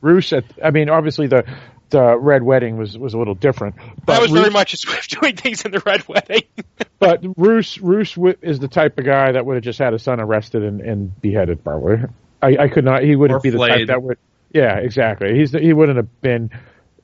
Roose, 0.00 0.32
at, 0.32 0.44
I 0.64 0.70
mean, 0.70 0.88
obviously 0.88 1.26
the 1.26 1.44
the 1.90 2.16
red 2.18 2.42
wedding 2.42 2.76
was 2.76 2.96
was 2.96 3.14
a 3.14 3.18
little 3.18 3.34
different, 3.34 3.74
but 4.04 4.14
that 4.14 4.22
was 4.22 4.30
Roose, 4.30 4.40
very 4.40 4.52
much 4.52 4.70
his 4.72 4.86
way 4.86 4.96
of 4.98 5.06
doing 5.08 5.36
things 5.36 5.64
in 5.64 5.72
the 5.72 5.80
Red 5.84 6.06
Wedding. 6.08 6.42
But 6.98 7.24
Roose 7.38 7.78
Roose 7.78 8.12
wi- 8.14 8.36
is 8.42 8.58
the 8.58 8.68
type 8.68 8.98
of 8.98 9.06
guy 9.06 9.32
that 9.32 9.46
would 9.46 9.54
have 9.54 9.64
just 9.64 9.78
had 9.78 9.94
his 9.94 10.02
son 10.02 10.20
arrested 10.20 10.62
and, 10.62 10.82
and 10.82 11.18
beheaded, 11.22 11.64
probably. 11.64 11.96
I, 12.42 12.56
I 12.64 12.68
could 12.68 12.84
not. 12.84 13.02
He 13.02 13.16
wouldn't 13.16 13.38
Or 13.38 13.40
be 13.40 13.48
the 13.48 13.56
type 13.58 13.86
that 13.86 14.02
would. 14.02 14.18
Yeah, 14.52 14.76
exactly. 14.76 15.34
He's 15.38 15.50
the, 15.52 15.60
he 15.60 15.72
wouldn't 15.72 15.96
have 15.96 16.20
been 16.20 16.50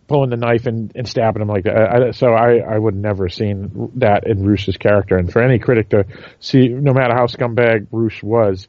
pulling 0.08 0.30
the 0.30 0.36
knife 0.36 0.66
and, 0.66 0.92
and 0.94 1.08
stabbing 1.08 1.42
him 1.42 1.48
like 1.48 1.64
that. 1.64 1.76
I, 1.76 2.10
so 2.12 2.28
I 2.28 2.58
I 2.58 2.78
would 2.78 2.94
never 2.94 3.26
have 3.26 3.34
seen 3.34 3.90
that 3.96 4.26
in 4.26 4.44
Roose's 4.44 4.76
character. 4.76 5.16
And 5.16 5.32
for 5.32 5.42
any 5.42 5.58
critic 5.58 5.90
to 5.90 6.06
see, 6.40 6.68
no 6.68 6.92
matter 6.92 7.14
how 7.14 7.26
scumbag 7.26 7.86
Roose 7.90 8.22
was, 8.22 8.68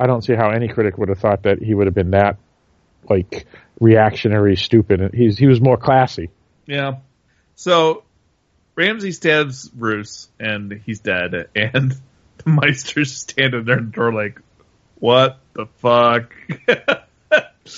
I 0.00 0.06
don't 0.06 0.22
see 0.22 0.34
how 0.34 0.50
any 0.50 0.68
critic 0.68 0.98
would 0.98 1.08
have 1.08 1.18
thought 1.18 1.42
that 1.42 1.62
he 1.62 1.74
would 1.74 1.86
have 1.86 1.94
been 1.94 2.12
that 2.12 2.38
like 3.08 3.46
reactionary, 3.80 4.56
stupid. 4.56 5.14
He's 5.14 5.38
he 5.38 5.46
was 5.46 5.60
more 5.60 5.76
classy. 5.76 6.30
Yeah. 6.66 6.96
So 7.54 8.04
Ramsay 8.76 9.12
stabs 9.12 9.70
Roose 9.76 10.28
and 10.38 10.80
he's 10.84 11.00
dead, 11.00 11.48
and 11.54 11.92
the 12.38 12.44
Maester's 12.50 13.24
there 13.36 13.46
in 13.46 13.64
the 13.64 13.92
door 13.92 14.12
like, 14.12 14.40
"What 14.96 15.38
the 15.54 15.66
fuck?" 15.78 16.32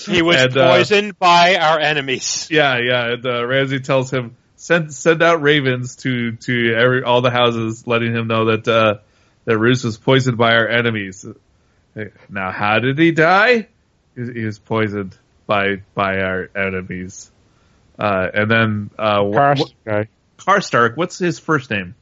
he 0.05 0.21
was 0.21 0.37
And, 0.37 0.57
uh, 0.57 0.71
poisoned 0.71 1.19
by 1.19 1.55
our 1.55 1.79
enemies. 1.79 2.47
yeah, 2.51 2.77
yeah. 2.79 3.13
And 3.13 3.25
uh, 3.25 3.45
Ramsay 3.45 3.79
tells 3.81 4.11
him 4.11 4.35
send 4.55 4.93
send 4.93 5.21
out 5.23 5.41
ravens 5.41 5.95
to 5.97 6.33
to 6.33 6.75
every 6.75 7.03
all 7.03 7.21
the 7.21 7.31
houses, 7.31 7.85
letting 7.87 8.13
him 8.15 8.27
know 8.27 8.45
that 8.45 8.67
uh, 8.67 8.95
that 9.45 9.57
Roose 9.57 9.83
was 9.83 9.97
poisoned 9.97 10.37
by 10.37 10.53
our 10.53 10.67
enemies. 10.67 11.25
Now, 12.29 12.51
how 12.51 12.79
did 12.79 12.97
he 12.97 13.11
die? 13.11 13.67
He, 14.15 14.31
he 14.33 14.45
was 14.45 14.59
poisoned 14.59 15.17
by 15.47 15.81
by 15.93 16.19
our 16.21 16.49
enemies. 16.55 17.31
Uh, 17.99 18.27
and 18.33 18.49
then 18.49 18.89
uh, 18.97 19.23
wh- 19.25 19.33
Karst. 19.35 19.73
Karstark, 20.37 20.97
what's 20.97 21.19
his 21.19 21.37
first 21.39 21.69
name? 21.69 21.93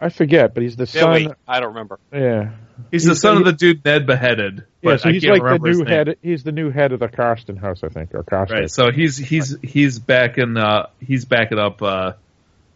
I 0.00 0.08
forget, 0.10 0.52
but 0.54 0.62
he's 0.62 0.76
the 0.76 0.86
Billy, 0.92 1.24
son. 1.24 1.34
I 1.48 1.60
don't 1.60 1.70
remember. 1.70 1.98
Yeah, 2.12 2.50
He's, 2.90 3.04
the 3.04 3.16
son 3.16 3.36
he- 3.36 3.40
of 3.40 3.46
the 3.46 3.52
dude 3.52 3.84
Ned 3.84 4.06
beheaded. 4.06 4.58
yeah. 4.58 4.62
But 4.92 5.00
So 5.00 5.08
I 5.08 5.12
he's 5.12 5.22
can't 5.24 5.32
like 5.34 5.40
the 5.40 5.44
remember 5.46 5.68
his 5.68 5.78
new 5.78 5.84
name. 5.84 5.92
head. 6.06 6.16
He's 6.22 6.44
the 6.44 6.52
new 6.52 6.70
head 6.70 6.92
of 6.92 7.00
the 7.00 7.08
Karsten 7.08 7.56
house, 7.56 7.82
I 7.82 7.88
think, 7.88 8.14
or 8.14 8.22
Karsten 8.22 8.58
Right. 8.58 8.70
So 8.70 8.90
he's 8.90 9.16
he's 9.16 9.56
he's 9.62 9.98
backing 9.98 10.56
uh 10.58 10.88
he's 11.00 11.24
backing 11.24 11.58
up 11.58 11.80
uh 11.82 12.12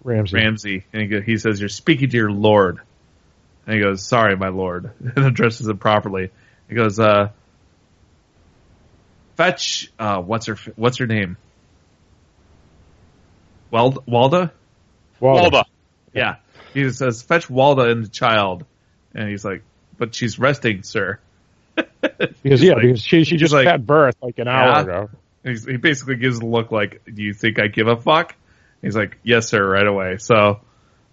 Ramsay. 0.02 0.36
Ramsay 0.36 0.84
and 0.94 1.12
he, 1.12 1.20
he 1.20 1.36
says 1.36 1.60
you're 1.60 1.68
speaking 1.68 2.08
to 2.08 2.16
your 2.16 2.30
lord. 2.32 2.78
And 3.66 3.74
he 3.76 3.82
goes, 3.82 4.02
"Sorry, 4.02 4.34
my 4.36 4.48
lord," 4.48 4.90
and 5.00 5.26
addresses 5.26 5.68
him 5.68 5.76
properly. 5.76 6.30
He 6.70 6.74
goes, 6.74 6.98
uh 6.98 7.28
fetch 9.36 9.92
uh 9.98 10.20
what's 10.20 10.46
her 10.46 10.56
what's 10.76 10.96
her 10.98 11.06
name? 11.06 11.36
Wald 13.70 14.04
Walda? 14.06 14.50
Waldo. 15.20 15.50
Walda. 15.58 15.64
Yeah. 16.14 16.36
He 16.74 16.90
says, 16.90 17.22
"Fetch 17.22 17.48
Walda 17.48 17.90
and 17.90 18.04
the 18.04 18.08
child." 18.08 18.64
And 19.14 19.28
he's 19.28 19.44
like, 19.44 19.62
"But 19.98 20.14
she's 20.14 20.38
resting, 20.38 20.82
sir." 20.82 21.18
Because 21.74 22.62
yeah, 22.62 22.74
like- 22.74 22.82
because 22.82 23.02
she 23.02 23.24
she 23.24 23.36
just 23.36 23.52
like- 23.54 23.66
had 23.66 23.86
birth 23.86 24.16
like 24.22 24.38
an 24.38 24.48
hour 24.48 24.66
Yeah. 24.68 24.80
ago. 24.82 25.10
He's, 25.44 25.64
he 25.64 25.76
basically 25.78 26.16
gives 26.16 26.38
a 26.38 26.44
look 26.44 26.70
like, 26.70 27.02
"Do 27.12 27.22
you 27.22 27.32
think 27.32 27.58
I 27.60 27.66
give 27.68 27.88
a 27.88 27.96
fuck?" 27.96 28.34
He's 28.82 28.94
like, 28.96 29.18
"Yes, 29.22 29.48
sir," 29.48 29.66
right 29.66 29.86
away. 29.86 30.16
So, 30.18 30.60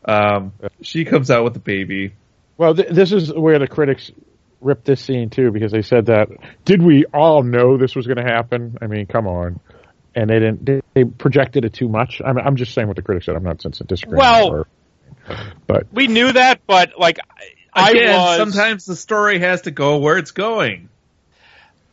um, 0.06 0.52
she 0.82 1.06
comes 1.06 1.32
out 1.32 1.44
with 1.44 1.54
the 1.54 1.60
baby. 1.60 2.14
Well, 2.58 2.76
th- 2.76 2.90
this 2.90 3.12
is 3.14 3.34
where 3.34 3.58
the 3.60 3.68
critics 3.68 4.12
ripped 4.60 4.86
this 4.86 5.00
scene 5.02 5.30
too, 5.30 5.52
because 5.52 5.72
they 5.72 5.82
said 5.82 6.08
that 6.08 6.30
did 6.66 6.82
we 6.82 7.06
all 7.14 7.44
know 7.44 7.78
this 7.78 7.96
was 7.96 8.06
going 8.08 8.18
to 8.18 8.24
happen? 8.24 8.78
I 8.82 8.88
mean, 8.88 9.06
come 9.06 9.28
on. 9.28 9.60
And 10.16 10.30
they 10.30 10.40
didn't. 10.40 10.66
They, 10.66 10.82
they 10.96 11.04
projected 11.04 11.64
it 11.64 11.74
too 11.74 11.88
much. 11.88 12.22
I'm, 12.26 12.38
I'm 12.40 12.56
just 12.56 12.74
saying 12.74 12.88
what 12.88 12.96
the 12.98 13.04
critics 13.04 13.28
said. 13.28 13.36
I'm 13.36 13.44
not 13.44 13.62
since 13.62 13.80
disagreeing. 13.80 14.18
Well- 14.18 14.50
or- 14.52 14.68
but 15.68 15.88
We 15.92 16.08
knew 16.08 16.32
that, 16.32 16.62
but 16.68 16.94
like 16.98 17.20
I 17.74 17.92
Again, 17.92 18.18
was. 18.20 18.38
sometimes 18.38 18.86
the 18.86 18.96
story 18.96 19.40
has 19.40 19.62
to 19.64 19.72
go 19.72 19.98
where 19.98 20.18
it's 20.18 20.32
going. 20.32 20.90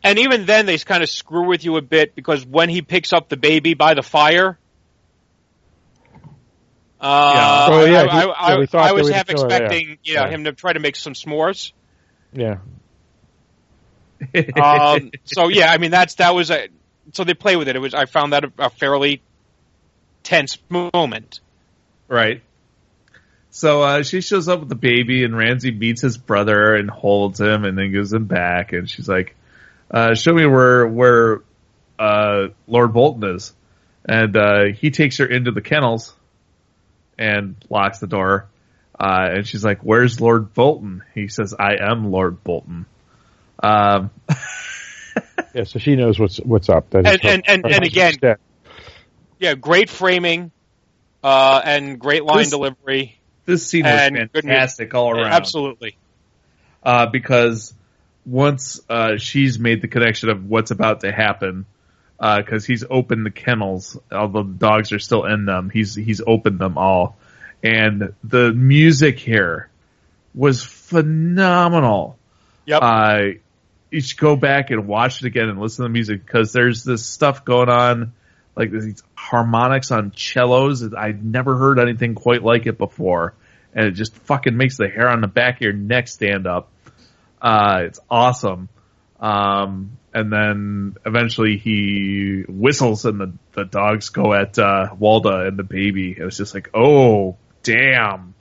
and 0.03 0.19
even 0.19 0.45
then, 0.45 0.65
they 0.65 0.77
kind 0.77 1.03
of 1.03 1.09
screw 1.09 1.47
with 1.47 1.63
you 1.63 1.77
a 1.77 1.81
bit 1.81 2.15
because 2.15 2.45
when 2.45 2.69
he 2.69 2.81
picks 2.81 3.13
up 3.13 3.29
the 3.29 3.37
baby 3.37 3.73
by 3.73 3.93
the 3.93 4.03
fire. 4.03 4.57
Uh, 6.99 7.67
Oh, 7.71 7.85
yeah, 7.85 7.99
I, 7.99 8.03
he- 8.03 8.09
I, 8.09 8.23
yeah, 8.25 8.31
I, 8.55 8.59
we 8.59 8.65
thought 8.65 8.85
I 8.85 8.87
they 8.87 8.93
was 9.01 9.09
half 9.09 9.27
kill 9.27 9.41
her 9.41 9.47
expecting, 9.47 9.97
you 10.03 10.15
know, 10.15 10.23
Yeah. 10.23 10.29
him 10.29 10.43
to 10.45 10.53
try 10.53 10.73
to 10.73 10.79
make 10.79 10.95
some 10.95 11.13
s'mores. 11.13 11.71
yeah, 12.33 12.57
Um, 14.55 15.11
so 15.25 15.49
yeah, 15.49 15.69
I 15.71 15.77
mean 15.77 15.91
that's 15.91 16.15
that 16.15 16.33
was 16.33 16.49
a 16.51 16.69
so 17.13 17.23
they 17.23 17.33
play 17.35 17.55
with 17.57 17.67
it. 17.67 17.75
It 17.75 17.79
was 17.79 17.93
I 17.93 18.05
found 18.05 18.33
that 18.33 18.45
a, 18.45 18.51
a 18.57 18.69
fairly 18.69 19.21
tense 20.23 20.57
moment. 20.69 21.41
Right. 22.07 22.41
So 23.55 23.83
uh, 23.83 24.03
she 24.03 24.19
shows 24.19 24.49
up 24.49 24.59
with 24.59 24.67
the 24.67 24.75
baby, 24.75 25.23
and 25.23 25.33
Ramsay 25.33 25.71
meets 25.71 26.01
his 26.01 26.17
brother 26.17 26.75
and 26.75 26.89
holds 26.89 27.39
him, 27.39 27.63
and 27.63 27.77
then 27.77 27.89
gives 27.93 28.11
him 28.11 28.25
back. 28.25 28.73
And 28.73 28.89
she's 28.89 29.07
like, 29.07 29.33
uh, 29.89 30.13
"Show 30.13 30.33
me 30.33 30.45
where 30.45 30.85
where 30.85 31.41
uh, 31.97 32.47
Lord 32.67 32.91
Bolton 32.91 33.33
is." 33.33 33.53
And 34.03 34.35
uh, 34.35 34.65
he 34.75 34.91
takes 34.91 35.19
her 35.19 35.25
into 35.25 35.51
the 35.51 35.61
kennels 35.61 36.13
and 37.17 37.55
locks 37.69 37.99
the 37.99 38.07
door. 38.07 38.49
Uh, 38.99 39.29
and 39.35 39.47
she's 39.47 39.63
like, 39.63 39.79
"Where's 39.79 40.19
Lord 40.19 40.53
Bolton?" 40.53 41.03
He 41.13 41.29
says, 41.29 41.53
"I 41.57 41.75
am 41.79 42.11
Lord 42.11 42.43
Bolton." 42.43 42.85
Um, 43.63 44.11
yeah. 45.55 45.63
So 45.63 45.79
she 45.79 45.95
knows 45.95 46.19
what's 46.19 46.39
what's 46.39 46.67
up. 46.67 46.89
That 46.89 47.07
And- 47.07 47.23
her- 47.23 47.29
and- 47.29 47.43
and- 47.47 47.63
her 47.65 47.71
and 47.73 47.85
again- 47.85 48.11
husband's. 48.15 48.41
Yeah, 49.39 49.53
great 49.53 49.89
framing, 49.89 50.51
uh, 51.23 51.61
and 51.63 51.97
great 51.97 52.25
line 52.25 52.39
This- 52.39 52.49
delivery. 52.49 53.17
This 53.45 53.67
scene 53.67 53.83
was 53.83 53.93
And 53.93 54.31
fantastic 54.31 54.93
all 54.93 55.11
around. 55.11 55.33
Absolutely. 55.33 55.97
uh, 56.83 57.07
because 57.07 57.73
once 58.25 58.79
uh, 58.89 59.17
she's 59.17 59.59
made 59.59 59.81
the 59.81 59.87
connection 59.87 60.29
of 60.29 60.45
what's 60.49 60.71
about 60.71 61.01
to 61.01 61.11
happen, 61.11 61.65
because 62.19 62.65
he's 62.65 62.83
opened 62.89 63.25
the 63.25 63.31
kennels, 63.31 63.97
although 64.11 64.43
the 64.43 64.53
dogs 64.53 64.91
are 64.91 64.99
still 64.99 65.25
in 65.25 65.45
them, 65.45 65.69
he's 65.69 65.95
he's 65.95 66.21
opened 66.25 66.59
them 66.59 66.77
all, 66.77 67.17
and 67.63 68.13
the 68.23 68.53
music 68.53 69.19
here 69.19 69.69
was 70.33 70.63
phenomenal. 70.63 72.17
Yep. 72.65 72.79
Uh, 72.81 73.21
you 73.91 74.01
should 74.01 74.19
go 74.19 74.35
back 74.35 74.71
and 74.71 74.87
watch 74.87 75.21
it 75.21 75.27
again 75.27 75.49
and 75.49 75.59
listen 75.59 75.83
to 75.83 75.89
the 75.89 75.93
music 75.93 76.25
because 76.25 76.51
there's 76.51 76.83
this 76.83 77.05
stuff 77.05 77.45
going 77.45 77.69
on, 77.69 78.13
like 78.55 78.71
these 78.71 79.03
harmonics 79.15 79.91
on 79.91 80.13
cellos. 80.15 80.83
I'd 80.93 81.23
never 81.23 81.57
heard 81.57 81.79
anything 81.79 82.15
quite 82.15 82.43
like 82.43 82.65
it 82.67 82.77
before, 82.77 83.33
and 83.73 83.87
it 83.87 83.91
just 83.91 84.15
fucking 84.19 84.55
makes 84.55 84.77
the 84.77 84.87
hair 84.87 85.09
on 85.09 85.21
the 85.21 85.27
back 85.27 85.55
of 85.55 85.61
your 85.61 85.73
neck 85.73 86.07
stand 86.07 86.47
up. 86.47 86.69
Uh, 87.41 87.81
it's 87.85 87.99
awesome. 88.09 88.69
Um, 89.19 89.97
and 90.13 90.31
then 90.31 90.95
eventually 91.05 91.57
he 91.57 92.43
whistles 92.47 93.05
and 93.05 93.19
the, 93.19 93.33
the 93.53 93.65
dogs 93.65 94.09
go 94.09 94.33
at, 94.33 94.57
uh, 94.57 94.89
Walda 94.99 95.47
and 95.47 95.57
the 95.57 95.63
baby. 95.63 96.15
It 96.17 96.23
was 96.23 96.37
just 96.37 96.53
like, 96.53 96.69
oh, 96.73 97.37
damn. 97.63 98.33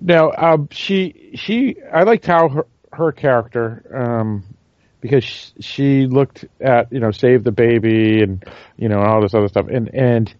Now, 0.00 0.32
um, 0.36 0.68
she 0.70 1.32
she 1.36 1.76
I 1.92 2.02
liked 2.02 2.26
how 2.26 2.48
her 2.48 2.66
her 2.92 3.12
character 3.12 3.84
um, 3.94 4.44
because 5.02 5.52
she, 5.60 6.06
looked 6.06 6.46
at 6.60 6.90
you 6.92 7.00
know 7.00 7.10
save 7.10 7.44
the 7.44 7.52
baby 7.52 8.22
and 8.22 8.42
you 8.78 8.88
know 8.88 9.00
all 9.00 9.20
this 9.20 9.34
other 9.34 9.48
stuff. 9.48 9.66
And 9.68 9.94
and 9.94 10.34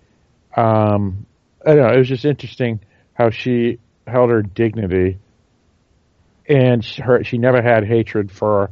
um, 0.56 1.26
I 1.66 1.74
don't 1.74 1.86
know 1.86 1.92
it 1.92 1.98
was 1.98 2.08
just 2.08 2.24
interesting 2.24 2.80
how 3.12 3.28
she 3.28 3.78
held 4.06 4.30
her 4.30 4.40
dignity 4.42 5.18
and 6.48 6.84
her 6.84 7.22
she 7.24 7.36
never 7.36 7.60
had 7.60 7.84
hatred 7.84 8.30
for 8.30 8.70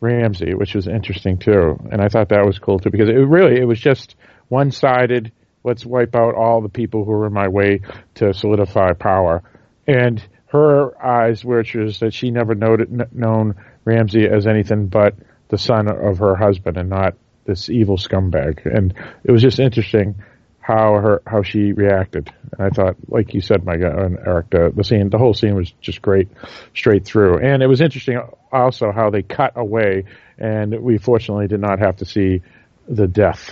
Ramsay, 0.00 0.54
which 0.54 0.74
was 0.74 0.88
interesting 0.88 1.38
too, 1.38 1.78
and 1.92 2.00
I 2.00 2.08
thought 2.08 2.30
that 2.30 2.44
was 2.44 2.58
cool 2.58 2.78
too 2.78 2.90
because 2.90 3.08
it 3.08 3.12
really 3.12 3.60
it 3.60 3.64
was 3.64 3.78
just 3.78 4.16
one 4.48 4.70
sided. 4.72 5.30
Let's 5.62 5.84
wipe 5.84 6.14
out 6.16 6.34
all 6.34 6.62
the 6.62 6.68
people 6.68 7.04
who 7.04 7.10
were 7.10 7.26
in 7.26 7.32
my 7.32 7.48
way 7.48 7.80
to 8.14 8.32
solidify 8.32 8.92
power. 8.94 9.42
And 9.86 10.22
her 10.46 11.04
eyes, 11.04 11.44
which 11.44 11.74
is 11.74 11.98
that 12.00 12.14
she 12.14 12.30
never 12.30 12.54
noted, 12.54 12.88
kn- 12.88 13.08
known 13.12 13.54
Ramsay 13.88 14.26
as 14.26 14.46
anything 14.46 14.86
but 14.86 15.14
the 15.48 15.58
son 15.58 15.88
of 15.88 16.18
her 16.18 16.36
husband 16.36 16.76
and 16.76 16.90
not 16.90 17.14
this 17.44 17.70
evil 17.70 17.96
scumbag. 17.96 18.66
And 18.66 18.94
it 19.24 19.32
was 19.32 19.42
just 19.42 19.58
interesting 19.58 20.16
how 20.60 20.92
her 21.00 21.22
how 21.26 21.42
she 21.42 21.72
reacted. 21.72 22.30
And 22.52 22.66
I 22.66 22.68
thought, 22.68 22.96
like 23.08 23.32
you 23.32 23.40
said, 23.40 23.64
Mike 23.64 23.80
and 23.80 24.18
Eric, 24.18 24.50
the, 24.50 24.70
the 24.74 24.84
scene, 24.84 25.08
the 25.08 25.16
whole 25.16 25.32
scene 25.32 25.54
was 25.54 25.70
just 25.80 26.02
great, 26.02 26.28
straight 26.74 27.06
through. 27.06 27.38
And 27.38 27.62
it 27.62 27.66
was 27.66 27.80
interesting 27.80 28.20
also 28.52 28.92
how 28.92 29.08
they 29.08 29.22
cut 29.22 29.54
away, 29.56 30.04
and 30.36 30.78
we 30.80 30.98
fortunately 30.98 31.48
did 31.48 31.60
not 31.60 31.78
have 31.78 31.96
to 31.96 32.04
see 32.04 32.42
the 32.86 33.06
death. 33.06 33.50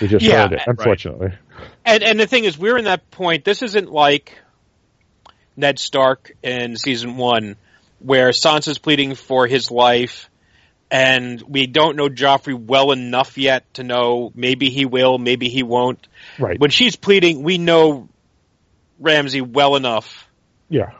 We 0.00 0.08
just 0.08 0.24
Yeah, 0.24 0.42
heard 0.42 0.52
it, 0.52 0.56
right. 0.56 0.68
unfortunately. 0.68 1.32
And 1.84 2.02
and 2.02 2.20
the 2.20 2.26
thing 2.26 2.44
is, 2.44 2.58
we're 2.58 2.76
in 2.76 2.84
that 2.84 3.10
point. 3.10 3.44
This 3.44 3.62
isn't 3.62 3.90
like 3.90 4.36
Ned 5.56 5.78
Stark 5.78 6.32
in 6.42 6.76
season 6.76 7.16
one, 7.16 7.56
where 8.02 8.30
Sansa's 8.30 8.78
pleading 8.78 9.14
for 9.14 9.46
his 9.46 9.70
life, 9.70 10.28
and 10.90 11.42
we 11.42 11.66
don't 11.66 11.96
know 11.96 12.08
Joffrey 12.08 12.54
well 12.58 12.92
enough 12.92 13.38
yet 13.38 13.72
to 13.74 13.82
know 13.82 14.32
maybe 14.34 14.68
he 14.70 14.84
will, 14.84 15.18
maybe 15.18 15.48
he 15.48 15.62
won't. 15.62 16.06
Right. 16.38 16.58
When 16.58 16.70
she's 16.70 16.96
pleading, 16.96 17.42
we 17.42 17.58
know 17.58 18.08
Ramsay 18.98 19.40
well 19.40 19.76
enough, 19.76 20.28
yeah. 20.68 20.92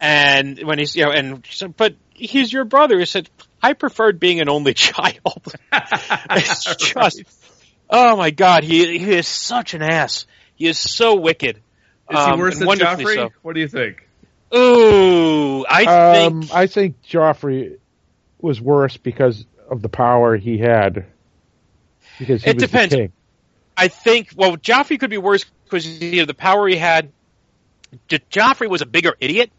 and 0.00 0.58
when 0.62 0.78
he's 0.78 0.96
you 0.96 1.04
know, 1.04 1.12
and 1.12 1.46
she 1.46 1.56
said, 1.56 1.76
but 1.76 1.94
he's 2.14 2.52
your 2.52 2.64
brother. 2.64 2.98
He 2.98 3.04
said, 3.06 3.28
I 3.62 3.72
preferred 3.74 4.18
being 4.20 4.40
an 4.40 4.48
only 4.48 4.74
child. 4.88 5.54
it's 5.72 6.76
just, 6.76 7.22
oh 7.90 8.16
my 8.16 8.30
god, 8.30 8.64
he 8.64 8.98
he 8.98 9.12
is 9.14 9.28
such 9.28 9.74
an 9.74 9.82
ass. 9.82 10.26
He 10.54 10.66
is 10.66 10.78
so 10.78 11.16
wicked. 11.16 11.56
Is 12.10 12.16
Um, 12.16 12.34
he 12.34 12.40
worse 12.40 12.60
and 12.60 12.70
than 12.70 12.78
Joffrey? 12.78 13.14
so. 13.14 13.30
What 13.42 13.54
do 13.54 13.60
you 13.60 13.68
think? 13.68 14.05
Ooh, 14.54 15.64
I 15.68 15.84
Um, 15.84 16.42
think 16.42 16.54
I 16.54 16.66
think 16.66 17.02
Joffrey 17.02 17.78
was 18.40 18.60
worse 18.60 18.96
because 18.96 19.44
of 19.70 19.82
the 19.82 19.88
power 19.88 20.36
he 20.36 20.58
had. 20.58 21.06
Because 22.18 22.42
he 22.44 22.50
It 22.50 22.56
was 22.56 22.64
depends. 22.64 22.90
the 22.92 22.96
king. 22.98 23.12
I 23.76 23.88
think 23.88 24.30
well, 24.36 24.56
Joffrey 24.56 24.98
could 24.98 25.10
be 25.10 25.18
worse 25.18 25.44
because 25.64 25.86
you 25.86 26.20
know, 26.20 26.24
the 26.26 26.34
power 26.34 26.68
he 26.68 26.76
had. 26.76 27.10
J- 28.08 28.20
Joffrey 28.30 28.68
was 28.68 28.82
a 28.82 28.86
bigger 28.86 29.14
idiot. 29.20 29.50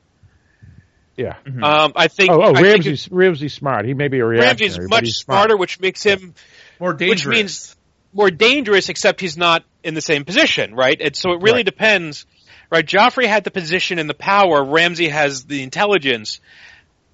Yeah. 1.15 1.35
Um, 1.61 1.93
I 1.95 2.07
think. 2.07 2.31
Oh, 2.31 2.41
oh, 2.41 2.51
I 2.51 2.61
think 2.61 2.65
Ramsay's 2.85 3.09
Ramsay's 3.11 3.53
smart. 3.53 3.85
He 3.85 3.93
may 3.93 4.07
be 4.07 4.19
a 4.19 4.25
reactionary, 4.25 4.69
Ramsay's 4.79 4.89
much 4.89 5.03
he's 5.05 5.17
smart. 5.17 5.39
smarter, 5.39 5.57
which 5.57 5.79
makes 5.79 6.03
him 6.03 6.33
More 6.79 6.93
dangerous. 6.93 7.25
Which 7.25 7.35
means 7.35 7.75
more 8.13 8.29
dangerous, 8.31 8.89
except 8.89 9.19
he's 9.19 9.35
not 9.37 9.63
in 9.83 9.93
the 9.95 10.01
same 10.01 10.25
position, 10.25 10.73
right? 10.75 10.99
And 11.01 11.15
so 11.15 11.31
it 11.33 11.41
really 11.41 11.57
Right. 11.57 11.65
depends, 11.65 12.25
right? 12.69 12.85
Joffrey 12.85 13.25
had 13.27 13.43
the 13.43 13.51
position 13.51 13.99
and 13.99 14.09
the 14.09 14.13
power. 14.13 14.63
Ramsay 14.63 15.09
has 15.09 15.45
the 15.45 15.63
intelligence, 15.63 16.39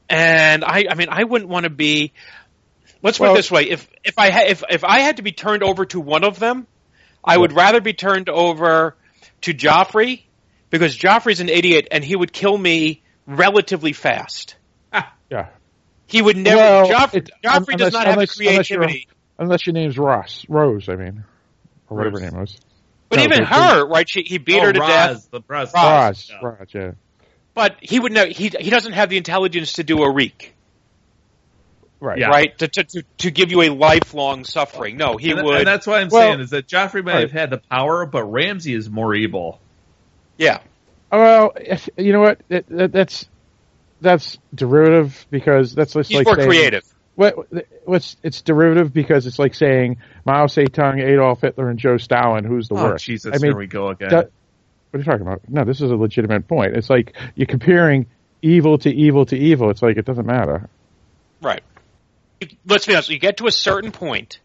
and 0.10 0.64
I, 0.64 0.86
I 0.90 0.96
mean, 0.96 1.08
I 1.10 1.24
wouldn't 1.24 1.50
want 1.50 1.64
to 1.66 1.70
be. 1.70 2.14
Let's 3.02 3.18
put 3.18 3.32
it 3.32 3.36
this 3.36 3.52
way: 3.52 3.64
if 3.70 3.88
if 4.04 4.18
I 4.18 4.30
ha- 4.30 4.46
if 4.48 4.64
if 4.70 4.84
I 4.84 5.00
had 5.00 5.18
to 5.18 5.24
be 5.24 5.32
turned 5.32 5.64
over 5.64 5.86
to 5.88 6.00
one 6.00 6.24
of 6.24 6.40
them, 6.40 6.68
I 7.24 7.38
would 7.38 7.52
rather 7.54 7.82
be 7.82 7.94
turned 7.94 8.30
over 8.30 8.96
to 9.42 9.54
Joffrey 9.54 10.22
because 10.70 10.98
Joffrey's 10.98 11.40
an 11.42 11.50
idiot 11.50 11.88
and 11.92 12.04
he 12.04 12.16
would 12.16 12.32
kill 12.32 12.58
me 12.58 13.02
relatively 13.28 13.94
fast. 13.94 14.56
Yeah. 15.30 15.48
He 16.06 16.22
would 16.22 16.38
never. 16.38 16.58
Well, 16.58 16.88
Joff- 16.88 17.16
it- 17.16 17.30
Joffrey 17.44 17.74
unless- 17.74 17.78
does 17.80 17.94
not 17.94 18.06
have 18.06 18.16
the 18.18 18.22
unless- 18.22 18.40
unless 18.40 18.68
creativity. 18.68 19.08
Unless 19.40 19.66
your 19.66 19.74
name's 19.74 19.98
Ross. 19.98 20.46
Rose, 20.48 20.88
I 20.90 20.96
mean. 20.96 21.24
Or 21.90 21.98
whatever 21.98 22.18
Rose. 22.18 22.24
her 22.24 22.30
name 22.32 22.40
was. 22.40 22.58
But 23.15 23.18
No, 23.19 23.23
even 23.26 23.40
the- 23.40 23.45
her, 23.45 23.85
right? 23.88 24.10
She, 24.10 24.23
he 24.23 24.38
beat 24.38 24.60
Oh, 24.60 24.65
her 24.65 24.73
to 24.73 24.80
Roz, 24.80 24.90
death. 24.90 25.31
The 25.31 25.41
Roz. 25.48 25.73
Roz. 25.73 26.31
Ross. 26.31 26.31
Ross, 26.41 26.68
yeah. 26.73 26.91
But 27.53 27.77
he 27.81 27.99
would 27.99 28.11
know. 28.11 28.26
He 28.26 28.49
he 28.60 28.69
doesn't 28.69 28.94
have 28.94 29.10
the 29.10 29.18
intelligence 29.18 29.73
to 29.73 29.84
do 29.84 30.02
a 30.03 30.11
reek, 30.11 30.53
Right. 31.99 32.18
Yeah. 32.18 32.27
right? 32.30 32.57
To, 32.57 32.68
to 32.68 32.84
to 32.84 33.03
to 33.19 33.31
give 33.31 33.52
you 33.52 33.61
a 33.61 33.69
lifelong 33.69 34.44
suffering. 34.44 34.98
No, 34.98 35.18
he 35.18 35.31
and, 35.31 35.44
would. 35.44 35.57
and 35.60 35.68
that's 35.68 35.85
what 35.88 36.02
I'm 36.02 36.10
Well- 36.10 36.22
saying 36.30 36.40
is 36.41 36.49
that 36.49 36.68
Joffrey 36.68 37.03
might 37.03 37.14
Right. 37.14 37.22
have 37.22 37.31
had 37.31 37.49
the 37.52 37.60
power, 37.60 38.06
but 38.06 38.23
Ramsay 38.23 38.73
is 38.73 38.90
more 38.90 39.14
evil. 39.15 39.60
yeah. 40.38 40.60
Uh, 41.11 41.18
well, 41.19 41.53
if, 41.57 41.88
you 41.95 42.11
know 42.11 42.22
what? 42.22 42.40
That, 42.49 42.68
that, 42.69 42.91
that's 42.91 43.30
that's 44.02 44.40
derivative 44.56 45.27
because 45.30 45.76
that's 45.76 45.94
just 45.94 46.10
He's 46.10 46.18
like 46.18 46.26
more 46.26 46.35
saying, 46.35 46.49
creative. 46.49 46.84
What, 47.15 47.35
what's 47.85 48.18
it's 48.23 48.41
derivative 48.41 48.91
because 48.91 49.27
it's 49.27 49.38
like 49.38 49.53
saying 49.53 49.98
Mao 50.26 50.48
Zedong, 50.48 50.99
Adolf 51.03 51.41
Hitler, 51.41 51.69
and 51.69 51.77
Joe 51.77 51.98
Stalin. 51.98 52.44
Who's 52.44 52.68
the 52.69 52.76
Oh 52.76 52.84
worst? 52.84 53.06
Jesus! 53.06 53.31
I 53.34 53.38
mean, 53.38 53.52
here 53.52 53.57
we 53.57 53.68
go 53.68 53.90
again. 53.90 54.10
that- 54.10 54.31
what 54.90 54.99
are 54.99 54.99
you 54.99 55.06
talking 55.06 55.22
about? 55.26 55.41
No, 55.49 55.64
this 55.64 55.81
is 55.81 55.90
a 55.90 55.95
legitimate 55.95 56.48
point. 56.48 56.76
It's 56.77 56.90
like 56.90 57.15
you're 57.34 57.48
comparing 57.48 58.06
evil 58.44 58.77
to 58.80 58.94
evil 58.94 59.26
to 59.26 59.35
evil. 59.35 59.72
It's 59.72 59.81
like 59.81 59.98
it 59.98 60.06
doesn't 60.06 60.27
matter. 60.27 60.69
Right. 61.41 61.64
Let's 62.68 62.85
be 62.85 62.94
honest. 62.94 63.10
You 63.10 63.18
get 63.18 63.38
to 63.38 63.48
a 63.48 63.52
certain 63.52 63.91
point. 63.91 64.40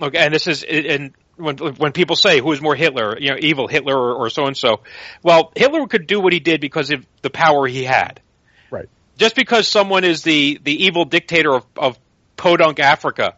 Okay, 0.00 0.18
and 0.18 0.34
this 0.34 0.48
is 0.48 0.64
and 0.64 1.12
when 1.36 1.56
when 1.58 1.92
people 1.92 2.16
say 2.16 2.40
who 2.40 2.50
is 2.52 2.60
more 2.60 2.74
Hitler, 2.74 3.16
you 3.18 3.30
know, 3.30 3.36
evil 3.38 3.68
Hitler 3.68 3.96
or, 3.96 4.14
or 4.14 4.30
so 4.30 4.46
and 4.46 4.56
so. 4.56 4.80
Well, 5.22 5.52
Hitler 5.54 5.86
could 5.86 6.06
do 6.06 6.18
what 6.18 6.32
he 6.32 6.40
did 6.40 6.60
because 6.60 6.90
of 6.90 7.06
the 7.22 7.30
power 7.30 7.66
he 7.66 7.84
had. 7.84 8.20
Just 9.16 9.36
because 9.36 9.68
someone 9.68 10.04
is 10.04 10.22
the 10.22 10.58
the 10.62 10.84
evil 10.84 11.04
dictator 11.04 11.54
of, 11.54 11.66
of 11.76 11.98
Podunk 12.36 12.80
Africa, 12.80 13.36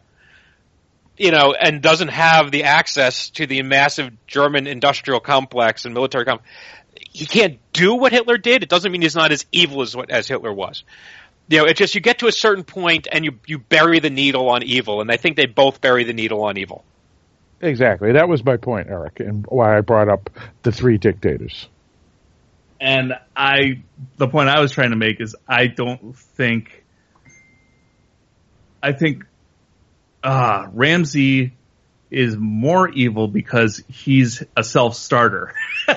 you 1.17 1.31
know, 1.31 1.53
and 1.53 1.81
doesn't 1.81 2.09
have 2.09 2.51
the 2.51 2.63
access 2.63 3.29
to 3.31 3.45
the 3.45 3.61
massive 3.61 4.13
German 4.27 4.67
industrial 4.67 5.19
complex 5.19 5.85
and 5.85 5.93
military 5.93 6.25
complex, 6.25 6.49
he 7.11 7.25
can't 7.25 7.59
do 7.73 7.95
what 7.95 8.11
Hitler 8.11 8.37
did. 8.37 8.63
It 8.63 8.69
doesn't 8.69 8.91
mean 8.91 9.01
he's 9.01 9.15
not 9.15 9.31
as 9.31 9.45
evil 9.51 9.81
as 9.81 9.95
what 9.95 10.09
as 10.09 10.27
Hitler 10.27 10.51
was. 10.51 10.83
You 11.47 11.59
know, 11.59 11.65
it's 11.65 11.77
just 11.77 11.93
you 11.93 12.01
get 12.01 12.19
to 12.19 12.27
a 12.27 12.31
certain 12.31 12.63
point 12.63 13.07
and 13.11 13.23
you 13.23 13.39
you 13.45 13.59
bury 13.59 13.99
the 13.99 14.09
needle 14.09 14.49
on 14.49 14.63
evil, 14.63 15.01
and 15.01 15.11
I 15.11 15.17
think 15.17 15.35
they 15.35 15.45
both 15.45 15.81
bury 15.81 16.03
the 16.03 16.13
needle 16.13 16.43
on 16.43 16.57
evil. 16.57 16.83
Exactly. 17.61 18.13
That 18.13 18.27
was 18.27 18.43
my 18.43 18.57
point, 18.57 18.87
Eric, 18.89 19.19
and 19.19 19.45
why 19.47 19.77
I 19.77 19.81
brought 19.81 20.09
up 20.09 20.29
the 20.63 20.71
three 20.71 20.97
dictators. 20.97 21.67
And 22.79 23.13
I, 23.35 23.83
the 24.17 24.27
point 24.27 24.49
I 24.49 24.59
was 24.59 24.71
trying 24.71 24.91
to 24.91 24.95
make 24.95 25.21
is 25.21 25.35
I 25.47 25.67
don't 25.67 26.15
think, 26.15 26.83
I 28.83 28.91
think, 28.91 29.25
uh, 30.23 30.67
Ramsay 30.73 31.53
is 32.11 32.35
more 32.37 32.89
evil 32.89 33.27
because 33.27 33.81
he's 33.87 34.43
a 34.55 34.63
self-starter. 34.63 35.53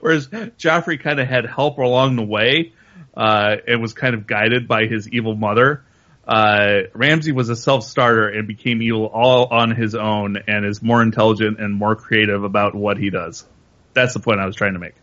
Whereas 0.00 0.28
Joffrey 0.28 1.00
kind 1.00 1.20
of 1.20 1.26
had 1.26 1.46
help 1.46 1.78
along 1.78 2.16
the 2.16 2.24
way, 2.24 2.72
uh, 3.16 3.56
and 3.66 3.80
was 3.80 3.92
kind 3.92 4.14
of 4.14 4.26
guided 4.26 4.68
by 4.68 4.86
his 4.86 5.08
evil 5.08 5.34
mother. 5.34 5.84
Uh, 6.26 6.84
Ramsay 6.94 7.32
was 7.32 7.50
a 7.50 7.56
self-starter 7.56 8.28
and 8.28 8.48
became 8.48 8.80
evil 8.82 9.06
all 9.06 9.46
on 9.46 9.70
his 9.70 9.94
own 9.94 10.38
and 10.48 10.64
is 10.64 10.82
more 10.82 11.02
intelligent 11.02 11.60
and 11.60 11.74
more 11.74 11.96
creative 11.96 12.44
about 12.44 12.74
what 12.74 12.96
he 12.96 13.10
does. 13.10 13.44
That's 13.92 14.14
the 14.14 14.20
point 14.20 14.40
I 14.40 14.46
was 14.46 14.56
trying 14.56 14.72
to 14.72 14.78
make. 14.78 14.94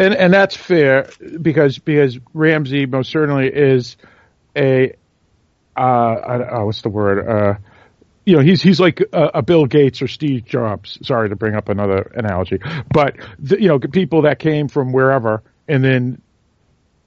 And 0.00 0.14
and 0.14 0.32
that's 0.32 0.56
fair 0.56 1.10
because 1.42 1.78
because 1.78 2.18
Ramsay 2.32 2.86
most 2.86 3.10
certainly 3.10 3.48
is 3.48 3.98
a 4.56 4.94
uh, 5.76 5.80
I, 5.80 6.56
oh, 6.56 6.66
what's 6.66 6.80
the 6.80 6.88
word 6.88 7.28
uh, 7.28 7.58
you 8.24 8.36
know 8.36 8.42
he's 8.42 8.62
he's 8.62 8.80
like 8.80 9.02
a, 9.12 9.24
a 9.34 9.42
Bill 9.42 9.66
Gates 9.66 10.00
or 10.00 10.08
Steve 10.08 10.46
Jobs. 10.46 10.98
Sorry 11.02 11.28
to 11.28 11.36
bring 11.36 11.54
up 11.54 11.68
another 11.68 12.10
analogy, 12.14 12.60
but 12.90 13.16
the, 13.38 13.60
you 13.60 13.68
know 13.68 13.78
people 13.78 14.22
that 14.22 14.38
came 14.38 14.68
from 14.68 14.92
wherever 14.92 15.42
and 15.68 15.84
then 15.84 16.22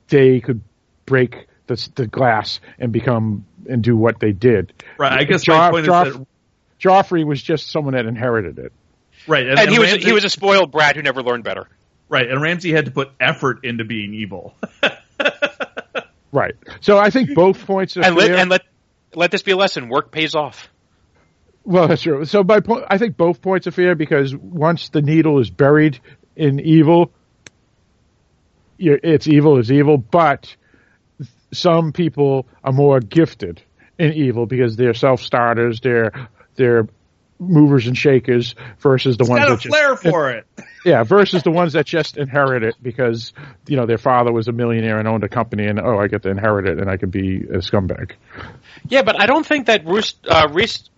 they 0.09 0.39
could 0.39 0.61
break 1.07 1.47
the 1.65 1.89
the 1.95 2.05
glass 2.05 2.59
and 2.77 2.91
become 2.91 3.43
and 3.67 3.83
do 3.83 3.97
what 3.97 4.19
they 4.19 4.33
did. 4.33 4.71
Right. 4.99 5.13
I 5.13 5.23
guess 5.23 5.45
Joff- 5.45 5.57
my 5.57 5.71
point 5.71 5.87
Joff- 5.87 6.07
is 6.07 6.13
that 6.13 6.27
Joffrey 6.79 7.25
was 7.25 7.41
just 7.41 7.71
someone 7.71 7.95
that 7.95 8.05
inherited 8.05 8.59
it. 8.59 8.71
right, 9.25 9.47
And, 9.47 9.59
he 9.69 9.79
was 9.79 9.89
Ramsay, 9.89 10.05
he 10.05 10.13
was 10.13 10.25
a 10.25 10.29
spoiled 10.29 10.71
brat 10.71 10.95
who 10.95 11.01
never 11.01 11.23
learned 11.23 11.43
better. 11.43 11.67
Right, 12.13 12.29
and 12.29 12.41
Ramsay 12.41 12.71
had 12.71 12.85
to 12.85 12.91
put 12.91 13.11
effort 13.19 13.65
into 13.65 13.83
being 13.83 14.13
evil. 14.13 14.55
Right. 16.33 16.55
So 16.81 16.97
I 16.97 17.11
think 17.11 17.35
both 17.35 17.63
points 17.67 17.95
are 17.95 18.03
And 18.03 18.15
let 18.15 18.31
and 18.31 18.49
let 18.49 18.63
let 19.13 19.29
this 19.29 19.43
be 19.43 19.51
a 19.51 19.55
lesson. 19.55 19.87
Work 19.87 20.11
pays 20.11 20.33
off. 20.33 20.67
Well, 21.63 21.87
that's 21.87 22.01
true. 22.01 22.25
So 22.25 22.43
my 22.43 22.59
point, 22.59 22.85
I 22.89 22.97
think 22.97 23.15
both 23.15 23.39
points 23.39 23.67
are 23.67 23.71
fair 23.71 23.93
because 23.93 24.35
once 24.35 24.89
the 24.89 25.03
needle 25.03 25.39
is 25.39 25.51
buried 25.51 25.99
in 26.35 26.59
evil, 26.59 27.11
you're, 28.77 28.99
it's 29.01 29.27
evil 29.27 29.59
is 29.59 29.71
evil. 29.71 29.97
But 29.97 30.55
some 31.53 31.93
people 31.93 32.47
are 32.63 32.73
more 32.73 32.99
gifted 32.99 33.61
in 33.99 34.13
evil 34.13 34.47
because 34.47 34.75
they're 34.75 34.95
self 34.95 35.21
starters, 35.21 35.81
they're 35.81 36.29
they're 36.55 36.87
movers 37.39 37.87
and 37.87 37.97
shakers 37.97 38.55
versus 38.79 39.17
the 39.17 39.25
ones 39.25 39.43
Got 39.43 39.47
a 39.47 39.69
that 39.69 39.97
just, 39.99 40.03
for 40.03 40.31
it. 40.31 40.45
yeah 40.85 41.03
versus 41.03 41.43
the 41.43 41.51
ones 41.51 41.73
that 41.73 41.85
just 41.85 42.17
inherit 42.17 42.63
it 42.63 42.75
because 42.81 43.33
you 43.67 43.75
know 43.75 43.85
their 43.85 43.97
father 43.97 44.31
was 44.31 44.47
a 44.47 44.51
millionaire 44.51 44.97
and 44.99 45.07
owned 45.07 45.23
a 45.23 45.29
company 45.29 45.65
and 45.65 45.79
oh 45.79 45.97
I 45.97 46.07
get 46.07 46.23
to 46.23 46.29
inherit 46.29 46.67
it 46.67 46.79
and 46.79 46.89
I 46.89 46.97
can 46.97 47.09
be 47.09 47.37
a 47.37 47.57
scumbag. 47.57 48.13
Yeah, 48.87 49.03
but 49.03 49.19
I 49.19 49.25
don't 49.25 49.45
think 49.45 49.67
that 49.67 49.85
Roose, 49.85 50.13
uh, 50.27 50.47
Reese 50.51 50.89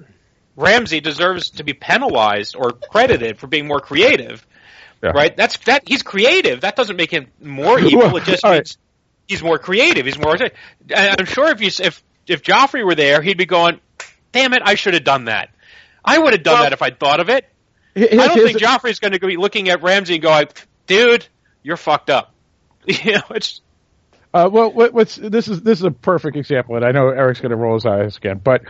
Ramsay 0.55 1.01
deserves 1.01 1.51
to 1.51 1.63
be 1.63 1.73
penalized 1.73 2.55
or 2.55 2.71
credited 2.71 3.37
for 3.39 3.47
being 3.47 3.67
more 3.67 3.79
creative. 3.79 4.45
Yeah. 5.03 5.11
Right? 5.11 5.35
That's 5.35 5.57
that 5.65 5.87
he's 5.87 6.03
creative. 6.03 6.61
That 6.61 6.75
doesn't 6.75 6.95
make 6.95 7.11
him 7.11 7.27
more 7.41 7.79
evil. 7.79 7.99
Well, 7.99 8.17
it 8.17 8.23
just 8.23 8.43
all 8.43 8.51
right. 8.51 8.57
means 8.57 8.77
he's 9.27 9.43
more 9.43 9.59
creative. 9.59 10.05
He's 10.05 10.17
more. 10.17 10.35
I'm 10.95 11.25
sure 11.25 11.49
if 11.49 11.61
you 11.61 11.69
if 11.85 12.03
if 12.27 12.41
Joffrey 12.41 12.85
were 12.85 12.95
there, 12.95 13.21
he'd 13.21 13.37
be 13.37 13.45
going, 13.45 13.79
"Damn 14.31 14.53
it, 14.53 14.61
I 14.65 14.75
should 14.75 14.93
have 14.93 15.03
done 15.03 15.25
that. 15.25 15.49
I 16.05 16.17
would 16.19 16.33
have 16.33 16.43
done 16.43 16.53
Well- 16.55 16.63
that 16.63 16.73
if 16.73 16.81
I'd 16.81 16.99
thought 16.99 17.19
of 17.19 17.29
it." 17.29 17.45
Here's- 17.93 18.13
I 18.13 18.27
don't 18.27 18.37
here's 18.37 18.51
think 18.51 18.59
Joffrey's 18.61 18.99
going 18.99 19.13
to 19.13 19.19
be 19.19 19.37
looking 19.37 19.69
at 19.69 19.81
Ramsay 19.81 20.15
and 20.15 20.23
going, 20.23 20.47
"Dude, 20.87 21.25
you're 21.63 21.77
fucked 21.77 22.09
up." 22.09 22.33
You 22.87 23.13
know, 23.13 23.21
it's 23.31 23.61
Uh, 24.33 24.49
well, 24.51 24.71
what, 24.71 24.93
what's 24.93 25.15
this 25.15 25.47
is 25.47 25.61
this 25.61 25.79
is 25.79 25.85
a 25.85 25.91
perfect 25.91 26.35
example, 26.37 26.75
and 26.75 26.85
I 26.85 26.91
know 26.91 27.07
Eric's 27.09 27.39
going 27.39 27.51
to 27.51 27.55
roll 27.55 27.73
his 27.75 27.85
eyes 27.85 28.17
again, 28.17 28.39
but 28.43 28.63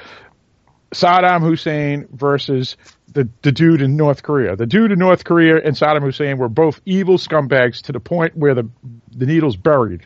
Saddam 0.93 1.41
Hussein 1.41 2.07
versus 2.11 2.77
the 3.11 3.27
the 3.41 3.51
dude 3.51 3.81
in 3.81 3.97
North 3.97 4.23
Korea. 4.23 4.55
The 4.55 4.67
dude 4.67 4.91
in 4.91 4.99
North 4.99 5.23
Korea 5.25 5.57
and 5.57 5.75
Saddam 5.75 6.01
Hussein 6.01 6.37
were 6.37 6.47
both 6.49 6.79
evil 6.85 7.17
scumbags 7.17 7.81
to 7.83 7.91
the 7.91 7.99
point 7.99 8.37
where 8.37 8.53
the 8.53 8.69
the 9.15 9.25
needle's 9.25 9.55
buried, 9.57 10.05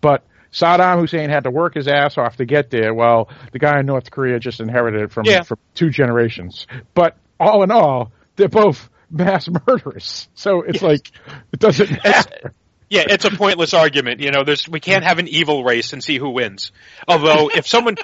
but. 0.00 0.24
Saddam 0.54 1.00
Hussein 1.00 1.30
had 1.30 1.44
to 1.44 1.50
work 1.50 1.74
his 1.74 1.88
ass 1.88 2.16
off 2.16 2.36
to 2.36 2.46
get 2.46 2.70
there. 2.70 2.94
Well, 2.94 3.28
the 3.52 3.58
guy 3.58 3.80
in 3.80 3.86
North 3.86 4.10
Korea 4.10 4.38
just 4.38 4.60
inherited 4.60 5.02
it 5.02 5.12
from, 5.12 5.24
Yeah. 5.26 5.42
from 5.42 5.58
two 5.74 5.90
generations. 5.90 6.66
But 6.94 7.16
all 7.40 7.64
in 7.64 7.72
all, 7.72 8.12
they're 8.36 8.48
both 8.48 8.88
mass 9.10 9.48
murderers. 9.66 10.28
So 10.34 10.62
it's 10.62 10.80
like 10.80 11.10
it 11.52 11.58
doesn't 11.58 11.90
matter. 12.04 12.54
Yeah, 12.88 13.04
it's 13.08 13.24
a 13.24 13.30
pointless 13.30 13.74
argument. 13.74 14.20
You 14.20 14.30
know, 14.30 14.44
there's 14.44 14.68
we 14.68 14.78
can't 14.78 15.02
have 15.04 15.18
an 15.18 15.26
evil 15.26 15.64
race 15.64 15.92
and 15.92 16.02
see 16.04 16.18
who 16.18 16.30
wins. 16.30 16.70
Although, 17.08 17.50
if 17.52 17.66
someone 17.66 17.96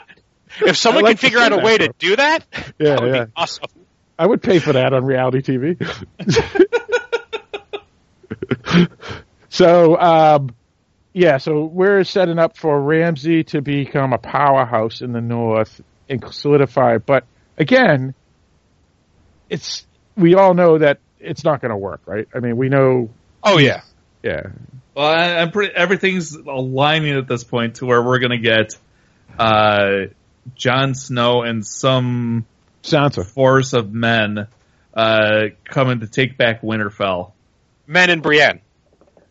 if 0.60 0.76
someone 0.76 1.04
like 1.04 1.20
can 1.20 1.28
figure 1.30 1.38
out 1.38 1.52
a 1.52 1.58
way 1.58 1.78
though. 1.78 1.86
to 1.86 1.94
do 1.98 2.16
that, 2.16 2.44
Yeah, 2.52 2.62
that 2.96 3.02
would 3.02 3.14
yeah. 3.14 3.24
be 3.26 3.32
awesome. 3.36 3.64
I 4.18 4.26
would 4.26 4.42
pay 4.42 4.58
for 4.58 4.72
that 4.72 4.92
on 4.92 5.04
reality 5.04 5.40
TV. 5.40 5.78
so, 9.48 9.96
um, 9.98 10.54
yeah, 11.12 11.38
so 11.38 11.64
we're 11.64 12.04
setting 12.04 12.38
up 12.38 12.56
for 12.56 12.80
Ramsay 12.80 13.44
to 13.44 13.60
become 13.60 14.12
a 14.12 14.18
powerhouse 14.18 15.00
in 15.00 15.12
the 15.12 15.20
North 15.20 15.80
and 16.08 16.22
solidify. 16.32 16.98
But 16.98 17.24
again, 17.58 18.14
it's 19.48 19.86
we 20.16 20.34
all 20.34 20.54
know 20.54 20.78
that 20.78 20.98
it's 21.18 21.44
not 21.44 21.60
going 21.60 21.70
to 21.70 21.76
work, 21.76 22.02
right? 22.06 22.28
I 22.34 22.38
mean, 22.40 22.56
we 22.56 22.68
know, 22.68 23.10
Oh 23.42 23.58
yeah, 23.58 23.82
yeah, 24.22 24.48
Well, 24.94 25.06
I, 25.06 25.38
I'm 25.38 25.50
pretty. 25.50 25.74
Everything's 25.74 26.34
aligning 26.34 27.16
at 27.16 27.26
this 27.26 27.42
point 27.44 27.76
to 27.76 27.86
where 27.86 28.02
we're 28.02 28.18
going 28.18 28.30
to 28.30 28.38
get 28.38 28.76
uh, 29.38 30.12
Jon 30.54 30.94
Snow 30.94 31.42
and 31.42 31.66
some 31.66 32.46
Sansa. 32.82 33.24
force 33.26 33.72
of 33.72 33.92
men 33.92 34.46
uh, 34.94 35.42
coming 35.64 36.00
to 36.00 36.06
take 36.06 36.36
back 36.36 36.62
Winterfell. 36.62 37.32
Men 37.86 38.10
and 38.10 38.22
Brienne. 38.22 38.60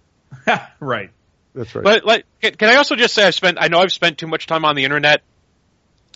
right. 0.79 1.11
That's 1.59 1.75
right. 1.75 1.83
But 1.83 2.05
like, 2.05 2.25
can 2.41 2.55
can 2.55 2.69
I 2.69 2.75
also 2.75 2.95
just 2.95 3.13
say 3.13 3.25
I've 3.25 3.35
spent 3.35 3.57
I 3.59 3.67
know 3.67 3.79
I've 3.79 3.91
spent 3.91 4.17
too 4.17 4.27
much 4.27 4.47
time 4.47 4.63
on 4.63 4.75
the 4.75 4.85
internet. 4.85 5.21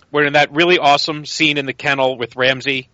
Where 0.10 0.26
in 0.26 0.34
that 0.34 0.54
really 0.54 0.78
awesome 0.78 1.26
scene 1.26 1.58
in 1.58 1.66
the 1.66 1.74
kennel 1.74 2.18
with 2.18 2.38
Ramsay, 2.38 2.88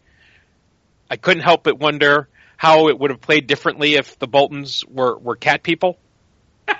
I 1.11 1.17
couldn't 1.17 1.43
help 1.43 1.63
but 1.63 1.77
wonder 1.77 2.27
how 2.57 2.87
it 2.87 2.97
would 2.97 3.11
have 3.11 3.21
played 3.21 3.45
differently 3.45 3.95
if 3.95 4.17
the 4.17 4.27
Boltons 4.27 4.83
were 4.87 5.15
were 5.17 5.35
cat 5.35 5.63
people? 5.63 5.97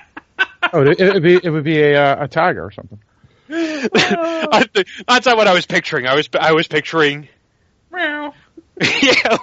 Oh, 0.71 0.83
it, 0.83 0.99
it 0.99 1.13
would 1.13 1.23
be 1.23 1.39
it 1.41 1.49
would 1.49 1.63
be 1.63 1.81
a 1.81 1.95
uh, 1.95 2.25
a 2.25 2.27
tiger 2.27 2.63
or 2.63 2.71
something. 2.71 2.99
That's 3.47 5.25
not 5.25 5.37
what 5.37 5.47
I 5.47 5.53
was 5.53 5.65
picturing. 5.65 6.05
I 6.05 6.15
was 6.15 6.29
I 6.39 6.51
was 6.51 6.67
picturing. 6.67 7.27
Meow. 7.91 8.33
yeah. 8.81 9.37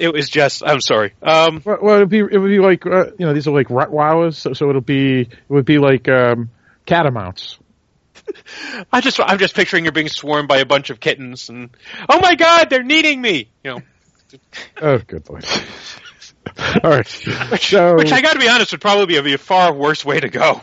It 0.00 0.12
was 0.12 0.28
just. 0.28 0.62
I'm 0.64 0.80
sorry. 0.80 1.14
Um, 1.22 1.62
Well, 1.64 1.78
well, 1.82 1.96
it'd 1.96 2.08
be 2.08 2.18
it 2.18 2.38
would 2.38 2.48
be 2.48 2.58
like 2.60 2.86
uh, 2.86 3.06
you 3.18 3.26
know 3.26 3.32
these 3.32 3.46
are 3.46 3.52
like 3.52 3.68
Rottweilers, 3.68 4.34
so, 4.34 4.52
so 4.52 4.68
it'll 4.70 4.80
be 4.80 5.20
it 5.22 5.28
would 5.48 5.64
be 5.64 5.78
like 5.78 6.08
um, 6.08 6.50
catamounts. 6.86 7.58
I 8.92 9.00
just 9.00 9.18
I'm 9.20 9.38
just 9.38 9.54
picturing 9.54 9.84
you're 9.84 9.92
being 9.92 10.08
swarmed 10.08 10.48
by 10.48 10.58
a 10.58 10.64
bunch 10.66 10.90
of 10.90 11.00
kittens 11.00 11.48
and 11.48 11.70
oh 12.08 12.20
my 12.20 12.34
god 12.36 12.70
they're 12.70 12.82
needing 12.84 13.20
me 13.20 13.50
you 13.64 13.70
know 13.72 13.80
Oh, 14.80 14.98
good 14.98 15.28
lord! 15.28 15.44
All 16.84 16.90
right, 16.90 17.06
so 17.06 17.96
which 17.96 18.12
I 18.12 18.20
got 18.20 18.34
to 18.34 18.38
be 18.38 18.48
honest 18.48 18.70
would 18.72 18.80
probably 18.80 19.06
be 19.06 19.16
a, 19.16 19.22
be 19.22 19.34
a 19.34 19.38
far 19.38 19.72
worse 19.74 20.04
way 20.04 20.20
to 20.20 20.28
go. 20.28 20.60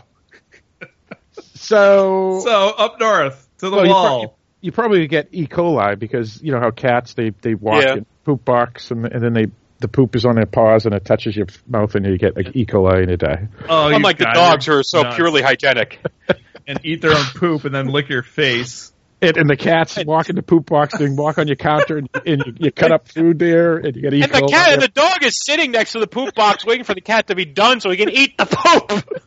so 1.56 2.40
So 2.44 2.70
up 2.78 3.00
north 3.00 3.48
to 3.60 3.70
the 3.70 3.76
Well, 3.76 3.86
you 3.86 3.92
wall. 3.92 4.20
pro- 4.28 4.36
you 4.62 4.72
probably 4.72 5.08
get 5.08 5.30
E. 5.32 5.48
coli 5.48 5.98
because 6.00 6.42
you 6.42 6.52
know 6.52 6.60
how 6.60 6.72
cats 6.72 7.14
they 7.14 7.30
they 7.42 7.56
walk 7.56 7.84
Yeah. 7.84 7.94
in 7.96 8.06
poop 8.28 8.44
box 8.44 8.92
and 8.92 9.06
and 9.06 9.24
then 9.24 9.32
they 9.32 9.46
the 9.80 9.88
poop 9.88 10.16
is 10.18 10.26
on 10.26 10.36
their 10.36 10.46
paws 10.46 10.86
and 10.86 10.94
it 10.94 11.06
touches 11.06 11.34
your 11.34 11.48
mouth 11.66 11.96
and 11.96 12.06
you 12.06 12.18
get 12.18 12.36
like 12.36 12.54
E. 12.56 12.66
coli 12.66 13.02
and 13.04 13.12
you 13.12 13.16
die. 13.16 13.48
oh, 13.70 13.88
you 13.88 13.96
Unlike 13.96 14.18
the 14.18 14.32
dogs 14.34 14.66
who 14.66 14.74
are 14.74 14.84
so 14.84 15.04
nuts. 15.04 15.16
purely 15.16 15.42
hygienic. 15.42 16.00
and 16.68 16.80
eat 16.84 17.02
their 17.02 17.12
own 17.14 17.26
poop 17.36 17.64
and 17.64 17.74
then 17.74 17.88
lick 17.88 18.10
your 18.10 18.24
face. 18.24 18.92
And, 19.22 19.38
and 19.38 19.50
the 19.50 19.56
cats 19.56 19.98
walk 20.04 20.30
in 20.30 20.36
the 20.36 20.42
poop 20.42 20.66
box 20.66 20.96
and 20.96 21.18
walk 21.18 21.38
on 21.38 21.48
your 21.48 21.56
counter 21.56 21.98
and, 22.00 22.10
and 22.26 22.44
you, 22.46 22.54
you 22.58 22.72
cut 22.72 22.92
up 22.92 23.08
food 23.14 23.40
there 23.40 23.78
and 23.78 23.96
you 23.96 24.02
get 24.02 24.14
E. 24.14 24.22
And 24.24 24.32
the 24.32 24.40
coli. 24.40 24.50
cat 24.50 24.74
and 24.74 24.82
the 24.82 24.90
dog 24.90 25.24
is 25.24 25.40
sitting 25.46 25.72
next 25.72 25.94
to 25.94 26.00
the 26.00 26.08
poop 26.08 26.36
box 26.36 26.66
waiting 26.66 26.84
for 26.84 26.94
the 26.94 27.02
cat 27.02 27.28
to 27.28 27.36
be 27.36 27.46
done 27.46 27.80
so 27.80 27.90
he 27.90 27.98
can 27.98 28.10
eat 28.10 28.38
the 28.38 28.46
poop. 28.46 29.24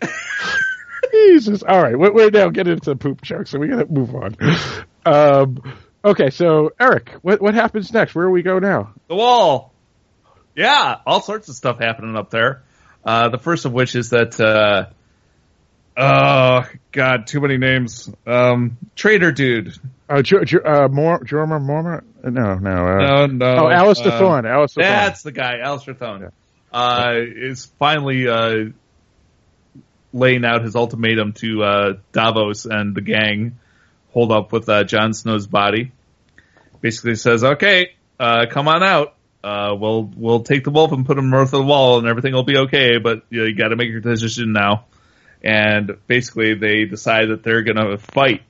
Jesus. 1.12 1.62
All 1.62 1.80
right, 1.80 1.98
we're, 1.98 2.12
we're 2.12 2.30
now 2.30 2.48
getting 2.48 2.72
into 2.72 2.90
the 2.90 2.96
poop 2.96 3.20
joke, 3.22 3.46
so 3.46 3.58
we 3.58 3.68
got 3.68 3.80
to 3.80 3.86
move 3.86 4.14
on. 4.14 4.36
Um, 5.04 5.58
okay, 6.04 6.30
so 6.30 6.70
Eric, 6.78 7.10
what 7.22 7.40
what 7.40 7.54
happens 7.54 7.92
next? 7.92 8.14
Where 8.14 8.26
do 8.26 8.30
we 8.30 8.42
go 8.42 8.58
now? 8.58 8.92
The 9.08 9.14
wall. 9.16 9.72
Yeah, 10.56 10.96
all 11.06 11.20
sorts 11.22 11.48
of 11.48 11.54
stuff 11.54 11.78
happening 11.78 12.16
up 12.16 12.30
there. 12.30 12.62
Uh, 13.04 13.28
the 13.30 13.38
first 13.38 13.64
of 13.64 13.72
which 13.72 13.94
is 13.94 14.10
that, 14.10 14.38
uh, 14.38 14.86
oh 15.96 16.68
god, 16.92 17.26
too 17.26 17.40
many 17.40 17.56
names. 17.56 18.10
Um, 18.26 18.76
Trader 18.96 19.32
Dude. 19.32 19.72
Uh, 20.08 20.22
J- 20.22 20.44
J- 20.44 20.58
uh, 20.64 20.88
Mor- 20.88 21.20
Jorma? 21.20 22.02
No, 22.24 22.54
no. 22.54 22.70
Uh, 22.70 22.98
No, 22.98 23.26
no. 23.26 23.66
oh, 23.66 23.70
Alistair 23.70 24.12
uh, 24.12 24.18
Thorne. 24.18 24.44
Alistair 24.46 24.84
Thorne. 24.84 24.92
That's 24.96 25.22
the 25.22 25.32
guy, 25.32 25.58
Alistair 25.60 25.94
Thorne. 25.94 26.32
Uh, 26.72 27.14
is 27.16 27.66
finally 27.78 28.28
uh, 28.28 28.70
laying 30.12 30.44
out 30.44 30.62
his 30.62 30.74
ultimatum 30.76 31.32
to 31.34 31.62
uh, 31.62 31.92
Davos 32.12 32.66
and 32.66 32.94
the 32.94 33.00
gang. 33.00 33.58
Hold 34.12 34.32
up 34.32 34.52
with 34.52 34.68
uh, 34.68 34.84
Jon 34.84 35.12
Snow's 35.14 35.46
body. 35.46 35.92
Basically 36.80 37.14
says, 37.14 37.44
"Okay, 37.44 37.92
uh, 38.18 38.46
come 38.50 38.68
on 38.68 38.82
out. 38.82 39.14
Uh, 39.42 39.74
we'll 39.78 40.10
we'll 40.16 40.42
take 40.42 40.64
the 40.64 40.70
wolf 40.70 40.92
and 40.92 41.06
put 41.06 41.16
him 41.18 41.30
north 41.30 41.52
of 41.52 41.60
the 41.60 41.66
wall, 41.66 41.98
and 41.98 42.06
everything 42.08 42.32
will 42.32 42.42
be 42.42 42.56
okay. 42.56 42.98
But 42.98 43.24
you, 43.30 43.40
know, 43.40 43.46
you 43.46 43.54
got 43.54 43.68
to 43.68 43.76
make 43.76 43.90
your 43.90 44.00
decision 44.00 44.52
now." 44.52 44.86
And 45.42 45.96
basically, 46.06 46.54
they 46.54 46.84
decide 46.84 47.30
that 47.30 47.42
they're 47.42 47.62
going 47.62 47.76
to 47.76 47.96
fight. 47.98 48.42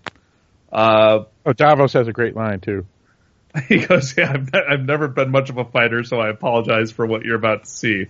Uh, 0.73 1.25
Oh, 1.47 1.53
Davos 1.53 1.95
has 1.95 2.07
a 2.07 2.13
great 2.13 2.37
line 2.37 2.61
too. 2.61 2.87
he 3.69 3.79
goes, 3.79 4.17
"Yeah, 4.17 4.33
I've, 4.33 4.53
ne- 4.53 4.67
I've 4.69 4.85
never 4.85 5.09
been 5.09 5.31
much 5.31 5.51
of 5.51 5.59
a 5.59 5.65
fighter, 5.65 6.05
so 6.05 6.21
I 6.21 6.29
apologize 6.29 6.93
for 6.93 7.07
what 7.07 7.25
you're 7.25 7.37
about 7.37 7.65
to 7.65 7.71
see." 7.71 8.07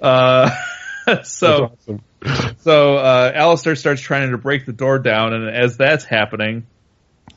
Uh, 0.00 0.50
so, 1.24 1.74
That's 1.86 1.88
awesome. 1.88 2.56
so 2.58 2.96
uh, 2.96 3.32
Alistair 3.34 3.76
starts 3.76 4.00
trying 4.00 4.30
to 4.30 4.38
break 4.38 4.66
the 4.66 4.72
door 4.72 4.98
down, 4.98 5.32
and 5.32 5.48
as 5.48 5.76
that's 5.76 6.04
happening, 6.04 6.66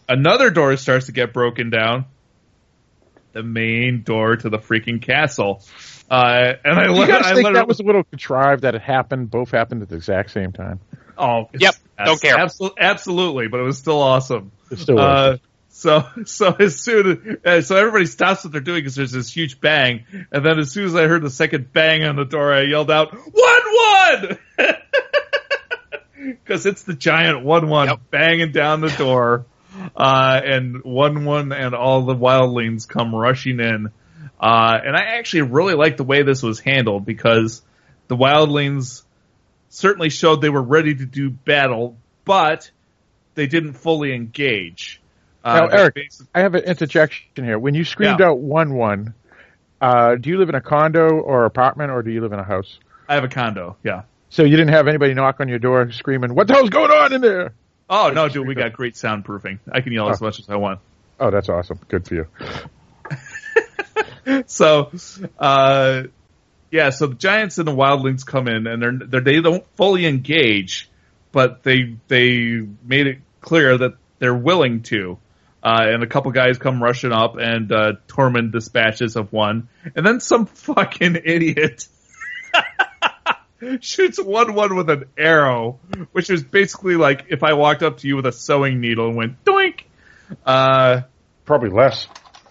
another 0.10 0.49
door 0.49 0.76
starts 0.77 1.06
to 1.07 1.11
get 1.11 1.34
broken 1.34 1.69
down. 1.69 2.06
The 3.34 3.41
main 3.44 4.03
door 4.03 4.35
to 4.35 4.49
the 4.49 4.60
freaking 4.60 5.02
castle. 5.02 5.64
Uh, 6.11 6.53
and 6.64 6.80
I, 6.80 6.88
Do 6.88 6.94
you 6.94 7.07
guys 7.07 7.22
I 7.22 7.34
think 7.34 7.38
literally- 7.38 7.53
that 7.56 7.68
was 7.68 7.80
a 7.80 7.84
little 7.84 8.03
contrived 8.03 8.61
that 8.64 8.76
it 8.76 8.81
happened? 8.81 9.31
Both 9.31 9.49
happened 9.52 9.81
at 9.81 9.90
the 9.90 9.95
exact 9.95 10.30
same 10.31 10.52
time. 10.52 10.80
oh 11.18 11.49
Yep, 11.57 11.76
don't 12.06 12.22
care. 12.22 12.38
Absolutely, 12.38 12.81
absolutely, 12.81 13.48
but 13.48 13.60
it 13.60 13.64
was 13.64 13.80
still 13.80 14.02
awesome. 14.02 14.52
It 14.69 14.77
still 14.77 14.99
Uh, 14.99 15.31
was. 15.31 15.40
So 15.84 16.07
so 16.23 16.53
as 16.53 16.80
soon 16.80 17.39
uh, 17.43 17.60
so 17.60 17.76
everybody 17.76 18.05
stops 18.05 18.45
what 18.45 18.53
they're 18.53 18.61
doing 18.61 18.80
because 18.80 18.95
there's 18.95 19.11
this 19.11 19.30
huge 19.30 19.60
bang, 19.60 20.05
and 20.31 20.45
then 20.45 20.57
as 20.57 20.72
soon 20.72 20.85
as 20.85 20.95
I 20.95 21.07
heard 21.07 21.22
the 21.22 21.30
second 21.30 21.73
bang 21.73 22.05
on 22.05 22.15
the 22.15 22.23
door, 22.23 22.53
I 22.53 22.61
yelled 22.61 22.89
out 22.89 23.11
Wun 23.11 23.61
Wun 23.68 24.38
because 26.15 26.65
it's 26.65 26.84
the 26.84 26.93
giant 26.93 27.43
Wun 27.43 27.68
Wun 27.68 27.89
Yep. 27.89 27.99
banging 28.11 28.53
down 28.53 28.80
the 28.80 28.95
door, 28.97 29.45
uh, 29.97 30.39
and 30.41 30.85
Wun 30.85 31.26
Wun 31.26 31.51
and 31.51 31.76
all 31.76 32.03
the 32.03 32.15
wildlings 32.15 32.88
come 32.88 33.14
rushing 33.14 33.60
in, 33.60 33.88
uh, 34.39 34.77
and 34.85 34.95
I 34.95 35.18
actually 35.18 35.41
really 35.41 35.73
like 35.73 35.97
the 35.97 36.05
way 36.05 36.23
this 36.23 36.41
was 36.41 36.61
handled 36.61 37.05
because 37.05 37.61
the 38.07 38.15
wildlings 38.15 39.03
certainly 39.68 40.10
showed 40.10 40.41
they 40.41 40.49
were 40.49 40.64
ready 40.64 40.95
to 40.95 41.05
do 41.05 41.30
battle, 41.30 41.97
but 42.23 42.72
they 43.35 43.47
didn't 43.47 43.73
fully 43.73 44.15
engage. 44.15 45.01
Uh, 45.43 45.59
Now, 45.59 45.67
Eric, 45.67 45.95
basi- 45.95 46.27
I 46.33 46.41
have 46.41 46.55
an 46.55 46.63
interjection 46.63 47.43
here. 47.43 47.59
When 47.59 47.73
you 47.73 47.83
screamed 47.83 48.19
Yeah. 48.19 48.29
out 48.29 48.39
Wun 48.39 48.73
Wun, 48.75 49.13
uh, 49.81 50.15
do 50.15 50.29
you 50.29 50.37
live 50.37 50.49
in 50.49 50.55
a 50.55 50.61
condo 50.61 51.09
or 51.19 51.45
apartment, 51.45 51.91
or 51.91 52.01
do 52.01 52.11
you 52.11 52.21
live 52.21 52.31
in 52.33 52.39
a 52.39 52.43
house? 52.43 52.79
I 53.09 53.15
have 53.15 53.23
a 53.23 53.27
condo. 53.29 53.75
Yeah. 53.83 54.03
So 54.29 54.43
you 54.43 54.55
didn't 54.55 54.73
have 54.73 54.87
anybody 54.87 55.13
knock 55.13 55.39
on 55.41 55.47
your 55.49 55.59
door 55.59 55.91
screaming, 55.91 56.33
"What 56.33 56.47
the 56.47 56.53
hell's 56.53 56.69
going 56.69 56.91
on 56.91 57.13
in 57.13 57.21
there?" 57.21 57.53
Oh 57.89 58.11
no, 58.15 58.29
dude, 58.29 58.47
we 58.47 58.55
got 58.55 58.73
great 58.73 58.95
soundproofing. 58.95 59.59
I 59.71 59.81
can 59.81 59.91
yell 59.93 60.09
as 60.09 60.21
Oh. 60.21 60.25
much 60.25 60.39
as 60.39 60.49
I 60.49 60.55
want. 60.55 60.79
Oh, 61.19 61.29
that's 61.29 61.49
awesome. 61.49 61.79
Good 61.89 62.07
for 62.07 62.15
you. 62.15 62.27
So, 64.47 64.89
uh, 65.37 66.03
yeah. 66.71 66.89
So 66.91 67.07
the 67.07 67.15
giants 67.15 67.57
and 67.57 67.67
the 67.67 67.75
wildlings 67.75 68.25
come 68.25 68.47
in, 68.47 68.67
and 68.67 68.81
they're, 68.81 68.97
they're 69.07 69.21
they 69.21 69.41
don't 69.41 69.65
fully 69.75 70.05
engage, 70.05 70.89
but 71.33 71.61
they 71.63 71.97
they 72.07 72.65
made 72.85 73.07
it 73.07 73.17
clear 73.41 73.77
that 73.77 73.95
they're 74.19 74.33
willing 74.33 74.83
to. 74.83 75.17
Uh, 75.64 75.85
and 75.94 76.03
a 76.03 76.07
couple 76.07 76.30
guys 76.31 76.57
come 76.57 76.84
rushing 76.84 77.14
up, 77.14 77.38
and 77.38 77.72
uh, 77.72 77.94
Tormund 78.07 78.52
dispatches 78.52 79.15
of 79.15 79.31
one, 79.31 79.69
and 79.95 80.06
then 80.06 80.19
some 80.19 80.45
fucking 80.45 81.18
idiot 81.23 81.88
shoots 83.80 84.19
Wun 84.22 84.53
Wun 84.53 84.76
with 84.76 84.90
an 84.90 85.06
arrow, 85.18 85.80
which 86.11 86.30
is 86.30 86.44
basically 86.44 86.95
like 86.95 87.26
if 87.30 87.44
I 87.44 87.53
walked 87.53 87.84
up 87.84 87.99
to 87.99 88.07
you 88.07 88.15
with 88.15 88.26
a 88.26 88.31
sewing 88.31 88.81
needle 88.81 89.07
and 89.07 89.15
went 89.15 89.45
doink. 89.45 89.84
Uh, 90.45 91.02
Probably 91.45 91.69
less. 91.69 92.07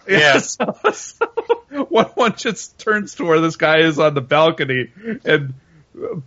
Yeah. 0.08 0.38
so, 0.38 0.74
so 0.92 1.26
Wun 1.90 2.10
Wun 2.16 2.34
just 2.36 2.78
turns 2.78 3.16
to 3.16 3.24
where 3.24 3.40
this 3.40 3.56
guy 3.56 3.80
is 3.80 3.98
on 3.98 4.14
the 4.14 4.20
balcony 4.20 4.90
and 5.24 5.54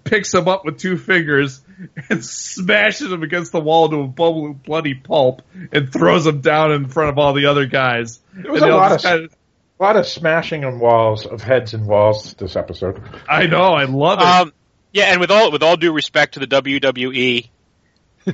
picks 0.04 0.34
him 0.34 0.48
up 0.48 0.64
with 0.66 0.78
two 0.78 0.98
fingers 0.98 1.62
and 2.10 2.24
smashes 2.24 3.12
him 3.12 3.24
against 3.24 3.52
the 3.52 3.60
wall 3.60 3.90
to 3.90 4.02
a 4.02 4.08
bubble- 4.08 4.54
bloody 4.54 4.94
pulp 4.94 5.42
and 5.72 5.92
throws 5.92 6.26
him 6.28 6.42
down 6.42 6.72
in 6.72 6.88
front 6.88 7.10
of 7.10 7.18
all 7.18 7.34
the 7.34 7.48
other 7.48 7.66
guys. 7.66 8.20
There 8.34 8.52
was 8.52 8.62
And 8.62 8.72
a 8.72 8.76
lot 8.76 8.92
of 8.94 9.02
kinda- 9.02 9.30
a 9.78 9.84
lot 9.84 9.98
of 9.98 10.08
smashing 10.08 10.64
on 10.64 10.80
walls 10.80 11.26
of 11.26 11.42
heads 11.42 11.74
and 11.74 11.86
walls 11.86 12.34
this 12.36 12.56
episode. 12.56 13.02
I 13.28 13.48
know, 13.48 13.74
I 13.74 13.84
love 13.86 14.20
it. 14.20 14.26
Um, 14.26 14.54
yeah, 14.94 15.12
and 15.12 15.20
with 15.20 15.32
all 15.32 15.52
with 15.52 15.64
all 15.64 15.76
due 15.76 15.92
respect 15.92 16.36
to 16.36 16.40
the 16.40 16.48
WWE, 16.48 17.50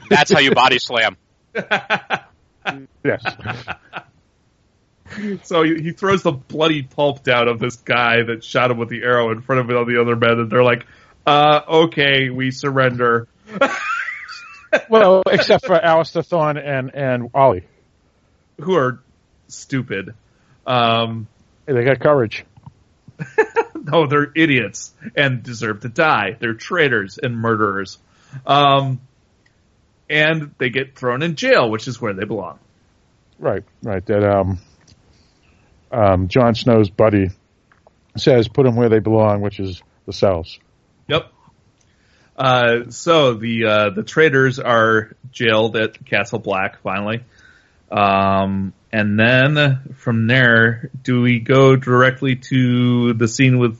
that's 0.09 0.31
how 0.31 0.39
you 0.39 0.51
body 0.53 0.77
slam. 0.79 1.17
Yes. 3.03 3.23
so 5.43 5.63
he, 5.63 5.81
he 5.81 5.91
throws 5.91 6.21
the 6.23 6.31
bloody 6.31 6.83
pulp 6.83 7.23
down 7.23 7.47
of 7.47 7.59
this 7.59 7.77
guy 7.77 8.21
that 8.23 8.43
shot 8.43 8.71
him 8.71 8.77
with 8.77 8.89
the 8.89 9.01
arrow 9.03 9.31
in 9.31 9.41
front 9.41 9.61
of 9.61 9.75
all 9.75 9.83
the 9.85 9.99
other 9.99 10.15
men, 10.15 10.39
and 10.39 10.49
they're 10.51 10.63
like, 10.63 10.85
uh, 11.26 11.61
okay, 11.68 12.30
we 12.30 12.52
surrender. 12.52 13.27
well, 14.89 15.23
except 15.30 15.65
for 15.65 15.76
Alistair 15.76 16.23
Thorne 16.23 16.57
and 16.57 16.93
and 16.93 17.30
Olly, 17.34 17.64
Who 18.60 18.76
are 18.76 19.02
stupid. 19.48 20.14
Um, 20.65 21.27
they 21.65 21.84
got 21.84 21.99
courage. 21.99 22.45
No, 23.84 24.06
they're 24.06 24.31
idiots 24.35 24.93
and 25.15 25.41
deserve 25.41 25.81
to 25.81 25.89
die. 25.89 26.38
They're 26.39 26.53
traitors 26.53 27.18
and 27.18 27.35
murderers. 27.35 27.98
Um, 28.45 29.02
and 30.10 30.53
they 30.57 30.69
get 30.69 30.95
thrown 30.95 31.23
in 31.23 31.35
jail, 31.35 31.69
which 31.69 31.88
is 31.88 31.99
where 31.99 32.14
they 32.14 32.26
belong. 32.26 32.60
Right, 33.39 33.64
right. 33.81 34.06
That 34.06 34.23
um, 34.23 34.60
um, 35.91 36.27
Jon 36.27 36.53
Snow's 36.53 36.89
buddy 36.89 37.31
says, 38.18 38.48
"Put 38.48 38.65
them 38.65 38.76
where 38.76 38.89
they 38.89 38.99
belong," 38.99 39.41
which 39.41 39.60
is 39.60 39.81
the 40.06 40.14
cells. 40.14 40.60
Yep. 41.11 41.29
Uh, 42.38 42.89
so 42.89 43.33
the 43.33 43.65
uh, 43.65 43.89
the 43.89 44.03
traitors 44.03 44.59
are 44.59 45.11
jailed 45.31 45.75
at 45.75 46.05
Castle 46.05 46.39
Black 46.39 46.81
finally, 46.81 47.25
um, 47.91 48.73
and 48.93 49.19
then 49.19 49.93
from 49.97 50.27
there, 50.27 50.89
do 51.03 51.21
we 51.21 51.39
go 51.39 51.75
directly 51.75 52.38
to 52.38 53.13
the 53.13 53.27
scene 53.27 53.59
with 53.59 53.77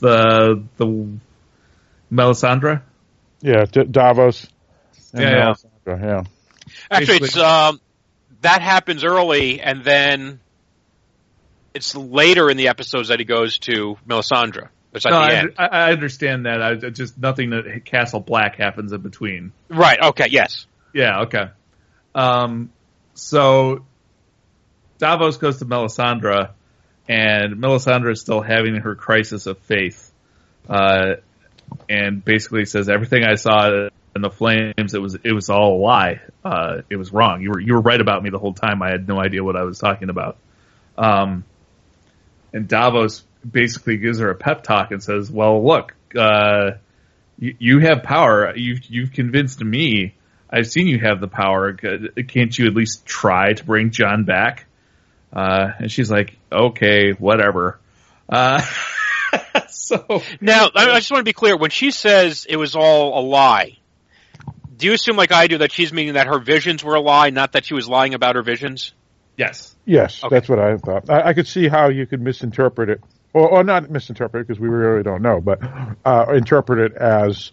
the 0.00 0.62
the 0.76 1.08
Melisandre? 2.12 2.82
Yeah, 3.40 3.64
D- 3.64 3.84
Davos. 3.84 4.46
and 5.14 5.22
Yeah, 5.22 5.30
yeah. 5.30 5.54
Melisandre, 5.54 6.02
yeah. 6.02 6.22
Actually, 6.90 7.16
it's 7.16 7.38
um, 7.38 7.80
that 8.42 8.60
happens 8.60 9.04
early, 9.04 9.62
and 9.62 9.82
then 9.82 10.38
it's 11.72 11.96
later 11.96 12.50
in 12.50 12.58
the 12.58 12.68
episodes 12.68 13.08
that 13.08 13.18
he 13.18 13.24
goes 13.24 13.58
to 13.60 13.96
Melisandre. 14.06 14.68
It's 14.94 15.06
at 15.06 15.10
No, 15.10 15.18
I. 15.18 15.66
I 15.66 15.92
understand 15.92 16.46
that. 16.46 16.62
I 16.62 16.70
I 16.70 16.90
just 16.90 17.18
nothing 17.18 17.50
that 17.50 17.84
Castle 17.84 18.20
Black 18.20 18.56
happens 18.56 18.92
in 18.92 19.00
between. 19.00 19.52
Right. 19.68 20.00
Okay. 20.00 20.28
Yes. 20.30 20.66
Yeah, 20.92 21.22
okay. 21.22 21.46
Um, 22.14 22.70
so 23.14 23.84
Davos 24.98 25.38
goes 25.38 25.58
to 25.58 25.64
Melisandre, 25.64 26.50
and 27.08 27.56
Melisandre 27.56 28.12
is 28.12 28.20
still 28.20 28.40
having 28.40 28.76
her 28.76 28.94
crisis 28.94 29.46
of 29.46 29.58
faith, 29.58 30.12
uh, 30.68 31.14
and 31.88 32.24
basically 32.24 32.64
says 32.64 32.88
everything 32.88 33.24
I 33.24 33.34
saw 33.34 33.88
in 34.14 34.22
the 34.22 34.30
flames 34.30 34.94
it 34.94 35.02
was 35.02 35.16
it 35.24 35.32
was 35.32 35.50
all 35.50 35.76
a 35.76 35.80
lie. 35.80 36.20
Uh, 36.44 36.82
it 36.88 36.96
was 36.96 37.12
wrong. 37.12 37.42
You 37.42 37.50
were 37.50 37.60
you 37.60 37.74
were 37.74 37.80
right 37.80 38.00
about 38.00 38.22
me 38.22 38.30
the 38.30 38.38
whole 38.38 38.54
time. 38.54 38.80
I 38.82 38.90
had 38.90 39.08
no 39.08 39.20
idea 39.20 39.42
what 39.42 39.56
I 39.56 39.64
was 39.64 39.78
talking 39.78 40.08
about. 40.08 40.36
Um, 40.96 41.44
and 42.52 42.68
Davos 42.68 43.24
basically 43.50 43.96
gives 43.96 44.18
her 44.18 44.30
a 44.30 44.34
pep 44.34 44.62
talk 44.62 44.90
and 44.90 45.02
says, 45.02 45.30
"Well, 45.30 45.64
look, 45.64 45.94
uh, 46.16 46.72
you, 47.38 47.56
you 47.58 47.78
have 47.80 48.02
power. 48.02 48.54
You've 48.56 48.84
you've 48.86 49.12
convinced 49.12 49.60
me. 49.62 50.14
I've 50.50 50.66
seen 50.68 50.86
you 50.86 50.98
have 51.00 51.20
the 51.20 51.28
power. 51.28 51.72
Can't 51.72 52.56
you 52.58 52.66
at 52.66 52.74
least 52.74 53.04
try 53.06 53.52
to 53.54 53.64
bring 53.64 53.90
Jon 53.90 54.24
back?" 54.24 54.66
Uh, 55.32 55.72
and 55.78 55.90
she's 55.90 56.10
like, 56.10 56.36
"Okay, 56.52 57.12
whatever." 57.12 57.78
Uh, 58.28 58.62
so 59.68 60.22
Now, 60.40 60.68
I 60.74 60.90
I 60.92 60.98
just 60.98 61.10
want 61.10 61.20
to 61.20 61.24
be 61.24 61.32
clear. 61.32 61.56
When 61.56 61.70
she 61.70 61.90
says 61.90 62.46
it 62.48 62.56
was 62.56 62.74
all 62.76 63.18
a 63.18 63.22
lie, 63.22 63.78
do 64.76 64.86
you 64.86 64.92
assume, 64.94 65.16
like 65.16 65.32
I 65.32 65.46
do, 65.46 65.58
that 65.58 65.72
she's 65.72 65.92
meaning 65.92 66.14
that 66.14 66.26
her 66.28 66.38
visions 66.38 66.82
were 66.84 66.94
a 66.94 67.00
lie, 67.00 67.30
not 67.30 67.52
that 67.52 67.64
she 67.66 67.74
was 67.74 67.88
lying 67.88 68.14
about 68.14 68.36
her 68.36 68.42
visions? 68.42 68.92
yes, 69.36 69.74
Yes, 69.84 70.22
Okay. 70.24 70.36
that's 70.36 70.48
what 70.48 70.58
I 70.60 70.76
thought. 70.78 71.10
I, 71.10 71.28
I 71.30 71.32
could 71.34 71.46
see 71.48 71.68
how 71.68 71.88
you 71.88 72.06
could 72.06 72.20
misinterpret 72.22 72.88
it, 72.88 73.00
or, 73.34 73.48
or 73.50 73.64
not 73.64 73.90
misinterpret 73.90 74.42
it 74.42 74.46
because 74.48 74.58
we 74.60 74.68
really 74.68 75.02
don't 75.02 75.20
know, 75.20 75.40
but 75.40 75.58
uh, 76.06 76.26
interpret 76.32 76.92
it 76.92 76.96
as 76.96 77.52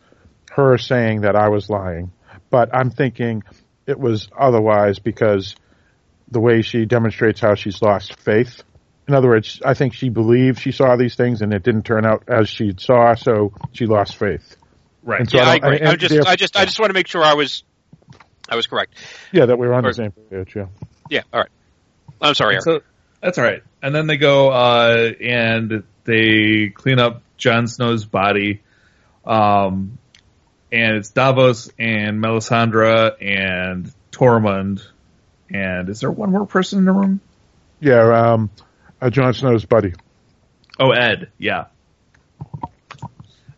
her 0.51 0.77
saying 0.77 1.21
that 1.21 1.35
I 1.35 1.49
was 1.49 1.69
lying. 1.69 2.11
But 2.49 2.73
I'm 2.73 2.89
thinking 2.91 3.43
it 3.87 3.99
was 3.99 4.29
otherwise 4.37 4.99
because 4.99 5.55
the 6.29 6.39
way 6.39 6.61
she 6.61 6.85
demonstrates 6.85 7.41
how 7.41 7.55
she's 7.55 7.81
lost 7.81 8.17
faith. 8.21 8.63
In 9.07 9.15
other 9.15 9.27
words, 9.27 9.61
I 9.65 9.73
think 9.73 9.93
she 9.93 10.07
believed 10.09 10.59
she 10.59 10.71
saw 10.71 10.95
these 10.95 11.15
things 11.15 11.41
and 11.41 11.53
it 11.53 11.63
didn't 11.63 11.83
turn 11.83 12.05
out 12.05 12.23
as 12.29 12.47
she 12.47 12.73
saw, 12.77 13.15
so 13.15 13.51
she 13.73 13.85
lost 13.87 14.15
faith. 14.15 14.55
right. 15.03 15.29
So 15.29 15.37
yeah, 15.37 15.43
I 15.43 15.57
don't- 15.59 15.63
agree. 15.73 15.79
and 15.79 15.89
I 15.89 15.95
just, 15.95 16.27
I 16.27 16.35
just, 16.35 16.55
I 16.55 16.65
just 16.65 16.79
want 16.79 16.91
to 16.91 16.93
make 16.93 17.07
sure 17.07 17.23
I 17.23 17.33
was, 17.33 17.63
I 18.47 18.55
was 18.55 18.67
correct. 18.67 18.95
Yeah, 19.31 19.47
that 19.47 19.57
we 19.57 19.67
were 19.67 19.73
on 19.73 19.83
the 19.83 19.93
same 19.93 20.11
page. 20.11 20.55
Yeah. 20.55 20.67
Yeah. 21.09 21.23
All 21.33 21.39
right. 21.41 21.49
I'm 22.21 22.35
sorry, 22.35 22.53
Eric. 22.55 22.63
So 22.63 22.81
that's 23.21 23.37
all 23.37 23.43
right. 23.43 23.63
And 23.81 23.93
then 23.95 24.07
they 24.07 24.17
go 24.17 24.49
uh, 24.51 25.11
and 25.21 25.83
they 26.03 26.69
clean 26.69 26.99
up 26.99 27.23
Jon 27.37 27.67
Snow's 27.67 28.05
body. 28.05 28.61
Um, 29.25 29.97
and 30.71 30.97
it's 30.97 31.09
Davos 31.09 31.69
and 31.79 32.23
Melisandre 32.23 33.13
and 33.21 33.91
Tormund. 34.11 34.85
And 35.49 35.89
is 35.89 35.99
there 35.99 36.11
one 36.11 36.31
more 36.31 36.45
person 36.45 36.79
in 36.79 36.85
the 36.85 36.91
room? 36.93 37.19
Yeah, 37.79 38.31
um, 38.33 38.49
uh, 39.01 39.09
Jon 39.09 39.33
Snow's 39.33 39.65
buddy. 39.65 39.93
Oh, 40.79 40.91
Edd. 40.91 41.29
Yeah. 41.37 41.65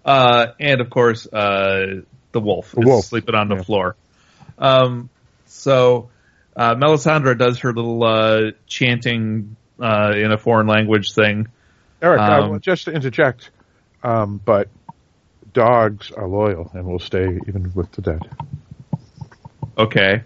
Uh, 0.05 0.47
and 0.59 0.81
of 0.81 0.89
course, 0.89 1.27
uh, 1.31 2.01
the 2.31 2.39
wolf 2.39 2.71
The 2.71 2.81
is 2.81 2.85
wolf. 2.87 3.05
sleeping 3.05 3.35
on 3.35 3.47
the 3.47 3.55
Yeah. 3.57 3.61
floor. 3.63 3.95
Um, 4.57 5.09
so, 5.45 6.09
uh, 6.55 6.75
Melisandre 6.75 7.37
does 7.37 7.59
her 7.59 7.71
little, 7.73 8.03
uh, 8.03 8.51
chanting, 8.67 9.55
uh, 9.79 10.13
in 10.15 10.31
a 10.31 10.37
foreign 10.37 10.67
language 10.67 11.13
thing. 11.13 11.47
Eric, 12.01 12.19
Um, 12.19 12.51
will 12.51 12.59
just 12.59 12.85
to 12.85 12.91
interject, 12.91 13.49
um, 14.03 14.41
but 14.43 14.67
dogs 15.53 16.11
are 16.11 16.27
loyal 16.27 16.69
and 16.73 16.85
will 16.85 16.99
stay 16.99 17.39
even 17.47 17.71
with 17.73 17.91
the 17.93 18.01
dead. 18.01 18.29
Okay. 19.77 20.23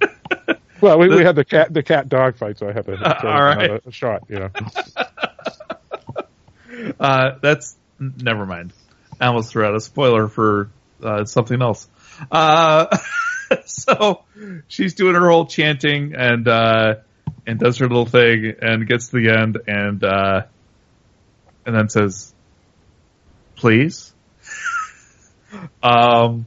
Well, 0.80 0.96
we, 1.00 1.08
we 1.08 1.24
had 1.24 1.34
the 1.34 1.44
cat 1.44 1.74
the 1.74 1.82
cat 1.82 2.08
dog 2.08 2.36
fight, 2.36 2.56
so 2.56 2.68
I 2.68 2.72
had 2.72 2.86
to 2.86 2.92
all 3.26 3.42
right. 3.42 3.64
another 3.68 3.90
shot. 3.90 4.22
You 4.28 4.38
know, 4.38 4.50
Uh, 7.00 7.30
that's 7.42 7.76
never 7.98 8.46
mind. 8.46 8.72
I 9.20 9.26
almost 9.26 9.50
threw 9.50 9.64
out 9.64 9.74
a 9.74 9.80
spoiler 9.80 10.28
for 10.28 10.70
uh, 11.02 11.24
something 11.24 11.60
else. 11.60 11.88
Uh, 12.30 12.96
so 13.66 14.22
she's 14.68 14.94
doing 14.94 15.16
her 15.16 15.28
whole 15.28 15.46
chanting 15.46 16.14
and 16.14 16.46
uh, 16.46 16.94
and 17.48 17.58
does 17.58 17.78
her 17.78 17.88
little 17.88 18.06
thing 18.06 18.54
and 18.60 18.86
gets 18.86 19.08
to 19.08 19.16
the 19.16 19.30
end 19.30 19.58
and 19.66 20.04
uh, 20.04 20.42
and 21.64 21.74
then 21.74 21.88
says, 21.88 22.34
"Please." 23.56 24.12
um, 25.82 26.46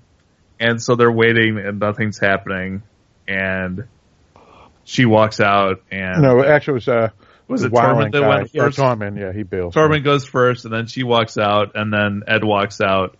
and 0.60 0.82
so 0.82 0.96
they're 0.96 1.12
waiting 1.12 1.58
and 1.58 1.80
nothing's 1.80 2.20
happening, 2.20 2.84
and 3.28 3.88
she 4.84 5.06
walks 5.06 5.40
out 5.40 5.82
and 5.92 6.22
no, 6.22 6.44
actually, 6.44 6.74
it 6.74 6.76
was 6.76 6.88
uh, 6.88 7.10
was 7.48 7.64
it 7.64 7.72
Tormund 7.72 8.12
that 8.12 8.22
guy. 8.22 8.28
went 8.28 8.50
Yeah, 8.54 8.66
first? 8.66 8.78
Tormund. 8.78 9.20
Yeah, 9.20 9.34
he 9.34 9.42
bails. 9.42 9.74
Tormund 9.74 10.04
goes 10.04 10.24
first, 10.26 10.66
and 10.66 10.74
then 10.74 10.86
she 10.86 11.04
walks 11.04 11.38
out, 11.40 11.72
and 11.74 11.92
then 11.92 12.22
Edd 12.28 12.44
walks 12.44 12.80
out, 12.80 13.18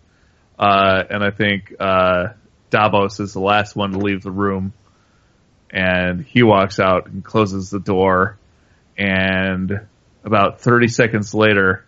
uh, 0.56 1.02
and 1.10 1.24
I 1.24 1.32
think 1.32 1.74
uh, 1.80 2.28
Davos 2.70 3.18
is 3.18 3.32
the 3.32 3.40
last 3.40 3.74
one 3.74 3.90
to 3.90 3.98
leave 3.98 4.22
the 4.22 4.30
room, 4.30 4.72
and 5.72 6.22
he 6.24 6.42
walks 6.42 6.78
out 6.78 7.06
and 7.06 7.24
closes 7.24 7.70
the 7.70 7.80
door, 7.80 8.38
and 8.98 9.80
about 10.24 10.60
thirty 10.60 10.88
seconds 10.88 11.34
later, 11.34 11.84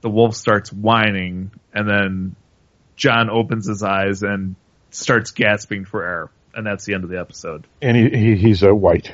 the 0.00 0.08
wolf 0.10 0.34
starts 0.36 0.72
whining, 0.72 1.50
and 1.74 1.88
then 1.88 2.36
Jon 2.96 3.28
opens 3.30 3.66
his 3.66 3.82
eyes 3.82 4.22
and 4.22 4.54
starts 4.90 5.32
gasping 5.32 5.84
for 5.84 6.04
air, 6.04 6.30
and 6.54 6.66
that's 6.66 6.84
the 6.84 6.94
end 6.94 7.04
of 7.04 7.10
the 7.10 7.18
episode. 7.18 7.66
and 7.80 7.96
he, 7.96 8.08
he 8.10 8.36
he's 8.36 8.62
a 8.62 8.74
wight. 8.74 9.12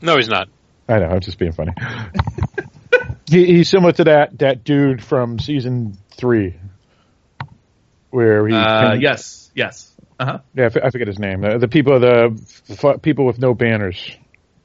No, 0.00 0.16
he's 0.16 0.28
not. 0.28 0.48
I 0.88 0.98
know, 0.98 1.06
I'm 1.06 1.20
just 1.20 1.38
being 1.38 1.52
funny. 1.52 1.72
he, 3.28 3.46
he's 3.46 3.68
similar 3.68 3.92
to 3.92 4.04
that 4.04 4.38
that 4.38 4.64
dude 4.64 5.02
from 5.02 5.38
season 5.38 5.96
three, 6.16 6.56
where 8.10 8.46
he 8.46 8.54
Uh, 8.54 8.92
can- 8.92 9.00
yes, 9.00 9.50
yes, 9.54 9.91
uh 10.22 10.24
huh. 10.24 10.38
yeah, 10.54 10.64
I 10.64 10.66
f- 10.66 10.76
I 10.84 10.90
forget 10.90 11.08
his 11.08 11.18
name. 11.18 11.44
Uh, 11.44 11.58
the 11.58 11.68
people 11.68 11.98
the 12.00 12.40
f- 12.70 13.02
people 13.02 13.26
with 13.26 13.38
no 13.38 13.54
banners. 13.54 14.16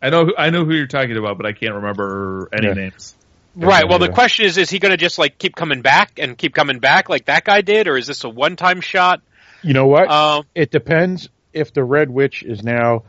I 0.01 0.11
know, 0.11 0.25
who- 0.25 0.35
I 0.37 0.51
know 0.51 0.63
who 0.63 0.75
you're 0.75 0.85
talking 0.85 1.17
about, 1.17 1.37
but 1.37 1.47
I 1.47 1.53
can't 1.53 1.73
remember 1.73 2.49
any 2.53 2.67
Yeah. 2.67 2.73
names. 2.73 3.15
Right. 3.55 3.85
Well, 3.89 3.97
the 3.97 4.09
question 4.09 4.45
is, 4.45 4.57
is 4.59 4.69
he 4.69 4.77
going 4.77 4.91
to 4.91 4.97
just 4.97 5.17
like 5.17 5.39
keep 5.39 5.55
coming 5.55 5.81
back 5.81 6.19
and 6.19 6.37
keep 6.37 6.53
coming 6.53 6.77
back 6.77 7.09
like 7.09 7.25
that 7.25 7.43
guy 7.43 7.61
did, 7.61 7.87
or 7.87 7.97
is 7.97 8.05
this 8.05 8.23
a 8.23 8.29
one-time 8.29 8.81
shot? 8.81 9.21
You 9.63 9.73
know 9.73 9.87
what? 9.87 10.11
Um, 10.11 10.43
It 10.53 10.69
depends 10.69 11.29
if 11.53 11.73
the 11.73 11.83
Red 11.83 12.11
Witch 12.11 12.43
is 12.43 12.61
now 12.63 13.05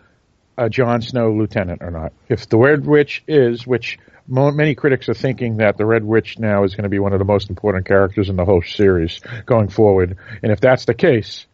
a 0.56 0.70
Jon 0.70 1.02
Snow 1.02 1.32
lieutenant 1.32 1.82
or 1.82 1.90
not. 1.90 2.14
If 2.30 2.48
the 2.48 2.56
Red 2.56 2.86
Witch 2.86 3.22
is, 3.28 3.66
which 3.66 3.98
mo- 4.26 4.50
many 4.52 4.74
critics 4.74 5.10
are 5.10 5.14
thinking 5.14 5.58
that 5.58 5.76
the 5.76 5.84
Red 5.84 6.02
Witch 6.02 6.38
now 6.38 6.64
is 6.64 6.74
going 6.74 6.84
to 6.84 6.88
be 6.88 6.98
one 6.98 7.12
of 7.12 7.18
the 7.18 7.26
most 7.26 7.50
important 7.50 7.84
characters 7.86 8.30
in 8.30 8.36
the 8.36 8.46
whole 8.46 8.62
series 8.62 9.20
going 9.44 9.68
forward, 9.68 10.16
and 10.42 10.50
if 10.50 10.60
that's 10.60 10.86
the 10.86 10.94
case, 10.94 11.46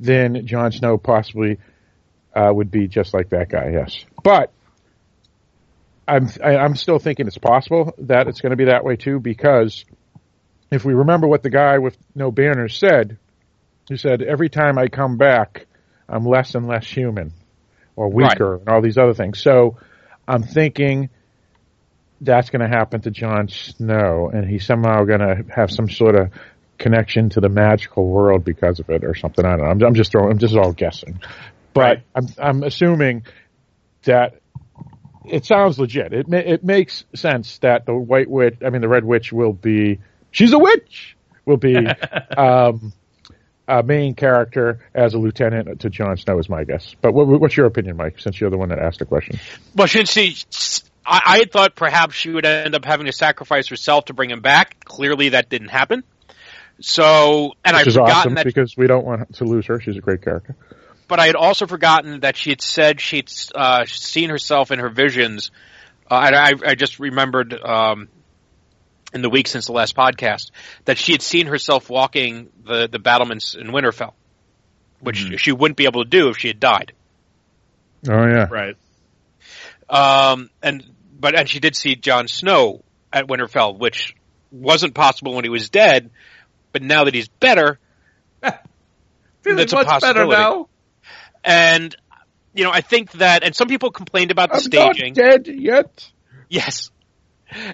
then 0.00 0.46
Jon 0.46 0.72
Snow 0.72 0.98
possibly 0.98 1.58
uh, 2.34 2.50
would 2.52 2.70
be 2.70 2.88
just 2.88 3.14
like 3.14 3.30
that 3.30 3.48
guy. 3.48 3.70
Yes, 3.72 4.04
but 4.22 4.52
I'm 6.06 6.28
I, 6.42 6.56
I'm 6.56 6.76
still 6.76 6.98
thinking 6.98 7.26
it's 7.26 7.38
possible 7.38 7.94
that 7.98 8.28
it's 8.28 8.40
going 8.40 8.50
to 8.50 8.56
be 8.56 8.66
that 8.66 8.84
way 8.84 8.96
too 8.96 9.20
because 9.20 9.84
if 10.70 10.84
we 10.84 10.94
remember 10.94 11.26
what 11.26 11.42
the 11.42 11.50
guy 11.50 11.78
with 11.78 11.96
no 12.14 12.30
banners 12.30 12.76
said, 12.76 13.18
he 13.88 13.96
said 13.96 14.22
every 14.22 14.48
time 14.48 14.78
I 14.78 14.88
come 14.88 15.16
back, 15.16 15.66
I'm 16.08 16.24
less 16.26 16.54
and 16.54 16.66
less 16.66 16.86
human 16.86 17.32
or 17.96 18.10
weaker 18.10 18.56
and 18.56 18.68
all 18.68 18.82
these 18.82 18.98
other 18.98 19.14
things. 19.14 19.40
So 19.40 19.76
I'm 20.26 20.42
thinking 20.42 21.10
that's 22.20 22.50
going 22.50 22.68
to 22.68 22.68
happen 22.68 23.00
to 23.02 23.10
Jon 23.10 23.48
Snow, 23.48 24.30
and 24.32 24.48
he's 24.48 24.64
somehow 24.64 25.04
going 25.04 25.20
to 25.20 25.44
have 25.54 25.70
some 25.70 25.88
sort 25.88 26.16
of 26.16 26.30
connection 26.78 27.30
to 27.30 27.40
the 27.40 27.48
magical 27.48 28.06
world 28.06 28.44
because 28.44 28.80
of 28.80 28.90
it, 28.90 29.04
or 29.04 29.14
something. 29.14 29.44
I 29.44 29.50
don't 29.50 29.60
know. 29.60 29.64
I'm, 29.66 29.82
I'm 29.82 29.94
just 29.94 30.12
throwing. 30.12 30.32
I'm 30.32 30.38
just 30.38 30.56
all 30.56 30.72
guessing, 30.72 31.20
but 31.72 31.80
Right. 31.80 32.02
I'm 32.14 32.26
I'm 32.38 32.62
assuming 32.62 33.24
that 34.04 34.40
it 35.24 35.46
sounds 35.46 35.78
legit. 35.78 36.12
It 36.12 36.28
ma- 36.28 36.36
it 36.38 36.64
makes 36.64 37.04
sense 37.14 37.58
that 37.58 37.86
the 37.86 37.94
White 37.94 38.28
Witch, 38.28 38.56
I 38.64 38.70
mean 38.70 38.82
the 38.82 38.88
Red 38.88 39.04
Witch, 39.04 39.32
will 39.32 39.52
be 39.52 40.00
she's 40.30 40.52
a 40.52 40.58
witch. 40.58 41.16
Will 41.46 41.56
be 41.58 41.76
um, 42.36 42.92
a 43.68 43.82
main 43.82 44.14
character 44.14 44.80
as 44.94 45.14
a 45.14 45.18
lieutenant 45.18 45.80
to 45.80 45.90
Jon 45.90 46.16
Snow 46.16 46.38
is 46.38 46.48
my 46.48 46.64
guess. 46.64 46.94
But 47.00 47.12
what, 47.12 47.26
what's 47.40 47.56
your 47.56 47.66
opinion, 47.66 47.96
Mike? 47.96 48.18
Since 48.18 48.40
you're 48.40 48.50
the 48.50 48.58
one 48.58 48.70
that 48.70 48.78
asked 48.78 48.98
the 48.98 49.04
question. 49.06 49.38
well, 49.74 49.88
since 49.88 50.10
she 50.12 50.36
I, 51.06 51.20
I 51.24 51.44
thought 51.44 51.74
perhaps 51.74 52.14
she 52.14 52.30
would 52.30 52.46
end 52.46 52.74
up 52.74 52.84
having 52.84 53.06
to 53.06 53.12
sacrifice 53.12 53.68
herself 53.68 54.06
to 54.06 54.14
bring 54.14 54.30
him 54.30 54.40
back. 54.40 54.84
Clearly, 54.84 55.30
that 55.30 55.48
didn't 55.50 55.68
happen. 55.68 56.04
So, 56.80 57.52
and 57.64 57.74
Which 57.76 57.82
I'd 57.82 57.86
is 57.88 57.94
forgotten 57.94 58.16
awesome 58.16 58.34
that 58.34 58.44
because 58.46 58.76
we 58.76 58.86
don't 58.86 59.04
want 59.04 59.34
to 59.36 59.44
lose 59.44 59.66
her. 59.66 59.80
She's 59.80 59.96
a 59.96 60.00
great 60.00 60.22
character. 60.22 60.56
but 61.08 61.20
I 61.20 61.26
had 61.26 61.36
also 61.36 61.66
forgotten 61.66 62.20
that 62.20 62.36
she 62.36 62.50
had 62.50 62.60
said 62.60 63.00
she'd 63.00 63.30
uh, 63.54 63.84
seen 63.86 64.30
herself 64.30 64.70
in 64.70 64.78
her 64.80 64.88
visions. 64.90 65.50
Uh, 66.10 66.24
and 66.26 66.36
I, 66.36 66.70
I 66.70 66.74
just 66.74 66.98
remembered 66.98 67.54
um, 67.54 68.08
in 69.14 69.22
the 69.22 69.30
week 69.30 69.46
since 69.46 69.66
the 69.66 69.72
last 69.72 69.96
podcast 69.96 70.50
that 70.84 70.98
she 70.98 71.12
had 71.12 71.22
seen 71.22 71.46
herself 71.46 71.88
walking 71.88 72.48
the, 72.64 72.88
the 72.88 72.98
battlements 72.98 73.54
in 73.54 73.68
Winterfell, 73.68 74.12
which 75.00 75.24
Mhm. 75.24 75.38
she 75.38 75.52
wouldn't 75.52 75.76
be 75.76 75.84
able 75.84 76.02
to 76.04 76.10
do 76.10 76.28
if 76.28 76.38
she 76.38 76.48
had 76.48 76.58
died. 76.60 76.92
Oh 78.08 78.26
yeah. 78.26 78.48
Right. 78.50 78.76
Um, 79.88 80.50
and 80.62 80.82
but 81.18 81.38
and 81.38 81.48
she 81.48 81.60
did 81.60 81.76
see 81.76 81.94
Jon 81.96 82.28
Snow 82.28 82.82
at 83.12 83.26
Winterfell, 83.28 83.78
which 83.78 84.14
wasn't 84.50 84.94
possible 84.94 85.34
when 85.34 85.44
he 85.44 85.50
was 85.50 85.70
dead. 85.70 86.10
But 86.74 86.82
now 86.82 87.04
that 87.04 87.14
he's 87.14 87.28
better, 87.28 87.78
Feeling 88.42 89.56
That's 89.58 89.72
a 89.72 89.76
much 89.76 89.86
better 89.86 90.26
possibility. 90.26 90.30
now. 90.42 90.68
and 91.44 91.94
you 92.52 92.64
know, 92.64 92.70
I 92.70 92.80
think 92.82 93.12
that, 93.12 93.42
and 93.44 93.54
some 93.54 93.68
people 93.68 93.90
complained 93.90 94.30
about 94.30 94.48
the 94.50 94.56
I'm 94.56 94.60
staging. 94.60 95.14
not 95.16 95.44
dead 95.44 95.46
yet. 95.48 96.10
Yes. 96.48 96.90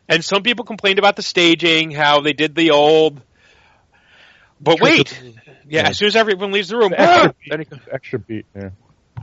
And 0.09 0.25
some 0.25 0.43
people 0.43 0.65
complained 0.65 0.99
about 0.99 1.17
the 1.17 1.23
staging, 1.23 1.91
how 1.91 2.21
they 2.21 2.33
did 2.35 2.55
the 2.55 2.71
old. 2.73 3.21
But 4.61 4.81
wait, 4.81 5.19
yeah, 5.69 5.89
as 5.89 5.97
soon 5.99 6.09
as 6.09 6.17
everyone 6.17 6.53
leaves 6.53 6.69
the 6.69 6.77
room, 6.77 6.91
The 6.91 7.01
extra, 7.01 7.35
then 7.49 7.59
he- 7.61 7.65
beat, 7.65 7.79
extra 7.91 8.19
beat. 8.19 8.47
Yeah. 8.55 8.71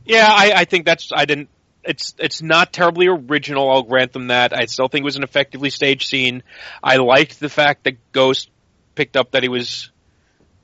yeah, 0.05 0.27
I, 0.29 0.53
I 0.55 0.65
think 0.65 0.85
that's 0.85 1.11
I 1.13 1.25
didn't. 1.25 1.49
It's 1.83 2.15
it's 2.17 2.41
not 2.41 2.73
terribly 2.73 3.07
original. 3.07 3.69
I'll 3.71 3.83
grant 3.83 4.13
them 4.13 4.27
that. 4.27 4.57
I 4.57 4.65
still 4.65 4.87
think 4.87 5.03
it 5.03 5.05
was 5.05 5.15
an 5.15 5.23
effectively 5.23 5.69
staged 5.69 6.07
scene. 6.07 6.43
I 6.83 6.97
liked 6.97 7.39
the 7.39 7.49
fact 7.49 7.83
that 7.85 8.11
Ghost 8.11 8.49
picked 8.97 9.15
up 9.15 9.31
that 9.31 9.43
he 9.43 9.49
was 9.49 9.89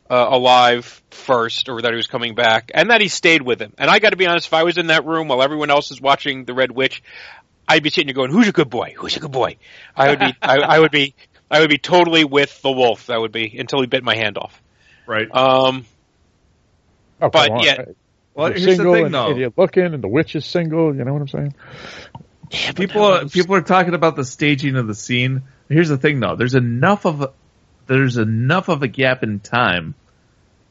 uh, 0.09 0.27
alive 0.29 1.01
first, 1.11 1.69
or 1.69 1.81
that 1.81 1.91
he 1.91 1.95
was 1.95 2.07
coming 2.07 2.35
back, 2.35 2.71
and 2.73 2.89
that 2.89 2.99
he 2.99 3.07
stayed 3.07 3.41
with 3.41 3.61
him. 3.61 3.71
And 3.77 3.89
I 3.89 3.99
got 3.99 4.09
to 4.09 4.17
be 4.17 4.27
honest, 4.27 4.47
if 4.47 4.53
I 4.53 4.63
was 4.63 4.77
in 4.77 4.87
that 4.87 5.05
room 5.05 5.29
while 5.29 5.41
everyone 5.41 5.69
else 5.69 5.91
is 5.91 6.01
watching 6.01 6.43
the 6.43 6.53
Red 6.53 6.71
Witch, 6.71 7.01
I'd 7.67 7.81
be 7.83 7.89
sitting 7.89 8.07
there 8.07 8.13
going, 8.15 8.31
"Who's 8.31 8.49
a 8.49 8.51
good 8.51 8.69
boy? 8.69 8.93
Who's 8.97 9.15
a 9.15 9.21
good 9.21 9.31
boy?" 9.31 9.55
I 9.95 10.09
would 10.09 10.19
be. 10.19 10.33
I, 10.41 10.57
I 10.57 10.79
would 10.79 10.91
be. 10.91 11.15
I 11.49 11.61
would 11.61 11.69
be 11.69 11.77
totally 11.77 12.25
with 12.25 12.61
the 12.61 12.71
wolf. 12.71 13.05
That 13.07 13.21
would 13.21 13.31
be 13.31 13.55
until 13.57 13.79
he 13.79 13.87
bit 13.87 14.03
my 14.03 14.15
hand 14.15 14.37
off. 14.37 14.61
Right. 15.07 15.27
Um, 15.33 15.85
Oh, 17.21 17.29
But, 17.29 17.51
on. 17.51 17.63
yeah. 17.63 17.85
Well, 18.33 18.49
You're 18.49 18.57
here's 18.57 18.65
the 18.65 18.75
single 18.75 18.93
thing, 18.95 19.05
and, 19.05 19.13
though. 19.13 19.29
and 19.29 19.39
you're 19.39 19.53
looking, 19.55 19.83
and 19.85 20.03
the 20.03 20.07
witch 20.09 20.35
is 20.35 20.45
single. 20.45 20.93
You 20.95 21.05
know 21.05 21.13
what 21.13 21.21
I'm 21.21 21.27
saying? 21.27 21.55
people 22.75 23.03
are, 23.05 23.25
people 23.25 23.55
are 23.55 23.61
talking 23.61 23.93
about 23.93 24.15
the 24.15 24.25
staging 24.25 24.75
of 24.75 24.87
the 24.87 24.95
scene. 24.95 25.43
Here's 25.69 25.89
the 25.89 25.97
thing, 25.97 26.19
though. 26.19 26.35
There's 26.35 26.55
enough 26.55 27.05
of 27.05 27.21
a, 27.21 27.31
there's 27.87 28.17
enough 28.17 28.69
of 28.69 28.83
a 28.83 28.87
gap 28.87 29.23
in 29.23 29.39
time 29.39 29.95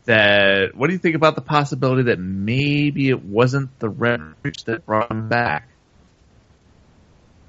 that. 0.04 0.74
What 0.74 0.88
do 0.88 0.92
you 0.92 0.98
think 0.98 1.16
about 1.16 1.34
the 1.34 1.42
possibility 1.42 2.04
that 2.04 2.18
maybe 2.18 3.08
it 3.08 3.24
wasn't 3.24 3.78
the 3.78 3.88
Red 3.88 4.20
Witch 4.42 4.64
that 4.64 4.84
brought 4.86 5.10
him 5.10 5.28
back? 5.28 5.68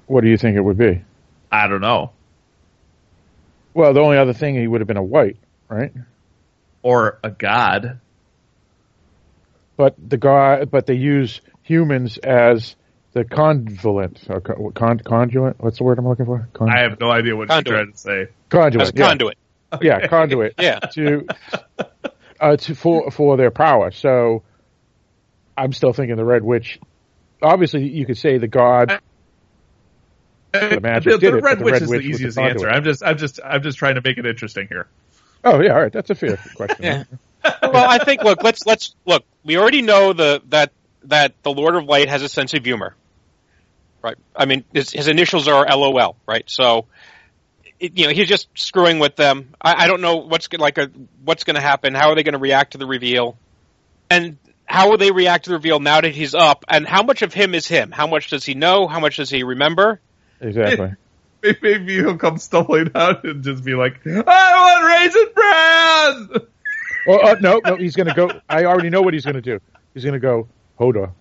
What 0.06 0.22
do 0.22 0.28
you 0.28 0.36
think 0.36 0.56
it 0.56 0.60
would 0.60 0.78
be? 0.78 1.02
I 1.50 1.66
don't 1.68 1.80
know. 1.80 2.12
Well, 3.72 3.92
the 3.92 4.00
only 4.00 4.18
other 4.18 4.32
thing 4.32 4.54
he 4.54 4.66
would 4.66 4.80
have 4.80 4.88
been 4.88 4.96
a 4.96 5.02
wight, 5.02 5.36
right? 5.68 5.92
Or 6.82 7.18
a 7.24 7.30
god. 7.30 8.00
But 9.76 9.96
the 9.98 10.16
guy, 10.16 10.64
but 10.64 10.86
they 10.86 10.94
use 10.94 11.40
humans 11.62 12.18
as 12.18 12.76
the 13.12 13.24
convolent, 13.24 14.26
or 14.28 14.40
con, 14.72 15.00
conduit. 15.00 15.56
What's 15.58 15.78
the 15.78 15.84
word 15.84 15.98
I'm 15.98 16.06
looking 16.06 16.26
for? 16.26 16.48
Con, 16.52 16.68
I 16.68 16.82
have 16.82 17.00
no 17.00 17.10
idea 17.10 17.34
what 17.34 17.48
Conduit. 17.48 17.66
you're 17.66 17.76
trying 17.76 17.92
to 17.92 17.98
say. 17.98 18.26
conduit. 18.50 18.82
as 18.82 18.90
a 18.90 18.92
yeah. 18.94 19.08
conduit. 19.08 19.38
Yeah, 19.82 20.06
conduit. 20.06 20.54
Yeah. 20.58 20.78
to 20.78 21.26
uh, 22.40 22.56
to 22.56 22.74
for 22.74 23.10
for 23.10 23.36
their 23.36 23.50
power. 23.50 23.90
So 23.90 24.42
I'm 25.56 25.72
still 25.72 25.92
thinking 25.92 26.16
the 26.16 26.24
Red 26.24 26.42
Witch. 26.42 26.80
Obviously, 27.42 27.88
you 27.88 28.06
could 28.06 28.18
say 28.18 28.38
the 28.38 28.48
god. 28.48 29.00
The 30.52 30.80
magic 30.80 31.14
the, 31.14 31.18
did 31.18 31.32
the 31.32 31.38
it, 31.38 31.42
Red 31.42 31.42
but 31.42 31.58
the 31.58 31.64
Witch 31.64 31.72
Red 31.72 31.82
is 31.82 31.88
Witch 31.88 32.02
the 32.02 32.08
was 32.10 32.18
the 32.18 32.24
easiest 32.24 32.38
answer. 32.38 32.68
I'm 32.70 32.84
just, 32.84 33.02
I'm 33.02 33.18
just, 33.18 33.40
I'm 33.44 33.62
just 33.62 33.76
trying 33.76 33.96
to 33.96 34.02
make 34.02 34.18
it 34.18 34.26
interesting 34.26 34.68
here. 34.68 34.86
Oh 35.42 35.60
yeah, 35.60 35.74
all 35.74 35.82
right. 35.82 35.92
That's 35.92 36.10
a 36.10 36.14
fair 36.14 36.38
question. 36.54 36.84
Yeah. 36.84 37.04
well, 37.62 37.90
I 37.90 37.98
think 37.98 38.22
look, 38.22 38.42
let's 38.42 38.64
let's 38.64 38.94
look. 39.04 39.24
We 39.44 39.58
already 39.58 39.82
know 39.82 40.12
the 40.12 40.42
that 40.48 40.72
that 41.04 41.34
the 41.42 41.50
Lord 41.50 41.76
of 41.76 41.84
Light 41.84 42.08
has 42.08 42.22
a 42.22 42.28
sense 42.28 42.54
of 42.54 42.64
humor, 42.64 42.94
right? 44.02 44.16
I 44.34 44.46
mean, 44.46 44.64
his, 44.72 44.90
his 44.90 45.08
initials 45.08 45.48
are 45.48 45.66
LOL, 45.66 46.16
right? 46.26 46.44
So, 46.46 46.78
it, 46.78 46.86
you 47.94 48.06
know, 48.06 48.12
he's 48.12 48.28
just 48.28 48.48
screwing 48.54 48.98
with 48.98 49.16
them. 49.16 49.54
I, 49.60 49.84
I 49.84 49.86
don't 49.86 50.00
know 50.00 50.16
what's 50.16 50.52
like 50.52 50.78
a 50.78 50.90
what's 51.24 51.44
going 51.44 51.56
to 51.56 51.62
happen. 51.62 51.94
How 51.94 52.10
are 52.10 52.14
they 52.14 52.22
going 52.22 52.34
to 52.34 52.38
react 52.38 52.72
to 52.72 52.78
the 52.78 52.86
reveal? 52.86 53.36
And 54.10 54.38
how 54.66 54.90
will 54.90 54.98
they 54.98 55.10
react 55.10 55.44
to 55.44 55.50
the 55.50 55.56
reveal 55.56 55.80
now 55.80 56.00
that 56.00 56.14
he's 56.14 56.34
up? 56.34 56.64
And 56.68 56.86
how 56.86 57.02
much 57.02 57.22
of 57.22 57.34
him 57.34 57.54
is 57.54 57.66
him? 57.66 57.90
How 57.90 58.06
much 58.06 58.30
does 58.30 58.44
he 58.44 58.54
know? 58.54 58.86
How 58.86 59.00
much 59.00 59.16
does 59.16 59.30
he 59.30 59.42
remember? 59.42 60.00
Exactly. 60.40 60.94
Maybe 61.42 61.96
he'll 61.96 62.16
come 62.16 62.38
stumbling 62.38 62.90
out 62.94 63.24
and 63.24 63.44
just 63.44 63.62
be 63.64 63.74
like, 63.74 64.00
"I 64.06 64.22
want 64.22 64.84
raisin 64.86 65.26
bran." 65.34 66.48
Well, 67.06 67.28
uh, 67.28 67.36
no, 67.40 67.60
no. 67.62 67.76
He's 67.76 67.96
going 67.96 68.06
to 68.06 68.14
go. 68.14 68.30
I 68.48 68.64
already 68.64 68.88
know 68.88 69.02
what 69.02 69.12
he's 69.12 69.24
going 69.24 69.34
to 69.34 69.42
do. 69.42 69.60
He's 69.92 70.04
going 70.04 70.14
to 70.14 70.20
go. 70.20 70.48
Hodor, 70.78 71.12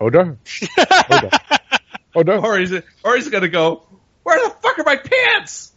Hodor, 0.00 0.36
Hodor, 0.44 1.30
Hodor. 2.14 2.42
Or 2.42 2.58
he's, 2.58 2.72
or 3.04 3.16
he's 3.16 3.28
gonna 3.28 3.48
go, 3.48 3.82
"Where 4.22 4.38
the 4.38 4.54
fuck 4.62 4.78
are 4.78 4.84
my 4.84 4.96
pants?" 4.96 5.72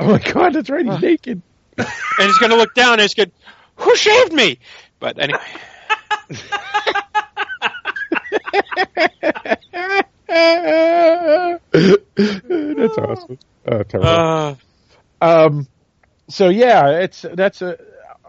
Oh 0.00 0.12
my 0.12 0.18
God, 0.18 0.54
that's 0.54 0.70
right. 0.70 0.86
He's 0.86 1.00
naked. 1.00 1.42
And 1.76 1.88
he's 2.18 2.38
going 2.38 2.50
to 2.50 2.56
look 2.56 2.74
down 2.74 2.94
and 2.94 3.02
he's 3.02 3.14
going, 3.14 3.32
"Who 3.76 3.94
shaved 3.96 4.32
me?" 4.32 4.58
But 4.98 5.18
anyway. 5.18 5.40
that's 11.30 12.98
awesome. 12.98 13.38
Oh, 13.66 13.82
terrible. 13.82 14.08
Uh, 14.08 14.54
Um, 15.22 15.68
so 16.28 16.48
yeah, 16.48 17.00
it's 17.00 17.26
that's 17.34 17.60
a 17.62 17.76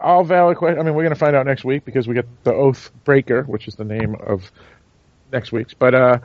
all 0.02 0.24
valid 0.24 0.58
question. 0.58 0.80
I 0.80 0.84
mean, 0.84 0.94
we're 0.94 1.04
going 1.04 1.14
to 1.14 1.20
find 1.20 1.36
out 1.36 1.46
next 1.46 1.64
week 1.64 1.86
because 1.86 2.08
we 2.08 2.16
get 2.16 2.26
the 2.44 2.54
Oath 2.54 2.92
Breaker, 3.06 3.44
which 3.44 3.68
is 3.68 3.76
the 3.76 3.86
name 3.86 4.16
of 4.16 4.52
next 5.32 5.52
week's. 5.52 5.74
But 5.74 5.96
uh, 5.96 6.20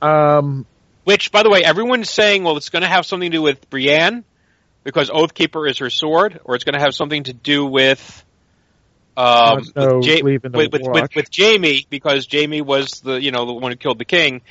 um, 0.00 0.66
Which, 1.04 1.32
by 1.32 1.42
the 1.42 1.50
way, 1.50 1.64
everyone's 1.64 2.10
saying, 2.10 2.44
well, 2.44 2.56
it's 2.56 2.68
going 2.68 2.82
to 2.82 2.88
have 2.88 3.04
something 3.06 3.30
to 3.30 3.36
do 3.38 3.42
with 3.42 3.68
Brienne 3.70 4.24
because 4.86 5.10
Oathkeeper 5.10 5.68
is 5.68 5.78
her 5.78 5.90
sword, 5.90 6.40
or 6.44 6.54
it's 6.54 6.62
going 6.64 6.74
to 6.74 6.80
have 6.80 6.94
something 6.94 7.24
to 7.24 7.32
do 7.32 7.66
with 7.66 8.24
um, 9.16 9.26
Jon 9.26 9.64
Snow 9.64 9.96
with, 9.98 10.06
Ja- 10.06 10.22
with, 10.22 10.44
with, 10.54 10.72
with, 10.72 11.08
with 11.16 11.28
Jaime 11.36 11.84
because 11.90 12.26
Jaime 12.30 12.62
was 12.62 13.00
the 13.00 13.20
you 13.20 13.32
know 13.32 13.44
the 13.46 13.52
one 13.52 13.72
who 13.72 13.76
killed 13.76 13.98
the 13.98 14.04
king, 14.04 14.42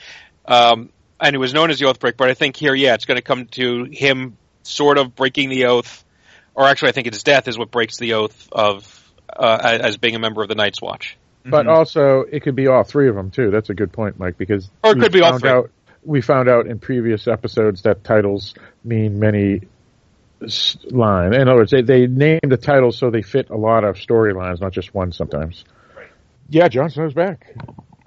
um, 0.45 0.89
and 1.21 1.33
he 1.33 1.37
was 1.37 1.53
known 1.53 1.71
as 1.71 1.79
the 1.79 1.85
Oathbreaker. 1.85 2.17
But 2.17 2.29
I 2.29 2.33
think 2.33 2.57
here, 2.57 2.75
yeah, 2.75 2.93
it's 2.95 3.05
going 3.05 3.15
to 3.17 3.21
come 3.23 3.45
to 3.51 3.85
him 3.85 4.37
sort 4.63 4.97
of 4.97 5.15
breaking 5.15 5.49
the 5.49 5.65
oath, 5.67 6.03
or 6.53 6.65
actually, 6.65 6.89
I 6.89 6.91
think 6.91 7.07
it's 7.07 7.23
death 7.23 7.47
is 7.47 7.57
what 7.57 7.71
breaks 7.71 7.97
the 7.97 8.13
oath 8.15 8.49
of 8.51 8.91
uh, 9.35 9.79
as 9.81 9.97
being 9.97 10.15
a 10.15 10.19
member 10.19 10.41
of 10.41 10.49
the 10.49 10.55
Night's 10.55 10.81
Watch. 10.81 11.17
but 11.45 11.65
Mhm. 11.67 11.75
also 11.75 12.21
it 12.29 12.41
could 12.41 12.55
be 12.55 12.67
all 12.67 12.83
three 12.83 13.07
of 13.07 13.15
them 13.15 13.29
too. 13.31 13.51
That's 13.51 13.69
a 13.69 13.73
good 13.75 13.93
point, 13.93 14.19
Mike. 14.19 14.37
Because 14.37 14.69
Or 14.83 14.91
it 14.91 14.95
we 14.97 15.01
could 15.03 15.11
be 15.13 15.21
all 15.21 15.29
found 15.31 15.41
three. 15.41 15.49
Out, 15.51 15.71
we 16.03 16.21
found 16.21 16.49
out 16.49 16.65
in 16.67 16.79
previous 16.79 17.27
episodes 17.27 17.83
that 17.83 18.03
titles 18.03 18.55
mean 18.83 19.19
many 19.19 19.55
s- 19.57 19.61
line. 20.91 21.33
In 21.33 21.47
other 21.47 21.55
words, 21.55 21.71
they, 21.71 21.81
they 21.81 22.07
name 22.07 22.39
the 22.43 22.57
titles 22.57 22.97
so 22.97 23.09
they 23.09 23.21
fit 23.21 23.49
a 23.49 23.57
lot 23.57 23.83
of 23.83 23.95
storylines, 23.95 24.61
not 24.61 24.71
just 24.71 24.93
one. 24.93 25.11
Sometimes. 25.11 25.65
Yeah, 26.49 26.67
Jon 26.67 26.89
Snow's 26.89 27.13
back. 27.13 27.55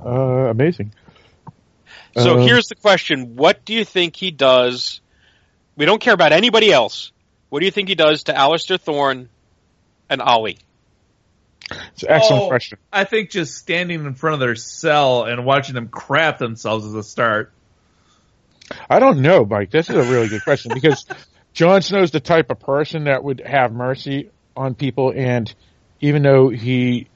Uh, 0.04 0.10
amazing. 0.10 0.92
So 2.16 2.34
Um, 2.34 2.40
here's 2.40 2.66
the 2.66 2.76
question: 2.76 3.36
What 3.36 3.64
do 3.64 3.74
you 3.74 3.84
think 3.84 4.16
he 4.16 4.30
does? 4.30 5.00
We 5.76 5.86
don't 5.86 6.00
care 6.00 6.14
about 6.14 6.32
anybody 6.32 6.72
else. 6.72 7.12
What 7.50 7.60
do 7.60 7.66
you 7.66 7.72
think 7.72 7.88
he 7.88 7.94
does 7.94 8.24
to 8.24 8.36
Alistair 8.36 8.78
Thorne 8.78 9.28
and 10.10 10.20
Olly? 10.20 10.58
It's 11.92 12.02
an 12.02 12.10
excellent 12.10 12.44
Oh, 12.44 12.48
question. 12.48 12.78
I 12.92 13.04
think 13.04 13.30
just 13.30 13.56
standing 13.56 14.04
in 14.04 14.14
front 14.14 14.34
of 14.34 14.40
their 14.40 14.54
cell 14.56 15.24
and 15.24 15.44
watching 15.44 15.74
them 15.74 15.88
crap 15.88 16.38
themselves 16.38 16.84
is 16.84 16.94
a 16.94 17.02
start. 17.02 17.52
I 18.88 18.98
don't 18.98 19.20
know, 19.20 19.44
Mike. 19.44 19.70
This 19.70 19.88
is 19.88 19.96
a 19.96 20.02
really 20.10 20.28
good 20.28 20.42
question 20.44 20.72
because 20.74 21.06
Jon 21.58 21.82
Snow's 21.82 22.12
the 22.12 22.20
type 22.20 22.52
of 22.52 22.60
person 22.60 23.06
that 23.06 23.24
would 23.24 23.42
have 23.44 23.72
mercy 23.72 24.30
on 24.56 24.76
people, 24.76 25.12
and 25.12 25.52
even 26.00 26.22
though 26.22 26.50
he 26.50 27.08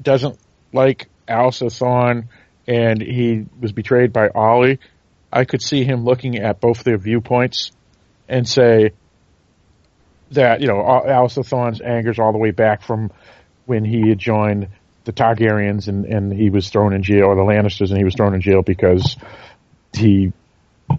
doesn't 0.00 0.38
like 0.72 1.10
Alliser 1.28 1.70
Thorne 1.70 2.30
and 2.66 3.02
he 3.02 3.44
was 3.60 3.72
betrayed 3.72 4.10
by 4.10 4.30
Olly, 4.34 4.78
I 5.30 5.44
could 5.44 5.60
see 5.60 5.84
him 5.84 6.06
looking 6.06 6.38
at 6.38 6.62
both 6.62 6.82
their 6.82 6.96
viewpoints 6.96 7.72
and 8.26 8.48
say 8.48 8.92
that 10.30 10.62
you 10.62 10.66
know 10.66 10.80
Al- 10.80 11.04
Alliser 11.04 11.44
Thorne's 11.44 11.82
anger's 11.82 12.18
all 12.18 12.32
the 12.32 12.38
way 12.38 12.52
back 12.52 12.80
from 12.80 13.12
when 13.66 13.84
he 13.84 14.08
had 14.08 14.18
joined 14.18 14.68
the 15.04 15.12
Targaryens 15.12 15.88
and, 15.88 16.06
and 16.06 16.32
he 16.32 16.48
was 16.48 16.70
thrown 16.70 16.94
in 16.94 17.02
jail, 17.02 17.26
or 17.26 17.34
the 17.34 17.42
Lannisters, 17.42 17.90
and 17.90 17.98
he 17.98 18.04
was 18.04 18.14
thrown 18.14 18.32
in 18.32 18.40
jail 18.40 18.62
because 18.62 19.18
he 19.92 20.32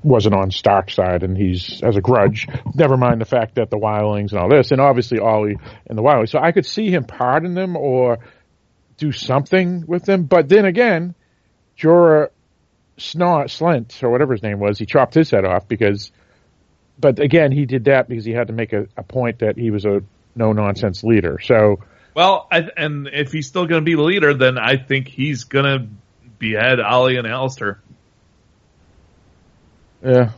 wasn't 0.04 0.36
on 0.36 0.52
Stark's 0.52 0.96
side 0.96 1.24
and 1.24 1.38
he's 1.38 1.82
as 1.84 1.98
a 1.98 2.02
grudge. 2.02 2.48
Never 2.74 2.98
mind 2.98 3.22
the 3.22 3.26
fact 3.26 3.56
that 3.56 3.70
the 3.70 3.78
wildlings 3.78 4.32
and 4.32 4.40
all 4.40 4.50
this, 4.50 4.72
and 4.72 4.82
obviously 4.82 5.20
Olly 5.20 5.58
and 5.88 5.98
the 5.98 6.02
wildlings. 6.02 6.30
So 6.30 6.40
I 6.40 6.52
could 6.52 6.66
see 6.66 6.90
him 6.90 7.04
pardon 7.04 7.54
them 7.54 7.76
or 7.76 8.20
do 8.98 9.12
something 9.12 9.86
with 9.88 10.06
them. 10.06 10.24
But 10.24 10.48
then 10.48 10.66
again, 10.66 11.16
Jorah 11.78 12.30
Snort 12.98 13.48
Slynt 13.48 14.04
or 14.04 14.10
whatever 14.10 14.34
his 14.34 14.44
name 14.44 14.60
was, 14.60 14.78
he 14.78 14.86
chopped 14.86 15.14
his 15.14 15.32
head 15.32 15.46
off 15.46 15.68
because. 15.68 16.12
But 17.00 17.20
again, 17.20 17.52
he 17.52 17.66
did 17.66 17.86
that 17.86 18.08
because 18.08 18.26
he 18.26 18.32
had 18.32 18.48
to 18.48 18.54
make 18.54 18.74
a, 18.74 18.86
a 18.96 19.02
point 19.02 19.40
that 19.40 19.58
he 19.58 19.72
was 19.72 19.86
a 19.86 20.04
no 20.36 20.54
nonsense 20.54 21.04
leader. 21.04 21.40
So. 21.42 21.80
Well, 22.14 22.48
I, 22.52 22.64
and 22.78 23.08
if 23.12 23.32
he's 23.32 23.48
still 23.48 23.66
going 23.66 23.82
to 23.82 23.86
be 23.86 23.96
the 23.96 24.04
leader, 24.04 24.36
then 24.36 24.60
I 24.60 24.76
think 24.76 25.08
he's 25.08 25.46
going 25.46 25.66
to 25.66 25.88
behead 26.38 26.80
Olly 26.80 27.16
and 27.16 27.26
Alistair. 27.26 27.82
Yeah. 30.04 30.32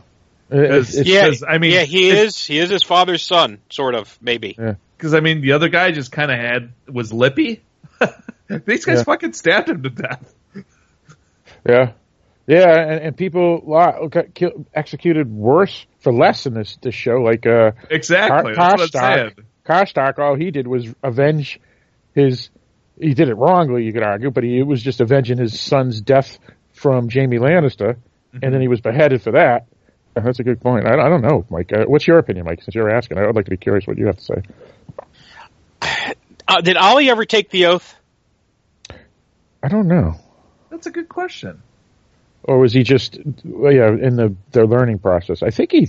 Cause, 0.50 0.94
yeah, 1.06 1.26
cause, 1.28 1.42
I 1.46 1.58
mean, 1.58 1.72
yeah, 1.72 1.82
he 1.82 2.10
is. 2.10 2.44
He 2.44 2.58
is 2.58 2.70
his 2.70 2.82
father's 2.82 3.22
son, 3.22 3.58
sort 3.70 3.94
of, 3.94 4.16
maybe. 4.20 4.56
Because 4.96 5.14
I 5.14 5.20
mean, 5.20 5.40
the 5.40 5.52
other 5.52 5.68
guy 5.68 5.90
just 5.90 6.12
kind 6.12 6.30
of 6.30 6.38
had 6.38 6.72
was 6.92 7.12
lippy. 7.12 7.62
These 8.48 8.84
guys 8.84 8.98
Yeah. 8.98 9.02
fucking 9.04 9.32
stabbed 9.32 9.68
him 9.70 9.82
to 9.82 9.90
death. 9.90 10.34
Yeah, 11.66 11.92
yeah, 12.46 12.78
and, 12.78 13.00
and 13.06 13.16
people 13.16 13.60
got 14.10 14.34
kill, 14.34 14.66
executed 14.74 15.32
worse 15.32 15.86
for 16.00 16.12
less 16.12 16.44
in 16.46 16.52
this 16.54 16.76
this 16.82 16.94
show. 16.94 17.16
Like 17.22 17.46
uh, 17.46 17.72
Exactly. 17.90 18.54
Car- 18.54 18.76
That's 18.76 18.92
what 18.94 19.02
I'm 19.02 19.18
saying. 19.34 19.46
Karstark, 19.66 20.18
all 20.18 20.34
he 20.36 20.50
did 20.50 20.66
was 20.66 20.86
avenge 21.02 21.58
his. 22.14 22.50
He 23.00 23.14
did 23.14 23.28
it 23.28 23.34
wrongly, 23.34 23.84
you 23.84 23.92
could 23.92 24.04
argue, 24.04 24.30
but 24.30 24.44
he 24.44 24.62
was 24.62 24.80
just 24.82 25.00
avenging 25.00 25.38
his 25.38 25.58
son's 25.58 26.00
death 26.00 26.38
from 26.74 27.08
Jaime 27.10 27.38
Lannister, 27.38 27.96
and 28.42 28.54
then 28.54 28.60
he 28.60 28.68
was 28.68 28.80
beheaded 28.80 29.22
for 29.22 29.32
that. 29.32 29.66
Uh, 30.16 30.20
That's 30.20 30.38
a 30.38 30.44
good 30.44 30.60
point. 30.60 30.86
I, 30.86 30.92
I 30.94 31.08
don't 31.08 31.22
know, 31.22 31.44
Mike. 31.50 31.72
Uh, 31.72 31.84
what's 31.86 32.06
your 32.06 32.18
opinion, 32.18 32.46
Mike? 32.46 32.62
Since 32.62 32.74
you're 32.74 32.90
asking, 32.90 33.18
I 33.18 33.26
would 33.26 33.34
like 33.36 33.46
to 33.46 33.50
be 33.50 33.56
curious 33.56 33.86
what 33.86 33.98
you 33.98 34.06
have 34.06 34.16
to 34.16 34.22
say. 34.24 34.42
Uh, 36.46 36.60
did 36.60 36.76
Olly 36.76 37.10
ever 37.10 37.24
take 37.24 37.50
the 37.50 37.66
oath? 37.66 37.94
I 39.62 39.68
don't 39.68 39.88
know. 39.88 40.14
That's 40.70 40.86
a 40.86 40.90
good 40.90 41.08
question. 41.08 41.62
or 42.42 42.58
was 42.58 42.72
he 42.72 42.82
just 42.82 43.18
well, 43.44 43.72
yeah 43.72 43.88
in 43.88 44.16
the 44.16 44.34
their 44.52 44.66
learning 44.66 44.98
process? 44.98 45.42
I 45.42 45.50
think 45.50 45.72
he 45.72 45.88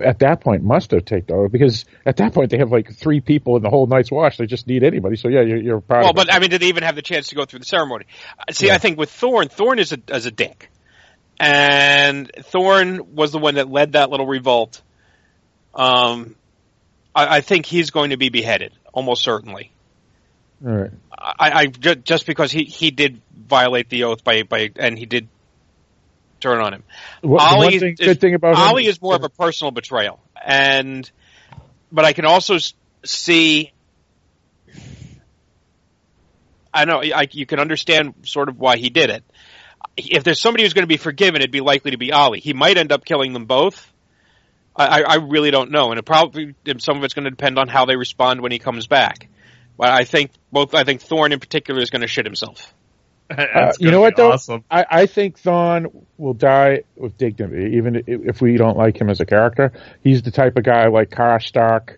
at 0.00 0.18
that 0.18 0.40
point 0.40 0.62
must 0.62 0.90
have 0.90 1.04
taken 1.04 1.34
over 1.34 1.48
because 1.48 1.84
at 2.04 2.16
that 2.18 2.34
point 2.34 2.50
they 2.50 2.58
have 2.58 2.70
like 2.70 2.92
three 2.94 3.20
people 3.20 3.56
in 3.56 3.62
the 3.62 3.70
whole 3.70 3.86
Night's 3.86 4.10
Watch. 4.10 4.36
They 4.36 4.46
just 4.46 4.66
need 4.66 4.82
anybody. 4.82 5.16
So 5.16 5.28
yeah, 5.28 5.40
you're, 5.42 5.56
you're 5.56 5.80
part 5.80 6.02
Well, 6.02 6.10
of 6.10 6.16
but 6.16 6.28
it. 6.28 6.34
I 6.34 6.38
mean, 6.40 6.50
did 6.50 6.60
they 6.60 6.66
even 6.66 6.82
have 6.82 6.96
the 6.96 7.02
chance 7.02 7.28
to 7.28 7.34
go 7.36 7.44
through 7.46 7.60
the 7.60 7.64
ceremony? 7.64 8.04
Uh, 8.38 8.52
See, 8.52 8.66
Yeah. 8.66 8.74
I 8.74 8.78
think 8.78 8.98
with 8.98 9.10
Thorne, 9.10 9.48
Thorne 9.48 9.78
is 9.78 9.92
a 9.92 9.98
is 10.08 10.26
a 10.26 10.30
dick, 10.30 10.68
and 11.40 12.30
Thorne 12.44 13.14
was 13.14 13.32
the 13.32 13.38
one 13.38 13.56
that 13.56 13.70
led 13.70 13.92
that 13.92 14.10
little 14.10 14.26
revolt. 14.26 14.80
Um, 15.74 16.36
I, 17.14 17.38
I 17.38 17.40
think 17.40 17.66
he's 17.66 17.90
going 17.90 18.10
to 18.10 18.16
be 18.16 18.28
beheaded, 18.28 18.72
almost 18.92 19.22
certainly. 19.22 19.72
All 20.64 20.72
right. 20.72 20.90
I, 21.10 21.50
I 21.50 21.66
ju- 21.66 21.96
just 21.96 22.26
because 22.26 22.52
he 22.52 22.64
he 22.64 22.90
did 22.90 23.20
violate 23.36 23.88
the 23.88 24.04
oath 24.04 24.24
by 24.24 24.42
by 24.44 24.70
and 24.76 24.98
he 24.98 25.06
did 25.06 25.28
turn 26.40 26.60
on 26.60 26.74
him. 26.74 26.84
What, 27.22 27.56
Olly 27.56 27.74
is, 27.76 27.82
thing, 27.82 27.96
is- 27.98 28.06
good 28.06 28.20
thing 28.20 28.34
about 28.34 28.56
Olly 28.56 28.86
is 28.86 29.00
more 29.00 29.14
of 29.14 29.24
a 29.24 29.28
personal 29.28 29.70
betrayal, 29.72 30.20
and 30.44 31.10
but 31.90 32.04
I 32.04 32.12
can 32.12 32.24
also 32.24 32.56
see. 33.04 33.72
I 36.72 36.86
know 36.86 37.02
I, 37.02 37.28
you 37.30 37.46
can 37.46 37.60
understand 37.60 38.14
sort 38.24 38.48
of 38.48 38.58
why 38.58 38.76
he 38.76 38.90
did 38.90 39.10
it. 39.10 39.22
If 39.96 40.24
there's 40.24 40.40
somebody 40.40 40.64
who's 40.64 40.72
going 40.72 40.84
to 40.84 40.88
be 40.88 40.96
forgiven, 40.96 41.36
it'd 41.36 41.50
be 41.50 41.60
likely 41.60 41.92
to 41.92 41.98
be 41.98 42.12
Olly. 42.12 42.40
He 42.40 42.52
might 42.52 42.76
end 42.76 42.92
up 42.92 43.04
killing 43.04 43.32
them 43.32 43.46
both. 43.46 43.92
I, 44.76 44.86
I 44.86 45.00
I 45.02 45.14
really 45.16 45.50
don't 45.50 45.70
know, 45.70 45.90
and 45.90 45.98
it 45.98 46.04
probably 46.04 46.54
and 46.66 46.82
some 46.82 46.96
of 46.96 47.04
it's 47.04 47.14
going 47.14 47.24
to 47.24 47.30
depend 47.30 47.58
on 47.58 47.68
how 47.68 47.84
they 47.84 47.96
respond 47.96 48.40
when 48.40 48.52
he 48.52 48.58
comes 48.58 48.86
back. 48.86 49.28
But 49.76 49.90
I 49.90 50.04
think 50.04 50.32
both. 50.52 50.74
I 50.74 50.84
think 50.84 51.00
Thorne 51.00 51.32
in 51.32 51.40
particular 51.40 51.80
is 51.80 51.90
going 51.90 52.02
to 52.02 52.08
shit 52.08 52.26
himself. 52.26 52.72
Uh, 53.30 53.72
you 53.80 53.90
know 53.90 54.02
what 54.02 54.16
though? 54.16 54.32
Awesome. 54.32 54.64
I, 54.70 54.84
I 54.88 55.06
think 55.06 55.38
Thorne 55.38 55.86
will 56.18 56.34
die 56.34 56.82
with 56.94 57.16
dignity, 57.16 57.78
even 57.78 58.04
if 58.06 58.42
we 58.42 58.58
don't 58.58 58.76
like 58.76 59.00
him 59.00 59.08
as 59.08 59.18
a 59.18 59.24
character. 59.24 59.72
He's 60.02 60.20
the 60.20 60.30
type 60.30 60.58
of 60.58 60.62
guy 60.62 60.88
like 60.88 61.08
Karstark 61.08 61.96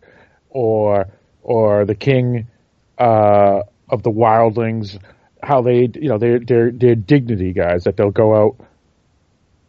or 0.51 1.09
or 1.43 1.85
the 1.85 1.97
king 1.97 2.47
uh, 2.97 3.63
of 3.89 4.05
the 4.05 4.11
Wildlings. 4.11 4.99
How 5.43 5.63
they, 5.63 5.89
you 5.95 6.09
know, 6.09 6.19
they're 6.19 6.41
they're 6.41 6.71
they're 6.71 6.95
dignity 6.95 7.53
guys 7.53 7.85
that 7.85 7.97
they'll 7.97 8.11
go 8.11 8.35
out 8.35 8.57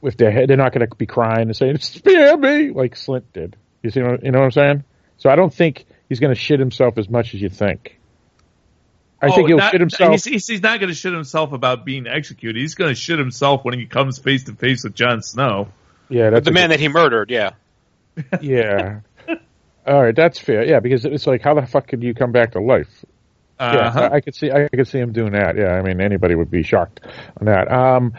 with 0.02 0.18
their 0.18 0.32
head. 0.32 0.50
They're 0.50 0.58
not 0.58 0.74
going 0.74 0.88
to 0.88 0.96
be 0.96 1.06
crying 1.06 1.48
and 1.48 1.56
saying 1.56 1.78
"spare 1.80 2.38
me" 2.38 2.70
like 2.72 2.96
Slynt 2.96 3.24
did. 3.34 3.56
You 3.84 3.90
see, 3.92 4.02
what, 4.02 4.24
you 4.24 4.32
know 4.32 4.40
what 4.40 4.46
I'm 4.46 4.52
saying? 4.52 4.84
So 5.18 5.30
I 5.30 5.36
don't 5.36 5.54
think 5.54 5.86
he's 6.10 6.20
going 6.20 6.34
to 6.34 6.40
shit 6.40 6.60
himself 6.60 6.98
as 6.98 7.10
much 7.10 7.34
as 7.34 7.42
you 7.42 7.50
think. 7.50 8.00
I 9.22 9.28
think 9.30 9.46
Oh, 9.46 9.48
he'll 9.48 9.58
not- 9.58 9.72
shit 9.72 9.82
himself. 9.82 10.12
He's, 10.12 10.24
he's, 10.26 10.48
he's 10.48 10.62
not 10.62 10.80
going 10.80 10.90
to 10.90 10.96
shit 10.96 11.12
himself 11.14 11.52
about 11.52 11.86
being 11.86 12.06
executed. 12.08 12.60
He's 12.60 12.76
going 12.76 12.90
to 12.92 12.96
shit 12.96 13.18
himself 13.18 13.66
when 13.66 13.78
he 13.78 13.86
comes 13.88 14.20
face 14.20 14.44
to 14.46 14.54
face 14.54 14.84
with 14.84 14.94
Jon 14.94 15.22
Snow. 15.24 15.70
yeah, 16.10 16.30
that's 16.30 16.46
The 16.46 16.52
man 16.52 16.70
good- 16.70 16.74
that 16.76 16.80
he 16.80 16.88
murdered, 16.88 17.32
yeah. 17.32 17.52
Yeah. 18.42 19.00
All 19.88 20.02
right, 20.04 20.16
that's 20.16 20.38
fair. 20.40 20.64
Yeah, 20.66 20.80
because 20.82 21.04
it's 21.06 21.26
like, 21.26 21.42
how 21.42 21.54
the 21.56 21.66
fuck 21.66 21.88
could 21.88 22.04
you 22.04 22.14
come 22.14 22.32
back 22.32 22.52
to 22.52 22.60
life? 22.62 23.06
Yeah, 23.60 23.66
Uh-huh. 23.66 24.10
I, 24.12 24.16
I 24.16 24.22
could 24.22 24.36
see, 24.36 24.52
I 24.52 24.68
could 24.68 24.88
see 24.88 25.00
him 25.00 25.14
doing 25.14 25.32
that. 25.34 25.56
Yeah, 25.58 25.74
I 25.74 25.82
mean, 25.82 26.00
anybody 26.02 26.36
would 26.36 26.52
be 26.52 26.64
shocked 26.64 27.00
on 27.40 27.46
that. 27.48 27.72
Um, 27.72 28.14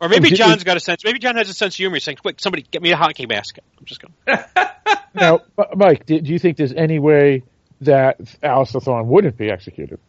Or 0.00 0.08
maybe 0.08 0.30
Jon's 0.30 0.64
got 0.64 0.76
a 0.76 0.80
sense. 0.80 1.04
Maybe 1.04 1.20
Jon 1.20 1.36
has 1.36 1.48
a 1.48 1.54
sense 1.54 1.74
of 1.74 1.78
humor. 1.78 1.96
He's 1.96 2.04
saying, 2.04 2.16
"Quick, 2.16 2.40
somebody 2.40 2.66
get 2.68 2.82
me 2.82 2.90
a 2.90 2.96
hockey 2.96 3.26
mask." 3.26 3.58
I'm 3.78 3.84
just 3.84 4.00
going. 4.00 4.14
now, 5.14 5.40
Mike, 5.76 6.06
do, 6.06 6.20
do 6.20 6.32
you 6.32 6.38
think 6.40 6.56
there's 6.56 6.72
any 6.72 6.98
way 6.98 7.44
that 7.82 8.16
Alistair 8.42 8.80
Thorne 8.80 9.06
wouldn't 9.06 9.36
be 9.36 9.50
executed? 9.50 10.00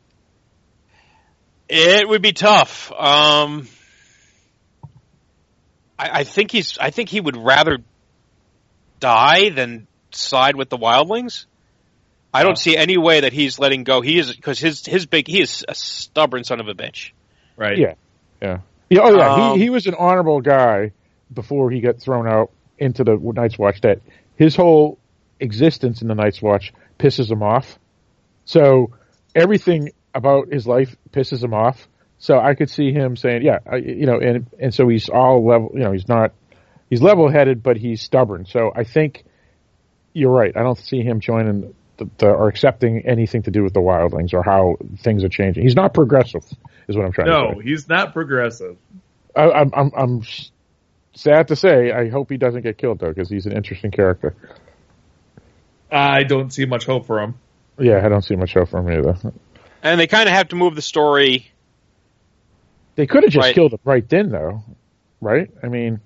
It 1.69 2.07
would 2.07 2.21
be 2.21 2.33
tough. 2.33 2.91
Um, 2.91 3.67
I, 5.97 6.19
I 6.19 6.23
think 6.23 6.51
he's. 6.51 6.77
I 6.79 6.89
think 6.89 7.09
he 7.09 7.21
would 7.21 7.37
rather 7.37 7.77
die 8.99 9.49
than 9.49 9.87
side 10.11 10.55
with 10.55 10.69
the 10.69 10.77
Wildlings. 10.77 11.45
I 12.33 12.43
don't 12.43 12.57
see 12.57 12.75
any 12.75 12.97
way 12.97 13.21
that 13.21 13.31
he's 13.31 13.59
letting 13.59 13.83
go. 13.83 14.01
He 14.01 14.17
is 14.17 14.35
because 14.35 14.59
his 14.59 14.85
his 14.85 15.05
big. 15.05 15.27
He 15.27 15.41
is 15.41 15.63
a 15.67 15.75
stubborn 15.75 16.43
son 16.43 16.59
of 16.59 16.67
a 16.67 16.73
bitch. 16.73 17.11
Right. 17.55 17.77
Yeah, 17.77 17.93
yeah, 18.41 18.59
yeah. 18.89 19.01
Oh 19.03 19.15
yeah, 19.15 19.33
Um, 19.33 19.57
he 19.57 19.65
he 19.65 19.69
was 19.69 19.85
an 19.85 19.95
honorable 19.95 20.41
guy 20.41 20.91
before 21.31 21.69
he 21.69 21.81
got 21.81 21.99
thrown 21.99 22.27
out 22.27 22.51
into 22.77 23.03
the 23.03 23.17
Night's 23.17 23.57
Watch. 23.57 23.81
That 23.81 24.01
his 24.35 24.55
whole 24.55 24.97
existence 25.39 26.01
in 26.01 26.07
the 26.07 26.15
Night's 26.15 26.41
Watch 26.41 26.73
pisses 26.97 27.31
him 27.31 27.43
off. 27.43 27.77
So 28.45 28.91
everything 29.35 29.91
about 30.13 30.51
his 30.51 30.65
life 30.67 30.95
pisses 31.11 31.43
him 31.43 31.53
off. 31.53 31.87
So 32.17 32.39
I 32.39 32.55
could 32.55 32.69
see 32.69 32.91
him 32.91 33.15
saying, 33.15 33.43
"Yeah, 33.43 33.59
I, 33.69 33.75
you 33.75 34.05
know," 34.05 34.17
and 34.19 34.47
and 34.59 34.73
so 34.73 34.87
he's 34.87 35.09
all 35.09 35.45
level. 35.45 35.71
You 35.73 35.81
know, 35.81 35.91
he's 35.91 36.07
not 36.07 36.31
he's 36.89 37.01
level 37.01 37.29
headed, 37.29 37.61
but 37.61 37.77
he's 37.77 38.01
stubborn. 38.01 38.45
So 38.45 38.71
I 38.75 38.85
think 38.85 39.23
you're 40.13 40.31
right. 40.31 40.55
I 40.55 40.63
don't 40.63 40.77
see 40.77 41.01
him 41.01 41.19
joining 41.19 41.75
the, 42.03 42.09
the 42.17 42.27
or 42.27 42.47
accepting 42.47 43.05
anything 43.05 43.43
to 43.43 43.51
do 43.51 43.63
with 43.63 43.73
the 43.73 43.79
Wildlings 43.79 44.33
or 44.33 44.43
how 44.43 44.77
things 44.99 45.23
are 45.23 45.29
changing. 45.29 45.63
He's 45.63 45.75
not 45.75 45.93
progressive, 45.93 46.43
is 46.87 46.95
what 46.95 47.05
I'm 47.05 47.11
trying 47.11 47.27
to 47.27 47.33
say. 47.33 47.53
No, 47.55 47.59
he's 47.59 47.87
not 47.87 48.13
progressive. 48.13 48.77
I, 49.35 49.51
I'm, 49.51 49.71
I'm, 49.73 49.91
I'm 49.95 50.21
sad 51.13 51.47
to 51.49 51.55
say. 51.55 51.91
I 51.91 52.09
hope 52.09 52.29
he 52.29 52.37
doesn't 52.37 52.61
get 52.61 52.77
killed 52.77 52.99
though, 52.99 53.09
because 53.09 53.29
he's 53.29 53.45
an 53.45 53.53
interesting 53.53 53.91
character. 53.91 54.35
I 55.91 56.23
don't 56.23 56.51
see 56.51 56.65
much 56.65 56.85
hope 56.85 57.05
for 57.05 57.21
him. 57.21 57.35
Yeah, 57.79 58.03
I 58.03 58.09
don't 58.09 58.23
see 58.23 58.35
much 58.35 58.53
hope 58.53 58.69
for 58.69 58.79
him 58.79 58.99
either. 58.99 59.17
And 59.81 59.99
they 59.99 60.07
kind 60.07 60.27
of 60.27 60.33
have 60.33 60.49
to 60.49 60.55
move 60.55 60.75
the 60.75 60.81
story. 60.81 61.51
They 62.95 63.07
could 63.07 63.23
have 63.23 63.31
just 63.31 63.43
Right. 63.45 63.55
killed 63.55 63.73
him 63.73 63.79
right 63.83 64.07
then, 64.07 64.29
though, 64.29 64.63
right? 65.21 65.49
I 65.63 65.67
mean, 65.67 65.99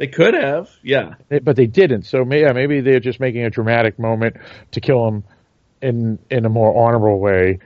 They 0.00 0.06
could 0.06 0.32
have, 0.32 0.70
yeah. 0.82 1.16
but 1.28 1.56
they 1.56 1.66
didn't. 1.66 2.04
So 2.04 2.24
may, 2.24 2.40
yeah, 2.40 2.52
maybe 2.52 2.80
they're 2.80 3.00
just 3.00 3.20
making 3.20 3.44
a 3.44 3.50
dramatic 3.50 3.98
moment 3.98 4.38
to 4.70 4.80
kill 4.80 5.06
him 5.06 5.24
in 5.82 6.18
in 6.30 6.46
a 6.46 6.48
more 6.48 6.86
honorable 6.86 7.20
way. 7.20 7.58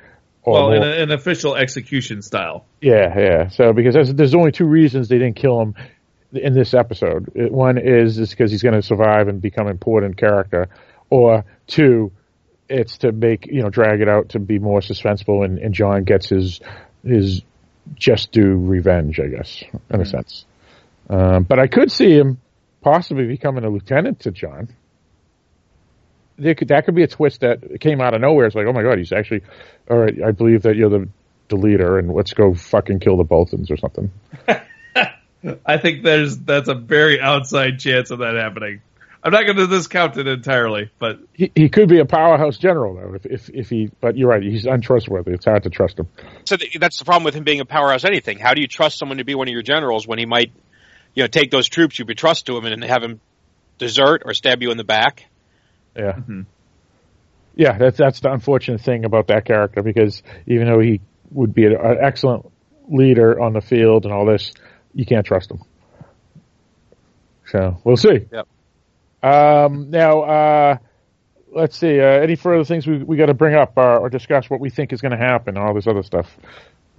Or 0.42 0.54
Well, 0.54 0.72
in 0.72 0.82
a, 0.82 1.02
an 1.04 1.12
official 1.12 1.54
execution 1.54 2.22
style. 2.22 2.66
Yeah, 2.80 3.16
yeah. 3.16 3.48
So 3.50 3.72
because 3.72 3.94
there's, 3.94 4.12
there's 4.12 4.34
only 4.34 4.50
two 4.50 4.64
reasons 4.64 5.06
they 5.06 5.18
didn't 5.18 5.36
kill 5.36 5.62
him 5.62 5.74
in 6.32 6.54
this 6.54 6.74
episode. 6.74 7.30
One 7.36 7.78
is 7.78 8.18
is 8.18 8.30
because 8.30 8.50
he's 8.50 8.64
going 8.64 8.74
to 8.74 8.82
survive 8.82 9.28
and 9.28 9.40
become 9.40 9.68
important 9.68 10.16
character, 10.16 10.70
or 11.10 11.44
two, 11.68 12.10
it's 12.68 12.98
to 12.98 13.12
make 13.12 13.46
you 13.46 13.62
know 13.62 13.70
drag 13.70 14.00
it 14.00 14.08
out 14.08 14.30
to 14.30 14.40
be 14.40 14.58
more 14.58 14.80
suspenseful, 14.80 15.44
and, 15.44 15.60
and 15.60 15.72
Jon 15.72 16.02
gets 16.02 16.30
his 16.30 16.58
his 17.04 17.42
just 17.94 18.32
due 18.32 18.56
revenge, 18.56 19.20
I 19.20 19.28
guess, 19.28 19.62
in 19.62 19.78
a 19.90 19.98
mm-hmm. 19.98 20.02
sense. 20.02 20.46
Um, 21.08 21.44
but 21.44 21.58
I 21.58 21.66
could 21.66 21.90
see 21.90 22.10
him 22.10 22.40
possibly 22.80 23.26
becoming 23.26 23.64
a 23.64 23.70
lieutenant 23.70 24.20
to 24.20 24.30
Jon. 24.30 24.68
There 26.36 26.54
could, 26.54 26.68
that 26.68 26.84
could 26.84 26.94
be 26.94 27.04
a 27.04 27.08
twist 27.08 27.40
that 27.40 27.80
came 27.80 28.00
out 28.00 28.14
of 28.14 28.20
nowhere. 28.20 28.46
It's 28.46 28.56
like, 28.56 28.66
oh 28.66 28.72
my 28.72 28.82
god, 28.82 28.98
he's 28.98 29.12
actually, 29.12 29.42
all 29.88 29.98
right. 29.98 30.14
I 30.22 30.32
believe 30.32 30.62
that 30.62 30.76
you're 30.76 30.90
the 30.90 31.08
the 31.48 31.56
leader, 31.56 31.98
and 31.98 32.12
let's 32.12 32.32
go 32.32 32.54
fucking 32.54 33.00
kill 33.00 33.16
the 33.16 33.24
Boltons 33.24 33.70
or 33.70 33.76
something. 33.76 34.10
I 35.66 35.76
think 35.78 36.02
there's 36.02 36.38
that's 36.38 36.68
a 36.68 36.74
very 36.74 37.20
outside 37.20 37.78
chance 37.78 38.10
of 38.10 38.20
that 38.20 38.34
happening. 38.34 38.80
I'm 39.22 39.32
not 39.32 39.44
going 39.44 39.56
to 39.56 39.66
discount 39.66 40.18
it 40.18 40.26
entirely, 40.26 40.90
but 40.98 41.18
he, 41.32 41.50
he 41.54 41.70
could 41.70 41.88
be 41.88 41.98
a 41.98 42.04
powerhouse 42.04 42.58
general 42.58 42.94
though. 42.94 43.14
If, 43.14 43.26
if 43.26 43.50
if 43.50 43.70
he, 43.70 43.90
but 44.00 44.18
you're 44.18 44.28
right, 44.28 44.42
he's 44.42 44.66
untrustworthy. 44.66 45.32
It's 45.32 45.46
hard 45.46 45.62
to 45.62 45.70
trust 45.70 45.98
him. 45.98 46.08
So 46.44 46.56
th- 46.56 46.76
that's 46.78 46.98
the 46.98 47.06
problem 47.06 47.24
with 47.24 47.34
him 47.34 47.44
being 47.44 47.60
a 47.60 47.64
powerhouse. 47.64 48.04
Anything. 48.04 48.38
How 48.38 48.52
do 48.52 48.60
you 48.60 48.66
trust 48.68 48.98
someone 48.98 49.18
to 49.18 49.24
be 49.24 49.34
one 49.34 49.48
of 49.48 49.52
your 49.52 49.62
generals 49.62 50.06
when 50.06 50.18
he 50.18 50.26
might, 50.26 50.52
you 51.14 51.22
know, 51.22 51.26
take 51.28 51.50
those 51.50 51.68
troops 51.68 51.98
you 51.98 52.04
betrust 52.04 52.46
to 52.46 52.56
him 52.56 52.64
and 52.64 52.84
have 52.84 53.02
him 53.02 53.20
desert 53.78 54.22
or 54.24 54.34
stab 54.34 54.62
you 54.62 54.70
in 54.70 54.76
the 54.76 54.84
back? 54.84 55.24
Yeah. 55.96 56.12
Mm-hmm. 56.12 56.42
Yeah, 57.56 57.78
that's 57.78 57.96
that's 57.96 58.20
the 58.20 58.32
unfortunate 58.32 58.80
thing 58.80 59.04
about 59.04 59.28
that 59.28 59.44
character 59.44 59.82
because 59.82 60.22
even 60.46 60.66
though 60.66 60.80
he 60.80 61.00
would 61.30 61.54
be 61.54 61.66
an 61.66 61.76
excellent 62.02 62.50
leader 62.88 63.40
on 63.40 63.52
the 63.52 63.60
field 63.60 64.04
and 64.04 64.12
all 64.12 64.26
this, 64.26 64.52
you 64.92 65.06
can't 65.06 65.24
trust 65.24 65.52
him. 65.52 65.60
So 67.46 67.80
we'll 67.84 67.96
see. 67.96 68.26
Yep. 68.32 68.48
Um, 69.22 69.90
now, 69.90 70.22
uh, 70.22 70.76
let's 71.54 71.76
see. 71.78 72.00
Uh, 72.00 72.04
any 72.04 72.34
further 72.34 72.64
things 72.64 72.86
we 72.86 72.98
we 72.98 73.16
got 73.16 73.26
to 73.26 73.34
bring 73.34 73.54
up 73.54 73.74
or, 73.76 74.00
or, 74.00 74.10
discuss 74.10 74.50
what 74.50 74.60
we 74.60 74.70
think 74.70 74.92
is 74.92 75.00
going 75.00 75.12
to 75.12 75.24
happen, 75.24 75.56
all 75.56 75.74
this 75.74 75.86
other 75.86 76.02
stuff. 76.02 76.36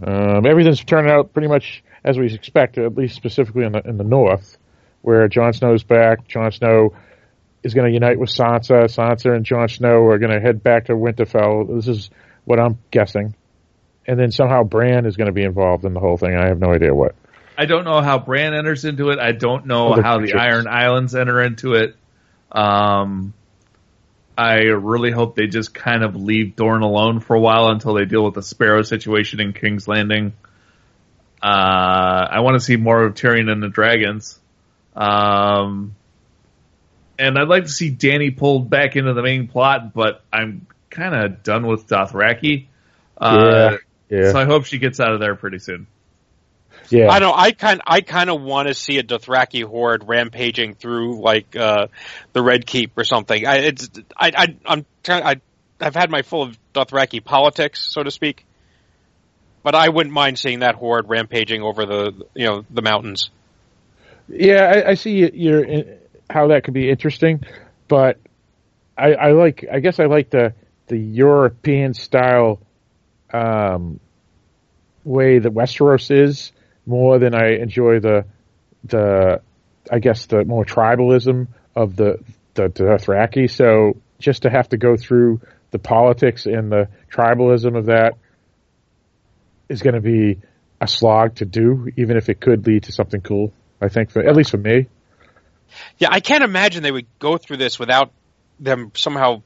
Um, 0.01 0.45
everything's 0.45 0.83
turning 0.83 1.11
out 1.11 1.33
pretty 1.33 1.47
much 1.47 1.83
as 2.05 2.17
we 2.17 2.31
expect, 2.31 2.77
at 2.77 2.95
least 2.95 3.15
specifically 3.15 3.65
in 3.65 3.73
the 3.73 3.81
in 3.81 3.97
the 3.97 4.03
north, 4.03 4.57
where 5.01 5.27
Jon 5.27 5.51
Snow's 5.51 5.83
back. 5.83 6.27
Jon 6.27 6.51
Snow 6.51 6.93
is 7.63 7.73
going 7.73 7.87
to 7.87 7.93
unite 7.93 8.19
with 8.19 8.29
Sansa. 8.29 8.85
Sansa 8.85 9.35
and 9.35 9.43
Jon 9.43 9.67
Snow 9.67 10.05
are 10.05 10.19
going 10.19 10.31
to 10.31 10.39
head 10.39 10.61
back 10.63 10.85
to 10.85 10.93
Winterfell. 10.93 11.75
This 11.75 11.87
is 11.87 12.11
what 12.45 12.59
I'm 12.59 12.77
guessing. 12.91 13.35
And 14.07 14.19
then 14.19 14.31
somehow 14.31 14.63
Bran 14.63 15.07
is 15.07 15.17
going 15.17 15.27
to 15.27 15.33
be 15.33 15.43
involved 15.43 15.83
in 15.83 15.95
the 15.95 15.99
whole 15.99 16.17
thing. 16.17 16.35
I 16.37 16.47
have 16.47 16.59
no 16.59 16.71
idea 16.71 16.93
what. 16.93 17.15
I 17.57 17.65
don't 17.65 17.85
know 17.85 18.01
how 18.01 18.19
Bran 18.19 18.53
enters 18.53 18.85
into 18.85 19.09
it. 19.09 19.17
I 19.17 19.31
don't 19.31 19.65
know 19.65 19.93
Other 19.93 20.03
how 20.03 20.17
creatures. 20.17 20.33
the 20.33 20.41
Iron 20.41 20.67
Islands 20.67 21.15
enter 21.15 21.41
into 21.41 21.73
it. 21.73 21.95
Um, 22.51 23.33
I 24.37 24.57
really 24.57 25.11
hope 25.11 25.35
they 25.35 25.47
just 25.47 25.73
kind 25.73 26.03
of 26.03 26.15
leave 26.15 26.55
Dorne 26.55 26.83
alone 26.83 27.19
for 27.19 27.35
a 27.35 27.39
while 27.39 27.69
until 27.69 27.95
they 27.95 28.05
deal 28.05 28.23
with 28.23 28.35
the 28.35 28.43
Sparrow 28.43 28.83
situation 28.83 29.39
in 29.39 29.53
King's 29.53 29.87
Landing. 29.87 30.33
Uh, 31.41 32.27
I 32.31 32.39
want 32.39 32.55
to 32.55 32.59
see 32.59 32.75
more 32.75 33.03
of 33.03 33.13
Tyrion 33.13 33.51
and 33.51 33.61
the 33.61 33.69
dragons. 33.69 34.39
Um, 34.95 35.95
and 37.19 37.37
I'd 37.37 37.47
like 37.47 37.63
to 37.63 37.69
see 37.69 37.91
Dany 37.91 38.35
pulled 38.35 38.69
back 38.69 38.95
into 38.95 39.13
the 39.13 39.21
main 39.21 39.47
plot, 39.47 39.93
but 39.93 40.23
I'm 40.31 40.67
kind 40.89 41.15
of 41.15 41.43
done 41.43 41.67
with 41.67 41.87
Dothraki. 41.87 42.67
Uh, 43.17 43.77
yeah, 44.09 44.17
yeah. 44.17 44.31
So 44.31 44.39
I 44.39 44.45
hope 44.45 44.65
she 44.65 44.79
gets 44.79 44.99
out 44.99 45.13
of 45.13 45.19
there 45.19 45.35
pretty 45.35 45.59
soon. 45.59 45.87
Yeah, 46.89 47.09
I 47.09 47.19
don't. 47.19 47.37
I 47.37 47.51
kind 47.51 47.81
I 47.85 48.01
kind 48.01 48.29
of 48.29 48.41
want 48.41 48.67
to 48.67 48.73
see 48.73 48.97
a 48.97 49.03
Dothraki 49.03 49.63
horde 49.63 50.07
rampaging 50.07 50.75
through 50.75 51.21
like 51.21 51.55
uh, 51.55 51.87
the 52.33 52.41
Red 52.41 52.65
Keep 52.65 52.97
or 52.97 53.03
something. 53.03 53.45
I 53.45 53.55
it's 53.57 53.89
I, 54.15 54.31
I 54.35 54.55
I'm 54.65 54.85
I 55.07 55.41
I've 55.79 55.95
had 55.95 56.11
my 56.11 56.21
full 56.21 56.43
of 56.43 56.57
Dothraki 56.73 57.23
politics, 57.23 57.91
so 57.91 58.03
to 58.03 58.11
speak. 58.11 58.45
But 59.65 59.73
I 59.73 59.89
wouldn't 59.89 60.13
mind 60.13 60.37
seeing 60.37 60.59
that 60.59 60.75
horde 60.75 61.09
rampaging 61.09 61.63
over 61.63 61.87
the 61.87 62.13
you 62.35 62.45
know 62.45 62.65
the 62.69 62.83
mountains. 62.83 63.31
Yeah, 64.27 64.61
I, 64.61 64.89
I 64.91 64.93
see 64.93 65.27
you're 65.33 65.65
how 66.29 66.49
that 66.49 66.63
could 66.63 66.75
be 66.75 66.87
interesting, 66.87 67.43
but 67.87 68.19
I, 68.95 69.13
I 69.15 69.31
like 69.31 69.65
I 69.73 69.79
guess 69.79 69.99
I 69.99 70.05
like 70.05 70.29
the 70.29 70.53
the 70.85 70.97
European 70.97 71.95
style 71.95 72.59
um, 73.33 73.99
way 75.03 75.39
that 75.39 75.51
Westeros 75.51 76.11
is 76.11 76.51
more 76.85 77.17
than 77.17 77.33
I 77.33 77.55
enjoy 77.55 77.99
the 77.99 78.25
the 78.83 79.41
I 79.91 79.97
guess 79.97 80.27
the 80.27 80.45
more 80.45 80.63
tribalism 80.63 81.47
of 81.75 81.95
the 81.95 82.19
the 82.53 82.69
Dothraki. 82.69 83.49
So 83.49 83.99
just 84.19 84.43
to 84.43 84.51
have 84.51 84.69
to 84.69 84.77
go 84.77 84.95
through 84.95 85.41
the 85.71 85.79
politics 85.79 86.45
and 86.45 86.71
the 86.71 86.87
tribalism 87.11 87.75
of 87.75 87.87
that 87.87 88.13
is 89.69 89.81
going 89.81 89.95
to 89.95 90.01
be 90.01 90.39
a 90.79 90.87
slog 90.87 91.35
to 91.35 91.45
do, 91.45 91.91
even 91.97 92.17
if 92.17 92.29
it 92.29 92.39
could 92.39 92.65
lead 92.67 92.83
to 92.83 92.91
something 92.91 93.21
cool. 93.21 93.53
I 93.81 93.89
think, 93.89 94.11
for, 94.11 94.25
at 94.25 94.35
least 94.35 94.51
for 94.51 94.57
me. 94.57 94.87
Yeah, 95.97 96.09
I 96.11 96.19
can't 96.19 96.43
imagine 96.43 96.83
they 96.83 96.91
would 96.91 97.07
go 97.19 97.37
through 97.37 97.57
this 97.57 97.77
without 97.77 98.11
them 98.59 98.91
somehow 98.95 99.41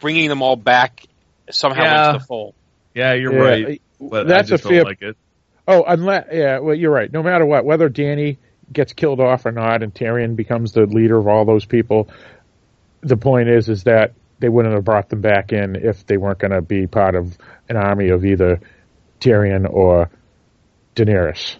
bringing 0.00 0.28
them 0.28 0.42
all 0.42 0.56
back 0.56 1.06
somehow 1.50 1.82
yeah. 1.82 2.06
into 2.08 2.18
the 2.18 2.24
fold. 2.24 2.54
Yeah, 2.94 3.14
you're 3.14 3.32
yeah, 3.32 3.66
right. 3.66 3.82
But 4.00 4.26
that's 4.26 4.50
a 4.50 4.58
fair. 4.58 4.84
Like 4.84 5.02
oh, 5.68 5.84
unless 5.86 6.26
yeah, 6.32 6.58
well, 6.58 6.74
you're 6.74 6.92
right. 6.92 7.12
No 7.12 7.22
matter 7.22 7.46
what, 7.46 7.64
whether 7.64 7.88
Dany 7.88 8.38
gets 8.72 8.92
killed 8.92 9.20
off 9.20 9.46
or 9.46 9.52
not, 9.52 9.82
and 9.82 9.94
Tyrion 9.94 10.36
becomes 10.36 10.72
the 10.72 10.86
leader 10.86 11.18
of 11.18 11.28
all 11.28 11.44
those 11.44 11.64
people, 11.64 12.08
the 13.00 13.16
point 13.16 13.48
is, 13.48 13.68
is 13.68 13.84
that 13.84 14.12
they 14.38 14.48
wouldn't 14.48 14.74
have 14.74 14.84
brought 14.84 15.08
them 15.08 15.20
back 15.20 15.52
in 15.52 15.76
if 15.76 16.06
they 16.06 16.16
weren't 16.16 16.38
going 16.38 16.52
to 16.52 16.62
be 16.62 16.86
part 16.86 17.14
of 17.14 17.36
an 17.68 17.76
army 17.76 18.10
of 18.10 18.24
either 18.24 18.60
Tyrion 19.20 19.68
or 19.68 20.10
Daenerys. 20.94 21.56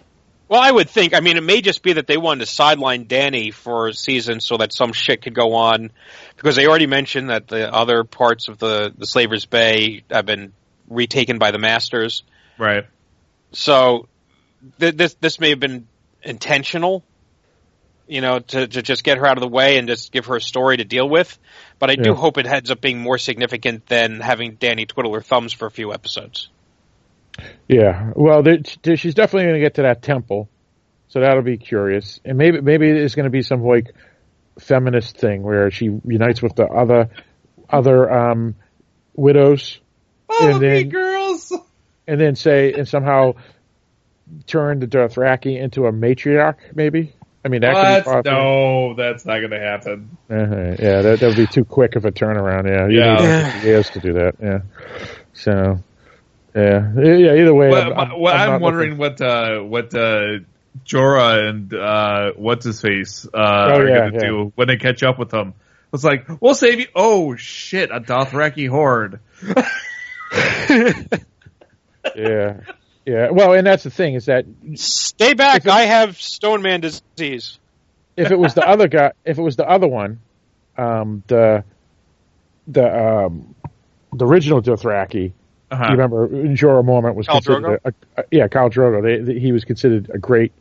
Well, 0.49 0.61
I 0.61 0.71
would 0.71 0.89
think. 0.89 1.13
I 1.13 1.19
mean, 1.19 1.35
it 1.35 1.43
may 1.43 1.59
just 1.61 1.83
be 1.83 1.93
that 1.93 2.07
they 2.07 2.15
wanted 2.15 2.41
to 2.41 2.45
sideline 2.45 3.05
Dany 3.05 3.53
for 3.53 3.89
a 3.89 3.93
season 3.93 4.39
so 4.39 4.57
that 4.57 4.71
some 4.71 4.93
shit 4.93 5.21
could 5.21 5.33
go 5.33 5.55
on, 5.55 5.91
because 6.37 6.55
they 6.55 6.67
already 6.67 6.87
mentioned 6.87 7.29
that 7.29 7.49
the 7.49 7.73
other 7.73 8.05
parts 8.05 8.47
of 8.47 8.57
the 8.57 8.93
the 8.97 9.05
Slaver's 9.05 9.45
Bay 9.45 10.03
have 10.09 10.25
been 10.25 10.53
retaken 10.89 11.37
by 11.37 11.51
the 11.51 11.57
Masters. 11.57 12.23
Right. 12.57 12.85
So 13.51 14.07
th- 14.79 14.95
this 14.95 15.15
this 15.15 15.37
may 15.39 15.49
have 15.49 15.59
been 15.59 15.85
intentional, 16.23 17.03
you 18.07 18.21
know, 18.21 18.39
to 18.39 18.67
to 18.67 18.81
just 18.81 19.03
get 19.03 19.17
her 19.17 19.25
out 19.25 19.37
of 19.37 19.41
the 19.41 19.47
way 19.47 19.77
and 19.77 19.87
just 19.87 20.11
give 20.11 20.25
her 20.27 20.35
a 20.35 20.41
story 20.41 20.77
to 20.77 20.85
deal 20.85 21.07
with. 21.07 21.37
But 21.79 21.89
I 21.89 21.93
yeah. 21.93 22.03
do 22.03 22.13
hope 22.13 22.37
it 22.37 22.45
ends 22.45 22.71
up 22.71 22.81
being 22.81 22.99
more 22.99 23.17
significant 23.17 23.87
than 23.87 24.19
having 24.19 24.57
Dany 24.57 24.87
twiddle 24.87 25.13
her 25.13 25.21
thumbs 25.21 25.53
for 25.53 25.65
a 25.65 25.71
few 25.71 25.93
episodes. 25.93 26.49
Yeah, 27.67 28.13
well, 28.15 28.43
she's 28.43 29.13
definitely 29.13 29.43
going 29.43 29.55
to 29.55 29.59
get 29.59 29.75
to 29.75 29.83
that 29.83 30.01
temple, 30.01 30.49
so 31.09 31.19
that'll 31.19 31.43
be 31.43 31.57
curious. 31.57 32.19
And 32.25 32.37
maybe 32.37 32.61
maybe 32.61 32.89
it's 32.89 33.15
going 33.15 33.25
to 33.25 33.29
be 33.29 33.41
some 33.43 33.63
like 33.63 33.93
feminist 34.59 35.17
thing 35.17 35.43
where 35.43 35.69
she 35.69 35.85
unites 35.85 36.41
with 36.41 36.55
the 36.55 36.65
other 36.65 37.09
other 37.69 38.11
um, 38.11 38.55
widows, 39.13 39.79
Follow 40.27 40.53
and 40.53 40.61
then, 40.61 40.71
me, 40.71 40.83
girls, 40.85 41.53
and 42.07 42.19
then 42.19 42.35
say 42.35 42.73
and 42.73 42.87
somehow 42.87 43.33
turn 44.45 44.79
the 44.79 44.87
Dothraki 44.87 45.59
into 45.61 45.85
a 45.85 45.91
matriarch, 45.91 46.57
maybe. 46.73 47.13
I 47.47 47.49
mean, 47.49 47.61
that 47.61 48.05
what? 48.05 48.25
No, 48.25 48.93
that's 48.93 49.25
not 49.25 49.37
going 49.37 49.51
to 49.51 49.59
happen. 49.59 50.17
Uh-huh. 50.29 50.75
Yeah, 50.77 51.01
that, 51.01 51.21
would 51.21 51.37
be 51.37 51.47
too 51.47 51.63
quick 51.63 51.95
of 51.95 52.03
a 52.03 52.11
turnaround. 52.11 52.67
Yeah, 52.67 52.87
you 52.89 52.99
yeah. 52.99 53.63
years 53.63 53.89
to 53.91 54.01
do 54.01 54.11
that. 54.13 54.35
Yeah. 54.41 54.59
So, 55.31 55.81
yeah, 56.53 56.91
yeah. 56.97 57.35
Either 57.35 57.53
way, 57.53 57.69
well, 57.69 57.93
I'm, 57.93 58.11
I'm, 58.11 58.19
well, 58.19 58.35
I'm, 58.35 58.49
I'm 58.55 58.61
wondering 58.61 58.97
looking... 58.97 59.19
what 59.19 59.21
uh, 59.21 59.59
what 59.61 59.95
uh, 59.95 60.39
Jorah 60.85 61.47
and 61.47 61.73
uh, 61.73 62.33
what's 62.35 62.65
his 62.65 62.81
face 62.81 63.25
uh, 63.25 63.29
oh, 63.37 63.39
are 63.39 63.87
yeah, 63.87 63.97
going 63.97 64.11
to 64.11 64.17
yeah. 64.17 64.27
do 64.27 64.51
when 64.55 64.67
they 64.67 64.75
catch 64.75 65.03
up 65.03 65.17
with 65.17 65.29
them. 65.29 65.53
It's 65.93 66.03
like 66.03 66.27
we'll 66.41 66.53
save 66.53 66.81
you. 66.81 66.87
Oh 66.93 67.37
shit, 67.37 67.91
a 67.91 68.01
Dothraki 68.01 68.67
horde. 68.67 69.21
yeah, 72.13 72.59
yeah. 73.07 73.29
Well, 73.31 73.53
and 73.53 73.65
that's 73.65 73.83
the 73.83 73.89
thing 73.89 74.13
is 74.13 74.25
that 74.25 74.45
stay 74.75 75.33
back. 75.33 75.65
It, 75.65 75.71
I 75.71 75.83
have 75.83 76.21
Stone 76.21 76.61
Man 76.61 76.81
disease. 76.81 77.59
if 78.15 78.31
it 78.31 78.37
was 78.37 78.53
the 78.53 78.67
other 78.67 78.87
guy, 78.87 79.13
if 79.25 79.37
it 79.37 79.41
was 79.41 79.55
the 79.55 79.67
other 79.67 79.87
one, 79.87 80.19
um, 80.77 81.23
the 81.27 81.63
the 82.67 83.25
um, 83.25 83.55
the 84.13 84.25
original 84.25 84.61
Dothraki 84.61 85.33
uh-huh. 85.69 85.83
You 85.83 85.91
remember 85.91 86.27
Jorah 86.29 86.85
Mormont 86.85 87.15
was 87.15 87.27
Khal 87.27 87.43
considered 87.43 87.81
a, 87.83 87.93
a, 88.15 88.23
yeah, 88.31 88.47
Khal 88.47 88.71
Drogo. 88.71 89.03
They, 89.03 89.33
they, 89.33 89.39
he 89.39 89.51
was 89.51 89.65
considered 89.65 90.09
a 90.13 90.17
great 90.17 90.53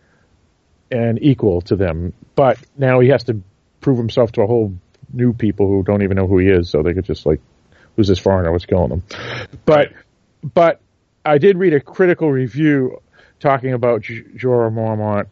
and 0.90 1.22
equal 1.22 1.60
to 1.62 1.76
them, 1.76 2.12
but 2.34 2.58
now 2.76 3.00
he 3.00 3.08
has 3.08 3.24
to 3.24 3.40
prove 3.80 3.98
himself 3.98 4.32
to 4.32 4.42
a 4.42 4.46
whole 4.46 4.74
new 5.12 5.32
people 5.32 5.68
who 5.68 5.84
don't 5.84 6.02
even 6.02 6.16
know 6.16 6.26
who 6.26 6.38
he 6.38 6.48
is, 6.48 6.70
so 6.70 6.82
they 6.82 6.92
could 6.92 7.04
just 7.04 7.24
like, 7.24 7.40
who's 7.94 8.08
this 8.08 8.18
foreigner? 8.18 8.50
What's 8.50 8.66
killing 8.66 8.90
him? 8.90 9.02
But 9.64 9.92
but 10.42 10.80
I 11.26 11.38
did 11.38 11.58
read 11.58 11.74
a 11.74 11.80
critical 11.80 12.30
review 12.30 13.02
talking 13.40 13.72
about 13.72 14.02
J- 14.02 14.22
Jorah 14.22 14.72
Mormont 14.72 15.26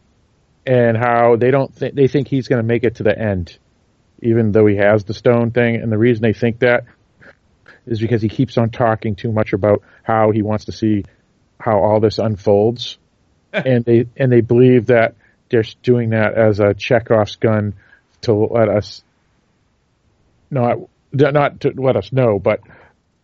and 0.67 0.97
how 0.97 1.37
they 1.37 1.53
don't 1.53 1.73
think 1.73 1.95
they 1.95 2.09
think 2.09 2.27
he's 2.27 2.49
going 2.49 2.61
to 2.61 2.67
make 2.67 2.83
it 2.83 2.97
to 2.97 3.05
the 3.05 3.17
end, 3.17 3.57
even 4.21 4.51
though 4.51 4.67
he 4.67 4.77
has 4.77 5.05
the 5.05 5.15
stone 5.15 5.53
thing. 5.53 5.77
And 5.77 5.93
the 5.93 5.99
reason 5.99 6.23
they 6.23 6.33
think 6.33 6.59
that 6.61 6.85
is 7.87 8.01
because 8.01 8.23
he 8.23 8.29
keeps 8.29 8.59
on 8.59 8.71
talking 8.71 9.15
too 9.15 9.31
much 9.31 9.53
about 9.53 9.83
how 10.03 10.33
he 10.33 10.43
wants 10.43 10.65
to 10.65 10.73
see 10.73 11.05
how 11.61 11.79
all 11.79 12.01
this 12.01 12.19
unfolds, 12.19 12.99
and 13.53 13.85
they 13.85 14.07
and 14.17 14.33
they 14.33 14.41
believe 14.41 14.87
that 14.87 15.15
they're 15.49 15.65
doing 15.83 16.11
that 16.11 16.35
as 16.35 16.59
a 16.59 16.75
Chekhov's 16.75 17.37
gun 17.37 17.75
to 18.23 18.35
let 18.35 18.69
us 18.69 19.05
not 20.51 20.79
not 21.13 21.61
to 21.61 21.73
let 21.77 21.97
us 21.97 22.13
know, 22.13 22.41
but 22.41 22.61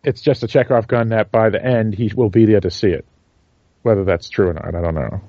it's 0.03 0.21
just 0.21 0.43
a 0.43 0.47
Chekhov 0.47 0.87
gun 0.87 1.09
that 1.09 1.31
by 1.31 1.49
the 1.49 1.63
end 1.63 1.93
he 1.95 2.11
will 2.15 2.29
be 2.29 2.45
there 2.45 2.59
to 2.61 2.71
see 2.71 2.89
it. 2.89 3.05
Whether 3.83 4.03
that's 4.03 4.29
true 4.29 4.49
or 4.49 4.53
not, 4.53 4.75
I 4.75 4.81
don't 4.81 4.95
know. 4.95 5.21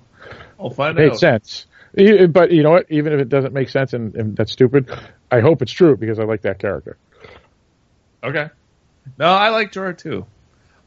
I'll 0.60 0.70
find 0.70 0.98
It 0.98 1.02
made 1.02 1.12
out. 1.12 1.18
sense. 1.18 1.66
But 1.94 2.50
you 2.52 2.62
know 2.62 2.70
what? 2.70 2.86
Even 2.90 3.12
if 3.12 3.20
it 3.20 3.28
doesn't 3.28 3.52
make 3.52 3.68
sense 3.68 3.92
and, 3.92 4.14
and 4.14 4.36
that's 4.36 4.52
stupid, 4.52 4.90
I 5.30 5.40
hope 5.40 5.60
it's 5.62 5.72
true 5.72 5.96
because 5.96 6.18
I 6.18 6.24
like 6.24 6.42
that 6.42 6.58
character. 6.58 6.96
Okay. 8.24 8.48
No, 9.18 9.26
I 9.26 9.48
like 9.50 9.72
Jorah 9.72 9.96
too. 9.96 10.26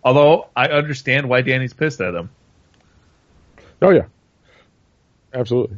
Although 0.04 0.48
I 0.56 0.68
understand 0.68 1.28
why 1.30 1.42
Dany's 1.42 1.74
pissed 1.74 2.00
at 2.02 2.14
him. 2.16 2.30
Oh 3.82 3.90
yeah, 3.92 4.06
absolutely. 5.34 5.78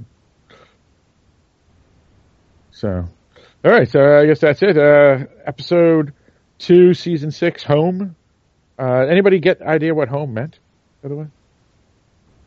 So, 2.71 3.07
all 3.65 3.71
right. 3.71 3.89
So 3.89 4.19
I 4.19 4.25
guess 4.27 4.39
that's 4.39 4.61
it. 4.61 4.77
Uh, 4.77 5.25
episode 5.45 6.13
two, 6.59 6.93
season 6.93 7.31
six, 7.31 7.63
home. 7.63 8.15
Uh, 8.79 9.05
anybody 9.09 9.39
get 9.39 9.61
idea 9.61 9.93
what 9.93 10.07
home 10.07 10.33
meant? 10.33 10.59
By 11.01 11.09
the 11.09 11.15
way, 11.15 11.27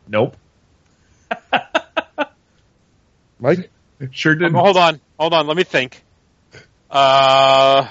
Nope. 0.07 0.35
Mike. 3.39 3.69
Sure 4.11 4.35
didn't. 4.35 4.55
hold 4.55 4.77
on, 4.77 4.99
hold 5.19 5.33
on. 5.33 5.47
Let 5.47 5.55
me 5.57 5.63
think. 5.63 6.03
Uh, 6.89 7.87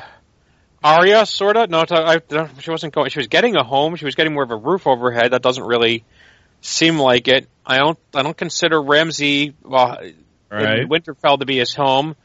Arya, 0.83 1.27
sorta. 1.27 1.67
No, 1.69 1.85
t- 1.85 1.95
I, 1.95 2.19
she 2.59 2.71
wasn't 2.71 2.95
going. 2.95 3.11
She 3.11 3.19
was 3.19 3.29
getting 3.29 3.57
a 3.57 3.63
home. 3.63 3.97
She 3.97 4.05
was 4.05 4.15
getting 4.15 4.33
more 4.33 4.43
of 4.43 4.51
a 4.51 4.57
roof 4.57 4.87
overhead. 4.87 5.33
That 5.33 5.43
doesn't 5.43 5.65
really 5.65 6.05
seem 6.63 6.99
like 6.99 7.29
it. 7.29 7.49
I 7.65 7.79
don't. 7.79 7.99
I 8.15 8.23
don't 8.23 8.37
consider 8.37 8.81
Ramsay 8.81 9.55
well, 9.63 9.99
right. 10.51 10.89
Winterfell 10.89 11.39
to 11.39 11.47
be 11.47 11.59
his 11.59 11.75
home. 11.75 12.17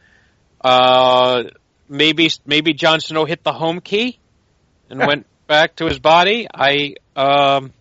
Uh, 0.61 1.43
maybe 1.89 2.29
maybe 2.45 2.73
Jon 2.73 2.99
Snow 2.99 3.25
hit 3.25 3.43
the 3.43 3.53
home 3.53 3.81
key 3.81 4.19
and 4.89 4.99
went 4.99 5.25
back 5.47 5.75
to 5.77 5.85
his 5.85 5.99
body. 5.99 6.47
I 6.53 6.95
um, 7.15 7.73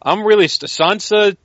I'm 0.00 0.24
really 0.24 0.46
Sansa. 0.46 1.36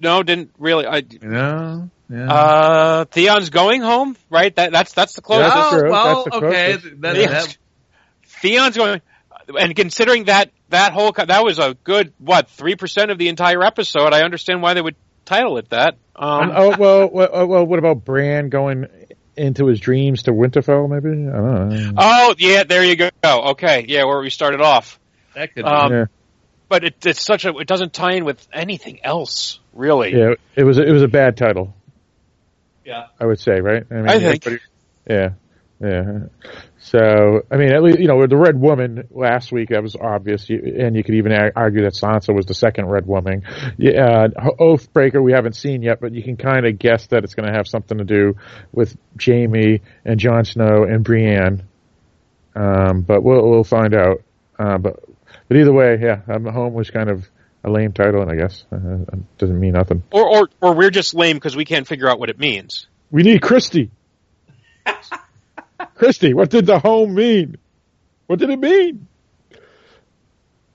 No, 0.00 0.22
didn't 0.22 0.50
really. 0.58 0.86
I 0.86 1.02
No. 1.20 1.90
Yeah. 2.08 2.30
uh, 2.30 3.04
Theon's 3.06 3.48
going 3.48 3.80
home, 3.80 4.16
right? 4.28 4.54
That 4.54 4.70
that's 4.70 4.92
that's 4.92 5.14
the 5.14 5.22
closest. 5.22 5.54
that's 5.54 5.72
oh, 5.72 5.78
true. 5.78 5.90
well, 5.90 6.24
That's 6.24 6.36
the 6.36 6.46
okay. 6.46 6.72
closest. 6.72 7.00
That, 7.00 7.16
Yeah. 7.16 7.28
that, 7.28 7.56
Theon's 8.42 8.76
going, 8.76 9.00
and 9.58 9.74
considering 9.74 10.24
that 10.24 10.50
that 10.68 10.92
whole 10.92 11.12
that 11.12 11.42
was 11.44 11.58
a 11.58 11.74
good 11.84 12.12
what 12.18 12.50
three 12.50 12.76
percent 12.76 13.10
of 13.10 13.18
the 13.18 13.28
entire 13.28 13.62
episode, 13.62 14.12
I 14.12 14.22
understand 14.22 14.60
why 14.60 14.74
they 14.74 14.82
would 14.82 14.96
title 15.24 15.56
it 15.58 15.70
that. 15.70 15.94
Um, 16.14 16.42
And, 16.42 16.52
oh 16.54 16.76
well, 16.78 17.10
well, 17.10 17.28
oh, 17.32 17.46
well, 17.46 17.64
what 17.64 17.78
about 17.78 18.04
Bran 18.04 18.50
going 18.50 18.88
into 19.36 19.66
his 19.66 19.80
dreams 19.80 20.24
to 20.24 20.32
Winterfell? 20.32 20.88
Maybe 20.88 21.28
I 21.28 21.36
don't 21.36 21.68
know. 21.68 21.92
oh 21.96 22.34
yeah, 22.38 22.64
there 22.64 22.84
you 22.84 22.96
go. 22.96 23.10
Okay, 23.24 23.84
yeah, 23.88 24.04
where 24.04 24.20
we 24.20 24.30
started 24.30 24.60
off. 24.60 24.98
that 25.34 25.54
could 25.54 25.64
Um, 25.64 25.92
yeah, 25.92 26.04
But 26.68 26.84
it, 26.84 27.06
it's 27.06 27.24
such 27.24 27.44
a 27.44 27.56
it 27.56 27.66
doesn't 27.66 27.92
tie 27.92 28.12
in 28.14 28.24
with 28.24 28.46
anything 28.52 29.00
else, 29.04 29.60
really. 29.72 30.12
yeah, 30.16 30.34
it 30.54 30.64
was 30.64 30.78
it 30.78 30.90
was 30.90 31.02
a 31.02 31.08
bad 31.08 31.36
title. 31.36 31.74
Yeah. 32.84 33.06
I 33.20 33.26
would 33.26 33.38
say, 33.38 33.60
right? 33.60 33.84
I, 33.90 33.94
mean, 33.94 34.08
I 34.08 34.18
think. 34.18 34.60
Yeah, 35.08 35.30
yeah. 35.82 36.18
So, 36.78 37.42
I 37.50 37.56
mean, 37.56 37.72
at 37.72 37.82
least 37.82 37.98
you 37.98 38.06
know, 38.06 38.16
with 38.16 38.30
the 38.30 38.36
Red 38.36 38.60
Woman 38.60 39.08
last 39.10 39.52
week, 39.52 39.70
that 39.70 39.82
was 39.82 39.96
obvious, 39.96 40.48
and 40.48 40.96
you 40.96 41.02
could 41.02 41.14
even 41.14 41.32
argue 41.32 41.82
that 41.82 41.94
Sansa 41.94 42.34
was 42.34 42.46
the 42.46 42.54
second 42.54 42.86
Red 42.86 43.06
Woman. 43.06 43.42
Yeah, 43.78 44.28
uh, 44.36 44.50
Oathbreaker 44.60 45.22
we 45.22 45.32
haven't 45.32 45.56
seen 45.56 45.82
yet, 45.82 46.00
but 46.00 46.12
you 46.12 46.22
can 46.22 46.36
kind 46.36 46.66
of 46.66 46.78
guess 46.78 47.06
that 47.08 47.24
it's 47.24 47.34
going 47.34 47.48
to 47.48 47.54
have 47.54 47.66
something 47.66 47.98
to 47.98 48.04
do 48.04 48.36
with 48.72 48.96
Jaime 49.20 49.80
and 50.04 50.18
Jon 50.18 50.44
Snow 50.44 50.84
and 50.84 51.04
Brienne. 51.04 51.64
Um, 52.54 53.02
but 53.02 53.22
we'll 53.22 53.48
we'll 53.48 53.64
find 53.64 53.94
out. 53.94 54.22
Uh, 54.58 54.78
but 54.78 55.04
but 55.48 55.56
either 55.56 55.72
way, 55.72 55.98
yeah, 56.00 56.20
um, 56.28 56.44
Home 56.44 56.74
was 56.74 56.90
kind 56.90 57.10
of 57.10 57.28
a 57.64 57.70
lame 57.70 57.92
title, 57.92 58.22
and 58.22 58.30
I 58.30 58.36
guess 58.36 58.64
uh, 58.72 58.76
it 58.76 59.38
doesn't 59.38 59.58
mean 59.58 59.72
nothing. 59.72 60.02
Or 60.12 60.26
or 60.26 60.48
or 60.60 60.74
we're 60.74 60.90
just 60.90 61.14
lame 61.14 61.36
because 61.36 61.56
we 61.56 61.64
can't 61.64 61.86
figure 61.86 62.08
out 62.08 62.18
what 62.18 62.28
it 62.28 62.38
means. 62.38 62.86
We 63.10 63.22
need 63.22 63.40
Christy. 63.40 63.90
Christy, 66.02 66.34
what 66.34 66.50
did 66.50 66.66
the 66.66 66.80
home 66.80 67.14
mean? 67.14 67.58
What 68.26 68.40
did 68.40 68.50
it 68.50 68.58
mean? 68.58 69.06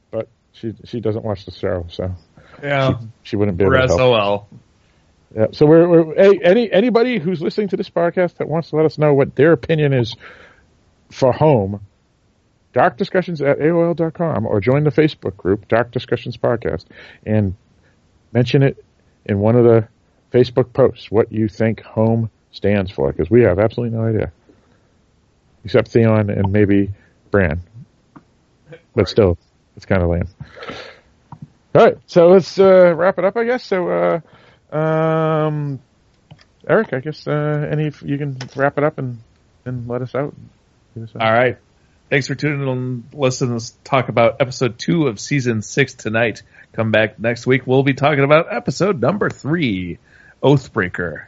But 0.09 0.29
she 0.53 0.73
she 0.85 1.01
doesn't 1.01 1.25
watch 1.25 1.43
the 1.43 1.51
show, 1.51 1.85
so 1.89 2.15
Yeah. 2.63 2.99
she 3.23 3.35
wouldn't 3.35 3.57
be 3.57 3.65
able 3.65 3.73
to 3.73 3.97
help. 3.97 4.47
Yeah. 5.35 5.47
So 5.51 5.65
we're, 5.65 5.85
we're 5.85 6.13
any 6.15 6.71
anybody 6.71 7.19
who's 7.19 7.41
listening 7.41 7.67
to 7.69 7.75
this 7.77 7.89
podcast 7.89 8.35
that 8.37 8.47
wants 8.47 8.69
to 8.69 8.77
let 8.77 8.85
us 8.85 8.97
know 8.97 9.13
what 9.13 9.35
their 9.35 9.51
opinion 9.51 9.91
is 9.91 10.15
for 11.11 11.33
home, 11.33 11.81
dark 12.71 12.95
discussions 12.97 13.41
at 13.41 13.59
AOL.com 13.59 14.45
or 14.45 14.61
join 14.61 14.85
the 14.85 14.91
Facebook 14.91 15.35
group, 15.35 15.67
Dark 15.67 15.91
Discussions 15.91 16.37
Podcast, 16.37 16.85
and 17.25 17.53
mention 18.31 18.63
it 18.63 18.81
in 19.25 19.39
one 19.39 19.57
of 19.57 19.65
the 19.65 19.89
Facebook 20.31 20.71
posts 20.71 21.11
what 21.11 21.33
you 21.33 21.49
think 21.49 21.81
home 21.81 22.29
stands 22.51 22.91
for, 22.91 23.11
because 23.11 23.29
we 23.29 23.41
have 23.41 23.59
absolutely 23.59 23.97
no 23.97 24.05
idea. 24.05 24.31
Except 25.67 25.89
Theon 25.89 26.29
and 26.29 26.49
maybe 26.53 26.93
Bran. 27.29 27.59
But 28.95 29.09
still, 29.09 29.37
it's 29.75 29.85
kind 29.85 30.01
of 30.01 30.09
lame. 30.09 30.29
All 31.75 31.83
right, 31.85 31.97
so 32.05 32.29
let's 32.29 32.57
uh, 32.57 32.95
wrap 32.95 33.19
it 33.19 33.25
up, 33.25 33.35
I 33.35 33.43
guess. 33.43 33.65
So, 33.65 34.21
uh, 34.71 34.73
um, 34.73 35.81
Eric, 36.65 36.93
I 36.93 37.01
guess 37.01 37.27
uh, 37.27 37.67
any 37.69 37.91
you 38.05 38.17
can 38.17 38.37
wrap 38.55 38.77
it 38.77 38.85
up 38.85 38.97
and, 38.97 39.17
and 39.65 39.89
let 39.89 40.01
us 40.01 40.15
out. 40.15 40.33
Get 40.95 41.03
us 41.03 41.09
out. 41.17 41.21
All 41.21 41.33
right. 41.33 41.57
Thanks 42.09 42.27
for 42.27 42.35
tuning 42.35 42.61
in 42.61 42.69
and 42.69 43.03
listening 43.11 43.49
to 43.49 43.55
us 43.57 43.77
talk 43.83 44.07
about 44.07 44.37
episode 44.39 44.79
two 44.79 45.07
of 45.07 45.19
season 45.19 45.61
six 45.61 45.95
tonight. 45.95 46.43
Come 46.71 46.91
back 46.93 47.19
next 47.19 47.45
week. 47.45 47.67
We'll 47.67 47.83
be 47.83 47.93
talking 47.93 48.23
about 48.23 48.53
episode 48.55 49.01
number 49.01 49.29
three, 49.29 49.99
Oathbreaker. 50.41 51.25